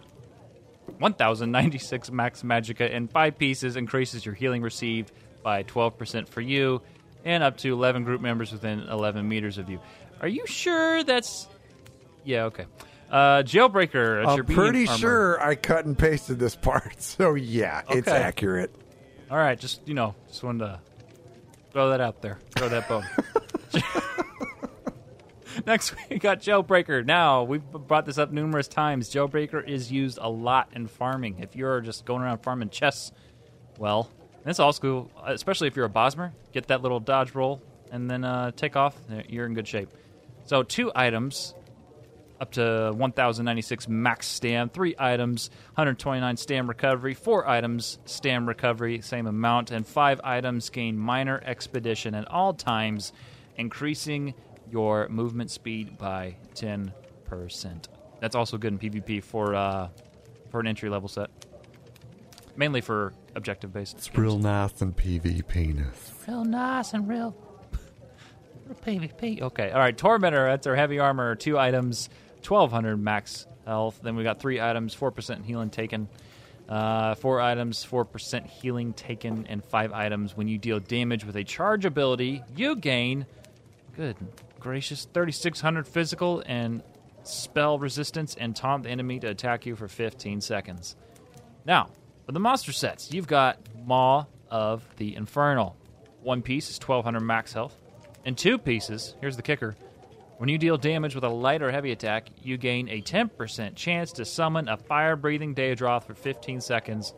1096 1.00 2.12
max 2.12 2.44
Magicka 2.44 2.94
and 2.96 3.12
5 3.12 3.38
pieces 3.38 3.76
increases 3.76 4.26
your 4.26 4.34
healing 4.34 4.62
received 4.62 5.12
by 5.44 5.64
12% 5.64 6.28
for 6.30 6.42
you 6.42 6.82
and 7.26 7.44
up 7.44 7.58
to 7.58 7.74
11 7.74 8.04
group 8.06 8.22
members 8.22 8.52
within 8.54 8.80
11 8.80 9.28
meters 9.28 9.58
of 9.58 9.70
you. 9.70 9.80
Are 10.22 10.28
you 10.30 10.48
sure 10.48 11.04
that's 11.04 11.48
Yeah, 12.24 12.46
okay. 12.46 12.66
Uh 13.12 13.44
jailbreaker, 13.44 14.26
I'm 14.26 14.46
pretty 14.46 14.88
armor. 14.88 14.98
sure 14.98 15.42
I 15.42 15.56
cut 15.56 15.86
and 15.86 15.98
pasted 15.98 16.40
this 16.40 16.56
part, 16.56 17.02
so 17.02 17.36
yeah, 17.36 17.82
it's 17.90 18.08
accurate. 18.08 18.74
All 19.30 19.38
right, 19.38 19.60
just 19.60 19.88
you 19.88 19.94
know, 19.94 20.16
just 20.28 20.44
wanted 20.44 20.66
to 20.66 20.80
throw 21.72 21.90
that 21.90 22.00
out 22.00 22.22
there. 22.22 22.40
Throw 22.56 22.70
that 22.70 22.88
bone. 22.88 23.06
Next, 25.66 25.94
we 26.10 26.18
got 26.18 26.40
Jailbreaker. 26.40 27.06
Now, 27.06 27.44
we've 27.44 27.64
brought 27.64 28.06
this 28.06 28.18
up 28.18 28.32
numerous 28.32 28.70
times. 28.70 29.10
Jailbreaker 29.10 29.68
is 29.68 29.92
used 29.92 30.18
a 30.22 30.30
lot 30.30 30.70
in 30.74 30.88
farming. 30.88 31.40
If 31.40 31.56
you're 31.58 31.82
just 31.82 32.06
going 32.06 32.22
around 32.22 32.40
farming 32.40 32.70
chests, 32.70 33.12
well, 33.78 34.10
that's 34.46 34.60
all 34.60 34.72
school, 34.72 35.12
especially 35.26 35.68
if 35.68 35.76
you're 35.76 35.86
a 35.86 35.90
Bosmer. 35.90 36.32
Get 36.54 36.68
that 36.68 36.82
little 36.82 37.02
dodge 37.02 37.36
roll 37.36 37.62
and 37.92 38.10
then 38.10 38.24
uh, 38.24 38.52
take 38.52 38.78
off. 38.78 38.96
You're 39.28 39.46
in 39.46 39.56
good 39.56 39.68
shape. 39.68 39.90
So, 40.46 40.64
two 40.64 40.90
items 40.96 41.54
up 42.40 42.52
to 42.52 42.92
1096 42.96 43.88
max 43.88 44.28
stam, 44.28 44.70
three 44.70 44.96
items, 45.00 45.50
129 45.76 46.38
stam 46.38 46.68
recovery, 46.68 47.14
four 47.14 47.48
items, 47.48 47.98
stam 48.06 48.48
recovery, 48.48 49.02
same 49.02 49.28
amount, 49.28 49.72
and 49.72 49.88
five 49.88 50.22
items 50.24 50.70
gain 50.70 50.98
minor 50.98 51.42
expedition 51.46 52.14
at 52.14 52.28
all 52.30 52.54
times, 52.54 53.12
increasing 53.56 54.34
your 54.70 55.08
movement 55.10 55.50
speed 55.50 55.98
by 55.98 56.36
10%. 56.56 56.92
That's 58.20 58.36
also 58.36 58.58
good 58.58 58.74
in 58.74 58.80
PvP 58.80 59.24
for 59.24 59.56
uh, 59.56 59.90
for 60.50 60.60
an 60.60 60.68
entry 60.68 60.90
level 60.90 61.08
set. 61.08 61.30
Mainly 62.56 62.82
for 62.82 63.14
objective 63.36 63.72
based. 63.72 63.98
It's 63.98 64.16
real 64.18 64.40
nice 64.40 64.82
and 64.82 64.96
PV 64.96 65.48
penis. 65.48 66.14
real 66.28 66.44
nice 66.44 66.94
and 66.94 67.08
real, 67.08 67.36
real 68.66 68.78
PvP. 68.84 69.42
Okay, 69.42 69.70
all 69.70 69.80
right. 69.80 69.96
Tormentor, 69.96 70.46
that's 70.50 70.66
our 70.66 70.76
heavy 70.76 70.98
armor. 70.98 71.36
Two 71.36 71.60
items, 71.60 72.10
twelve 72.48 72.72
hundred 72.72 72.96
max 72.96 73.46
health. 73.66 74.00
Then 74.02 74.16
we 74.16 74.24
got 74.24 74.40
three 74.40 74.62
items, 74.62 74.94
four 74.94 75.12
percent 75.12 75.44
healing 75.44 75.70
taken. 75.70 76.08
Uh, 76.70 77.14
four 77.16 77.42
items, 77.42 77.84
four 77.84 78.06
percent 78.06 78.48
healing 78.48 78.94
taken, 78.94 79.46
and 79.50 79.62
five 79.66 79.92
items. 79.92 80.38
When 80.38 80.48
you 80.48 80.58
deal 80.58 80.80
damage 80.80 81.26
with 81.26 81.36
a 81.36 81.44
charge 81.44 81.84
ability, 81.84 82.42
you 82.56 82.78
gain. 82.78 83.26
Good 83.98 84.16
gracious, 84.62 85.10
thirty 85.14 85.34
six 85.34 85.60
hundred 85.60 85.90
physical 85.90 86.42
and 86.46 86.84
spell 87.24 87.80
resistance, 87.80 88.34
and 88.40 88.56
taunt 88.56 88.84
the 88.84 88.92
enemy 88.92 89.20
to 89.20 89.28
attack 89.28 89.66
you 89.66 89.76
for 89.76 89.90
fifteen 89.90 90.40
seconds. 90.40 90.96
Now, 91.66 91.90
for 92.26 92.32
the 92.32 92.40
monster 92.40 92.72
sets, 92.72 93.12
you've 93.12 93.28
got 93.28 93.60
Maw 93.86 94.24
of 94.50 94.86
the 94.96 95.18
Infernal. 95.18 95.76
One 96.22 96.42
piece 96.42 96.70
is 96.70 96.80
1200 96.80 97.20
max 97.20 97.52
health. 97.52 97.76
And 98.24 98.38
two 98.38 98.58
pieces, 98.58 99.16
here's 99.20 99.36
the 99.36 99.42
kicker. 99.42 99.76
When 100.38 100.50
you 100.50 100.58
deal 100.58 100.78
damage 100.78 101.16
with 101.16 101.24
a 101.24 101.30
light 101.30 101.62
or 101.64 101.72
heavy 101.72 101.92
attack, 101.92 102.30
you 102.42 102.58
gain 102.58 102.88
a 102.90 103.02
10% 103.02 103.76
chance 103.76 104.12
to 104.14 104.26
summon 104.26 104.68
a 104.70 104.78
fire 104.78 105.16
breathing 105.16 105.56
Daedroth 105.56 106.04
for 106.04 106.14
15 106.14 106.62
seconds. 106.62 107.14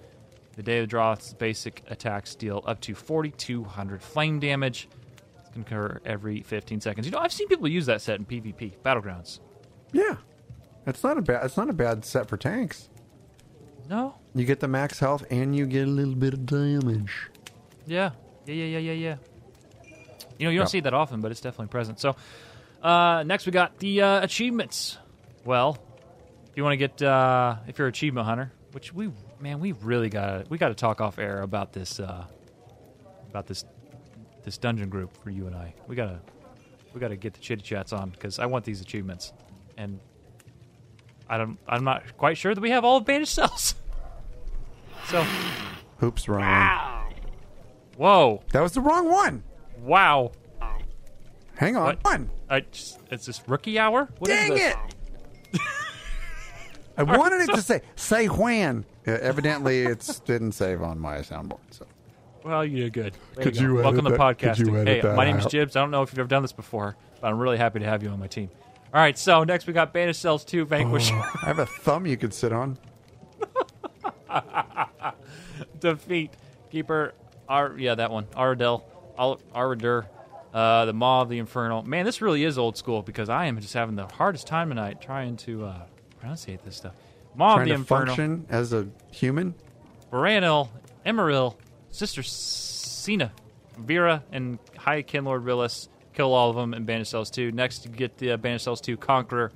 The 0.56 0.64
Daedroth's 0.64 1.34
basic 1.34 1.84
attacks 1.90 2.36
deal 2.36 2.64
up 2.66 2.80
to 2.82 2.96
4200 2.96 4.02
flame 4.02 4.40
damage. 4.40 4.88
It's 5.40 5.50
concur 5.50 6.00
every 6.06 6.42
15 6.44 6.80
seconds. 6.80 7.08
You 7.08 7.12
know, 7.12 7.20
I've 7.20 7.34
seen 7.34 7.48
people 7.50 7.68
use 7.68 7.86
that 7.88 8.02
set 8.02 8.20
in 8.20 8.26
PvP 8.26 8.78
battlegrounds. 8.86 9.40
Yeah, 9.92 10.16
it's 10.86 11.04
not 11.04 11.18
a 11.18 11.22
bad. 11.22 11.44
It's 11.46 11.58
not 11.58 11.70
a 11.70 11.74
bad 11.74 12.06
set 12.06 12.28
for 12.30 12.38
tanks. 12.38 12.90
No. 13.90 14.16
You 14.36 14.46
get 14.46 14.60
the 14.60 14.68
max 14.68 15.00
health 15.00 15.26
and 15.32 15.56
you 15.56 15.66
get 15.66 15.88
a 15.88 15.92
little 15.92 16.14
bit 16.16 16.34
of 16.36 16.46
damage. 16.46 17.30
Yeah. 17.88 18.12
Yeah. 18.46 18.54
Yeah. 18.54 18.66
Yeah. 18.66 18.80
Yeah. 18.80 18.92
Yeah. 18.94 19.16
You 20.38 20.46
know, 20.46 20.52
you 20.52 20.58
don't 20.60 20.66
Yep. 20.66 20.70
see 20.70 20.80
that 20.82 20.94
often, 20.94 21.22
but 21.22 21.32
it's 21.32 21.42
definitely 21.42 21.68
present. 21.68 22.00
So, 22.00 22.16
uh, 22.82 23.24
next 23.24 23.46
we 23.46 23.52
got 23.52 23.78
the 23.80 24.02
uh, 24.02 24.24
achievements. 24.24 24.98
Well, 25.46 25.78
if 26.50 26.58
you 26.58 26.64
want 26.64 26.74
to 26.74 26.78
get, 26.78 27.02
uh, 27.02 27.56
if 27.68 27.78
you're 27.78 27.88
an 27.88 27.94
achievement 27.94 28.26
hunter, 28.28 28.52
which 28.72 28.94
we, 28.94 29.12
man, 29.40 29.60
we 29.60 29.72
really 29.74 30.10
got 30.10 30.50
we 30.50 30.58
got 30.58 30.70
to 30.70 30.76
talk 30.76 31.02
off 31.02 31.18
air 31.20 31.42
about 31.42 31.74
this, 31.74 32.00
uh, 32.00 32.26
about 33.30 33.48
this, 33.48 33.66
this 34.44 34.58
dungeon 34.58 34.90
group 34.90 35.16
for 35.24 35.30
you 35.30 35.48
and 35.48 35.56
I. 35.56 35.74
We 35.88 35.96
gotta, 35.96 36.20
we 36.94 37.00
gotta 37.00 37.16
get 37.16 37.34
the 37.34 37.40
chitty 37.40 37.62
chats 37.62 37.94
on 37.94 38.10
because 38.10 38.40
I 38.40 38.46
want 38.46 38.66
these 38.66 38.82
achievements, 38.82 39.34
and 39.78 40.00
I 41.30 41.38
don't, 41.38 41.58
I'm 41.68 41.84
not 41.84 42.18
quite 42.18 42.38
sure 42.38 42.54
that 42.54 42.62
we 42.62 42.72
have 42.72 42.84
all 42.86 42.98
of 42.98 43.06
banished 43.06 43.34
cells. 43.34 43.76
so, 45.10 45.26
Oops, 46.04 46.28
wrong 46.28 46.42
one. 46.42 47.14
whoa, 47.98 48.44
That 48.52 48.62
was 48.62 48.74
the 48.74 48.82
wrong 48.82 49.10
one. 49.10 49.44
wow. 49.82 50.32
Hang 51.56 51.76
on. 51.76 51.84
What? 51.84 52.04
One. 52.06 52.30
I 52.50 52.62
just, 52.62 53.00
it's 53.12 53.26
this 53.26 53.42
rookie 53.48 53.78
hour. 53.78 54.10
What 54.18 54.30
is 54.30 54.36
Dang 54.38 54.50
this? 54.56 54.76
it! 55.54 55.62
I 56.98 57.04
wanted 57.04 57.42
it 57.50 57.54
to 57.56 57.62
say 57.62 57.82
say 57.96 58.26
when. 58.28 58.86
Uh, 59.08 59.12
evidently, 59.22 59.84
it 59.84 60.20
didn't 60.26 60.52
save 60.54 60.82
on 60.82 61.00
my 61.00 61.18
soundboard. 61.20 61.60
So 61.72 61.86
Well, 62.44 62.66
you 62.66 62.78
did 62.84 62.94
good. 62.94 63.14
There 63.36 63.44
Could 63.46 63.56
go. 63.56 63.62
you 63.62 63.72
edit 63.80 63.84
Welcome 63.86 64.06
to 64.12 64.18
that- 64.18 64.38
could 64.38 64.58
you 64.60 64.76
edit 64.78 64.88
Hey, 64.88 65.02
that 65.02 65.16
my 65.16 65.26
name 65.26 65.38
is 65.38 65.46
out? 65.46 65.52
Jibs. 65.52 65.76
I 65.76 65.82
don't 65.82 65.92
know 65.92 66.02
if 66.04 66.12
you've 66.12 66.20
ever 66.20 66.28
done 66.28 66.42
this 66.42 66.52
before, 66.52 66.96
but 67.22 67.28
I'm 67.28 67.38
really 67.40 67.58
happy 67.58 67.80
to 67.80 67.86
have 67.86 68.04
you 68.04 68.10
on 68.10 68.20
my 68.20 68.28
team. 68.28 68.50
All 68.94 69.00
right, 69.00 69.18
so 69.18 69.44
next 69.44 69.68
we 69.68 69.74
got 69.74 69.94
Banished 69.94 70.20
Cells 70.22 70.44
2 70.46 70.66
Vanquish. 70.66 71.12
I 71.12 71.46
have 71.46 71.60
a 71.60 71.66
thumb 71.68 72.08
you 72.08 72.18
could 72.18 72.34
sit 72.34 72.52
on. 72.52 72.78
defeat 75.80 76.32
Keeper 76.72 77.14
Ar 77.48 77.76
yeah 77.78 77.96
that 77.96 78.12
one 78.12 78.28
Ardell 78.36 78.84
Al- 79.18 79.40
Aradur 79.56 80.06
uh, 80.54 80.86
the 80.86 80.94
Maw 80.94 81.22
of 81.22 81.30
the 81.30 81.38
Infernal. 81.40 81.84
Man 81.84 82.06
this 82.06 82.22
really 82.22 82.44
is 82.44 82.58
old 82.58 82.78
school 82.78 83.02
because 83.02 83.30
I 83.30 83.46
am 83.46 83.60
just 83.60 83.74
having 83.74 83.96
the 83.96 84.08
hardest 84.08 84.48
time 84.48 84.70
tonight 84.70 85.02
trying 85.02 85.38
to 85.38 85.66
uh, 85.66 85.82
pronunciate 86.22 86.64
this 86.64 86.76
stuff. 86.78 86.94
Maw 87.36 87.52
of 87.54 87.56
Trying 87.58 87.68
the 87.68 87.74
to 87.74 87.80
Infernal. 87.80 88.06
function 88.16 88.46
as 88.50 88.74
a 88.74 88.88
human. 89.12 89.54
Baranil 90.12 90.70
Emeril 91.06 91.56
Sister 91.92 92.24
Cena 92.24 93.32
Vera 93.78 94.24
and 94.32 94.60
High 94.78 95.04
Kinlord 95.04 95.44
Rilis 95.44 95.88
kill 96.14 96.34
all 96.34 96.50
of 96.50 96.56
them 96.56 96.74
in 96.74 96.84
Banished 96.86 97.12
Cells 97.12 97.30
2 97.30 97.52
next 97.52 97.86
you 97.86 97.92
get 97.92 98.18
the 98.18 98.32
uh, 98.32 98.38
Banished 98.38 98.66
Cells 98.66 98.82
2 98.82 98.98
Conqueror 98.98 99.52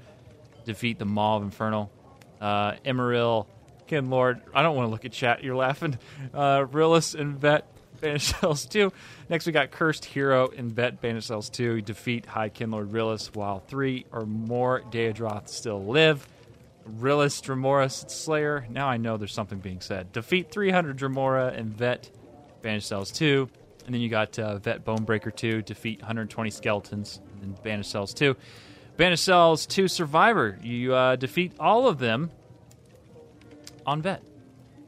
defeat 0.65 0.99
the 0.99 1.05
Maw 1.05 1.37
of 1.37 1.43
Infernal. 1.43 1.91
Uh, 2.39 2.73
Emeril 2.85 3.47
Kinlord 3.89 4.41
I 4.53 4.61
don't 4.61 4.75
want 4.75 4.87
to 4.87 4.91
look 4.91 5.03
at 5.05 5.11
chat 5.11 5.43
you're 5.43 5.55
laughing. 5.55 5.97
Uh, 6.33 6.59
Rilis 6.65 7.19
and 7.19 7.37
Vet 7.37 7.65
Banished 8.03 8.39
Cells 8.39 8.65
2 8.65 8.91
next 9.29 9.45
we 9.45 9.53
got 9.53 9.71
Cursed 9.71 10.03
Hero 10.03 10.49
and 10.49 10.71
Vet 10.71 10.99
Banished 10.99 11.27
Cells 11.27 11.49
2 11.49 11.81
defeat 11.81 12.25
High 12.25 12.49
Kinlord 12.49 12.91
Rilis 12.91 13.33
while 13.33 13.59
three 13.59 14.05
or 14.11 14.25
more 14.25 14.81
Daedroth 14.91 15.47
still 15.47 15.81
live 15.81 16.27
Rilis, 16.85 17.41
Dremora, 17.41 17.89
Slayer. 18.09 18.67
Now 18.69 18.87
I 18.87 18.97
know 18.97 19.17
there's 19.17 19.33
something 19.33 19.59
being 19.59 19.81
said. 19.81 20.11
Defeat 20.11 20.51
300 20.51 20.97
Dremora 20.97 21.57
and 21.57 21.73
Vet, 21.73 22.11
Banished 22.61 22.87
Cells 22.87 23.09
2. 23.11 23.49
And 23.85 23.93
then 23.93 24.01
you 24.01 24.09
got 24.09 24.37
uh, 24.39 24.57
Vet 24.57 24.85
Bonebreaker 24.85 25.33
2, 25.33 25.61
defeat 25.61 25.99
120 25.99 26.49
skeletons, 26.49 27.19
and 27.31 27.41
then 27.41 27.63
Banished 27.63 27.91
Cells 27.91 28.13
2. 28.13 28.35
Banished 28.97 29.23
Cells 29.23 29.65
2 29.65 29.87
Survivor. 29.87 30.59
You 30.61 30.93
uh, 30.93 31.15
defeat 31.15 31.53
all 31.59 31.87
of 31.87 31.99
them 31.99 32.31
on 33.85 34.01
Vet. 34.01 34.21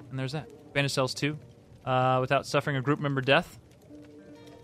And 0.10 0.20
there's 0.20 0.34
that. 0.34 0.50
Banished 0.74 0.96
Cells 0.96 1.14
2, 1.14 1.38
uh, 1.86 2.18
without 2.22 2.46
suffering 2.46 2.76
a 2.76 2.82
group 2.82 3.00
member 3.00 3.22
death. 3.22 3.60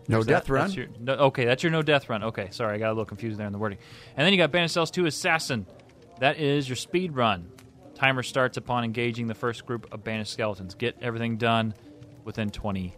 No 0.07 0.17
There's 0.17 0.25
death 0.27 0.45
that. 0.45 0.53
run. 0.53 0.63
That's 0.65 0.75
your, 0.75 0.87
no, 0.99 1.13
okay, 1.13 1.45
that's 1.45 1.63
your 1.63 1.71
no 1.71 1.81
death 1.81 2.09
run. 2.09 2.23
Okay, 2.23 2.49
sorry, 2.51 2.75
I 2.75 2.79
got 2.79 2.87
a 2.87 2.93
little 2.93 3.05
confused 3.05 3.37
there 3.39 3.47
in 3.47 3.53
the 3.53 3.59
wording. 3.59 3.77
And 4.17 4.25
then 4.25 4.33
you 4.33 4.37
got 4.37 4.51
Banished 4.51 4.73
Cells 4.73 4.91
2 4.91 5.05
Assassin. 5.05 5.65
That 6.19 6.37
is 6.37 6.67
your 6.67 6.75
speed 6.75 7.15
run. 7.15 7.49
Timer 7.95 8.23
starts 8.23 8.57
upon 8.57 8.83
engaging 8.83 9.27
the 9.27 9.35
first 9.35 9.65
group 9.65 9.93
of 9.93 10.03
banished 10.03 10.33
skeletons. 10.33 10.73
Get 10.73 10.97
everything 11.01 11.37
done 11.37 11.73
within 12.23 12.49
20 12.49 12.95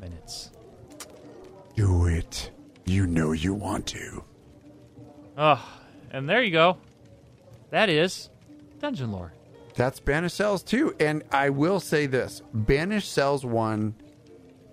minutes. 0.00 0.50
Do 1.74 2.06
it. 2.06 2.50
You 2.86 3.06
know 3.06 3.32
you 3.32 3.52
want 3.52 3.86
to. 3.88 4.24
Oh, 5.36 5.62
and 6.10 6.26
there 6.28 6.42
you 6.42 6.52
go. 6.52 6.78
That 7.70 7.90
is 7.90 8.30
Dungeon 8.78 9.12
Lore. 9.12 9.32
That's 9.76 10.00
Banished 10.00 10.36
Cells 10.36 10.62
2. 10.62 10.96
And 10.98 11.22
I 11.30 11.50
will 11.50 11.80
say 11.80 12.06
this 12.06 12.42
Banished 12.52 13.12
Cells 13.12 13.44
1 13.44 13.94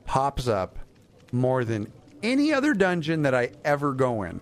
pops 0.05 0.47
up 0.47 0.79
more 1.31 1.63
than 1.63 1.91
any 2.23 2.53
other 2.53 2.73
dungeon 2.73 3.23
that 3.23 3.35
I 3.35 3.51
ever 3.63 3.93
go 3.93 4.23
in. 4.23 4.41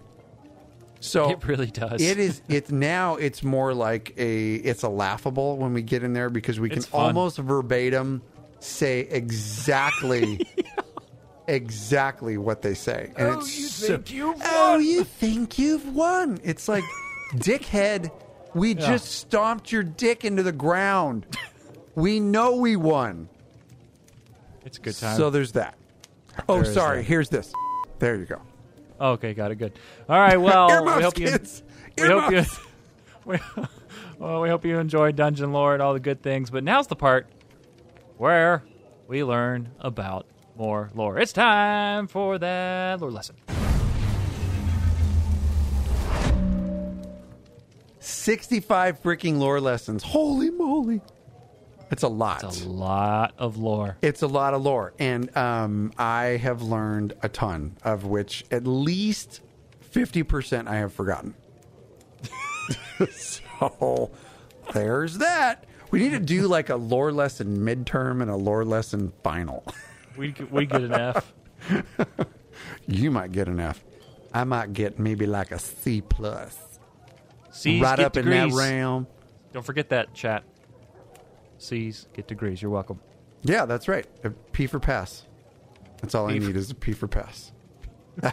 So 0.99 1.31
It 1.31 1.43
really 1.45 1.71
does. 1.71 1.99
It 1.99 2.19
is. 2.19 2.41
It's 2.47 2.71
now. 2.71 3.15
It's 3.15 3.43
more 3.43 3.73
like 3.73 4.13
a. 4.17 4.53
It's 4.53 4.83
a 4.83 4.89
laughable 4.89 5.57
when 5.57 5.73
we 5.73 5.81
get 5.81 6.03
in 6.03 6.13
there 6.13 6.29
because 6.29 6.59
we 6.59 6.69
can 6.69 6.83
almost 6.93 7.39
verbatim 7.39 8.21
say 8.59 8.99
exactly, 8.99 10.45
exactly 11.47 12.37
what 12.37 12.61
they 12.61 12.75
say, 12.75 13.11
and 13.17 13.29
oh, 13.29 13.39
it's 13.39 13.57
you 13.57 13.67
think 13.67 14.11
you've 14.11 14.35
oh, 14.35 14.69
won? 14.69 14.75
Oh, 14.75 14.77
you 14.77 15.03
think 15.03 15.57
you've 15.57 15.95
won? 15.95 16.39
It's 16.43 16.67
like, 16.67 16.83
dickhead. 17.33 18.11
We 18.53 18.73
just 18.73 19.05
stomped 19.11 19.71
your 19.71 19.83
dick 19.83 20.25
into 20.25 20.43
the 20.43 20.51
ground. 20.51 21.25
we 21.95 22.19
know 22.19 22.55
we 22.57 22.75
won. 22.75 23.29
It's 24.65 24.77
a 24.77 24.81
good 24.81 24.95
time. 24.97 25.17
So 25.17 25.29
there's 25.29 25.53
that. 25.53 25.75
Oh, 26.47 26.61
There 26.61 26.73
sorry. 26.73 26.97
that. 26.97 27.03
Here's 27.03 27.29
this. 27.29 27.53
There 27.99 28.15
you 28.15 28.25
go. 28.25 28.41
Oh, 28.99 29.11
okay, 29.11 29.33
got 29.33 29.51
it. 29.51 29.55
Good. 29.55 29.73
All 30.07 30.19
right. 30.19 30.39
Well, 30.41 30.69
Earmuffs, 30.69 30.97
we 30.97 31.03
hope 31.03 31.19
you. 31.19 31.27
kids. 31.27 31.63
We 31.97 32.07
hope 32.07 32.31
you. 32.31 32.43
We, 33.23 33.37
well, 34.17 34.41
we 34.41 34.49
hope 34.49 34.65
you 34.65 34.79
enjoyed 34.79 35.15
Dungeon 35.15 35.51
Lore 35.53 35.73
and 35.73 35.81
all 35.81 35.93
the 35.93 35.99
good 35.99 36.23
things. 36.23 36.49
But 36.49 36.63
now's 36.63 36.87
the 36.87 36.95
part 36.95 37.27
where 38.17 38.63
we 39.07 39.23
learn 39.23 39.69
about 39.79 40.25
more 40.55 40.89
lore. 40.95 41.19
It's 41.19 41.31
time 41.31 42.07
for 42.07 42.39
that 42.39 42.99
lore 42.99 43.11
lesson. 43.11 43.35
65 48.01 49.01
freaking 49.01 49.37
lore 49.37 49.61
lessons. 49.61 50.03
Holy 50.03 50.49
moly. 50.49 51.01
It's 51.91 52.03
a 52.03 52.07
lot. 52.07 52.43
It's 52.43 52.63
a 52.63 52.69
lot 52.69 53.33
of 53.37 53.57
lore. 53.57 53.97
It's 54.01 54.21
a 54.21 54.27
lot 54.27 54.53
of 54.53 54.63
lore. 54.63 54.93
And 54.97 55.35
um, 55.37 55.91
I 55.97 56.37
have 56.37 56.61
learned 56.61 57.13
a 57.21 57.29
ton, 57.29 57.77
of 57.83 58.05
which 58.05 58.45
at 58.49 58.65
least 58.65 59.41
50% 59.93 60.67
I 60.67 60.75
have 60.75 60.93
forgotten. 60.93 61.35
so 63.11 64.09
there's 64.73 65.17
that. 65.17 65.65
We 65.91 65.99
need 65.99 66.11
to 66.11 66.19
do 66.19 66.47
like 66.47 66.69
a 66.69 66.77
lore 66.77 67.11
lesson 67.11 67.57
midterm 67.59 68.21
and 68.21 68.31
a 68.31 68.35
lore 68.37 68.63
lesson 68.63 69.11
final. 69.23 69.65
We 70.15 70.33
we 70.49 70.65
get 70.65 70.81
an 70.81 70.93
F. 70.93 71.33
you 72.87 73.11
might 73.11 73.33
get 73.33 73.47
an 73.47 73.59
F. 73.59 73.83
I 74.33 74.45
might 74.45 74.71
get 74.71 74.97
maybe 74.97 75.25
like 75.25 75.51
a 75.51 75.59
C 75.59 76.01
plus. 76.01 76.70
C's 77.51 77.81
right 77.81 77.97
get 77.97 78.05
up 78.05 78.13
degrees. 78.13 78.35
in 78.43 78.49
that 78.49 78.55
realm. 78.55 79.07
Don't 79.53 79.65
forget 79.65 79.89
that 79.89 80.13
chat. 80.13 80.43
C's 81.57 82.07
get 82.13 82.27
degrees. 82.27 82.61
You're 82.61 82.71
welcome. 82.71 82.99
Yeah, 83.43 83.65
that's 83.65 83.87
right. 83.87 84.05
A 84.23 84.29
P 84.29 84.67
for 84.67 84.79
pass. 84.79 85.25
That's 86.01 86.15
all 86.15 86.27
P 86.27 86.35
I 86.35 86.39
for- 86.39 86.45
need 86.47 86.55
is 86.55 86.71
a 86.71 86.75
P 86.75 86.93
for 86.93 87.07
pass. 87.07 87.51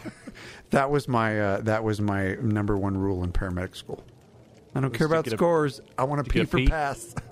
that 0.71 0.89
was 0.91 1.07
my 1.07 1.39
uh, 1.39 1.61
that 1.61 1.83
was 1.83 2.01
my 2.01 2.35
number 2.35 2.77
one 2.77 2.97
rule 2.97 3.23
in 3.23 3.31
paramedic 3.31 3.75
school. 3.75 4.03
I 4.75 4.81
don't 4.81 4.93
care 4.93 5.07
about 5.07 5.25
get 5.25 5.33
scores. 5.33 5.81
I 5.97 6.03
want 6.03 6.21
a 6.21 6.23
to 6.23 6.29
P 6.29 6.45
for 6.45 6.57
P? 6.57 6.67
pass. 6.67 7.15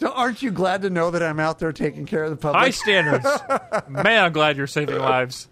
So 0.00 0.10
Aren't 0.10 0.42
you 0.42 0.50
glad 0.50 0.82
to 0.82 0.90
know 0.90 1.10
that 1.12 1.22
I'm 1.22 1.40
out 1.40 1.58
there 1.58 1.72
taking 1.72 2.04
care 2.04 2.24
of 2.24 2.30
the 2.30 2.36
public? 2.36 2.60
High 2.62 2.70
standards. 2.70 3.24
Man, 3.88 4.24
I'm 4.24 4.32
glad 4.32 4.56
you're 4.56 4.66
saving 4.66 4.98
lives. 4.98 5.48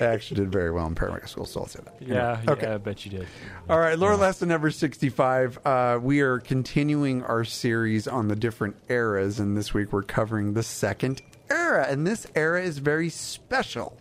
I 0.00 0.04
actually 0.04 0.40
did 0.42 0.52
very 0.52 0.70
well 0.70 0.86
in 0.86 0.94
paramedic 0.94 1.28
school, 1.28 1.44
so 1.44 1.60
I'll 1.60 1.66
say 1.66 1.80
that. 1.84 1.94
Yeah, 2.00 2.40
Okay. 2.48 2.66
yeah, 2.68 2.74
I 2.74 2.78
bet 2.78 3.04
you 3.04 3.10
did. 3.10 3.26
All 3.68 3.80
right, 3.80 3.98
lore 3.98 4.16
lesson 4.16 4.48
number 4.48 4.70
65. 4.70 5.58
Uh, 5.64 5.98
we 6.00 6.20
are 6.20 6.38
continuing 6.38 7.22
our 7.24 7.44
series 7.44 8.06
on 8.06 8.28
the 8.28 8.36
different 8.36 8.76
eras, 8.88 9.40
and 9.40 9.56
this 9.56 9.74
week 9.74 9.92
we're 9.92 10.02
covering 10.04 10.54
the 10.54 10.62
second 10.62 11.22
era, 11.50 11.86
and 11.88 12.06
this 12.06 12.26
era 12.34 12.62
is 12.62 12.78
very 12.78 13.08
special. 13.08 13.96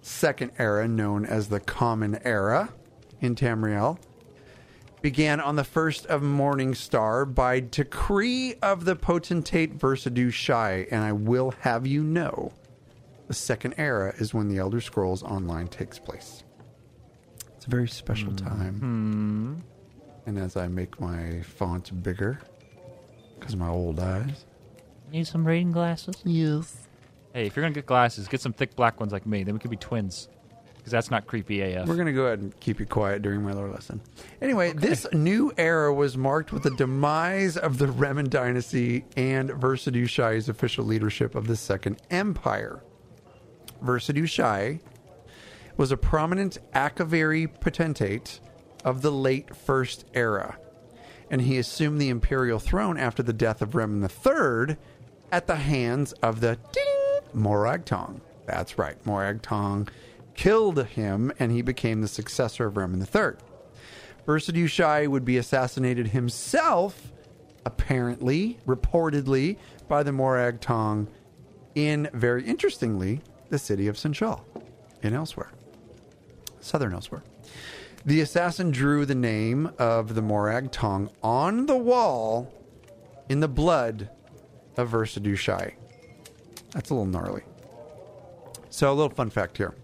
Second 0.00 0.52
era, 0.58 0.86
known 0.88 1.26
as 1.26 1.48
the 1.48 1.60
Common 1.60 2.18
Era 2.24 2.70
in 3.20 3.34
Tamriel, 3.34 3.98
began 5.02 5.40
on 5.40 5.56
the 5.56 5.64
first 5.64 6.06
of 6.06 6.22
Morning 6.22 6.74
Star 6.74 7.24
by 7.24 7.60
decree 7.60 8.54
of 8.62 8.84
the 8.84 8.96
potentate 8.96 9.76
Versidue 9.78 10.32
Shai, 10.32 10.86
and 10.90 11.02
I 11.02 11.12
will 11.12 11.52
have 11.60 11.86
you 11.86 12.02
know 12.02 12.52
The 13.26 13.34
second 13.34 13.74
era 13.76 14.14
is 14.18 14.32
when 14.32 14.48
the 14.48 14.58
Elder 14.58 14.80
Scrolls 14.80 15.22
Online 15.22 15.68
takes 15.68 15.98
place. 15.98 16.44
It's 17.56 17.66
a 17.66 17.70
very 17.70 17.88
special 17.88 18.30
hmm. 18.30 18.36
time. 18.36 18.74
Hmm. 18.80 19.54
And 20.26 20.38
as 20.38 20.56
I 20.56 20.68
make 20.68 21.00
my 21.00 21.42
font 21.42 22.02
bigger, 22.02 22.40
because 23.38 23.54
of 23.54 23.60
my 23.60 23.68
old 23.68 24.00
eyes, 24.00 24.44
Need 25.12 25.26
some 25.26 25.46
reading 25.46 25.70
glasses? 25.70 26.16
Yes. 26.24 26.76
Hey, 27.32 27.46
if 27.46 27.54
you're 27.54 27.62
gonna 27.62 27.74
get 27.74 27.86
glasses, 27.86 28.26
get 28.28 28.40
some 28.40 28.52
thick 28.52 28.74
black 28.74 28.98
ones 28.98 29.12
like 29.12 29.26
me. 29.26 29.44
Then 29.44 29.54
we 29.54 29.60
could 29.60 29.70
be 29.70 29.76
twins. 29.76 30.28
Because 30.76 30.92
that's 30.92 31.10
not 31.10 31.26
creepy 31.26 31.62
AF. 31.62 31.88
we're 31.88 31.96
going 31.96 32.06
to 32.06 32.12
go 32.12 32.26
ahead 32.26 32.38
and 32.38 32.60
keep 32.60 32.78
you 32.78 32.86
quiet 32.86 33.20
during 33.20 33.42
my 33.42 33.52
lore 33.52 33.68
lesson. 33.68 34.00
Anyway, 34.40 34.72
this 34.72 35.04
new 35.12 35.52
era 35.58 35.92
was 35.92 36.16
marked 36.16 36.52
with 36.52 36.62
the 36.62 36.70
demise 36.70 37.56
of 37.56 37.78
the 37.78 37.88
Remen 37.88 38.30
dynasty 38.30 39.04
and 39.16 39.50
Versidue 39.50 40.08
Shai's 40.08 40.48
official 40.48 40.84
leadership 40.84 41.34
of 41.34 41.48
the 41.48 41.56
Second 41.56 42.00
Empire. 42.08 42.84
Versidue 43.86 44.28
Shai 44.28 44.80
was 45.76 45.92
a 45.92 45.96
prominent 45.96 46.58
Akaviri 46.74 47.46
potentate 47.60 48.40
of 48.84 49.02
the 49.02 49.12
late 49.12 49.54
First 49.54 50.04
Era, 50.14 50.58
and 51.30 51.42
he 51.42 51.58
assumed 51.58 52.00
the 52.00 52.08
imperial 52.08 52.58
throne 52.58 52.98
after 52.98 53.22
the 53.22 53.32
death 53.32 53.62
of 53.62 53.74
Remen 53.74 54.02
III 54.02 54.76
at 55.32 55.46
the 55.46 55.56
hands 55.56 56.12
of 56.14 56.40
the 56.40 56.58
ding, 56.72 57.20
Morag 57.34 57.84
Tong. 57.84 58.20
That's 58.46 58.78
right, 58.78 59.04
Morag 59.04 59.42
Tong 59.42 59.88
killed 60.34 60.84
him, 60.84 61.32
and 61.38 61.50
he 61.50 61.62
became 61.62 62.00
the 62.00 62.08
successor 62.08 62.66
of 62.66 62.76
Remen 62.76 63.00
III. 63.00 63.38
Versidue 64.26 64.68
Shai 64.68 65.06
would 65.06 65.24
be 65.24 65.36
assassinated 65.36 66.08
himself, 66.08 67.12
apparently, 67.64 68.58
reportedly, 68.66 69.56
by 69.88 70.02
the 70.02 70.12
Morag 70.12 70.60
Tong 70.60 71.08
in, 71.74 72.08
very 72.12 72.44
interestingly, 72.44 73.20
the 73.56 73.60
city 73.60 73.88
of 73.88 73.96
Senchal, 73.96 74.42
in 75.02 75.14
Elsweyr, 75.14 75.48
southern 76.60 76.92
Elsweyr. 76.92 77.22
The 78.04 78.20
assassin 78.20 78.70
drew 78.70 79.06
the 79.06 79.14
name 79.14 79.70
of 79.78 80.14
the 80.14 80.20
Morag 80.20 80.70
Tong 80.72 81.08
on 81.22 81.64
the 81.64 81.74
wall 81.74 82.52
in 83.30 83.40
the 83.40 83.48
blood 83.48 84.10
of 84.76 84.90
Versidue 84.90 85.38
Shai. 85.38 85.74
That's 86.72 86.90
a 86.90 86.94
little 86.94 87.06
gnarly. 87.06 87.44
So, 88.68 88.92
a 88.92 88.94
little 88.94 89.08
fun 89.08 89.30
fact 89.30 89.56
here. 89.56 89.74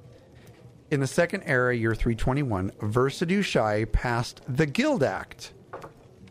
In 0.90 1.00
the 1.00 1.06
second 1.06 1.44
era, 1.46 1.74
year 1.74 1.94
321, 1.94 2.72
Versidue 2.72 3.42
Shai 3.42 3.86
passed 3.86 4.42
the 4.46 4.66
Guild 4.66 5.02
Act, 5.02 5.54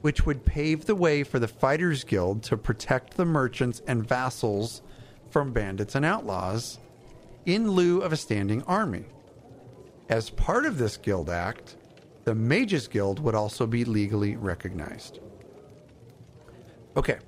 which 0.01 0.27
would 0.27 0.45
pave 0.45 0.85
the 0.85 0.93
way 0.93 1.23
for 1.23 1.39
the 1.39 1.47
Fighters 1.47 2.03
Guild 2.03 2.43
to 2.43 2.55
protect 2.55 3.17
the 3.17 3.25
merchants 3.25 3.81
and 3.87 4.07
vassals 4.07 4.83
from 5.31 5.51
bandits 5.51 5.95
and 5.95 6.05
outlaws 6.05 6.77
in 7.45 7.71
lieu 7.71 8.01
of 8.01 8.13
a 8.13 8.17
standing 8.17 8.63
army. 8.63 9.05
As 10.09 10.29
part 10.29 10.65
of 10.65 10.77
this 10.77 10.97
Guild 10.97 11.29
Act, 11.29 11.77
the 12.23 12.35
Mages 12.35 12.87
Guild 12.87 13.19
would 13.19 13.35
also 13.35 13.65
be 13.65 13.85
legally 13.85 14.35
recognized. 14.35 15.19
Okay, 16.95 17.19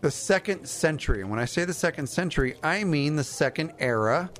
the 0.00 0.10
second 0.10 0.66
century. 0.66 1.22
And 1.22 1.30
when 1.30 1.38
I 1.38 1.46
say 1.46 1.64
the 1.64 1.74
second 1.74 2.06
century, 2.08 2.56
I 2.62 2.84
mean 2.84 3.16
the 3.16 3.24
second 3.24 3.72
era 3.78 4.30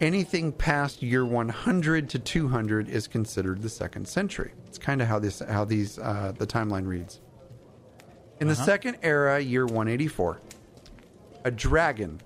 anything 0.00 0.50
past 0.50 1.02
year 1.02 1.24
100 1.24 2.08
to 2.08 2.18
200 2.18 2.88
is 2.88 3.06
considered 3.06 3.62
the 3.62 3.68
second 3.68 4.08
century. 4.08 4.52
It's 4.66 4.78
kind 4.78 5.02
of 5.02 5.08
how 5.08 5.18
this 5.18 5.40
how 5.40 5.64
these 5.64 5.98
uh, 5.98 6.32
the 6.36 6.46
timeline 6.46 6.86
reads. 6.86 7.20
In 8.40 8.48
the 8.48 8.56
second 8.56 8.96
era, 9.02 9.38
year 9.38 9.66
184, 9.66 10.40
a 11.44 11.50
dragon 11.50 12.22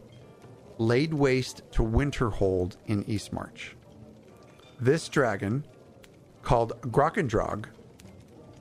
laid 0.78 1.14
waste 1.14 1.62
to 1.72 1.82
Winterhold 1.82 2.76
in 2.86 3.04
Eastmarch. 3.04 3.74
This 4.80 5.08
dragon, 5.08 5.64
called 6.42 6.80
Grokendrog, 6.82 7.66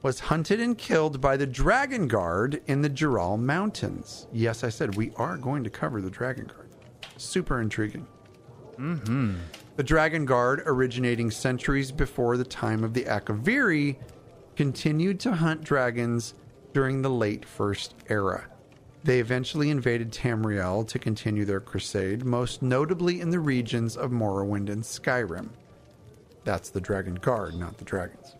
was 0.03 0.19
hunted 0.19 0.59
and 0.59 0.77
killed 0.77 1.21
by 1.21 1.37
the 1.37 1.47
Dragon 1.47 2.07
Guard 2.07 2.61
in 2.67 2.81
the 2.81 2.89
Jerall 2.89 3.39
Mountains. 3.39 4.27
Yes, 4.33 4.63
I 4.63 4.69
said 4.69 4.95
we 4.95 5.11
are 5.15 5.37
going 5.37 5.63
to 5.63 5.69
cover 5.69 6.01
the 6.01 6.09
Dragon 6.09 6.45
Guard. 6.45 6.69
Super 7.17 7.61
intriguing. 7.61 8.05
Mm-hmm. 8.77 9.35
The 9.75 9.83
Dragon 9.83 10.25
Guard, 10.25 10.63
originating 10.65 11.31
centuries 11.31 11.91
before 11.91 12.37
the 12.37 12.43
time 12.43 12.83
of 12.83 12.93
the 12.93 13.05
Akaviri, 13.05 13.95
continued 14.55 15.19
to 15.21 15.33
hunt 15.33 15.63
dragons 15.63 16.33
during 16.73 17.01
the 17.01 17.09
late 17.09 17.45
First 17.45 17.95
Era. 18.09 18.45
They 19.03 19.19
eventually 19.19 19.69
invaded 19.69 20.11
Tamriel 20.11 20.87
to 20.87 20.97
continue 20.97 21.43
their 21.43 21.59
crusade, 21.59 22.23
most 22.23 22.61
notably 22.61 23.19
in 23.19 23.29
the 23.29 23.39
regions 23.39 23.97
of 23.97 24.11
Morrowind 24.11 24.69
and 24.69 24.81
Skyrim. 24.81 25.49
That's 26.45 26.69
the 26.69 26.79
Dragon 26.81 27.15
Guard, 27.15 27.55
not 27.55 27.77
the 27.77 27.85
dragons. 27.85 28.35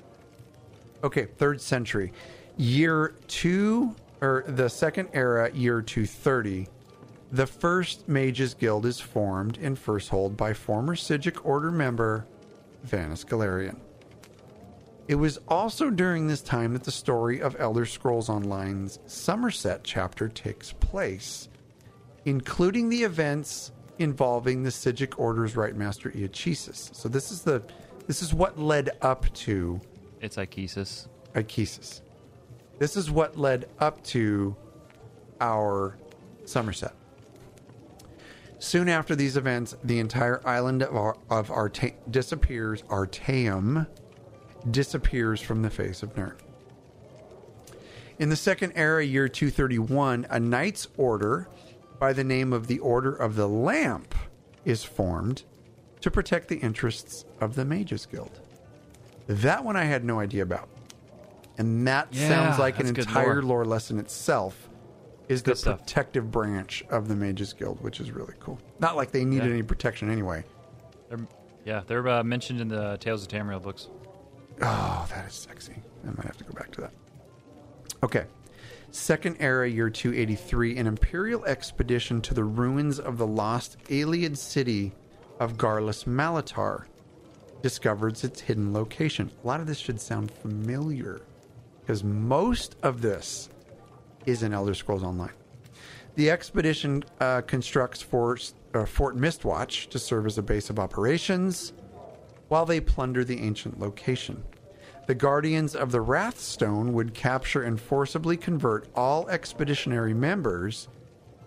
Okay, 1.03 1.25
third 1.25 1.59
century. 1.59 2.13
Year 2.55 3.13
two, 3.27 3.93
or 4.21 4.45
the 4.47 4.69
second 4.69 5.09
era, 5.13 5.51
year 5.53 5.81
230. 5.81 6.67
The 7.33 7.47
first 7.47 8.07
Mages 8.07 8.53
Guild 8.53 8.85
is 8.85 8.99
formed 8.99 9.57
in 9.57 9.75
Firsthold 9.75 10.37
by 10.37 10.53
former 10.53 10.95
Psijic 10.95 11.45
Order 11.45 11.71
member 11.71 12.25
Vanus 12.83 13.25
Galerion. 13.25 13.77
It 15.07 15.15
was 15.15 15.37
also 15.49 15.89
during 15.89 16.27
this 16.27 16.41
time 16.41 16.73
that 16.73 16.83
the 16.83 16.91
story 16.91 17.41
of 17.41 17.55
Elder 17.59 17.85
Scrolls 17.85 18.29
Online's 18.29 18.99
Somerset 19.05 19.81
chapter 19.83 20.29
takes 20.29 20.71
place, 20.73 21.49
including 22.25 22.89
the 22.89 23.03
events 23.03 23.71
involving 23.99 24.63
the 24.63 24.69
Psijic 24.69 25.19
Order's 25.19 25.55
Right 25.55 25.75
Master 25.75 26.09
Iachesis. 26.11 26.95
So 26.95 27.09
this 27.09 27.31
is 27.31 27.41
the 27.41 27.63
this 28.07 28.21
is 28.21 28.33
what 28.33 28.57
led 28.59 28.91
up 29.01 29.31
to 29.33 29.79
It's 30.21 30.37
Ikesis. 30.37 31.07
Ikesis. 31.35 32.01
This 32.79 32.97
is 32.97 33.11
what 33.11 33.37
led 33.37 33.69
up 33.79 34.03
to 34.05 34.55
our 35.39 35.97
Somerset. 36.45 36.93
Soon 38.59 38.87
after 38.87 39.15
these 39.15 39.35
events, 39.35 39.75
the 39.83 39.99
entire 39.99 40.45
island 40.47 40.83
of, 40.83 40.95
Ar- 40.95 41.17
of 41.29 41.51
Arte- 41.51 41.95
disappears. 42.09 42.81
Artaeum 42.83 43.87
disappears 44.71 45.41
from 45.41 45.61
the 45.61 45.69
face 45.69 46.03
of 46.03 46.15
Nirn. 46.15 46.35
In 48.19 48.29
the 48.29 48.35
second 48.35 48.73
era, 48.75 49.03
year 49.03 49.27
231, 49.27 50.27
a 50.29 50.39
knight's 50.39 50.87
order 50.97 51.47
by 51.99 52.13
the 52.13 52.23
name 52.23 52.53
of 52.53 52.67
the 52.67 52.79
Order 52.79 53.13
of 53.13 53.35
the 53.35 53.47
Lamp 53.47 54.13
is 54.65 54.83
formed 54.83 55.43
to 56.01 56.11
protect 56.11 56.47
the 56.47 56.57
interests 56.57 57.25
of 57.41 57.55
the 57.55 57.65
Mages 57.65 58.05
Guild. 58.05 58.39
That 59.27 59.63
one 59.63 59.75
I 59.75 59.85
had 59.85 60.03
no 60.03 60.19
idea 60.19 60.43
about. 60.43 60.69
And 61.57 61.87
that 61.87 62.09
Yeah, 62.11 62.27
sounds 62.27 62.59
like 62.59 62.79
an 62.79 62.87
entire 62.87 63.35
lore. 63.35 63.63
lore 63.63 63.65
lesson 63.65 63.99
itself 63.99 64.69
is 65.29 65.43
the 65.43 65.55
stuff. 65.55 65.79
protective 65.79 66.29
branch 66.31 66.83
of 66.89 67.07
the 67.07 67.15
Mages 67.15 67.53
Guild, 67.53 67.81
which 67.81 67.99
is 67.99 68.11
really 68.11 68.33
cool. 68.39 68.59
Not 68.79 68.95
like 68.95 69.11
they 69.11 69.23
needed 69.23 69.45
Yeah. 69.47 69.53
any 69.53 69.63
protection 69.63 70.09
anyway. 70.11 70.43
They're, 71.09 71.19
yeah, 71.65 71.81
they're 71.87 72.07
uh, 72.07 72.23
mentioned 72.23 72.59
in 72.59 72.67
the 72.67 72.97
Tales 72.97 73.23
of 73.23 73.29
Tamriel 73.29 73.61
books. 73.61 73.87
Oh, 74.61 75.05
that 75.09 75.27
is 75.27 75.33
sexy. 75.33 75.75
I 76.05 76.11
might 76.11 76.25
have 76.25 76.37
to 76.37 76.43
go 76.43 76.53
back 76.53 76.71
to 76.73 76.81
that. 76.81 76.91
Okay. 78.03 78.25
Second 78.91 79.37
era, 79.39 79.67
year 79.67 79.89
283, 79.89 80.77
an 80.77 80.85
imperial 80.85 81.43
expedition 81.45 82.21
to 82.21 82.33
the 82.33 82.43
ruins 82.43 82.99
of 82.99 83.17
the 83.17 83.25
lost 83.25 83.77
alien 83.89 84.35
city 84.35 84.91
of 85.39 85.57
Garlas 85.57 86.05
Malatar 86.05 86.85
discovers 87.63 88.23
its 88.23 88.41
hidden 88.41 88.71
location. 88.71 89.31
A 89.43 89.47
lot 89.47 89.59
of 89.59 89.67
this 89.67 89.79
should 89.79 89.99
sound 89.99 90.29
familiar 90.29 91.21
because 91.81 92.03
most 92.03 92.75
of 92.83 93.01
this 93.01 93.49
is 94.25 94.43
in 94.43 94.53
Elder 94.53 94.73
Scrolls 94.73 95.03
Online. 95.03 95.31
The 96.15 96.29
expedition 96.29 97.03
uh, 97.19 97.41
constructs 97.41 98.01
Fort, 98.01 98.53
uh, 98.73 98.85
Fort 98.85 99.15
Mistwatch 99.17 99.87
to 99.87 99.97
serve 99.97 100.27
as 100.27 100.37
a 100.37 100.43
base 100.43 100.69
of 100.69 100.77
operations 100.77 101.73
while 102.47 102.65
they 102.65 102.79
plunder 102.79 103.23
the 103.23 103.41
ancient 103.41 103.79
location. 103.79 104.43
The 105.05 105.15
Guardians 105.15 105.75
of 105.75 105.91
the 105.91 106.01
Wrathstone 106.01 106.93
would 106.93 107.13
capture 107.13 107.63
and 107.63 107.79
forcibly 107.79 108.37
convert 108.37 108.87
all 108.95 109.27
expeditionary 109.27 110.13
members 110.13 110.87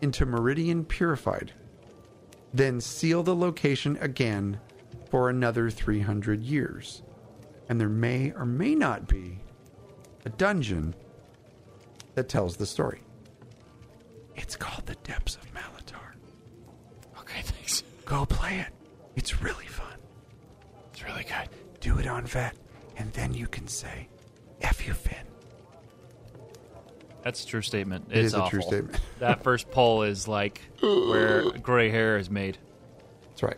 into 0.03 0.27
Meridian 0.27 0.85
Purified, 0.85 1.53
then 2.53 2.81
seal 2.81 3.23
the 3.23 3.35
location 3.35 3.97
again 4.01 4.61
for 5.11 5.31
another 5.31 5.71
300 5.71 6.43
years. 6.43 7.03
And 7.69 7.81
there 7.81 7.89
may 7.89 8.33
or 8.33 8.45
may 8.45 8.75
not 8.75 9.09
be 9.09 9.39
a 10.25 10.29
dungeon 10.29 10.95
that 12.15 12.29
tells 12.29 12.57
the 12.57 12.67
story. 12.67 13.01
It's 14.35 14.57
called 14.57 14.87
the 14.87 14.97
Depths 14.97 15.37
of 15.37 15.53
Malatar. 15.55 16.15
Okay, 17.21 17.41
thanks. 17.43 17.83
Go 18.05 18.27
play 18.27 18.59
it. 18.59 18.69
It's 19.17 19.41
really 19.43 19.67
fun. 19.67 19.76
It's 21.07 21.15
really 21.15 21.25
good. 21.25 21.49
Do 21.81 21.99
it 21.99 22.07
on 22.07 22.27
vet, 22.27 22.57
and 22.97 23.13
then 23.13 23.33
you 23.33 23.47
can 23.47 23.69
say, 23.69 24.09
F 24.61 24.87
you, 24.87 24.95
Finn. 24.95 25.27
That's 27.23 27.45
a 27.45 27.47
true 27.47 27.63
statement. 27.63 28.07
It 28.11 28.19
it's 28.19 28.27
is 28.29 28.35
a 28.35 28.49
true 28.49 28.63
statement. 28.63 29.01
that 29.19 29.43
first 29.43 29.71
poll 29.71 30.03
is 30.03 30.29
like 30.29 30.61
where 30.81 31.51
gray 31.51 31.91
hair 31.91 32.19
is 32.19 32.31
made. 32.31 32.59
That's 33.29 33.43
right. 33.43 33.57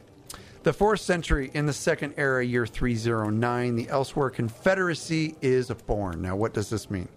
The 0.63 0.73
fourth 0.73 1.01
century 1.01 1.51
in 1.55 1.67
the 1.67 1.73
second 1.73 2.15
era, 2.17 2.45
year 2.45 2.67
309, 2.67 3.77
the 3.77 3.87
Elsweyr 3.87 4.33
Confederacy 4.33 5.37
is 5.41 5.71
born. 5.87 6.21
Now, 6.21 6.37
what 6.37 6.53
does 6.53 6.69
this 6.69 6.91
mean? 6.91 7.09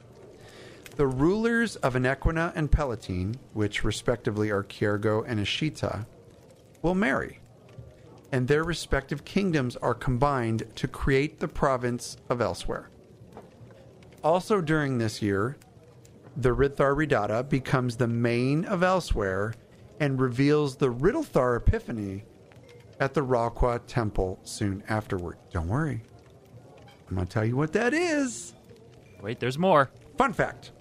The 0.96 1.08
rulers 1.08 1.76
of 1.78 1.96
Anequina 1.96 2.54
and 2.56 2.72
Pelletine, 2.72 3.36
which 3.54 3.84
respectively 3.84 4.52
are 4.52 4.64
Keirgo 4.64 5.24
and 5.28 5.40
Eshita, 5.40 6.06
will 6.82 6.96
marry, 6.96 7.41
and 8.32 8.48
their 8.48 8.64
respective 8.64 9.26
kingdoms 9.26 9.76
are 9.78 9.94
combined 9.94 10.64
to 10.76 10.88
create 10.88 11.40
the 11.40 11.48
province 11.48 12.18
of 12.30 12.40
Elsweyr. 12.40 12.86
Also 14.24 14.62
during 14.62 14.98
this 14.98 15.22
year, 15.22 15.58
the 16.38 16.54
Rid-Thar-ri'Datta 16.54 17.50
becomes 17.50 17.98
the 17.98 18.08
Mane 18.08 18.66
of 18.66 18.82
Elsweyr 18.82 19.54
and 20.00 20.20
reveals 20.20 20.78
the 20.78 20.92
Riddle'Thar 20.92 21.58
Epiphany 21.58 22.24
at 23.00 23.14
the 23.14 23.22
Raqua 23.22 23.82
Temple 23.88 24.40
soon 24.44 24.84
afterward. 24.88 25.38
Don't 25.52 25.68
worry. 25.68 26.02
I'm 27.10 27.16
going 27.16 27.28
to 27.28 27.34
tell 27.34 27.46
you 27.46 27.58
what 27.58 27.74
that 27.74 27.94
is. 27.94 28.54
Wait, 29.22 29.40
there's 29.40 29.58
more. 29.58 29.92
Fun 30.18 30.34
fact 30.34 30.72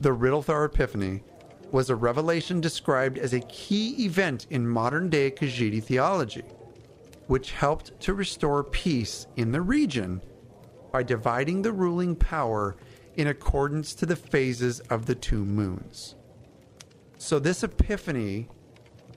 The 0.00 0.10
Riddle'Thar 0.10 0.66
Epiphany 0.66 1.22
was 1.72 1.90
a 1.90 1.96
revelation 1.96 2.60
described 2.60 3.18
as 3.18 3.32
a 3.32 3.40
key 3.40 4.04
event 4.04 4.46
in 4.50 4.66
modern 4.68 5.08
day 5.08 5.30
Khajiit 5.30 5.82
theology, 5.84 6.44
which 7.26 7.52
helped 7.52 7.98
to 8.00 8.14
restore 8.14 8.64
peace 8.64 9.26
in 9.36 9.52
the 9.52 9.60
region 9.60 10.20
by 10.92 11.02
dividing 11.02 11.62
the 11.62 11.72
ruling 11.72 12.16
power 12.16 12.76
in 13.16 13.28
accordance 13.28 13.94
to 13.94 14.06
the 14.06 14.16
phases 14.16 14.80
of 14.90 15.06
the 15.06 15.14
two 15.14 15.44
moons. 15.44 16.16
So, 17.18 17.38
this 17.38 17.62
epiphany 17.62 18.48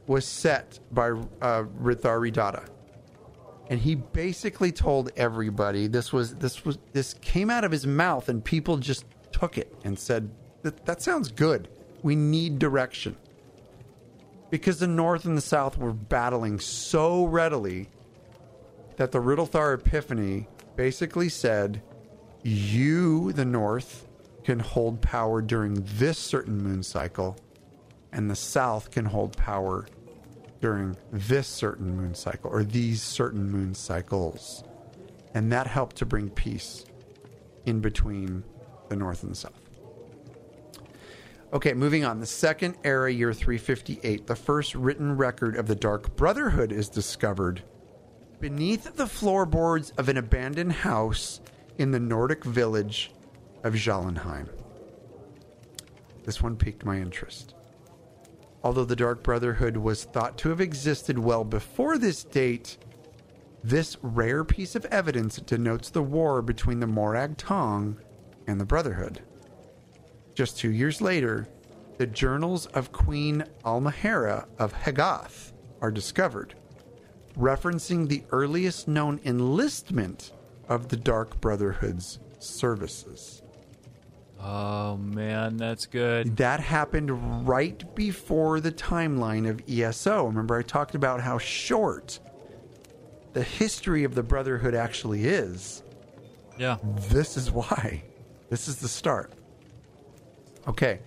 was 0.07 0.25
set 0.25 0.79
by 0.91 1.11
uh. 1.41 1.63
And 3.69 3.79
he 3.79 3.95
basically 3.95 4.71
told 4.73 5.11
everybody 5.15 5.87
this 5.87 6.11
was 6.11 6.35
this 6.35 6.65
was 6.65 6.77
this 6.91 7.13
came 7.15 7.49
out 7.49 7.63
of 7.63 7.71
his 7.71 7.87
mouth, 7.87 8.27
and 8.27 8.43
people 8.43 8.77
just 8.77 9.05
took 9.31 9.57
it 9.57 9.73
and 9.85 9.97
said 9.97 10.29
that 10.63 10.85
that 10.85 11.01
sounds 11.01 11.31
good. 11.31 11.69
We 12.03 12.15
need 12.15 12.59
direction 12.59 13.15
because 14.49 14.77
the 14.77 14.87
North 14.87 15.25
and 15.25 15.35
the 15.35 15.41
South 15.41 15.77
were 15.77 15.93
battling 15.93 16.59
so 16.59 17.25
readily 17.25 17.89
that 18.97 19.11
the 19.11 19.19
Riddle'Thar 19.19 19.73
Epiphany 19.73 20.47
basically 20.75 21.29
said, 21.29 21.81
"You, 22.43 23.31
the 23.31 23.45
North, 23.45 24.07
can 24.43 24.59
hold 24.59 25.01
power 25.01 25.41
during 25.41 25.85
this 25.97 26.19
certain 26.19 26.61
moon 26.61 26.83
cycle, 26.83 27.37
and 28.11 28.29
the 28.29 28.35
South 28.35 28.91
can 28.91 29.05
hold 29.05 29.35
power 29.37 29.87
during 30.59 30.95
this 31.11 31.47
certain 31.47 31.95
moon 31.97 32.15
cycle 32.15 32.49
or 32.49 32.63
these 32.63 33.01
certain 33.01 33.49
moon 33.49 33.73
cycles. 33.73 34.63
And 35.33 35.51
that 35.51 35.67
helped 35.67 35.95
to 35.97 36.05
bring 36.05 36.29
peace 36.29 36.85
in 37.65 37.79
between 37.79 38.43
the 38.89 38.95
North 38.95 39.23
and 39.23 39.31
the 39.31 39.35
South. 39.35 39.62
Okay, 41.53 41.73
moving 41.73 42.03
on. 42.03 42.19
The 42.19 42.25
second 42.25 42.77
era, 42.83 43.13
year 43.13 43.31
358, 43.31 44.25
the 44.25 44.35
first 44.35 44.73
written 44.73 45.15
record 45.15 45.55
of 45.55 45.67
the 45.67 45.75
Dark 45.75 46.15
Brotherhood 46.15 46.71
is 46.71 46.89
discovered 46.89 47.61
beneath 48.39 48.95
the 48.95 49.05
floorboards 49.05 49.91
of 49.91 50.09
an 50.09 50.17
abandoned 50.17 50.73
house 50.73 51.41
in 51.77 51.91
the 51.91 51.99
Nordic 51.99 52.43
village 52.43 53.11
of 53.63 53.75
Jallenheim. 53.75 54.49
This 56.23 56.41
one 56.41 56.57
piqued 56.57 56.85
my 56.85 56.97
interest. 56.97 57.53
Although 58.63 58.85
the 58.85 58.95
Dark 58.95 59.21
Brotherhood 59.21 59.77
was 59.77 60.05
thought 60.05 60.39
to 60.39 60.49
have 60.49 60.59
existed 60.59 61.19
well 61.19 61.43
before 61.43 61.99
this 61.99 62.23
date, 62.23 62.77
this 63.63 63.95
rare 64.01 64.43
piece 64.43 64.73
of 64.73 64.85
evidence 64.85 65.37
denotes 65.37 65.91
the 65.91 66.01
war 66.01 66.41
between 66.41 66.79
the 66.79 66.87
Morag 66.87 67.37
Tong 67.37 67.99
and 68.47 68.59
the 68.59 68.65
Brotherhood. 68.65 69.21
Just 70.35 70.57
two 70.57 70.71
years 70.71 70.99
later, 71.01 71.47
the 71.97 72.07
journals 72.07 72.65
of 72.67 72.91
Queen 72.91 73.45
Almahera 73.63 74.47
of 74.57 74.73
Hegathe 74.73 75.51
are 75.81 75.91
discovered, 75.91 76.55
referencing 77.37 78.07
the 78.07 78.23
earliest 78.31 78.87
known 78.87 79.19
enlistment 79.25 80.31
of 80.67 80.89
the 80.89 80.97
Dark 80.97 81.39
Brotherhood's 81.39 82.19
services. 82.39 83.41
Oh 84.41 84.97
man, 84.97 85.55
that's 85.55 85.85
good. 85.85 86.35
That 86.37 86.59
happened 86.59 87.47
right 87.47 87.95
before 87.95 88.59
the 88.59 88.71
timeline 88.71 89.47
of 89.47 89.61
ESO. 89.69 90.25
Remember, 90.25 90.57
I 90.57 90.63
talked 90.63 90.95
about 90.95 91.21
how 91.21 91.37
short 91.37 92.19
the 93.33 93.43
history 93.43 94.03
of 94.03 94.15
the 94.15 94.23
Brotherhood 94.23 94.75
actually 94.75 95.25
is. 95.25 95.83
Yeah. 96.57 96.77
This 97.09 97.37
is 97.37 97.51
why. 97.51 98.03
This 98.49 98.67
is 98.67 98.77
the 98.77 98.87
start. 98.87 99.31
Okay. 100.67 100.99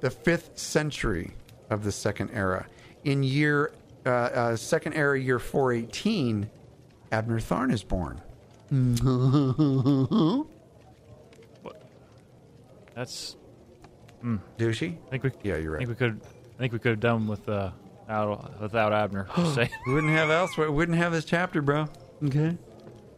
The 0.00 0.10
fifth 0.10 0.58
century 0.58 1.32
of 1.70 1.84
the 1.84 1.92
second 1.92 2.30
era. 2.32 2.66
In 3.04 3.22
year, 3.22 3.72
uh, 4.04 4.10
uh, 4.10 4.56
second 4.56 4.94
era, 4.94 5.18
year 5.18 5.38
418, 5.38 6.48
Abner 7.12 7.40
Tharn 7.40 7.72
is 7.72 7.82
born. 7.82 8.20
What? 11.62 11.82
That's. 12.94 13.36
Do 14.58 14.72
she? 14.72 14.98
I 15.06 15.10
think 15.10 15.22
we. 15.22 15.30
Yeah, 15.44 15.56
you're 15.56 15.76
I 15.76 15.78
think 15.78 15.90
we 15.90 15.94
could. 15.94 16.20
I 16.56 16.58
think 16.58 16.72
we 16.72 16.78
could 16.78 16.90
have 16.90 17.00
done 17.00 17.28
with 17.28 17.48
uh, 17.48 17.70
out, 18.08 18.60
without 18.60 18.92
Abner. 18.92 19.28
Just 19.36 19.54
say. 19.56 19.70
We 19.86 19.94
wouldn't 19.94 20.12
have 20.12 20.28
Elsweyr. 20.30 20.68
We 20.68 20.74
wouldn't 20.74 20.98
have 20.98 21.12
this 21.12 21.24
chapter, 21.24 21.62
bro. 21.62 21.86
Okay. 22.24 22.56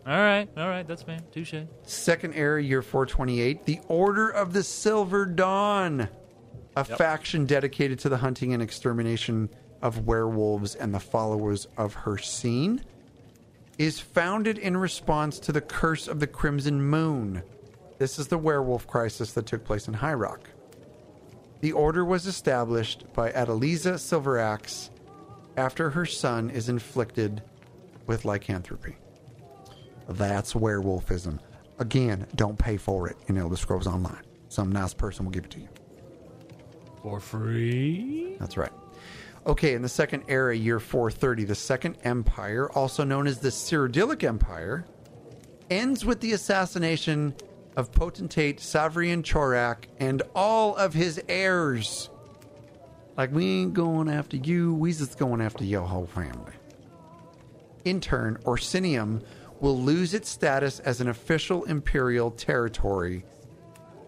All 0.09 0.19
right, 0.19 0.49
all 0.57 0.71
right, 0.71 0.89
that's 0.89 1.03
fine. 1.03 1.23
Touche. 1.33 1.55
Second 1.83 2.33
era, 2.33 2.63
year 2.63 2.81
428, 2.81 3.67
the 3.67 3.79
Order 3.89 4.31
of 4.31 4.55
the 4.55 4.63
Silver 4.63 5.27
Dawn, 5.27 6.09
a 6.75 6.83
faction 6.83 7.45
dedicated 7.45 7.99
to 7.99 8.09
the 8.09 8.17
hunting 8.17 8.55
and 8.55 8.63
extermination 8.63 9.51
of 9.83 10.07
werewolves 10.07 10.75
and 10.75 10.95
the 10.95 10.99
followers 10.99 11.67
of 11.77 11.93
her, 11.93 12.13
Hircine, 12.17 12.81
is 13.77 14.01
founded 14.01 14.57
in 14.57 14.79
response 14.79 15.39
to 15.41 15.53
the 15.53 15.61
curse 15.61 16.09
of 16.09 16.21
the 16.21 16.27
Crimson 16.27 16.81
Moon. 16.81 17.43
This 17.99 18.19
is 18.19 18.29
the 18.29 18.39
werewolf 18.39 18.87
crisis 18.87 19.35
that 19.35 19.45
took 19.45 19.63
place 19.63 19.89
in 19.89 19.95
High 19.95 20.15
Rock. 20.15 20.49
The 21.61 21.73
order 21.73 22.03
was 22.03 22.27
established 22.27 23.05
by 23.13 23.31
Adeliza 23.33 23.99
Silveraxe 23.99 24.89
after 25.59 25.91
her 25.91 26.07
son 26.07 26.49
is 26.49 26.71
inflicted 26.71 27.43
with 28.07 28.25
lycanthropy. 28.25 28.97
That's 30.09 30.55
werewolfism. 30.55 31.39
Again, 31.79 32.27
don't 32.35 32.59
pay 32.59 32.77
for 32.77 33.09
it 33.09 33.17
in 33.27 33.37
Elder 33.39 33.57
Scrolls 33.57 33.87
Online. 33.87 34.23
Some 34.49 34.73
nice 34.73 34.95
person 34.95 35.25
will 35.25 35.33
give 35.33 35.45
it 35.45 35.51
to 35.53 35.61
you. 35.61 35.69
For 37.03 37.21
free. 37.21 38.37
That's 38.41 38.57
right. 38.57 38.73
Okay, 39.47 39.75
in 39.75 39.83
the 39.83 39.89
second 39.89 40.25
era, 40.29 40.57
year 40.57 40.81
430, 40.81 41.45
the 41.45 41.55
Second 41.55 41.97
Empire, 42.05 42.71
also 42.73 43.05
known 43.05 43.27
as 43.27 43.39
the 43.39 43.49
Cyrodiilic 43.49 44.25
Empire, 44.25 44.85
ends 45.71 46.05
with 46.05 46.21
the 46.21 46.33
assassination 46.33 47.35
of 47.77 47.93
potentate 47.93 48.59
Savirien-Chorak 48.59 49.85
and 50.01 50.23
all 50.35 50.75
of 50.77 50.93
his 50.93 51.23
heirs. 51.29 52.11
Like, 53.17 53.33
we 53.33 53.63
ain't 53.63 53.75
going 53.75 54.09
after 54.09 54.37
you, 54.37 54.75
we 54.75 54.93
just 54.93 55.19
going 55.19 55.41
after 55.41 55.65
your 55.65 55.87
whole 55.87 56.07
family. 56.07 56.53
In 57.85 58.01
turn, 58.01 58.39
Orsinium 58.45 59.23
will 59.61 59.79
lose 59.81 60.15
its 60.15 60.29
status 60.29 60.79
as 60.81 61.01
an 61.01 61.09
official 61.09 61.65
imperial 61.65 62.31
territory. 62.31 63.25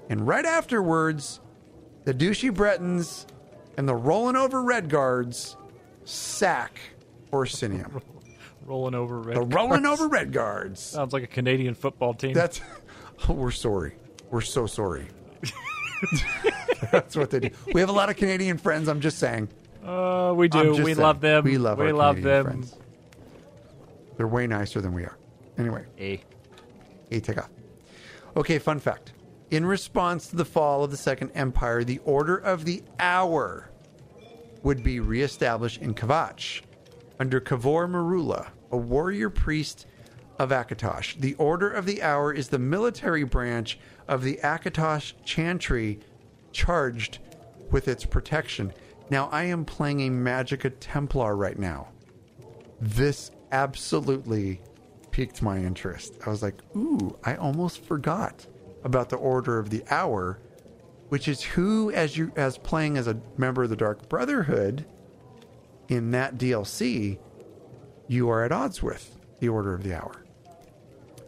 And 0.08 0.26
right 0.26 0.44
afterwards, 0.44 1.40
the 2.04 2.14
douchey 2.14 2.52
Bretons 2.54 3.26
and 3.76 3.88
the 3.88 3.94
rolling 3.94 4.36
over 4.36 4.62
Redguards 4.62 5.56
sack 6.04 6.80
Orsinium. 7.32 8.02
Rolling 8.66 8.94
over 8.94 9.18
red. 9.20 9.36
The 9.36 9.40
rolling 9.42 9.82
Guards. 9.82 10.00
over 10.00 10.08
Redguards. 10.16 10.76
Sounds 10.76 11.12
like 11.12 11.24
a 11.24 11.26
Canadian 11.26 11.74
football 11.74 12.14
team. 12.14 12.34
That's. 12.34 12.60
Oh, 13.28 13.32
we're 13.34 13.50
sorry. 13.50 13.96
We're 14.30 14.42
so 14.42 14.66
sorry. 14.66 15.06
That's 16.92 17.16
what 17.16 17.30
they 17.30 17.40
do. 17.40 17.50
We 17.72 17.80
have 17.80 17.88
a 17.88 17.92
lot 17.92 18.10
of 18.10 18.16
Canadian 18.16 18.58
friends. 18.58 18.88
I'm 18.88 19.00
just 19.00 19.18
saying. 19.18 19.48
Uh, 19.84 20.34
we 20.36 20.46
I'm 20.52 20.62
do. 20.66 20.68
just 20.74 20.80
We 20.84 20.94
saying. 20.94 20.98
love 20.98 21.20
them. 21.20 21.42
We 21.44 21.58
love 21.58 21.78
We 21.78 21.86
our 21.86 21.92
love 21.92 22.16
Canadian 22.16 22.36
them. 22.36 22.44
friends. 22.44 22.76
They're 24.16 24.28
way 24.28 24.46
nicer 24.46 24.80
than 24.80 24.92
we 24.92 25.02
are. 25.04 25.16
Anyway, 25.60 25.84
A. 25.98 26.22
A 27.10 27.20
take 27.20 27.38
off. 27.38 27.50
Okay, 28.36 28.58
fun 28.58 28.80
fact. 28.80 29.12
In 29.50 29.66
response 29.66 30.28
to 30.28 30.36
the 30.36 30.44
fall 30.44 30.84
of 30.84 30.90
the 30.90 30.96
Second 30.96 31.32
Empire, 31.34 31.84
the 31.84 31.98
Order 32.04 32.36
of 32.36 32.64
the 32.64 32.82
Hour 32.98 33.70
would 34.62 34.82
be 34.82 35.00
reestablished 35.00 35.82
in 35.82 35.94
Kvatch 35.94 36.62
under 37.18 37.40
Kavor 37.40 37.88
Marula, 37.88 38.48
a 38.70 38.76
warrior 38.76 39.28
priest 39.28 39.86
of 40.38 40.50
Akatosh. 40.50 41.20
The 41.20 41.34
Order 41.34 41.70
of 41.70 41.84
the 41.84 42.02
Hour 42.02 42.32
is 42.32 42.48
the 42.48 42.58
military 42.58 43.24
branch 43.24 43.78
of 44.08 44.22
the 44.22 44.38
Akatosh 44.42 45.12
Chantry 45.24 46.00
charged 46.52 47.18
with 47.70 47.88
its 47.88 48.06
protection. 48.06 48.72
Now, 49.10 49.28
I 49.30 49.44
am 49.44 49.64
playing 49.66 50.00
a 50.00 50.10
Magicka 50.10 50.72
Templar 50.80 51.36
right 51.36 51.58
now. 51.58 51.88
This 52.80 53.30
absolutely 53.52 54.62
piqued 55.20 55.42
my 55.42 55.58
interest. 55.58 56.16
I 56.24 56.30
was 56.30 56.42
like, 56.42 56.54
ooh, 56.74 57.14
I 57.24 57.34
almost 57.34 57.84
forgot 57.84 58.46
about 58.84 59.10
the 59.10 59.16
Order 59.16 59.58
of 59.58 59.68
the 59.68 59.84
Hour, 59.90 60.38
which 61.10 61.28
is 61.28 61.42
who, 61.42 61.90
as 61.90 62.16
you 62.16 62.32
as 62.36 62.56
playing 62.56 62.96
as 62.96 63.06
a 63.06 63.20
member 63.36 63.62
of 63.62 63.68
the 63.68 63.76
Dark 63.76 64.08
Brotherhood 64.08 64.86
in 65.90 66.12
that 66.12 66.38
DLC, 66.38 67.18
you 68.08 68.30
are 68.30 68.44
at 68.44 68.50
odds 68.50 68.82
with 68.82 69.18
the 69.40 69.50
Order 69.50 69.74
of 69.74 69.82
the 69.82 69.92
Hour. 69.92 70.24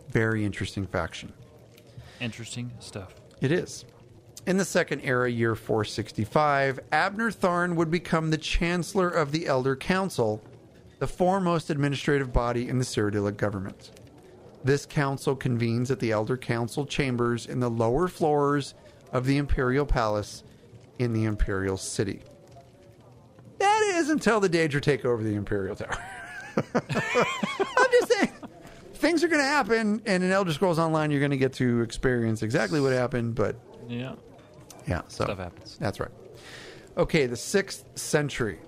Very 0.08 0.42
interesting 0.42 0.86
faction. 0.86 1.30
Interesting 2.18 2.72
stuff. 2.78 3.12
It 3.42 3.52
is. 3.52 3.84
In 4.46 4.56
the 4.56 4.64
second 4.64 5.02
era, 5.02 5.30
year 5.30 5.54
465, 5.54 6.80
Abner 6.92 7.30
Tharn 7.30 7.74
would 7.74 7.90
become 7.90 8.30
the 8.30 8.38
Chancellor 8.38 9.10
of 9.10 9.32
the 9.32 9.46
Elder 9.46 9.76
Council, 9.76 10.42
the 11.02 11.06
foremost 11.08 11.68
administrative 11.68 12.32
body 12.32 12.68
in 12.68 12.78
the 12.78 12.84
Cyrodiilic 12.84 13.36
government. 13.36 13.90
This 14.62 14.86
council 14.86 15.34
convenes 15.34 15.90
at 15.90 15.98
the 15.98 16.12
Elder 16.12 16.36
Council 16.36 16.86
chambers 16.86 17.44
in 17.46 17.58
the 17.58 17.68
lower 17.68 18.06
floors 18.06 18.74
of 19.10 19.26
the 19.26 19.36
Imperial 19.36 19.84
Palace 19.84 20.44
in 21.00 21.12
the 21.12 21.24
Imperial 21.24 21.76
City. 21.76 22.20
That 23.58 23.82
is 23.96 24.10
until 24.10 24.38
the 24.38 24.48
Daedra 24.48 24.80
take 24.80 25.04
over 25.04 25.24
the 25.24 25.34
Imperial 25.34 25.74
Tower. 25.74 25.98
I'm 26.56 27.90
just 27.90 28.12
saying, 28.12 28.32
things 28.94 29.24
are 29.24 29.28
going 29.28 29.42
to 29.42 29.44
happen, 29.48 30.02
and 30.06 30.22
in 30.22 30.30
Elder 30.30 30.52
Scrolls 30.52 30.78
Online, 30.78 31.10
you're 31.10 31.18
going 31.18 31.32
to 31.32 31.36
get 31.36 31.54
to 31.54 31.80
experience 31.80 32.44
exactly 32.44 32.80
what 32.80 32.92
happened, 32.92 33.34
but 33.34 33.56
Yeah. 33.88 34.14
yeah, 34.86 35.02
so 35.08 35.24
Stuff 35.24 35.38
happens. 35.38 35.78
That's 35.80 35.98
right. 35.98 36.12
Okay, 36.96 37.26
the 37.26 37.36
sixth 37.36 37.86
century. 37.98 38.60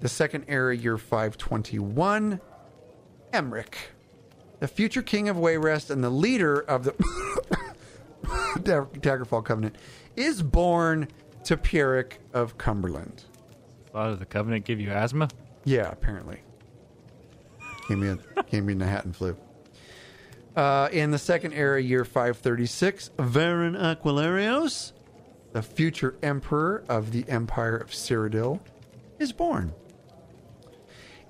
The 0.00 0.08
second 0.08 0.44
era, 0.48 0.76
year 0.76 0.96
521. 0.98 2.40
Emeric, 3.32 3.74
the 4.60 4.68
future 4.68 5.02
king 5.02 5.28
of 5.28 5.36
Wayrest 5.36 5.90
and 5.90 6.02
the 6.02 6.08
leader 6.10 6.60
of 6.60 6.84
the 6.84 6.92
Daggerfall 8.62 9.44
Covenant, 9.44 9.76
is 10.16 10.42
born 10.42 11.08
to 11.44 11.56
Pierrick 11.56 12.14
of 12.32 12.56
Cumberland. 12.56 13.24
Why 13.92 14.08
did 14.08 14.18
the 14.20 14.26
Covenant 14.26 14.64
give 14.64 14.80
you 14.80 14.90
asthma? 14.90 15.28
Yeah, 15.64 15.90
apparently. 15.90 16.40
Came 17.86 18.02
in, 18.02 18.20
came 18.46 18.68
in 18.68 18.78
the 18.78 18.86
hat 18.86 19.04
and 19.04 19.14
flew. 19.14 19.36
Uh, 20.56 20.88
in 20.90 21.10
the 21.10 21.18
second 21.18 21.52
era, 21.52 21.80
year 21.82 22.04
536, 22.04 23.10
Varen 23.18 23.76
Aquilarios. 23.78 24.92
the 25.52 25.62
future 25.62 26.14
emperor 26.22 26.82
of 26.88 27.12
the 27.12 27.24
Empire 27.28 27.76
of 27.76 27.90
Cyrodiil, 27.90 28.60
is 29.18 29.32
born. 29.32 29.72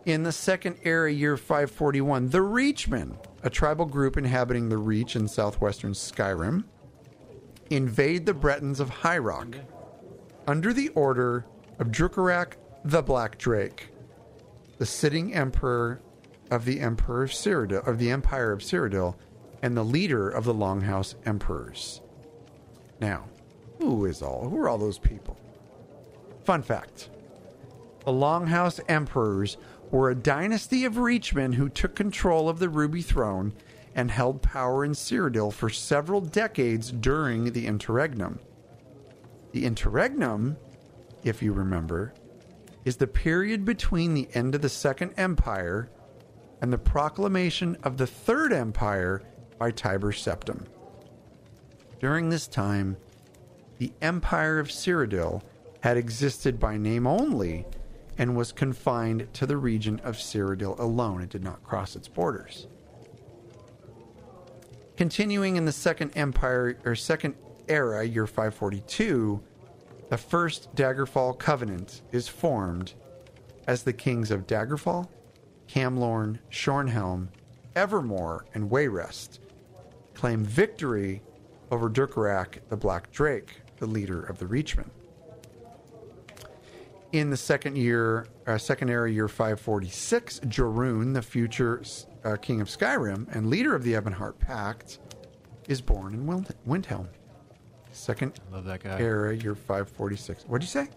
In 0.08 0.22
the 0.22 0.32
second 0.32 0.78
era, 0.84 1.12
year 1.12 1.36
541, 1.36 2.30
the 2.30 2.38
Reachmen, 2.38 3.18
a 3.42 3.50
tribal 3.50 3.84
group 3.84 4.16
inhabiting 4.16 4.70
the 4.70 4.78
Reach 4.78 5.16
in 5.16 5.28
southwestern 5.28 5.92
Skyrim, 5.92 6.64
invade 7.68 8.24
the 8.24 8.32
Bretons 8.32 8.80
of 8.80 8.88
High 8.88 9.18
Rock 9.18 9.54
under 10.46 10.72
the 10.72 10.88
order 10.94 11.44
of 11.78 11.88
Durcorach 11.88 12.54
the 12.86 13.02
Black 13.02 13.36
Drake, 13.36 13.88
the 14.78 14.86
sitting 14.86 15.34
emperor 15.34 16.00
of 16.50 16.64
the 16.64 16.80
Emperor 16.80 17.24
of 17.24 17.30
Cyrodiil, 17.30 17.86
of 17.86 17.98
the 17.98 18.10
Empire 18.10 18.50
of 18.50 18.60
Cyrodiil, 18.60 19.14
and 19.60 19.76
the 19.76 19.84
leader 19.84 20.30
of 20.30 20.44
the 20.44 20.54
Longhouse 20.54 21.16
Emperors. 21.26 22.00
Now, 22.98 23.26
who 23.76 24.06
is 24.06 24.22
all? 24.22 24.48
Who 24.48 24.56
are 24.56 24.70
all 24.70 24.78
those 24.78 24.98
people? 24.98 25.38
Fun 26.44 26.62
fact: 26.62 27.10
the 28.06 28.12
Longhouse 28.12 28.80
Emperors 28.88 29.58
were 29.90 30.10
a 30.10 30.14
dynasty 30.14 30.84
of 30.84 30.98
Reachmen 30.98 31.54
who 31.54 31.68
took 31.68 31.94
control 31.94 32.48
of 32.48 32.58
the 32.58 32.68
Ruby 32.68 33.02
Throne 33.02 33.52
and 33.94 34.10
held 34.10 34.42
power 34.42 34.84
in 34.84 34.92
Cyrodiil 34.92 35.52
for 35.52 35.70
several 35.70 36.20
decades 36.20 36.90
during 36.92 37.52
the 37.52 37.66
Interregnum. 37.66 38.38
The 39.52 39.64
Interregnum, 39.64 40.56
if 41.24 41.42
you 41.42 41.52
remember, 41.52 42.12
is 42.84 42.96
the 42.96 43.06
period 43.06 43.64
between 43.64 44.14
the 44.14 44.28
end 44.34 44.54
of 44.54 44.62
the 44.62 44.68
Second 44.68 45.14
Empire 45.16 45.88
and 46.60 46.72
the 46.72 46.78
proclamation 46.78 47.76
of 47.82 47.96
the 47.96 48.06
Third 48.06 48.52
Empire 48.52 49.22
by 49.58 49.70
Tiber 49.70 50.12
Septim. 50.12 50.66
During 52.00 52.28
this 52.28 52.46
time, 52.46 52.96
the 53.78 53.92
Empire 54.00 54.58
of 54.58 54.68
Cyrodiil 54.68 55.42
had 55.80 55.96
existed 55.96 56.60
by 56.60 56.76
name 56.76 57.06
only 57.06 57.64
and 58.18 58.36
was 58.36 58.52
confined 58.52 59.32
to 59.32 59.46
the 59.46 59.56
region 59.56 60.00
of 60.00 60.16
Cyrodiil 60.16 60.78
alone. 60.78 61.22
It 61.22 61.30
did 61.30 61.44
not 61.44 61.62
cross 61.62 61.96
its 61.96 62.08
borders. 62.08 62.66
Continuing 64.96 65.56
in 65.56 65.64
the 65.64 65.72
Second 65.72 66.10
Empire 66.16 66.76
or 66.84 66.96
Second 66.96 67.36
Era, 67.68 68.04
year 68.04 68.26
542, 68.26 69.40
the 70.08 70.16
first 70.16 70.74
Daggerfall 70.74 71.38
Covenant 71.38 72.02
is 72.10 72.26
formed 72.26 72.94
as 73.68 73.84
the 73.84 73.92
kings 73.92 74.30
of 74.32 74.46
Daggerfall, 74.46 75.08
Camlorn, 75.68 76.38
Shornhelm, 76.50 77.28
Evermore, 77.76 78.46
and 78.54 78.70
Wayrest 78.70 79.38
claim 80.14 80.42
victory 80.42 81.22
over 81.70 81.88
Durcorach 81.88 82.58
the 82.68 82.76
Black 82.76 83.12
Drake, 83.12 83.60
the 83.76 83.86
leader 83.86 84.20
of 84.20 84.38
the 84.38 84.46
Reachmen. 84.46 84.90
In 87.12 87.30
the 87.30 87.36
second 87.36 87.76
year, 87.78 88.26
uh, 88.46 88.58
second 88.58 88.90
era, 88.90 89.10
year 89.10 89.28
546, 89.28 90.40
Jorunn, 90.40 91.14
the 91.14 91.22
future 91.22 91.82
uh, 92.24 92.36
king 92.36 92.60
of 92.60 92.68
Skyrim 92.68 93.34
and 93.34 93.48
leader 93.48 93.74
of 93.74 93.82
the 93.82 93.94
Ebonheart 93.94 94.38
Pact, 94.38 94.98
is 95.68 95.80
born 95.80 96.12
in 96.12 96.26
Wind- 96.26 96.54
Windhelm. 96.66 97.06
Second 97.92 98.38
I 98.50 98.56
love 98.56 98.64
that 98.66 98.82
guy. 98.82 99.00
era, 99.00 99.34
year 99.34 99.54
546. 99.54 100.44
What'd 100.44 100.62
you 100.62 100.68
say? 100.68 100.88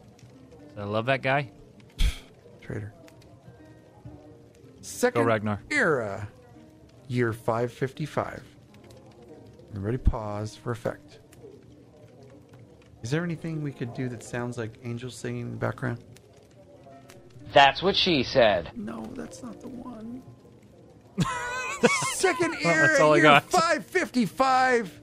I 0.77 0.83
love 0.83 1.05
that 1.05 1.21
guy. 1.21 1.49
Traitor. 2.61 2.93
Second 4.81 5.25
Ragnar. 5.25 5.61
era, 5.71 6.27
year 7.07 7.31
555. 7.31 8.43
Everybody 9.71 9.97
pause 9.97 10.57
for 10.57 10.71
effect. 10.71 11.19
Is 13.03 13.11
there 13.11 13.23
anything 13.23 13.61
we 13.63 13.71
could 13.71 13.93
do 13.93 14.09
that 14.09 14.23
sounds 14.23 14.57
like 14.57 14.71
angels 14.83 15.15
singing 15.15 15.41
in 15.41 15.51
the 15.51 15.57
background? 15.57 15.99
That's 17.53 17.81
what 17.81 17.95
she 17.95 18.23
said. 18.23 18.71
No, 18.75 19.03
that's 19.15 19.43
not 19.43 19.59
the 19.59 19.67
one. 19.67 20.21
Second 22.13 22.55
era, 22.63 22.87
That's 22.87 22.99
all 23.01 23.13
I 23.13 23.17
year 23.17 23.23
got. 23.23 23.43
555. 23.49 25.01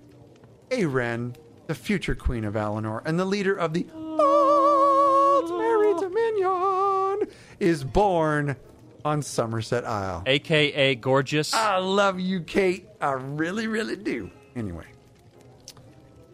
Ayrenn, 0.70 1.34
the 1.66 1.74
future 1.74 2.14
queen 2.14 2.44
of 2.44 2.54
Alinor 2.54 3.02
and 3.04 3.18
the 3.18 3.24
leader 3.24 3.54
of 3.54 3.72
the 3.74 3.84
Aldmeri 3.84 6.00
Dominion, 6.00 7.28
is 7.58 7.82
born 7.84 8.56
on 9.04 9.22
Somerset 9.22 9.84
Isle. 9.84 10.22
AKA 10.26 10.94
Gorgeous. 10.96 11.52
I 11.54 11.78
love 11.78 12.20
you, 12.20 12.40
Kate. 12.42 12.86
I 13.00 13.12
really, 13.12 13.66
really 13.66 13.96
do. 13.96 14.30
Anyway, 14.54 14.84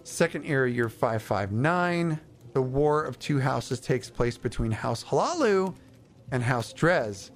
second 0.05 0.45
era, 0.45 0.71
year 0.71 0.89
559. 0.89 2.21
The 2.53 2.63
War 2.63 3.03
of 3.03 3.19
Two 3.19 3.41
Houses 3.41 3.81
takes 3.81 4.09
place 4.09 4.39
between 4.39 4.71
House 4.71 5.03
Hlaalu 5.03 5.75
and 6.31 6.43
House 6.43 6.73
Dres, 6.73 7.33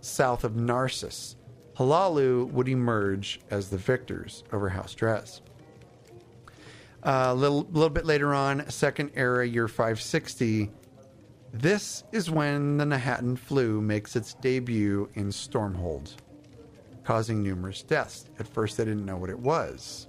south 0.00 0.44
of 0.44 0.56
Narsis. 0.56 1.36
Hlaalu 1.78 2.50
would 2.52 2.68
emerge 2.68 3.40
as 3.50 3.70
the 3.70 3.78
victors 3.78 4.44
over 4.52 4.68
House 4.68 4.94
Dres. 4.94 5.40
A 7.04 7.34
little, 7.34 7.66
little 7.70 7.90
bit 7.90 8.04
later 8.04 8.34
on, 8.34 8.68
second 8.70 9.12
era, 9.14 9.46
year 9.46 9.68
560. 9.68 10.70
This 11.52 12.04
is 12.12 12.30
when 12.30 12.76
the 12.76 12.84
Knahaten 12.84 13.38
flu 13.38 13.80
makes 13.80 14.16
its 14.16 14.34
debut 14.34 15.08
in 15.14 15.28
Stormhold, 15.28 16.16
causing 17.04 17.42
numerous 17.42 17.82
deaths. 17.82 18.26
At 18.38 18.48
first, 18.48 18.76
they 18.76 18.84
didn't 18.84 19.06
know 19.06 19.16
what 19.16 19.30
it 19.30 19.38
was. 19.38 20.08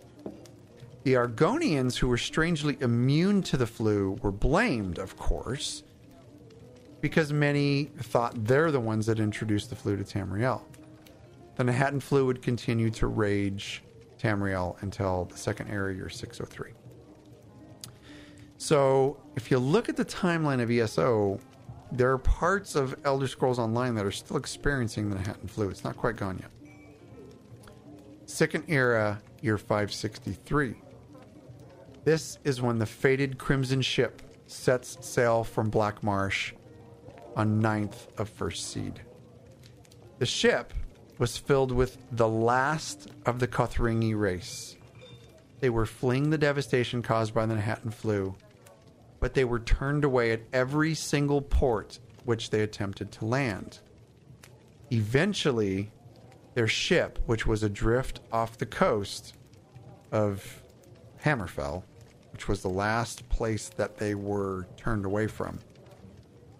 The 1.05 1.13
Argonians, 1.13 1.97
who 1.97 2.07
were 2.07 2.17
strangely 2.17 2.77
immune 2.81 3.43
to 3.43 3.57
the 3.57 3.67
flu, 3.67 4.17
were 4.23 4.31
blamed, 4.31 4.97
of 4.97 5.15
course, 5.17 5.83
because 6.99 7.31
many 7.31 7.91
thought 7.99 8.33
they're 8.43 8.71
the 8.71 8.79
ones 8.79 9.05
that 9.05 9.19
introduced 9.19 9.69
the 9.69 9.75
flu 9.75 9.97
to 9.97 10.03
Tamriel. 10.03 10.63
The 11.57 11.63
Knahaten 11.63 12.01
flu 12.01 12.25
would 12.25 12.41
continue 12.41 12.89
to 12.89 13.05
rage 13.05 13.83
Tamriel 14.19 14.81
until 14.81 15.25
the 15.25 15.37
second 15.37 15.69
era, 15.69 15.93
year 15.93 16.09
603. 16.09 16.71
So, 18.57 19.21
if 19.35 19.51
you 19.51 19.59
look 19.59 19.89
at 19.89 19.97
the 19.97 20.05
timeline 20.05 20.59
of 20.59 20.71
ESO, 20.71 21.39
there 21.91 22.09
are 22.09 22.17
parts 22.17 22.73
of 22.73 22.95
Elder 23.05 23.27
Scrolls 23.27 23.59
Online 23.59 23.93
that 23.93 24.07
are 24.07 24.11
still 24.11 24.37
experiencing 24.37 25.11
the 25.11 25.17
Manhattan 25.17 25.49
flu. 25.49 25.69
It's 25.69 25.83
not 25.83 25.97
quite 25.97 26.15
gone 26.15 26.39
yet. 26.41 26.49
Second 28.25 28.63
era, 28.67 29.21
year 29.43 29.59
563. 29.59 30.77
This 32.05 32.37
is 32.43 32.61
when 32.61 32.77
the 32.77 32.85
fated 32.85 33.39
Crimson 33.39 33.81
ship 33.81 34.21
sets 34.45 34.95
sail 35.01 35.43
from 35.43 35.71
Black 35.71 36.03
Marsh 36.03 36.53
on 37.35 37.59
9th 37.59 38.07
of 38.19 38.29
First 38.29 38.71
Seed. 38.71 39.01
The 40.19 40.27
ship 40.27 40.71
was 41.17 41.35
filled 41.35 41.71
with 41.71 41.97
the 42.11 42.27
last 42.27 43.09
of 43.25 43.39
the 43.39 43.47
Kothringi 43.47 44.13
race. 44.13 44.77
They 45.61 45.71
were 45.71 45.87
fleeing 45.87 46.29
the 46.29 46.37
devastation 46.37 47.01
caused 47.01 47.33
by 47.33 47.47
the 47.47 47.55
Manhattan 47.55 47.89
flu, 47.89 48.35
but 49.19 49.33
they 49.33 49.43
were 49.43 49.59
turned 49.59 50.03
away 50.03 50.31
at 50.31 50.41
every 50.53 50.93
single 50.93 51.41
port 51.41 51.97
which 52.23 52.51
they 52.51 52.61
attempted 52.61 53.11
to 53.13 53.25
land. 53.25 53.79
Eventually, 54.91 55.91
their 56.53 56.67
ship, 56.67 57.17
which 57.25 57.47
was 57.47 57.63
adrift 57.63 58.19
off 58.31 58.59
the 58.59 58.67
coast 58.67 59.33
of 60.11 60.61
Hammerfell, 61.23 61.81
which 62.35 62.49
was 62.49 62.61
the 62.61 62.67
last 62.67 63.29
place 63.29 63.69
that 63.77 63.95
they 63.95 64.13
were 64.13 64.67
turned 64.75 65.05
away 65.05 65.25
from, 65.25 65.57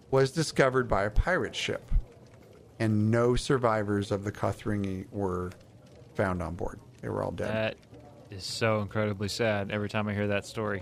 was 0.09 0.31
discovered 0.31 0.87
by 0.87 1.03
a 1.03 1.09
pirate 1.09 1.53
ship, 1.53 1.91
and 2.79 3.11
no 3.11 3.35
survivors 3.35 4.09
of 4.09 4.23
the 4.23 4.31
Kothringi 4.31 5.05
were 5.11 5.51
found 6.13 6.41
on 6.41 6.55
board. 6.55 6.79
They 7.01 7.09
were 7.09 7.21
all 7.21 7.31
dead. 7.31 7.49
That 7.49 7.75
is 8.31 8.45
so 8.45 8.79
incredibly 8.79 9.27
sad 9.27 9.69
every 9.69 9.89
time 9.89 10.07
I 10.07 10.13
hear 10.13 10.27
that 10.27 10.45
story. 10.45 10.81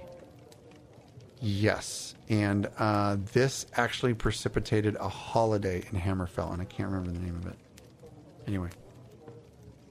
Yes, 1.41 2.13
and 2.29 2.69
uh, 2.77 3.17
this 3.33 3.65
actually 3.73 4.13
precipitated 4.13 4.95
a 4.97 5.09
holiday 5.09 5.83
in 5.91 5.99
Hammerfell, 5.99 6.53
and 6.53 6.61
I 6.61 6.65
can't 6.65 6.87
remember 6.87 7.09
the 7.09 7.25
name 7.25 7.35
of 7.37 7.47
it. 7.47 7.57
Anyway, 8.45 8.69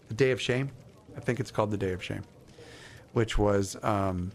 the 0.07 0.15
Day 0.15 0.31
of 0.31 0.41
Shame. 0.41 0.71
I 1.17 1.21
think 1.21 1.41
it's 1.41 1.51
called 1.51 1.73
the 1.73 1.77
Day 1.77 1.93
of 1.93 2.05
Shame, 2.05 2.23
which 3.15 3.37
was 3.37 3.77
um, 3.83 4.31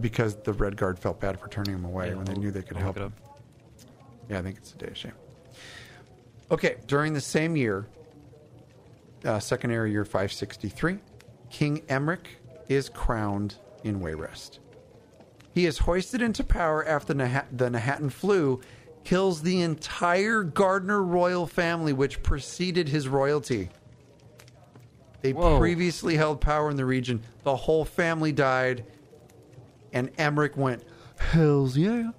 because 0.00 0.36
the 0.36 0.52
Redguard 0.52 0.98
felt 0.98 1.20
bad 1.20 1.38
for 1.38 1.48
turning 1.48 1.74
him 1.74 1.84
away 1.84 2.08
Yeah, 2.08 2.14
when 2.14 2.24
they 2.24 2.32
I'll- 2.32 2.38
knew 2.40 2.50
they 2.50 2.62
could 2.62 2.76
I'll 2.76 2.82
help 2.82 2.96
look 2.96 3.06
him. 3.06 3.14
Yeah, 4.28 4.38
I 4.38 4.42
think 4.42 4.56
it's 4.56 4.72
a 4.72 4.76
Day 4.78 4.86
of 4.88 4.96
Shame. 4.96 5.12
Okay, 6.50 6.76
during 6.86 7.12
the 7.14 7.20
same 7.20 7.56
year, 7.56 7.86
uh, 9.24 9.38
second 9.38 9.70
era 9.70 9.88
year 9.88 10.04
563, 10.04 10.98
King 11.50 11.82
Emeric 11.88 12.26
is 12.68 12.88
crowned 12.88 13.56
in 13.82 14.00
Wayrest. 14.00 14.58
He 15.52 15.66
is 15.66 15.78
hoisted 15.78 16.20
into 16.20 16.42
power 16.42 16.84
after 16.86 17.14
Nah- 17.14 17.42
the 17.52 17.70
Knahaten 17.70 18.10
flu 18.10 18.60
kills 19.04 19.42
the 19.42 19.60
entire 19.60 20.42
Gardner 20.42 21.02
royal 21.02 21.46
family, 21.46 21.92
which 21.92 22.22
preceded 22.22 22.88
his 22.88 23.06
royalty. 23.06 23.68
They 25.22 25.32
Whoa. 25.32 25.58
previously 25.58 26.16
held 26.16 26.40
power 26.40 26.70
in 26.70 26.76
the 26.76 26.84
region. 26.84 27.22
The 27.44 27.54
whole 27.56 27.84
family 27.84 28.32
died, 28.32 28.84
and 29.94 30.14
Emeric 30.16 30.56
went, 30.56 30.84
Hells 31.16 31.76
yeah. 31.76 32.10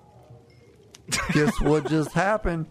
Guess 1.33 1.61
what 1.61 1.87
just 1.87 2.11
happened? 2.13 2.65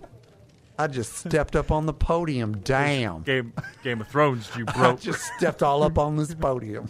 I 0.77 0.89
just 0.89 1.13
stepped 1.19 1.55
up 1.55 1.71
on 1.71 1.87
the 1.87 1.93
podium. 1.93 2.59
Damn. 2.59 3.23
Game 3.23 3.53
Game 3.85 4.01
of 4.01 4.09
Thrones, 4.09 4.51
you 4.57 4.65
I 4.69 4.73
broke. 4.73 5.01
just 5.01 5.23
stepped 5.37 5.63
all 5.63 5.85
up 5.85 5.99
on 5.99 6.17
this 6.17 6.35
podium. 6.35 6.89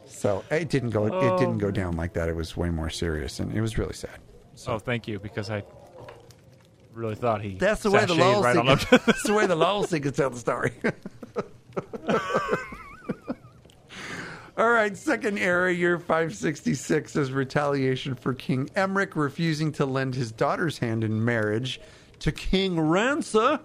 so 0.07 0.44
it 0.49 0.69
didn't 0.69 0.90
go. 0.90 1.06
It 1.06 1.14
oh, 1.14 1.38
didn't 1.38 1.60
go 1.60 1.69
down 1.69 1.95
like 1.95 2.14
that. 2.14 2.30
It 2.30 2.36
was 2.36 2.57
way 2.57 2.72
more 2.72 2.90
serious, 2.90 3.40
and 3.40 3.53
it 3.53 3.61
was 3.61 3.77
really 3.77 3.94
sad. 3.94 4.18
oh, 4.65 4.80
thank 4.80 5.07
you, 5.07 5.19
because 5.19 5.52
I 5.52 5.64
really 6.94 7.15
thought 7.15 7.41
he. 7.41 7.56
That's 7.56 7.84
the 7.84 7.91
way 7.91 8.06
the 8.06 8.15
law 8.15 8.41
right 8.41 8.56
that's 8.90 9.23
the 9.23 9.34
way 9.34 9.45
the 9.45 9.56
law 9.56 9.84
tell 9.84 10.31
the 10.31 10.38
story. 10.38 10.73
All 14.60 14.72
right, 14.72 14.98
second 14.98 15.38
era, 15.38 15.73
year 15.73 15.98
566, 15.98 17.15
as 17.15 17.31
retaliation 17.31 18.14
for 18.14 18.34
King 18.34 18.68
Emeric 18.76 19.15
refusing 19.15 19.72
to 19.72 19.86
lend 19.86 20.15
his 20.15 20.34
daughter's 20.34 20.80
hand 20.80 21.06
in 21.06 21.23
marriage 21.23 21.80
to 22.19 22.34
King 22.34 22.76
Ranser. 22.76 23.61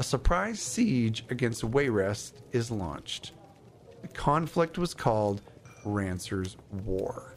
A 0.00 0.02
surprise 0.02 0.60
siege 0.60 1.24
against 1.30 1.62
Wayrest 1.62 2.32
is 2.50 2.72
launched. 2.72 3.34
The 4.02 4.08
conflict 4.08 4.78
was 4.78 4.94
called 4.94 5.42
Ranser's 5.84 6.56
War. 6.72 7.36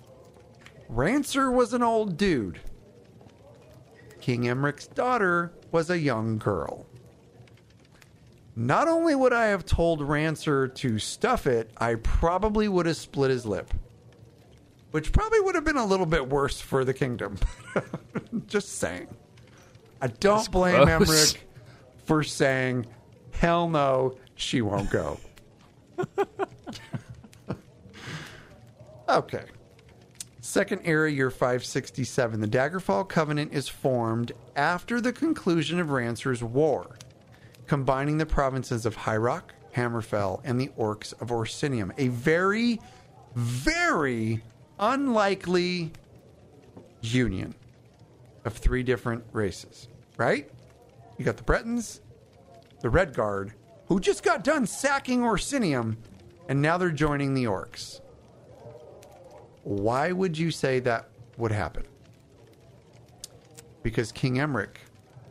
Ranser 0.89 1.53
was 1.53 1.75
an 1.75 1.83
old 1.83 2.17
dude. 2.17 2.59
King 4.19 4.45
Emeric's 4.45 4.87
daughter 4.87 5.53
was 5.71 5.91
a 5.91 5.99
young 5.99 6.39
girl. 6.39 6.87
Not 8.59 8.87
only 8.87 9.13
would 9.13 9.33
I 9.33 9.45
have 9.45 9.67
told 9.67 9.99
Ranser 10.01 10.73
to 10.77 10.97
stuff 10.97 11.45
it, 11.45 11.69
I 11.77 11.93
probably 11.93 12.67
would 12.67 12.87
have 12.87 12.97
split 12.97 13.29
his 13.29 13.45
lip. 13.45 13.71
Which 14.89 15.11
probably 15.11 15.39
would 15.41 15.53
have 15.53 15.63
been 15.63 15.77
a 15.77 15.85
little 15.85 16.07
bit 16.07 16.27
worse 16.27 16.59
for 16.59 16.83
the 16.83 16.93
kingdom. 16.93 17.37
Just 18.47 18.79
saying. 18.79 19.09
I 20.01 20.07
don't 20.07 20.37
That's 20.37 20.47
blame 20.47 20.85
gross. 20.85 21.33
Emeric 21.33 21.37
for 22.05 22.23
saying, 22.23 22.87
hell 23.29 23.69
no, 23.69 24.17
she 24.33 24.63
won't 24.63 24.89
go. 24.89 25.19
okay. 29.07 29.43
Second 30.41 30.81
era, 30.83 31.11
year 31.11 31.29
567. 31.29 32.41
The 32.41 32.47
Daggerfall 32.47 33.07
Covenant 33.07 33.53
is 33.53 33.67
formed 33.67 34.31
after 34.55 34.99
the 34.99 35.13
conclusion 35.13 35.79
of 35.79 35.89
Ranser's 35.89 36.41
War, 36.41 36.95
combining 37.67 38.17
the 38.17 38.25
provinces 38.25 38.85
of 38.85 38.95
High 38.95 39.17
Hammerfell, 39.75 40.41
and 40.43 40.59
the 40.59 40.69
Orcs 40.69 41.13
of 41.21 41.29
Orsinium. 41.29 41.91
A 41.97 42.07
very, 42.07 42.79
very 43.35 44.41
unlikely 44.79 45.91
union 47.01 47.53
of 48.45 48.53
three 48.53 48.81
different 48.81 49.23
races, 49.33 49.87
right? 50.17 50.49
You 51.17 51.25
got 51.25 51.37
the 51.37 51.43
Bretons, 51.43 52.01
the 52.81 52.89
Redguard, 52.89 53.51
who 53.87 53.99
just 53.99 54.23
got 54.23 54.43
done 54.43 54.65
sacking 54.65 55.21
Orsinium, 55.21 55.97
and 56.49 56.61
now 56.61 56.77
they're 56.77 56.89
joining 56.89 57.33
the 57.33 57.45
Orcs. 57.45 58.01
Why 59.63 60.11
would 60.11 60.37
you 60.37 60.49
say 60.49 60.79
that 60.79 61.09
would 61.37 61.51
happen? 61.51 61.83
Because 63.83 64.11
King 64.11 64.35
Emeric 64.35 64.77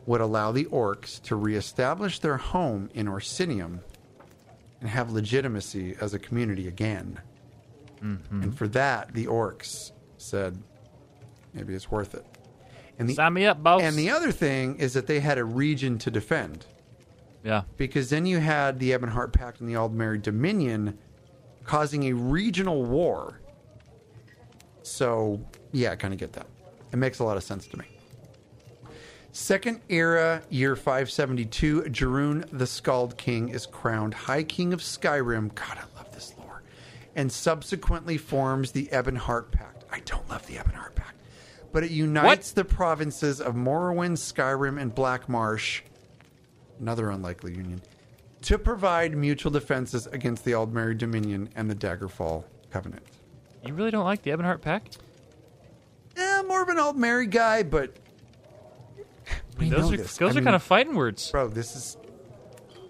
would 0.07 0.21
allow 0.21 0.51
the 0.51 0.65
orcs 0.65 1.21
to 1.21 1.35
reestablish 1.35 2.19
their 2.19 2.37
home 2.37 2.89
in 2.95 3.07
Orsinium 3.07 3.81
and 4.79 4.89
have 4.89 5.11
legitimacy 5.11 5.95
as 6.01 6.13
a 6.13 6.19
community 6.19 6.67
again. 6.67 7.19
Mm-hmm. 8.01 8.43
And 8.43 8.57
for 8.57 8.67
that, 8.69 9.13
the 9.13 9.27
orcs 9.27 9.91
said, 10.17 10.57
maybe 11.53 11.75
it's 11.75 11.91
worth 11.91 12.15
it. 12.15 12.25
And 12.97 13.09
the, 13.09 13.15
Sign 13.15 13.33
me 13.33 13.45
up, 13.45 13.61
boss. 13.61 13.81
and 13.81 13.95
the 13.95 14.09
other 14.09 14.31
thing 14.31 14.77
is 14.77 14.93
that 14.93 15.07
they 15.07 15.19
had 15.19 15.37
a 15.37 15.43
region 15.43 15.97
to 15.99 16.09
defend 16.09 16.65
yeah. 17.43 17.63
because 17.75 18.09
then 18.09 18.25
you 18.25 18.39
had 18.39 18.79
the 18.79 18.91
Ebonheart 18.91 19.33
Pact 19.33 19.59
and 19.59 19.69
the 19.69 19.73
Aldmeri 19.73 20.21
Dominion 20.21 20.97
causing 21.65 22.05
a 22.05 22.13
regional 22.13 22.83
war. 22.83 23.41
So, 24.83 25.41
yeah, 25.73 25.91
I 25.91 25.95
kind 25.97 26.13
of 26.13 26.19
get 26.19 26.33
that. 26.33 26.47
It 26.93 26.97
makes 26.97 27.19
a 27.19 27.25
lot 27.25 27.35
of 27.35 27.43
sense 27.43 27.67
to 27.67 27.77
me. 27.77 27.85
Second 29.37 29.81
era, 29.87 30.41
year 30.49 30.75
572, 30.75 31.83
Jorunn 31.83 32.43
the 32.51 32.65
Skald 32.65 33.17
King 33.19 33.49
is 33.49 33.67
crowned 33.67 34.15
High 34.15 34.41
King 34.41 34.73
of 34.73 34.81
Skyrim. 34.81 35.53
God, 35.53 35.77
I 35.77 35.95
love 35.95 36.11
this 36.11 36.33
lore. 36.39 36.63
And 37.15 37.31
subsequently 37.31 38.17
forms 38.17 38.71
the 38.71 38.87
Ebonheart 38.87 39.51
Pact. 39.51 39.85
I 39.91 39.99
don't 39.99 40.27
love 40.27 40.47
the 40.47 40.55
Ebonheart 40.55 40.95
Pact, 40.95 41.21
but 41.71 41.83
it 41.83 41.91
unites 41.91 42.51
the 42.51 42.65
provinces 42.65 43.39
of 43.39 43.53
Morrowind, 43.53 44.17
Skyrim, 44.17 44.81
and 44.81 44.93
Black 44.93 45.29
Marsh 45.29 45.83
another 46.79 47.11
unlikely 47.11 47.53
union, 47.53 47.79
to 48.41 48.57
provide 48.57 49.15
mutual 49.15 49.51
defenses 49.51 50.07
against 50.07 50.45
the 50.45 50.53
Aldmeri 50.53 50.97
Dominion 50.97 51.47
and 51.55 51.69
the 51.69 51.75
Daggerfall 51.75 52.43
Covenant. 52.71 53.03
You 53.63 53.75
really 53.75 53.91
don't 53.91 54.03
like 54.03 54.23
the 54.23 54.31
Ebonheart 54.31 54.61
Pact? 54.61 54.97
Eh, 56.17 56.41
more 56.41 56.63
of 56.63 56.69
an 56.69 56.77
Aldmeri 56.77 57.29
guy, 57.29 57.61
but 57.61 57.95
we 59.57 59.69
those 59.69 59.91
are 59.93 59.97
this. 59.97 60.17
those 60.17 60.29
I 60.29 60.31
are 60.31 60.35
mean, 60.35 60.43
kind 60.45 60.55
of 60.55 60.63
fighting 60.63 60.95
words. 60.95 61.31
bro. 61.31 61.47
This 61.47 61.75
is 61.75 61.97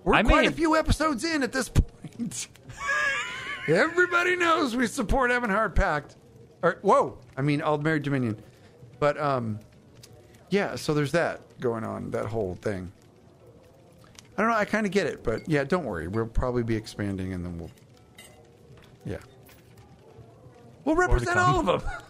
we're 0.03 0.13
I 0.15 0.23
quite 0.23 0.41
may- 0.43 0.47
a 0.47 0.51
few 0.51 0.75
episodes 0.75 1.23
in 1.23 1.43
at 1.43 1.51
this 1.51 1.69
point. 1.69 2.47
Everybody 3.67 4.35
knows 4.35 4.75
we 4.75 4.87
support 4.87 5.29
Ebonheart 5.31 5.75
Pact. 5.75 6.15
Or 6.63 6.79
whoa, 6.81 7.17
I 7.35 7.41
mean 7.41 7.59
Aldmeri 7.61 8.01
Dominion, 8.01 8.41
but 8.99 9.19
um, 9.19 9.59
yeah. 10.49 10.75
So 10.75 10.93
there's 10.93 11.11
that 11.11 11.41
going 11.59 11.83
on. 11.83 12.09
That 12.11 12.25
whole 12.25 12.55
thing. 12.55 12.91
I 14.37 14.41
don't 14.41 14.51
know. 14.51 14.57
I 14.57 14.65
kind 14.65 14.85
of 14.85 14.91
get 14.91 15.07
it, 15.07 15.23
but 15.23 15.47
yeah, 15.49 15.63
don't 15.63 15.83
worry. 15.85 16.07
We'll 16.07 16.27
probably 16.27 16.63
be 16.63 16.75
expanding, 16.75 17.33
and 17.33 17.43
then 17.45 17.57
we'll, 17.57 17.71
yeah, 19.05 19.17
we'll 20.85 20.95
represent 20.95 21.37
all 21.37 21.59
of 21.59 21.65
them. 21.65 21.91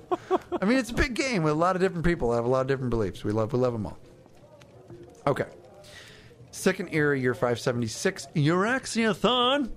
I 0.60 0.64
mean, 0.64 0.78
it's 0.78 0.90
a 0.90 0.94
big 0.94 1.14
game 1.14 1.42
with 1.42 1.52
a 1.52 1.56
lot 1.56 1.76
of 1.76 1.82
different 1.82 2.04
people 2.04 2.30
that 2.30 2.36
have 2.36 2.44
a 2.44 2.48
lot 2.48 2.62
of 2.62 2.66
different 2.66 2.90
beliefs. 2.90 3.24
We 3.24 3.32
love, 3.32 3.52
we 3.52 3.58
love 3.58 3.72
them 3.72 3.86
all. 3.86 3.98
Okay. 5.26 5.46
Second 6.50 6.88
era, 6.92 7.18
year 7.18 7.34
576, 7.34 8.28
Euraxia 8.34 9.14
Tharn, 9.14 9.70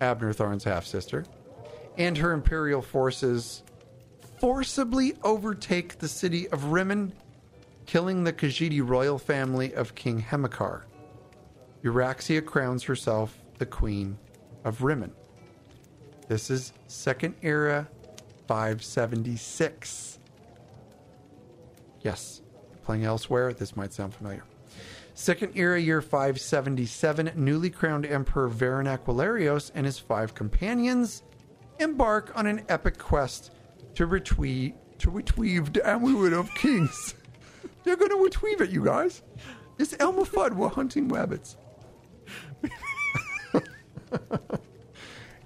Abner 0.00 0.32
Tharn's 0.32 0.64
half 0.64 0.86
sister, 0.86 1.24
and 1.96 2.16
her 2.18 2.32
imperial 2.32 2.82
forces 2.82 3.62
forcibly 4.38 5.14
overtake 5.22 5.98
the 5.98 6.08
city 6.08 6.48
of 6.50 6.64
Rimmen 6.64 7.12
killing 7.86 8.24
the 8.24 8.32
Khajiit 8.32 8.86
royal 8.86 9.18
family 9.18 9.74
of 9.74 9.94
King 9.94 10.22
Hemikar. 10.22 10.82
Euraxia 11.82 12.44
crowns 12.44 12.82
herself 12.84 13.38
the 13.58 13.66
Queen 13.66 14.18
of 14.64 14.80
Rimmen. 14.80 15.12
This 16.28 16.50
is 16.50 16.72
Second 16.86 17.34
Era 17.42 17.88
576. 18.46 20.18
Yes, 22.00 22.42
playing 22.82 23.02
Elsweyr, 23.02 23.56
this 23.56 23.76
might 23.76 23.92
sound 23.92 24.14
familiar. 24.14 24.44
Second 25.14 25.52
Era 25.54 25.80
Year 25.80 26.02
577, 26.02 27.32
newly 27.36 27.70
crowned 27.70 28.04
Emperor 28.04 28.50
Varen 28.50 28.86
Aquilarios 28.86 29.70
and 29.74 29.86
his 29.86 29.98
five 29.98 30.34
companions 30.34 31.22
embark 31.78 32.32
on 32.36 32.46
an 32.46 32.62
epic 32.68 32.98
quest 32.98 33.52
to 33.94 34.06
retrieve 34.06 34.74
to 34.98 35.10
retrieve 35.10 35.72
the 35.72 35.88
amulet 35.88 36.32
of 36.32 36.52
kings. 36.54 37.14
They're 37.84 37.96
going 37.96 38.10
to 38.10 38.22
retrieve 38.22 38.60
it, 38.60 38.70
you 38.70 38.84
guys. 38.84 39.22
It's 39.78 39.94
Elmer 39.98 40.22
Fudd. 40.22 40.54
We're 40.54 40.68
hunting 40.68 41.08
rabbits. 41.08 41.56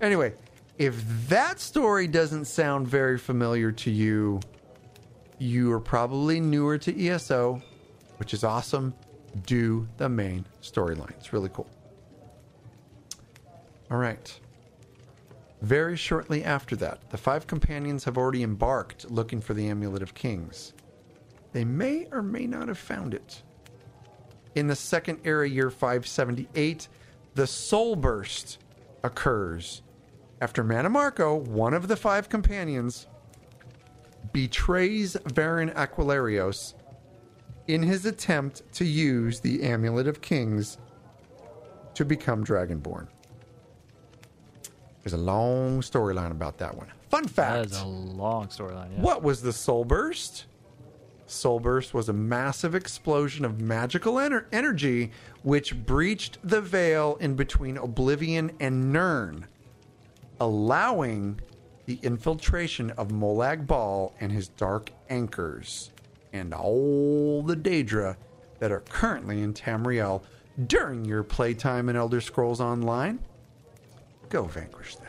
anyway, 0.01 0.35
if 0.79 1.29
that 1.29 1.59
story 1.59 2.07
doesn't 2.07 2.45
sound 2.45 2.87
very 2.87 3.19
familiar 3.19 3.73
to 3.73 3.91
you, 3.91 4.41
you 5.39 5.73
are 5.73 5.81
probably 5.81 6.41
newer 6.41 6.79
to 6.79 7.09
ESO, 7.09 7.61
which 8.19 8.33
is 8.33 8.45
awesome. 8.45 8.95
Do 9.45 9.89
the 9.97 10.09
main 10.09 10.47
storyline. 10.63 11.11
It's 11.11 11.33
really 11.33 11.51
cool. 11.53 11.69
All 13.91 13.99
right. 13.99 14.39
Very 15.63 15.97
shortly 15.97 16.45
after 16.45 16.77
that, 16.77 17.11
the 17.11 17.17
five 17.17 17.49
companions 17.49 18.05
have 18.05 18.17
already 18.17 18.45
embarked 18.45 19.11
looking 19.11 19.41
for 19.41 19.55
the 19.55 19.69
Amulet 19.69 20.03
of 20.03 20.15
Kings. 20.15 20.73
They 21.53 21.65
may 21.65 22.07
or 22.13 22.23
may 22.23 22.47
not 22.47 22.69
have 22.69 22.79
found 22.79 23.15
it. 23.15 23.43
In 24.55 24.69
the 24.69 24.77
second 24.77 25.19
era, 25.25 25.49
year 25.49 25.71
578, 25.71 26.89
the 27.35 27.47
Soul 27.47 27.97
Burst 27.97 28.59
occurs 29.03 29.83
after 30.41 30.63
Mannimarco, 30.63 31.41
one 31.49 31.75
of 31.75 31.89
the 31.89 31.97
five 31.97 32.29
companions, 32.29 33.07
betrays 34.33 35.15
Varen 35.25 35.75
Aquilarios 35.75 36.75
in 37.67 37.83
his 37.83 38.07
attempt 38.07 38.63
to 38.75 38.85
use 38.85 39.41
the 39.41 39.63
Amulet 39.63 40.07
of 40.07 40.21
Kings 40.21 40.79
to 41.95 42.05
become 42.05 42.45
Dragonborn. 42.45 43.09
There's 45.03 45.13
a 45.13 45.17
long 45.17 45.81
storyline 45.81 46.31
about 46.31 46.59
that 46.59 46.77
one. 46.77 46.89
Fun 47.09 47.27
fact 47.27 47.67
is 47.67 47.81
a 47.81 47.87
long 47.87 48.47
storyline. 48.49 48.93
Yeah. 48.95 49.01
what 49.01 49.23
was 49.23 49.43
the 49.43 49.53
Soul 49.53 49.85
Burst? 49.85 50.45
Soul 51.27 51.61
Burst 51.61 51.93
was 51.95 52.09
a 52.09 52.13
massive 52.13 52.75
explosion 52.75 53.45
of 53.45 53.61
magical 53.61 54.15
ener- 54.15 54.47
energy 54.53 55.11
which 55.43 55.77
breached 55.85 56.39
the 56.43 56.61
veil 56.61 57.17
in 57.21 57.35
between 57.35 57.77
Oblivion 57.77 58.51
and 58.61 58.93
Nirn, 58.95 59.45
allowing 60.41 61.41
the 61.87 61.99
infiltration 62.03 62.91
of 62.93 63.09
Molag 63.09 63.67
Bal 63.67 64.15
and 64.21 64.31
his 64.31 64.49
dark 64.49 64.91
anchors 65.09 65.91
and 66.33 66.53
all 66.53 67.43
the 67.43 67.57
Daedra 67.57 68.17
that 68.59 68.71
are 68.71 68.81
currently 68.81 69.43
in 69.43 69.55
Tamriel 69.55 70.23
during 70.67 71.05
your 71.05 71.23
playtime 71.23 71.89
in 71.89 71.97
Elder 71.97 72.21
Scrolls 72.21 72.61
Online. 72.61 73.19
Go 74.29 74.45
vanquish 74.45 74.97
them. 74.97 75.07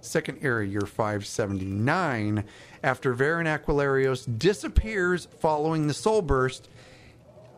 Second 0.00 0.38
Era, 0.42 0.66
year 0.66 0.82
579, 0.82 2.44
after 2.82 3.14
Varen 3.14 3.46
Aquilarios 3.46 4.38
disappears 4.38 5.28
following 5.40 5.86
the 5.86 5.94
Soul 5.94 6.22
Burst, 6.22 6.68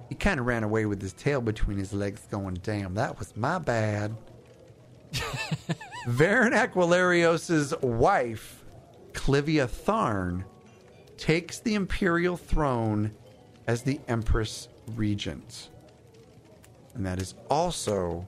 he 0.09 0.15
kind 0.15 0.41
of 0.41 0.47
ran 0.47 0.65
away 0.65 0.87
with 0.87 1.01
his 1.01 1.13
tail 1.13 1.41
between 1.41 1.79
his 1.79 1.93
legs, 1.93 2.27
going, 2.31 2.55
Damn, 2.55 2.95
that 2.95 3.19
was 3.19 3.37
my 3.37 3.59
bad. 3.59 4.17
Varen 6.07 6.53
Aquilarios' 6.53 7.81
wife, 7.83 8.65
Clivia 9.13 9.69
Tharn, 9.69 10.45
takes 11.19 11.59
the 11.59 11.75
imperial 11.75 12.37
throne 12.37 13.13
as 13.67 13.83
the 13.83 14.01
Empress 14.09 14.69
Regent. 14.95 15.69
And 16.95 17.05
that 17.05 17.21
is 17.21 17.35
also 17.51 18.27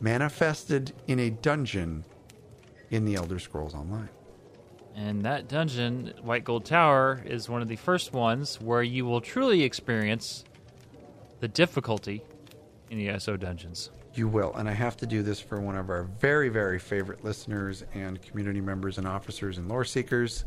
manifested 0.00 0.92
in 1.06 1.20
a 1.20 1.30
dungeon 1.30 2.04
in 2.90 3.04
the 3.04 3.14
Elder 3.14 3.38
Scrolls 3.38 3.74
Online. 3.74 4.08
And 4.94 5.22
that 5.22 5.48
dungeon, 5.48 6.12
White 6.20 6.44
Gold 6.44 6.64
Tower, 6.64 7.22
is 7.24 7.48
one 7.48 7.62
of 7.62 7.68
the 7.68 7.76
first 7.76 8.12
ones 8.12 8.60
where 8.60 8.82
you 8.82 9.06
will 9.06 9.20
truly 9.20 9.62
experience 9.62 10.44
the 11.40 11.48
difficulty 11.48 12.22
in 12.90 12.98
the 12.98 13.08
ESO 13.08 13.36
dungeons. 13.36 13.90
You 14.14 14.28
will. 14.28 14.52
And 14.54 14.68
I 14.68 14.72
have 14.72 14.96
to 14.98 15.06
do 15.06 15.22
this 15.22 15.40
for 15.40 15.60
one 15.60 15.76
of 15.76 15.88
our 15.88 16.02
very, 16.04 16.48
very 16.50 16.78
favorite 16.78 17.24
listeners 17.24 17.84
and 17.94 18.20
community 18.20 18.60
members 18.60 18.98
and 18.98 19.06
officers 19.08 19.58
and 19.58 19.68
lore 19.68 19.84
seekers. 19.84 20.44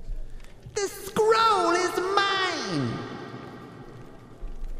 The 0.76 0.82
scroll 0.82 1.72
is 1.72 1.98
mine! 2.16 2.98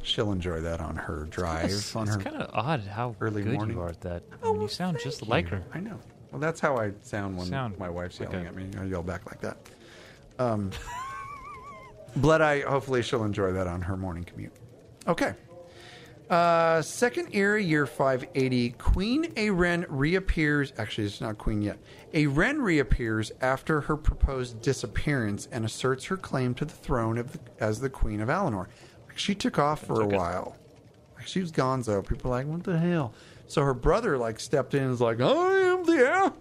She'll 0.04 0.32
enjoy 0.32 0.62
that 0.62 0.82
on 0.82 0.96
her 0.96 1.26
drive. 1.32 1.66
It's, 1.66 1.96
on 1.96 2.06
her 2.06 2.18
kind 2.18 2.36
of 2.36 2.52
odd 2.54 2.82
how 2.82 3.16
early 3.22 3.42
good 3.42 3.54
morning. 3.54 3.76
you 3.78 3.82
are 3.82 3.90
at 3.90 4.02
that. 4.02 4.22
I 4.44 4.52
mean, 4.52 4.62
you 4.62 4.68
sound 4.68 5.00
just 5.04 5.28
like 5.28 5.48
her. 5.48 5.64
I 5.74 5.80
know. 5.80 5.98
Well, 6.32 6.40
that's 6.40 6.60
how 6.60 6.78
I 6.78 6.92
sound 7.02 7.38
when 7.38 7.48
Sound 7.48 7.80
my 7.80 7.90
wife's 7.90 8.20
like 8.20 8.32
yelling 8.32 8.46
a- 8.46 8.50
at 8.50 8.56
me. 8.56 8.68
I 8.80 8.84
yell 8.84 9.02
back 9.02 9.26
like 9.26 9.42
that. 9.42 9.58
Um, 10.38 10.70
Blood 12.18 12.42
Eye, 12.42 12.62
hopefully 12.62 13.02
she'll 13.02 13.24
enjoy 13.24 13.52
that 13.54 13.66
on 13.68 13.82
her 13.82 13.98
morning 13.98 14.26
commute. 14.26 14.54
Okay. 15.08 15.34
Uh, 16.30 16.82
second 16.82 17.30
era, 17.34 17.62
year 17.62 17.86
580, 17.86 18.72
Queen 18.72 19.26
Ayrenn 19.36 19.86
reappears. 19.90 20.74
Actually, 20.78 21.06
it's 21.06 21.22
not 21.22 21.38
Queen 21.38 21.62
yet. 21.62 21.78
Ayrenn 22.14 22.62
reappears 22.62 23.32
after 23.42 23.82
her 23.82 23.96
proposed 23.96 24.60
disappearance 24.62 25.48
and 25.52 25.66
asserts 25.66 26.06
her 26.06 26.18
claim 26.18 26.56
to 26.56 26.66
the 26.66 26.74
throne 26.74 27.18
of 27.20 27.34
the, 27.34 27.40
as 27.60 27.80
the 27.80 27.90
Queen 27.90 28.22
of. 28.22 28.28
Like, 28.28 28.68
she 29.16 29.36
took 29.36 29.60
off 29.60 29.86
for 29.86 30.02
a 30.02 30.08
while. 30.08 30.56
Like, 31.16 31.28
she 31.28 31.42
was 31.42 31.52
gonzo. 31.52 32.06
People 32.06 32.32
are 32.32 32.38
like, 32.38 32.48
what 32.48 32.64
the 32.64 32.78
hell? 32.78 33.14
So 33.48 33.62
her 33.64 33.74
brother 33.76 34.18
like 34.18 34.40
stepped 34.40 34.74
in 34.74 34.82
and 34.82 34.92
was 34.92 35.02
like, 35.02 35.22
I 35.22 35.60
am 35.60 35.84
the 35.84 35.94
heir. 35.94 36.34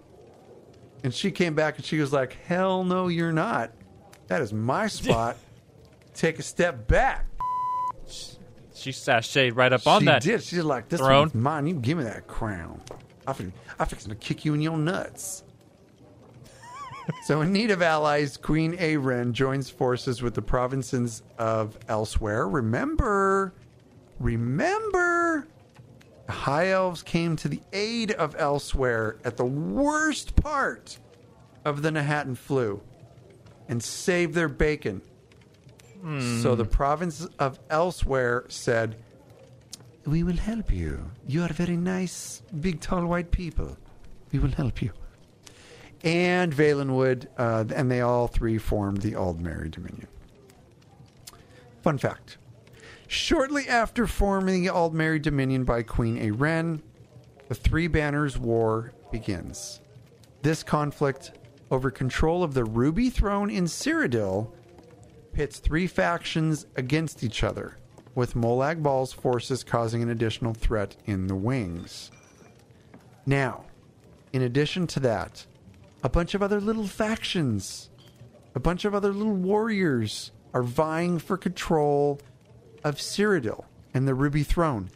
And 1.03 1.13
she 1.13 1.29
came 1.29 1.53
back 1.53 1.77
and 1.77 1.85
she 1.85 1.99
was 1.99 2.11
like, 2.11 2.37
hell 2.45 2.83
no, 2.83 3.07
you're 3.07 3.31
not. 3.31 3.71
That 4.27 4.41
is 4.41 4.51
my 4.51 4.87
spot. 4.87 5.37
Take 6.15 6.39
a 6.39 6.43
step 6.43 6.87
back. 6.87 7.27
She 8.85 8.91
sashayed 8.91 9.55
right 9.55 9.73
up 9.73 9.87
on 9.87 10.01
she 10.01 10.05
that. 10.05 10.21
did. 10.21 10.43
She's 10.43 10.63
like, 10.63 10.89
this 10.89 10.99
throne. 10.99 11.21
one's 11.21 11.33
mine. 11.33 11.65
You 11.65 11.73
give 11.73 11.97
me 11.97 12.03
that 12.03 12.27
crown. 12.27 12.79
I 13.25 13.33
fix, 13.33 13.49
I 13.79 13.85
fix 13.85 14.03
to 14.03 14.13
kick 14.13 14.45
you 14.45 14.53
in 14.53 14.61
your 14.61 14.77
nuts. 14.77 15.43
so, 17.23 17.41
in 17.41 17.51
need 17.51 17.71
of 17.71 17.81
allies, 17.81 18.37
Queen 18.37 18.77
Ayrenn 18.77 19.31
joins 19.31 19.71
forces 19.71 20.21
with 20.21 20.35
the 20.35 20.43
provinces 20.43 21.23
of 21.39 21.79
Elsweyr. 21.87 22.47
Remember, 22.53 23.55
remember, 24.19 25.47
the 26.27 26.31
High 26.31 26.69
Elves 26.69 27.01
came 27.01 27.35
to 27.37 27.47
the 27.47 27.61
aid 27.73 28.11
of 28.11 28.37
Elsweyr 28.37 29.17
at 29.25 29.35
the 29.35 29.45
worst 29.45 30.35
part 30.35 30.99
of 31.65 31.81
the 31.81 31.89
Knahaten 31.89 32.37
flu 32.37 32.83
and 33.67 33.81
saved 33.81 34.35
their 34.35 34.47
bacon. 34.47 35.01
So 36.05 36.53
the 36.53 36.65
province 36.65 37.25
of 37.39 37.59
Elsweyr 37.69 38.51
said, 38.51 38.95
We 40.05 40.21
will 40.21 40.37
help 40.37 40.71
you. 40.71 41.03
You 41.27 41.41
are 41.41 41.51
very 41.51 41.77
nice, 41.77 42.43
big, 42.59 42.79
tall, 42.79 43.07
white 43.07 43.31
people. 43.31 43.75
We 44.31 44.37
will 44.37 44.51
help 44.51 44.83
you. 44.83 44.91
And 46.03 46.53
Valenwood, 46.53 47.25
uh, 47.39 47.65
and 47.73 47.89
they 47.89 48.01
all 48.01 48.27
three 48.27 48.59
formed 48.59 49.01
the 49.01 49.13
Aldmeri 49.13 49.71
Dominion. 49.71 50.07
Fun 51.81 51.97
fact. 51.97 52.37
Shortly 53.07 53.67
after 53.67 54.05
forming 54.05 54.61
the 54.61 54.69
Aldmeri 54.69 55.19
Dominion 55.19 55.63
by 55.63 55.81
Queen 55.81 56.19
Ayrenn, 56.19 56.81
the 57.47 57.55
Three 57.55 57.87
Banners 57.87 58.37
War 58.37 58.93
begins. 59.11 59.81
This 60.43 60.61
conflict 60.61 61.31
over 61.71 61.89
control 61.89 62.43
of 62.43 62.53
the 62.53 62.63
Ruby 62.63 63.09
Throne 63.09 63.49
in 63.49 63.65
Cyrodiil 63.65 64.51
pits 65.35 65.59
three 65.59 65.85
factions 65.85 66.65
against 66.77 67.21
each 67.21 67.43
other, 67.43 67.77
with 68.15 68.35
Molag 68.35 68.81
Bal's 68.81 69.11
forces 69.11 69.65
causing 69.65 70.01
an 70.01 70.09
additional 70.09 70.53
threat 70.53 70.95
in 71.05 71.27
the 71.27 71.35
wings. 71.35 72.09
Now, 73.25 73.65
in 74.31 74.41
addition 74.41 74.87
to 74.87 75.01
that, 75.01 75.45
a 76.03 76.09
bunch 76.09 76.35
of 76.35 76.41
other 76.41 76.61
little 76.61 76.87
factions, 76.87 77.89
a 78.55 78.61
bunch 78.61 78.85
of 78.85 78.95
other 78.95 79.11
little 79.11 79.35
warriors 79.35 80.31
are 80.53 80.63
vying 80.63 81.19
for 81.19 81.35
control 81.35 82.21
of 82.85 82.95
Cyrodiil 82.95 83.65
and 83.93 84.07
the 84.07 84.15
Ruby 84.15 84.43
Throne. 84.43 84.89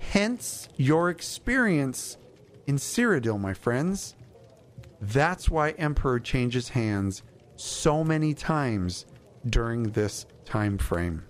Hence 0.00 0.68
your 0.76 1.08
experience 1.08 2.18
in 2.66 2.76
Cyrodiil, 2.76 3.40
my 3.40 3.54
friends. 3.54 4.14
That's 5.00 5.48
why 5.48 5.70
Emperor 5.70 6.20
changes 6.20 6.68
hands 6.68 7.22
so 7.56 8.04
many 8.04 8.34
times 8.34 9.06
during 9.46 9.84
this 9.84 10.26
time 10.44 10.78
frame. 10.78 11.24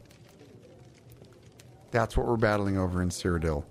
That's 1.90 2.16
what 2.16 2.26
we're 2.26 2.36
battling 2.36 2.76
over 2.78 3.02
in 3.02 3.08
Cyrodiil 3.08 3.64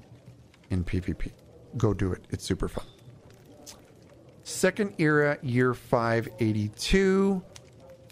in 0.69 0.83
PvP. 0.83 1.31
Go 1.77 1.93
do 1.93 2.11
it. 2.11 2.25
It's 2.29 2.43
super 2.43 2.67
fun. 2.67 2.85
Second 4.43 4.95
era, 4.97 5.37
year 5.41 5.73
582. 5.73 7.43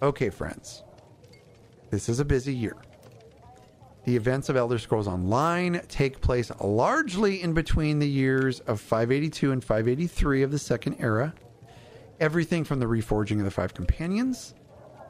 Okay, 0.02 0.30
friends. 0.30 0.84
This 1.90 2.10
is 2.10 2.20
a 2.20 2.26
busy 2.26 2.54
year. 2.54 2.76
The 4.04 4.16
events 4.16 4.50
of 4.50 4.56
Elder 4.56 4.78
Scrolls 4.78 5.08
Online 5.08 5.82
take 5.88 6.22
place 6.22 6.52
largely 6.62 7.42
in 7.42 7.54
between 7.54 7.98
the 7.98 8.08
years 8.08 8.60
of 8.62 8.80
582 8.80 9.52
and 9.52 9.64
583 9.64 10.44
of 10.44 10.52
the 10.52 10.60
Second 10.60 10.98
Era. 11.00 11.34
Everything 12.20 12.64
from 12.64 12.80
the 12.80 12.86
reforging 12.86 13.40
of 13.40 13.46
the 13.46 13.52
Five 13.52 13.74
Companions, 13.74 14.54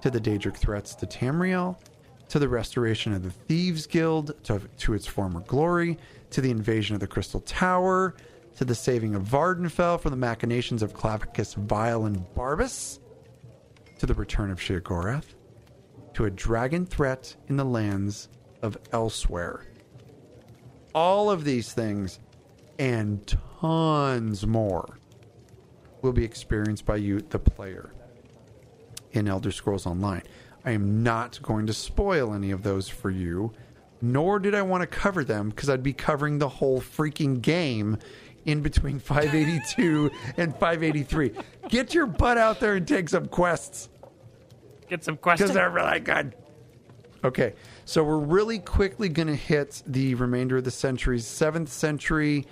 to 0.01 0.09
the 0.09 0.19
Daedric 0.19 0.57
threats 0.57 0.95
to 0.95 1.05
Tamriel, 1.05 1.77
to 2.29 2.39
the 2.39 2.49
restoration 2.49 3.13
of 3.13 3.23
the 3.23 3.31
Thieves 3.31 3.87
Guild 3.87 4.33
to, 4.43 4.61
to 4.77 4.93
its 4.93 5.07
former 5.07 5.41
glory, 5.41 5.97
to 6.31 6.41
the 6.41 6.51
invasion 6.51 6.95
of 6.95 6.99
the 6.99 7.07
Crystal 7.07 7.39
Tower, 7.41 8.15
to 8.57 8.65
the 8.65 8.75
saving 8.75 9.15
of 9.15 9.23
Vvardenfell 9.23 9.99
from 9.99 10.11
the 10.11 10.17
machinations 10.17 10.81
of 10.81 10.93
Clavicus 10.93 11.55
Vile 11.55 12.05
and 12.05 12.25
Barbas, 12.33 12.99
to 13.99 14.05
the 14.05 14.13
return 14.13 14.51
of 14.51 14.59
Sheogorath, 14.59 15.35
to 16.13 16.25
a 16.25 16.31
dragon 16.31 16.85
threat 16.85 17.35
in 17.47 17.57
the 17.57 17.65
lands 17.65 18.29
of 18.61 18.81
Elsweyr. 18.91 19.63
All 20.93 21.29
of 21.29 21.43
these 21.43 21.73
things 21.73 22.19
and 22.79 23.25
tons 23.59 24.45
more 24.47 24.97
will 26.01 26.13
be 26.13 26.23
experienced 26.23 26.85
by 26.85 26.97
you, 26.97 27.21
the 27.21 27.39
player, 27.39 27.91
in 29.15 29.27
Elder 29.27 29.51
Scrolls 29.51 29.85
Online. 29.85 30.23
I 30.65 30.71
am 30.71 31.03
not 31.03 31.39
going 31.41 31.67
to 31.67 31.73
spoil 31.73 32.33
any 32.33 32.51
of 32.51 32.63
those 32.63 32.89
for 32.89 33.09
you, 33.09 33.53
nor 34.01 34.39
did 34.39 34.55
I 34.55 34.61
want 34.63 34.81
to 34.81 34.87
cover 34.87 35.23
them 35.23 35.49
because 35.49 35.69
I'd 35.69 35.83
be 35.83 35.93
covering 35.93 36.39
the 36.39 36.49
whole 36.49 36.81
freaking 36.81 37.41
game 37.41 37.97
in 38.45 38.61
between 38.61 38.99
582 38.99 40.11
and 40.37 40.53
583. 40.53 41.31
Get 41.69 41.93
your 41.93 42.05
butt 42.05 42.37
out 42.37 42.59
there 42.59 42.75
and 42.75 42.87
take 42.87 43.09
some 43.09 43.27
quests 43.27 43.89
Get 44.89 45.03
some 45.03 45.17
quests. 45.17 45.41
because 45.41 45.53
they're 45.55 45.69
really 45.69 45.99
good. 45.99 46.35
Okay, 47.23 47.53
so 47.85 48.03
we're 48.03 48.19
really 48.19 48.59
quickly 48.59 49.09
going 49.09 49.27
to 49.27 49.35
hit 49.35 49.81
the 49.87 50.13
remainder 50.15 50.57
of 50.57 50.63
the 50.63 50.69
centuries. 50.71 51.25
Seventh 51.25 51.69
century, 51.71 52.45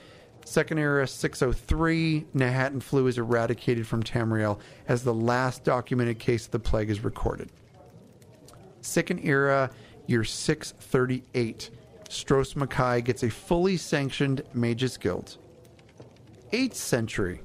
Second 0.45 0.77
Era 0.77 1.07
603, 1.07 2.25
Knahaten 2.35 2.81
flu 2.81 3.07
is 3.07 3.17
eradicated 3.17 3.87
from 3.87 4.03
Tamriel 4.03 4.59
as 4.87 5.03
the 5.03 5.13
last 5.13 5.63
documented 5.63 6.19
case 6.19 6.45
of 6.45 6.51
the 6.51 6.59
plague 6.59 6.89
is 6.89 7.03
recorded. 7.03 7.49
Second 8.81 9.19
Era, 9.19 9.69
year 10.07 10.23
638, 10.23 11.69
Stros 12.09 12.53
M'Kai 12.53 13.03
gets 13.03 13.23
a 13.23 13.29
fully 13.29 13.77
sanctioned 13.77 14.43
Mages 14.53 14.97
Guild. 14.97 15.37
8th 16.51 16.75
century, 16.75 17.41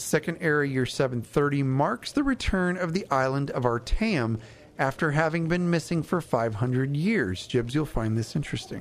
Second 0.00 0.38
Era 0.40 0.66
Year 0.66 0.86
730 0.86 1.62
marks 1.62 2.12
the 2.12 2.22
return 2.22 2.78
of 2.78 2.94
the 2.94 3.06
island 3.10 3.50
of 3.50 3.64
Artaeum 3.64 4.38
after 4.78 5.10
having 5.10 5.46
been 5.46 5.68
missing 5.68 6.02
for 6.02 6.22
500 6.22 6.96
years. 6.96 7.46
Jibs, 7.46 7.74
you'll 7.74 7.84
find 7.84 8.16
this 8.16 8.34
interesting. 8.34 8.80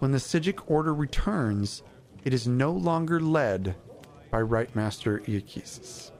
When 0.00 0.12
the 0.12 0.18
Psijic 0.18 0.70
Order 0.70 0.92
returns, 0.92 1.82
it 2.24 2.34
is 2.34 2.46
no 2.48 2.72
longer 2.72 3.20
led 3.20 3.74
by 4.30 4.40
Ritemaster 4.40 5.20
Iachesis. 5.20 6.10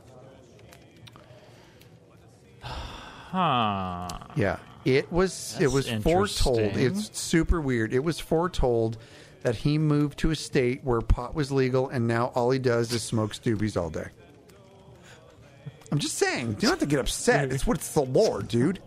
Huh. 2.61 4.09
Yeah, 4.37 4.59
it 4.85 5.11
was 5.11 5.57
it 5.61 5.73
was 5.73 5.91
foretold. 5.91 6.61
It's 6.77 7.19
super 7.19 7.61
weird. 7.61 7.93
It 7.93 7.99
was 7.99 8.21
foretold 8.21 8.99
that 9.43 9.57
he 9.57 9.77
moved 9.77 10.19
to 10.21 10.31
a 10.31 10.37
state 10.37 10.81
where 10.85 11.01
pot 11.01 11.35
was 11.35 11.51
legal, 11.51 11.89
and 11.89 12.07
now 12.07 12.27
all 12.35 12.51
he 12.51 12.59
does 12.59 12.93
is 12.93 13.03
smokes 13.03 13.39
doobies 13.39 13.81
all 13.81 13.91
day. 13.91 14.07
I'm 15.91 15.99
just 15.99 16.17
saying, 16.17 16.49
you 16.49 16.55
don't 16.55 16.71
have 16.71 16.79
to 16.81 16.87
get 16.87 16.99
upset. 16.99 17.53
It's 17.53 17.67
what's 17.67 17.93
the 17.93 18.03
lore, 18.03 18.43
dude. 18.43 18.81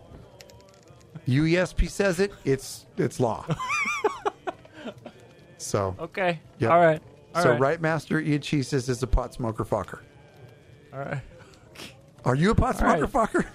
UESP 1.28 1.90
says 1.90 2.20
it. 2.20 2.32
It's 2.46 2.86
it's 2.98 3.20
law. 3.20 3.46
so 5.58 5.96
Okay. 6.00 6.40
Yep. 6.60 6.72
All 6.72 6.80
right. 6.80 7.02
All 7.36 7.44
so 7.44 7.52
right. 7.52 7.60
Ritemaster 7.80 8.22
Iachesis 8.22 8.90
is 8.90 9.04
a 9.04 9.08
pot 9.08 9.34
smoker 9.34 9.66
fucker. 9.66 10.00
All 10.94 11.00
right. 11.00 11.22
Are 12.26 12.36
you 12.36 12.52
a 12.52 12.56
pot 12.56 12.82
All 12.82 12.98
smoker 12.98 13.06
right. 13.06 13.30
fucker? 13.30 13.46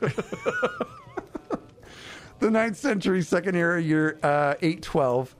the 2.40 2.48
9th 2.48 2.76
century, 2.76 3.22
second 3.22 3.56
era, 3.56 3.80
year 3.82 4.18
uh, 4.22 4.54
812. 4.60 5.34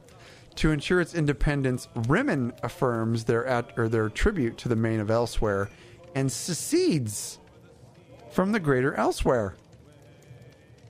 To 0.56 0.70
ensure 0.70 1.00
its 1.00 1.14
independence, 1.14 1.88
Rimmen 1.94 2.52
affirms 2.62 3.24
their 3.24 3.44
at, 3.44 3.72
or 3.76 3.88
their 3.88 4.08
tribute 4.08 4.56
to 4.58 4.68
the 4.68 4.76
Mane 4.76 5.00
of 5.00 5.08
Elsweyr 5.08 5.68
and 6.14 6.30
secedes 6.30 7.40
from 8.30 8.52
the 8.52 8.60
Greater 8.60 8.92
Elsweyr. 8.92 9.54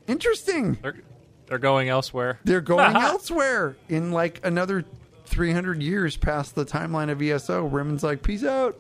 Interesting. 0.07 0.79
They're, 0.83 1.01
they're 1.47 1.59
going 1.59 1.89
elsewhere. 1.89 2.41
They're 2.45 2.61
going 2.61 2.95
elsewhere 2.97 3.77
in 3.89 4.13
like 4.13 4.41
another 4.45 4.85
300 5.27 5.83
years 5.83 6.17
past 6.17 6.55
the 6.55 6.65
timeline 6.65 7.11
of 7.11 7.21
ESO. 7.23 7.69
Rimmen's 7.69 8.03
like, 8.03 8.23
peace 8.23 8.45
out. 8.45 8.79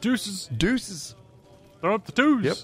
Deuces. 0.00 0.48
Deuces. 0.56 1.14
Throw 1.80 1.94
up 1.94 2.04
the 2.06 2.12
twos. 2.12 2.44
Yep. 2.44 2.56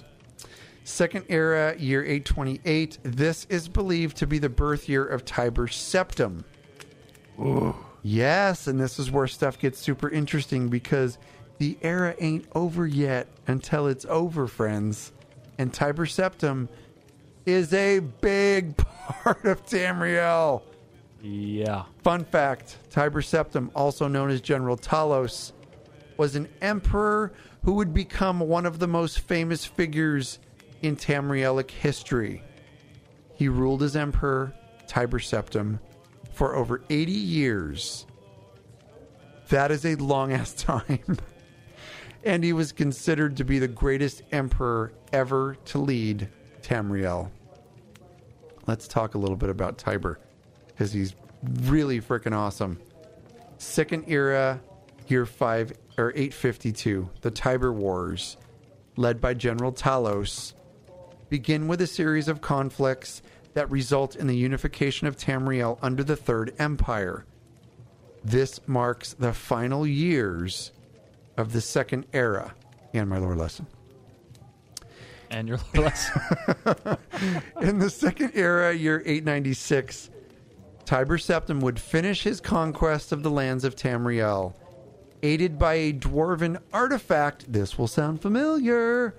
Second 0.83 1.25
era, 1.29 1.75
year 1.77 2.03
828. 2.03 2.99
This 3.03 3.47
is 3.49 3.67
believed 3.67 4.17
to 4.17 4.27
be 4.27 4.37
the 4.37 4.49
birth 4.49 4.87
year 4.87 5.05
of 5.05 5.25
Tiber 5.25 5.67
Septim. 5.67 6.43
Yes, 8.03 8.67
and 8.67 8.79
this 8.79 8.99
is 8.99 9.09
where 9.09 9.25
stuff 9.25 9.57
gets 9.57 9.79
super 9.79 10.09
interesting 10.09 10.69
because 10.69 11.17
the 11.57 11.77
era 11.81 12.15
ain't 12.19 12.45
over 12.53 12.85
yet 12.85 13.27
until 13.47 13.87
it's 13.87 14.05
over, 14.05 14.45
friends. 14.45 15.11
And 15.57 15.73
Tiber 15.73 16.05
Septim 16.05 16.67
is 17.45 17.73
a 17.73 17.99
big 17.99 18.77
part 18.77 19.45
of 19.45 19.65
Tamriel. 19.65 20.61
Yeah. 21.21 21.85
Fun 22.03 22.25
fact 22.25 22.77
Tiber 22.89 23.21
Septim, 23.21 23.69
also 23.75 24.07
known 24.07 24.29
as 24.29 24.41
General 24.41 24.77
Talos, 24.77 25.53
was 26.17 26.35
an 26.35 26.47
emperor 26.61 27.33
who 27.63 27.73
would 27.73 27.93
become 27.93 28.39
one 28.39 28.65
of 28.65 28.79
the 28.79 28.87
most 28.87 29.19
famous 29.21 29.65
figures 29.65 30.39
in 30.81 30.95
Tamrielic 30.95 31.71
history. 31.71 32.43
He 33.33 33.49
ruled 33.49 33.83
as 33.83 33.95
emperor, 33.95 34.53
Tiber 34.87 35.19
Septim, 35.19 35.79
for 36.31 36.55
over 36.55 36.83
80 36.89 37.11
years. 37.11 38.05
That 39.49 39.71
is 39.71 39.85
a 39.85 39.95
long 39.95 40.31
ass 40.31 40.53
time. 40.63 41.17
and 42.23 42.43
he 42.43 42.53
was 42.53 42.71
considered 42.71 43.37
to 43.37 43.43
be 43.43 43.59
the 43.59 43.67
greatest 43.67 44.21
emperor 44.31 44.93
ever 45.11 45.55
to 45.65 45.79
lead 45.79 46.29
Tamriel. 46.61 47.29
Let's 48.67 48.87
talk 48.87 49.15
a 49.15 49.17
little 49.17 49.35
bit 49.35 49.49
about 49.49 49.77
Tiber 49.77 50.19
because 50.75 50.91
he's 50.91 51.15
really 51.63 52.01
freaking 52.01 52.35
awesome. 52.35 52.79
Second 53.57 54.03
era, 54.07 54.59
year 55.07 55.25
five 55.25 55.71
or 55.97 56.11
852, 56.11 57.09
the 57.21 57.31
Tiber 57.31 57.71
Wars, 57.71 58.35
led 58.97 59.21
by 59.21 59.33
General 59.33 59.71
Talos, 59.71 60.53
begin 61.29 61.67
with 61.67 61.79
a 61.81 61.87
series 61.87 62.27
of 62.27 62.41
conflicts 62.41 63.21
that 63.53 63.71
result 63.71 64.17
in 64.17 64.27
the 64.27 64.35
unification 64.35 65.07
of 65.07 65.15
Tamriel 65.15 65.79
under 65.81 66.03
the 66.03 66.17
Third 66.17 66.53
Empire. 66.59 67.25
This 68.23 68.59
marks 68.67 69.13
the 69.13 69.31
final 69.31 69.87
years 69.87 70.71
of 71.37 71.53
the 71.53 71.61
Second 71.61 72.05
Era. 72.11 72.53
And 72.93 73.09
my 73.09 73.17
lore 73.17 73.35
lesson. 73.35 73.67
And 75.29 75.47
your 75.47 75.59
lesson. 75.73 76.21
In 77.61 77.79
the 77.79 77.89
Second 77.89 78.31
Era, 78.35 78.73
year 78.73 79.01
896, 79.05 80.09
Tiber 80.85 81.17
Septim 81.17 81.61
would 81.61 81.79
finish 81.79 82.23
his 82.23 82.39
conquest 82.39 83.11
of 83.11 83.23
the 83.23 83.31
lands 83.31 83.63
of 83.63 83.75
Tamriel, 83.75 84.53
aided 85.23 85.57
by 85.57 85.73
a 85.75 85.93
dwarven 85.93 86.59
artifact, 86.71 87.51
this 87.51 87.77
will 87.77 87.87
sound 87.87 88.21
familiar, 88.21 89.15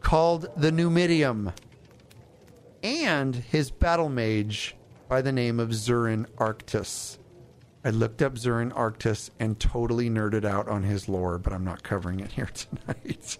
called 0.00 0.48
the 0.56 0.72
Numidium, 0.72 1.52
and 2.82 3.36
his 3.36 3.70
battle 3.70 4.08
mage 4.08 4.74
by 5.08 5.22
the 5.22 5.32
name 5.32 5.60
of 5.60 5.70
Zurin 5.70 6.26
Arctus. 6.38 7.18
I 7.84 7.90
looked 7.90 8.20
up 8.22 8.34
Zurin 8.34 8.72
Arctus 8.74 9.30
and 9.38 9.60
totally 9.60 10.10
nerded 10.10 10.44
out 10.44 10.68
on 10.68 10.82
his 10.82 11.08
lore, 11.08 11.38
but 11.38 11.52
I'm 11.52 11.64
not 11.64 11.82
covering 11.82 12.20
it 12.20 12.32
here 12.32 12.46
tonight. 12.54 13.38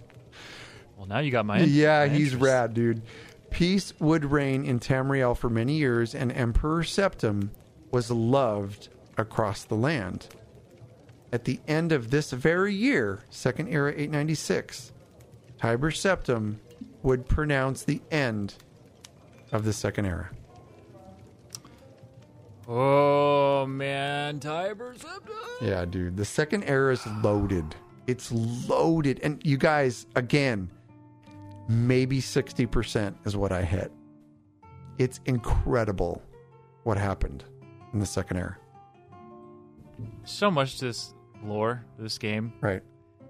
well, 0.96 1.06
now 1.06 1.18
you 1.18 1.30
got 1.32 1.44
my. 1.46 1.60
yeah, 1.60 2.06
my 2.06 2.14
he's 2.14 2.34
interest. 2.34 2.44
rad, 2.44 2.74
dude. 2.74 3.02
Peace 3.50 3.94
would 4.00 4.24
reign 4.26 4.64
in 4.64 4.80
Tamriel 4.80 5.36
for 5.36 5.48
many 5.48 5.74
years, 5.74 6.14
and 6.14 6.30
Emperor 6.32 6.82
Septim 6.82 7.50
was 7.94 8.10
loved 8.10 8.88
across 9.16 9.62
the 9.62 9.76
land. 9.76 10.26
At 11.32 11.44
the 11.44 11.60
end 11.68 11.92
of 11.92 12.10
this 12.10 12.32
very 12.32 12.74
year, 12.74 13.20
Second 13.30 13.68
Era 13.68 13.92
896, 13.92 14.92
Tiber 15.58 15.92
Septim 15.92 16.56
would 17.04 17.28
pronounce 17.28 17.84
the 17.84 18.02
end 18.10 18.54
of 19.52 19.64
the 19.64 19.72
Second 19.72 20.06
Era. 20.06 20.30
Oh 22.66 23.64
man, 23.66 24.40
Tiber's 24.40 25.04
Yeah, 25.62 25.84
dude. 25.84 26.16
The 26.16 26.24
second 26.24 26.64
era 26.64 26.94
is 26.94 27.06
loaded. 27.22 27.76
It's 28.08 28.32
loaded. 28.32 29.20
And 29.22 29.40
you 29.44 29.56
guys, 29.56 30.06
again, 30.16 30.68
maybe 31.68 32.20
60% 32.20 33.14
is 33.24 33.36
what 33.36 33.52
I 33.52 33.62
hit. 33.62 33.92
It's 34.98 35.20
incredible 35.26 36.22
what 36.82 36.96
happened 36.96 37.44
in 37.94 38.00
the 38.00 38.06
second 38.06 38.36
era. 38.36 38.56
so 40.24 40.50
much 40.50 40.78
to 40.80 40.86
this 40.86 41.14
lore, 41.42 41.84
this 41.98 42.18
game. 42.18 42.52
Right. 42.60 42.82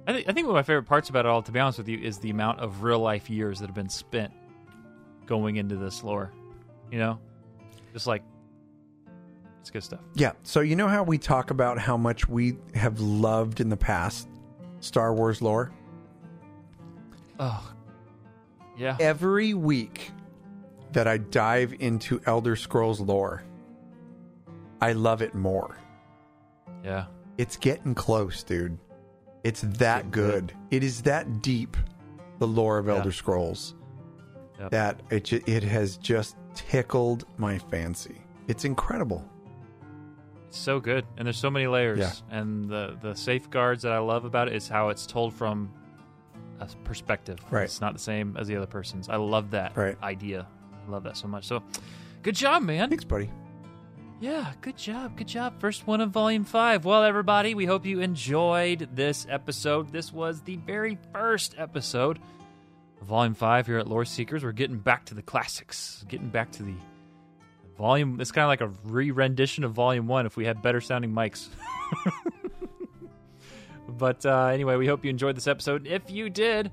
I, 0.07 0.13
think 0.13 0.29
I 0.29 0.33
think 0.33 0.47
one 0.47 0.57
of 0.57 0.59
my 0.59 0.63
favorite 0.63 0.85
parts 0.85 1.11
about 1.11 1.27
it 1.27 1.29
all, 1.29 1.43
to 1.43 1.53
be 1.53 1.61
honest 1.61 1.79
with 1.79 1.89
you, 1.89 1.99
is 1.99 2.19
the 2.19 2.31
amount 2.31 2.61
of 2.61 2.83
real 2.83 2.99
life 2.99 3.31
years 3.31 3.61
that 3.61 3.67
have 3.67 3.75
been 3.75 3.89
spent 3.89 4.33
going 5.27 5.57
into 5.57 5.77
this 5.77 6.03
lore. 6.03 6.33
You 6.91 6.99
know, 6.99 7.19
just 7.93 8.07
like 8.07 8.23
it's 9.61 9.71
good 9.71 9.83
stuff. 9.83 10.01
Yeah. 10.15 10.33
So 10.43 10.61
you 10.61 10.77
know 10.77 10.89
how 10.89 11.03
we 11.03 11.19
talk 11.19 11.51
about 11.51 11.79
how 11.79 11.97
much 11.97 12.29
we 12.29 12.57
have 12.75 13.01
loved 13.01 13.61
in 13.61 13.69
the 13.69 13.77
past 13.77 14.29
Star 14.81 15.15
Wars 15.15 15.41
lore? 15.41 15.73
Oh, 17.39 17.73
yeah. 18.77 18.97
Every 19.01 19.55
week 19.55 20.11
that 20.93 21.09
I 21.09 21.17
dive 21.19 21.75
into 21.81 22.21
Elder 22.27 22.57
Scrolls 22.57 23.01
lore, 23.01 23.43
I 24.85 24.93
love 24.93 25.23
it 25.23 25.35
more. 25.35 25.77
Yeah. 26.85 27.07
It's 27.39 27.57
getting 27.57 27.95
close, 27.95 28.43
dude. 28.43 28.79
It's 29.43 29.63
that 29.63 30.11
good. 30.11 30.53
It 30.71 30.85
is 30.85 31.03
that 31.03 31.41
deep, 31.43 31.77
the 32.39 32.47
lore 32.47 32.79
of 32.79 32.89
Elder 32.89 33.13
Scrolls, 33.13 33.75
Yep. 34.61 34.71
that 34.71 35.01
it, 35.11 35.33
it 35.49 35.63
has 35.65 35.97
just 35.97 36.37
tickled 36.55 37.25
my 37.39 37.59
fancy. 37.59 38.21
It's 38.47 38.65
incredible. 38.65 39.29
It's 40.47 40.59
so 40.59 40.79
good, 40.81 41.05
and 41.17 41.27
there's 41.27 41.39
so 41.39 41.51
many 41.51 41.67
layers. 41.67 41.99
Yeah. 41.99 42.13
And 42.39 42.69
the 42.69 42.97
the 43.03 43.15
safeguards 43.15 43.83
that 43.83 43.93
I 43.93 43.99
love 43.99 44.25
about 44.25 44.47
it 44.49 44.55
is 44.55 44.69
how 44.69 44.91
it's 44.91 45.07
told 45.07 45.35
from 45.35 45.73
a 46.61 46.67
perspective. 46.85 47.39
Right. 47.51 47.65
It's 47.65 47.81
not 47.81 47.95
the 47.95 47.99
same 47.99 48.37
as 48.39 48.47
the 48.49 48.55
other 48.57 48.67
person's. 48.67 49.09
I 49.09 49.17
love 49.17 49.51
that 49.53 49.77
Right. 49.77 49.97
idea. 50.03 50.47
I 50.87 50.91
love 50.91 51.03
that 51.05 51.17
so 51.17 51.27
much. 51.27 51.47
So, 51.47 51.63
good 52.23 52.37
job, 52.37 52.63
man. 52.63 52.89
Thanks, 52.91 53.05
buddy. 53.05 53.31
Yeah, 54.21 54.53
good 54.61 54.77
job. 54.77 55.17
Good 55.17 55.29
job. 55.29 55.61
First 55.61 55.87
one 55.87 56.01
of 56.01 56.11
Volume 56.11 56.45
5. 56.45 56.85
Well, 56.85 57.03
everybody, 57.03 57.55
we 57.55 57.67
hope 57.67 57.85
you 57.85 58.01
enjoyed 58.01 58.89
this 58.95 59.27
episode. 59.29 59.91
This 59.93 60.13
was 60.13 60.41
the 60.43 60.57
very 60.57 60.99
first 61.13 61.55
episode 61.59 62.19
of 63.01 63.07
Volume 63.07 63.35
5 63.35 63.67
here 63.67 63.79
at 63.79 63.89
Lore 63.89 64.05
Seekers. 64.05 64.45
We're 64.45 64.53
getting 64.53 64.79
back 64.79 65.07
to 65.07 65.15
the 65.15 65.23
classics, 65.23 66.05
getting 66.09 66.29
back 66.29 66.53
to 66.53 66.63
the 66.63 66.75
volume. 67.77 68.21
It's 68.21 68.31
kind 68.31 68.45
of 68.45 68.49
like 68.49 68.61
a 68.61 68.73
re 68.89 69.11
rendition 69.11 69.65
of 69.65 69.73
Volume 69.73 70.07
1 70.07 70.27
if 70.27 70.37
we 70.37 70.45
had 70.45 70.63
better 70.63 70.81
sounding 70.81 71.11
mics. 71.11 71.49
but 73.89 74.25
uh, 74.25 74.47
anyway, 74.47 74.77
we 74.77 74.87
hope 74.87 75.05
you 75.05 75.11
enjoyed 75.11 75.37
this 75.37 75.49
episode. 75.49 75.87
If 75.89 76.11
you 76.11 76.31
did, 76.31 76.71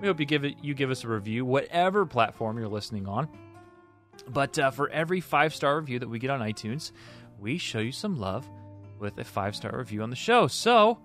we 0.00 0.06
hope 0.06 0.20
you 0.20 0.26
give 0.26 0.44
it 0.44 0.56
you 0.62 0.74
give 0.74 0.90
us 0.90 1.02
a 1.02 1.08
review, 1.08 1.44
whatever 1.46 2.04
platform 2.04 2.58
you're 2.58 2.68
listening 2.68 3.08
on. 3.08 3.28
But 4.28 4.58
uh, 4.58 4.70
for 4.70 4.88
every 4.90 5.20
five 5.20 5.54
star 5.54 5.78
review 5.78 5.98
that 5.98 6.08
we 6.08 6.18
get 6.18 6.30
on 6.30 6.40
iTunes, 6.40 6.92
we 7.38 7.58
show 7.58 7.80
you 7.80 7.92
some 7.92 8.18
love 8.18 8.48
with 8.98 9.18
a 9.18 9.24
five 9.24 9.56
star 9.56 9.76
review 9.76 10.02
on 10.02 10.10
the 10.10 10.16
show. 10.16 10.46
So 10.46 10.98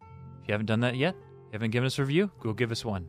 if 0.00 0.48
you 0.48 0.52
haven't 0.52 0.66
done 0.66 0.80
that 0.80 0.96
yet, 0.96 1.14
you 1.16 1.52
haven't 1.52 1.70
given 1.70 1.86
us 1.86 1.98
a 1.98 2.02
review, 2.02 2.30
go 2.40 2.52
give 2.52 2.70
us 2.70 2.84
one. 2.84 3.06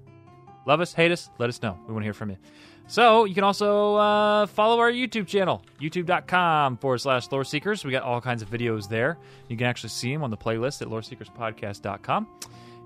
Love 0.66 0.82
us, 0.82 0.94
hate 0.94 1.12
us, 1.12 1.30
let 1.38 1.48
us 1.48 1.62
know. 1.62 1.80
We 1.88 1.94
want 1.94 2.04
to 2.04 2.08
hear 2.08 2.14
from 2.14 2.32
you. 2.32 2.38
So 2.88 3.26
you 3.26 3.34
can 3.34 3.44
also 3.44 3.96
uh, 3.96 4.46
follow 4.48 4.80
our 4.80 4.92
YouTube 4.92 5.28
channel, 5.28 5.64
youtube.com 5.80 6.78
forward 6.78 6.98
slash 7.00 7.32
lore 7.32 7.44
seekers. 7.44 7.86
We 7.86 7.92
got 7.92 8.04
all 8.04 8.20
kinds 8.20 8.42
of 8.42 8.50
videos 8.50 8.90
there. 8.90 9.18
You 9.48 9.56
can 9.56 9.68
actually 9.68 9.90
see 9.90 10.12
them 10.12 10.24
on 10.24 10.30
the 10.30 10.38
playlist 10.38 10.82
at 10.82 10.88
loreseekerspodcast.com. 10.88 12.28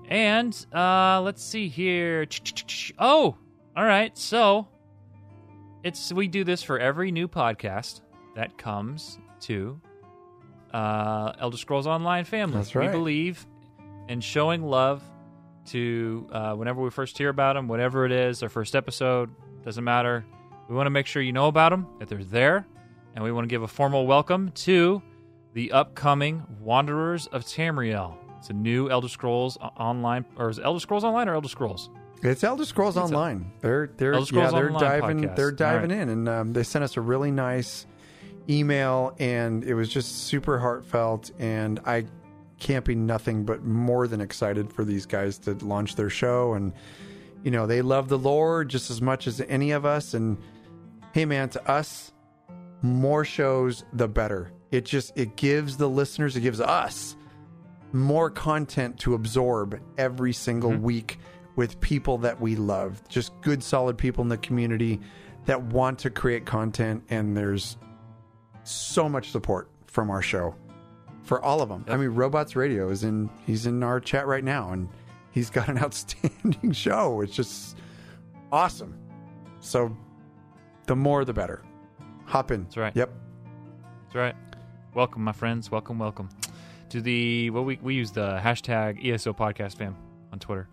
And 0.08 0.66
uh, 0.72 1.22
let's 1.22 1.42
see 1.42 1.68
here. 1.68 2.26
Oh, 2.98 3.36
all 3.76 3.84
right. 3.84 4.16
So 4.18 4.68
it's 5.84 6.12
we 6.12 6.28
do 6.28 6.44
this 6.44 6.62
for 6.62 6.78
every 6.78 7.10
new 7.10 7.28
podcast 7.28 8.00
that 8.34 8.56
comes 8.56 9.18
to 9.40 9.80
uh, 10.72 11.32
Elder 11.38 11.56
Scrolls 11.56 11.86
Online 11.86 12.24
family. 12.24 12.56
That's 12.56 12.74
right. 12.74 12.88
We 12.88 12.92
believe 12.92 13.46
in 14.08 14.20
showing 14.20 14.62
love 14.62 15.02
to 15.66 16.26
uh, 16.32 16.54
whenever 16.54 16.80
we 16.82 16.90
first 16.90 17.18
hear 17.18 17.28
about 17.28 17.54
them, 17.54 17.68
whatever 17.68 18.04
it 18.04 18.12
is, 18.12 18.42
our 18.42 18.48
first 18.48 18.74
episode, 18.74 19.30
doesn't 19.64 19.84
matter. 19.84 20.24
We 20.68 20.74
want 20.74 20.86
to 20.86 20.90
make 20.90 21.06
sure 21.06 21.22
you 21.22 21.32
know 21.32 21.48
about 21.48 21.70
them, 21.70 21.86
that 21.98 22.08
they're 22.08 22.24
there, 22.24 22.66
and 23.14 23.22
we 23.22 23.32
want 23.32 23.44
to 23.44 23.48
give 23.48 23.62
a 23.62 23.68
formal 23.68 24.06
welcome 24.06 24.50
to 24.50 25.02
the 25.52 25.72
upcoming 25.72 26.42
Wanderers 26.60 27.26
of 27.28 27.44
Tamriel. 27.44 28.16
It's 28.38 28.50
a 28.50 28.54
new 28.54 28.88
Elder 28.88 29.08
Scrolls 29.08 29.58
Online, 29.60 30.24
or 30.36 30.48
is 30.48 30.58
it 30.58 30.64
Elder 30.64 30.80
Scrolls 30.80 31.04
Online 31.04 31.28
or 31.28 31.34
Elder 31.34 31.48
Scrolls? 31.48 31.90
It's 32.22 32.44
Elder 32.44 32.64
Scrolls 32.64 32.96
It's 32.96 33.02
a- 33.10 33.14
Online. 33.14 33.50
they're 33.60 33.90
they're 33.96 34.14
Elder 34.14 34.26
Scrolls 34.26 34.52
yeah 34.52 34.58
they're 34.58 34.72
Online 34.72 35.00
diving 35.00 35.20
podcast. 35.22 35.36
they're 35.36 35.52
diving 35.52 35.90
right. 35.90 35.98
in 36.00 36.08
and 36.08 36.28
um, 36.28 36.52
they 36.52 36.62
sent 36.62 36.84
us 36.84 36.96
a 36.96 37.00
really 37.00 37.30
nice 37.30 37.86
email 38.48 39.14
and 39.18 39.64
it 39.64 39.74
was 39.74 39.88
just 39.88 40.24
super 40.26 40.58
heartfelt 40.58 41.30
and 41.38 41.80
I 41.84 42.06
can't 42.58 42.84
be 42.84 42.94
nothing 42.94 43.44
but 43.44 43.64
more 43.64 44.06
than 44.06 44.20
excited 44.20 44.72
for 44.72 44.84
these 44.84 45.04
guys 45.06 45.38
to 45.40 45.52
launch 45.64 45.96
their 45.96 46.10
show 46.10 46.54
and 46.54 46.72
you 47.42 47.50
know 47.50 47.66
they 47.66 47.82
love 47.82 48.08
the 48.08 48.18
lore 48.18 48.64
just 48.64 48.90
as 48.90 49.02
much 49.02 49.26
as 49.26 49.40
any 49.48 49.72
of 49.72 49.84
us 49.84 50.14
and 50.14 50.38
hey 51.12 51.24
man 51.24 51.48
to 51.50 51.70
us 51.70 52.12
more 52.82 53.24
shows 53.24 53.84
the 53.92 54.06
better 54.08 54.52
it 54.70 54.84
just 54.84 55.12
it 55.16 55.36
gives 55.36 55.76
the 55.76 55.88
listeners 55.88 56.36
it 56.36 56.40
gives 56.40 56.60
us 56.60 57.16
more 57.92 58.30
content 58.30 58.98
to 58.98 59.14
absorb 59.14 59.78
every 59.98 60.32
single 60.32 60.70
week 60.72 61.18
with 61.56 61.80
people 61.80 62.18
that 62.18 62.40
we 62.40 62.56
love 62.56 63.06
just 63.08 63.32
good 63.42 63.62
solid 63.62 63.96
people 63.98 64.22
in 64.22 64.28
the 64.28 64.38
community 64.38 65.00
that 65.44 65.60
want 65.62 65.98
to 65.98 66.10
create 66.10 66.46
content 66.46 67.02
and 67.10 67.36
there's 67.36 67.76
so 68.64 69.08
much 69.08 69.30
support 69.30 69.68
from 69.86 70.10
our 70.10 70.22
show 70.22 70.54
for 71.22 71.42
all 71.42 71.60
of 71.60 71.68
them 71.68 71.84
i 71.88 71.96
mean 71.96 72.08
robots 72.10 72.56
radio 72.56 72.88
is 72.88 73.04
in 73.04 73.28
he's 73.46 73.66
in 73.66 73.82
our 73.82 74.00
chat 74.00 74.26
right 74.26 74.44
now 74.44 74.70
and 74.72 74.88
he's 75.30 75.50
got 75.50 75.68
an 75.68 75.78
outstanding 75.82 76.72
show 76.72 77.20
it's 77.20 77.34
just 77.34 77.76
awesome 78.50 78.96
so 79.60 79.94
the 80.86 80.96
more 80.96 81.24
the 81.24 81.32
better 81.32 81.62
hop 82.24 82.50
in 82.50 82.62
That's 82.64 82.76
right. 82.76 82.96
yep 82.96 83.10
That's 84.04 84.14
right. 84.14 84.34
Welcome, 84.94 85.24
my 85.24 85.32
friends. 85.32 85.70
Welcome, 85.70 85.98
welcome 85.98 86.28
to 86.90 87.00
the 87.00 87.48
well. 87.50 87.64
We 87.64 87.78
we 87.80 87.94
use 87.94 88.10
the 88.10 88.38
hashtag 88.42 89.02
ESO 89.02 89.32
Podcast 89.32 89.76
Fam 89.78 89.96
on 90.32 90.38
Twitter. 90.38 90.68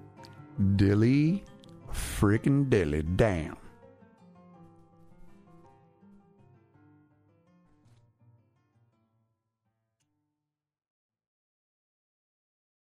Dilly 0.76 1.44
freaking 1.92 2.68
dilly 2.68 3.02
damn. 3.02 3.56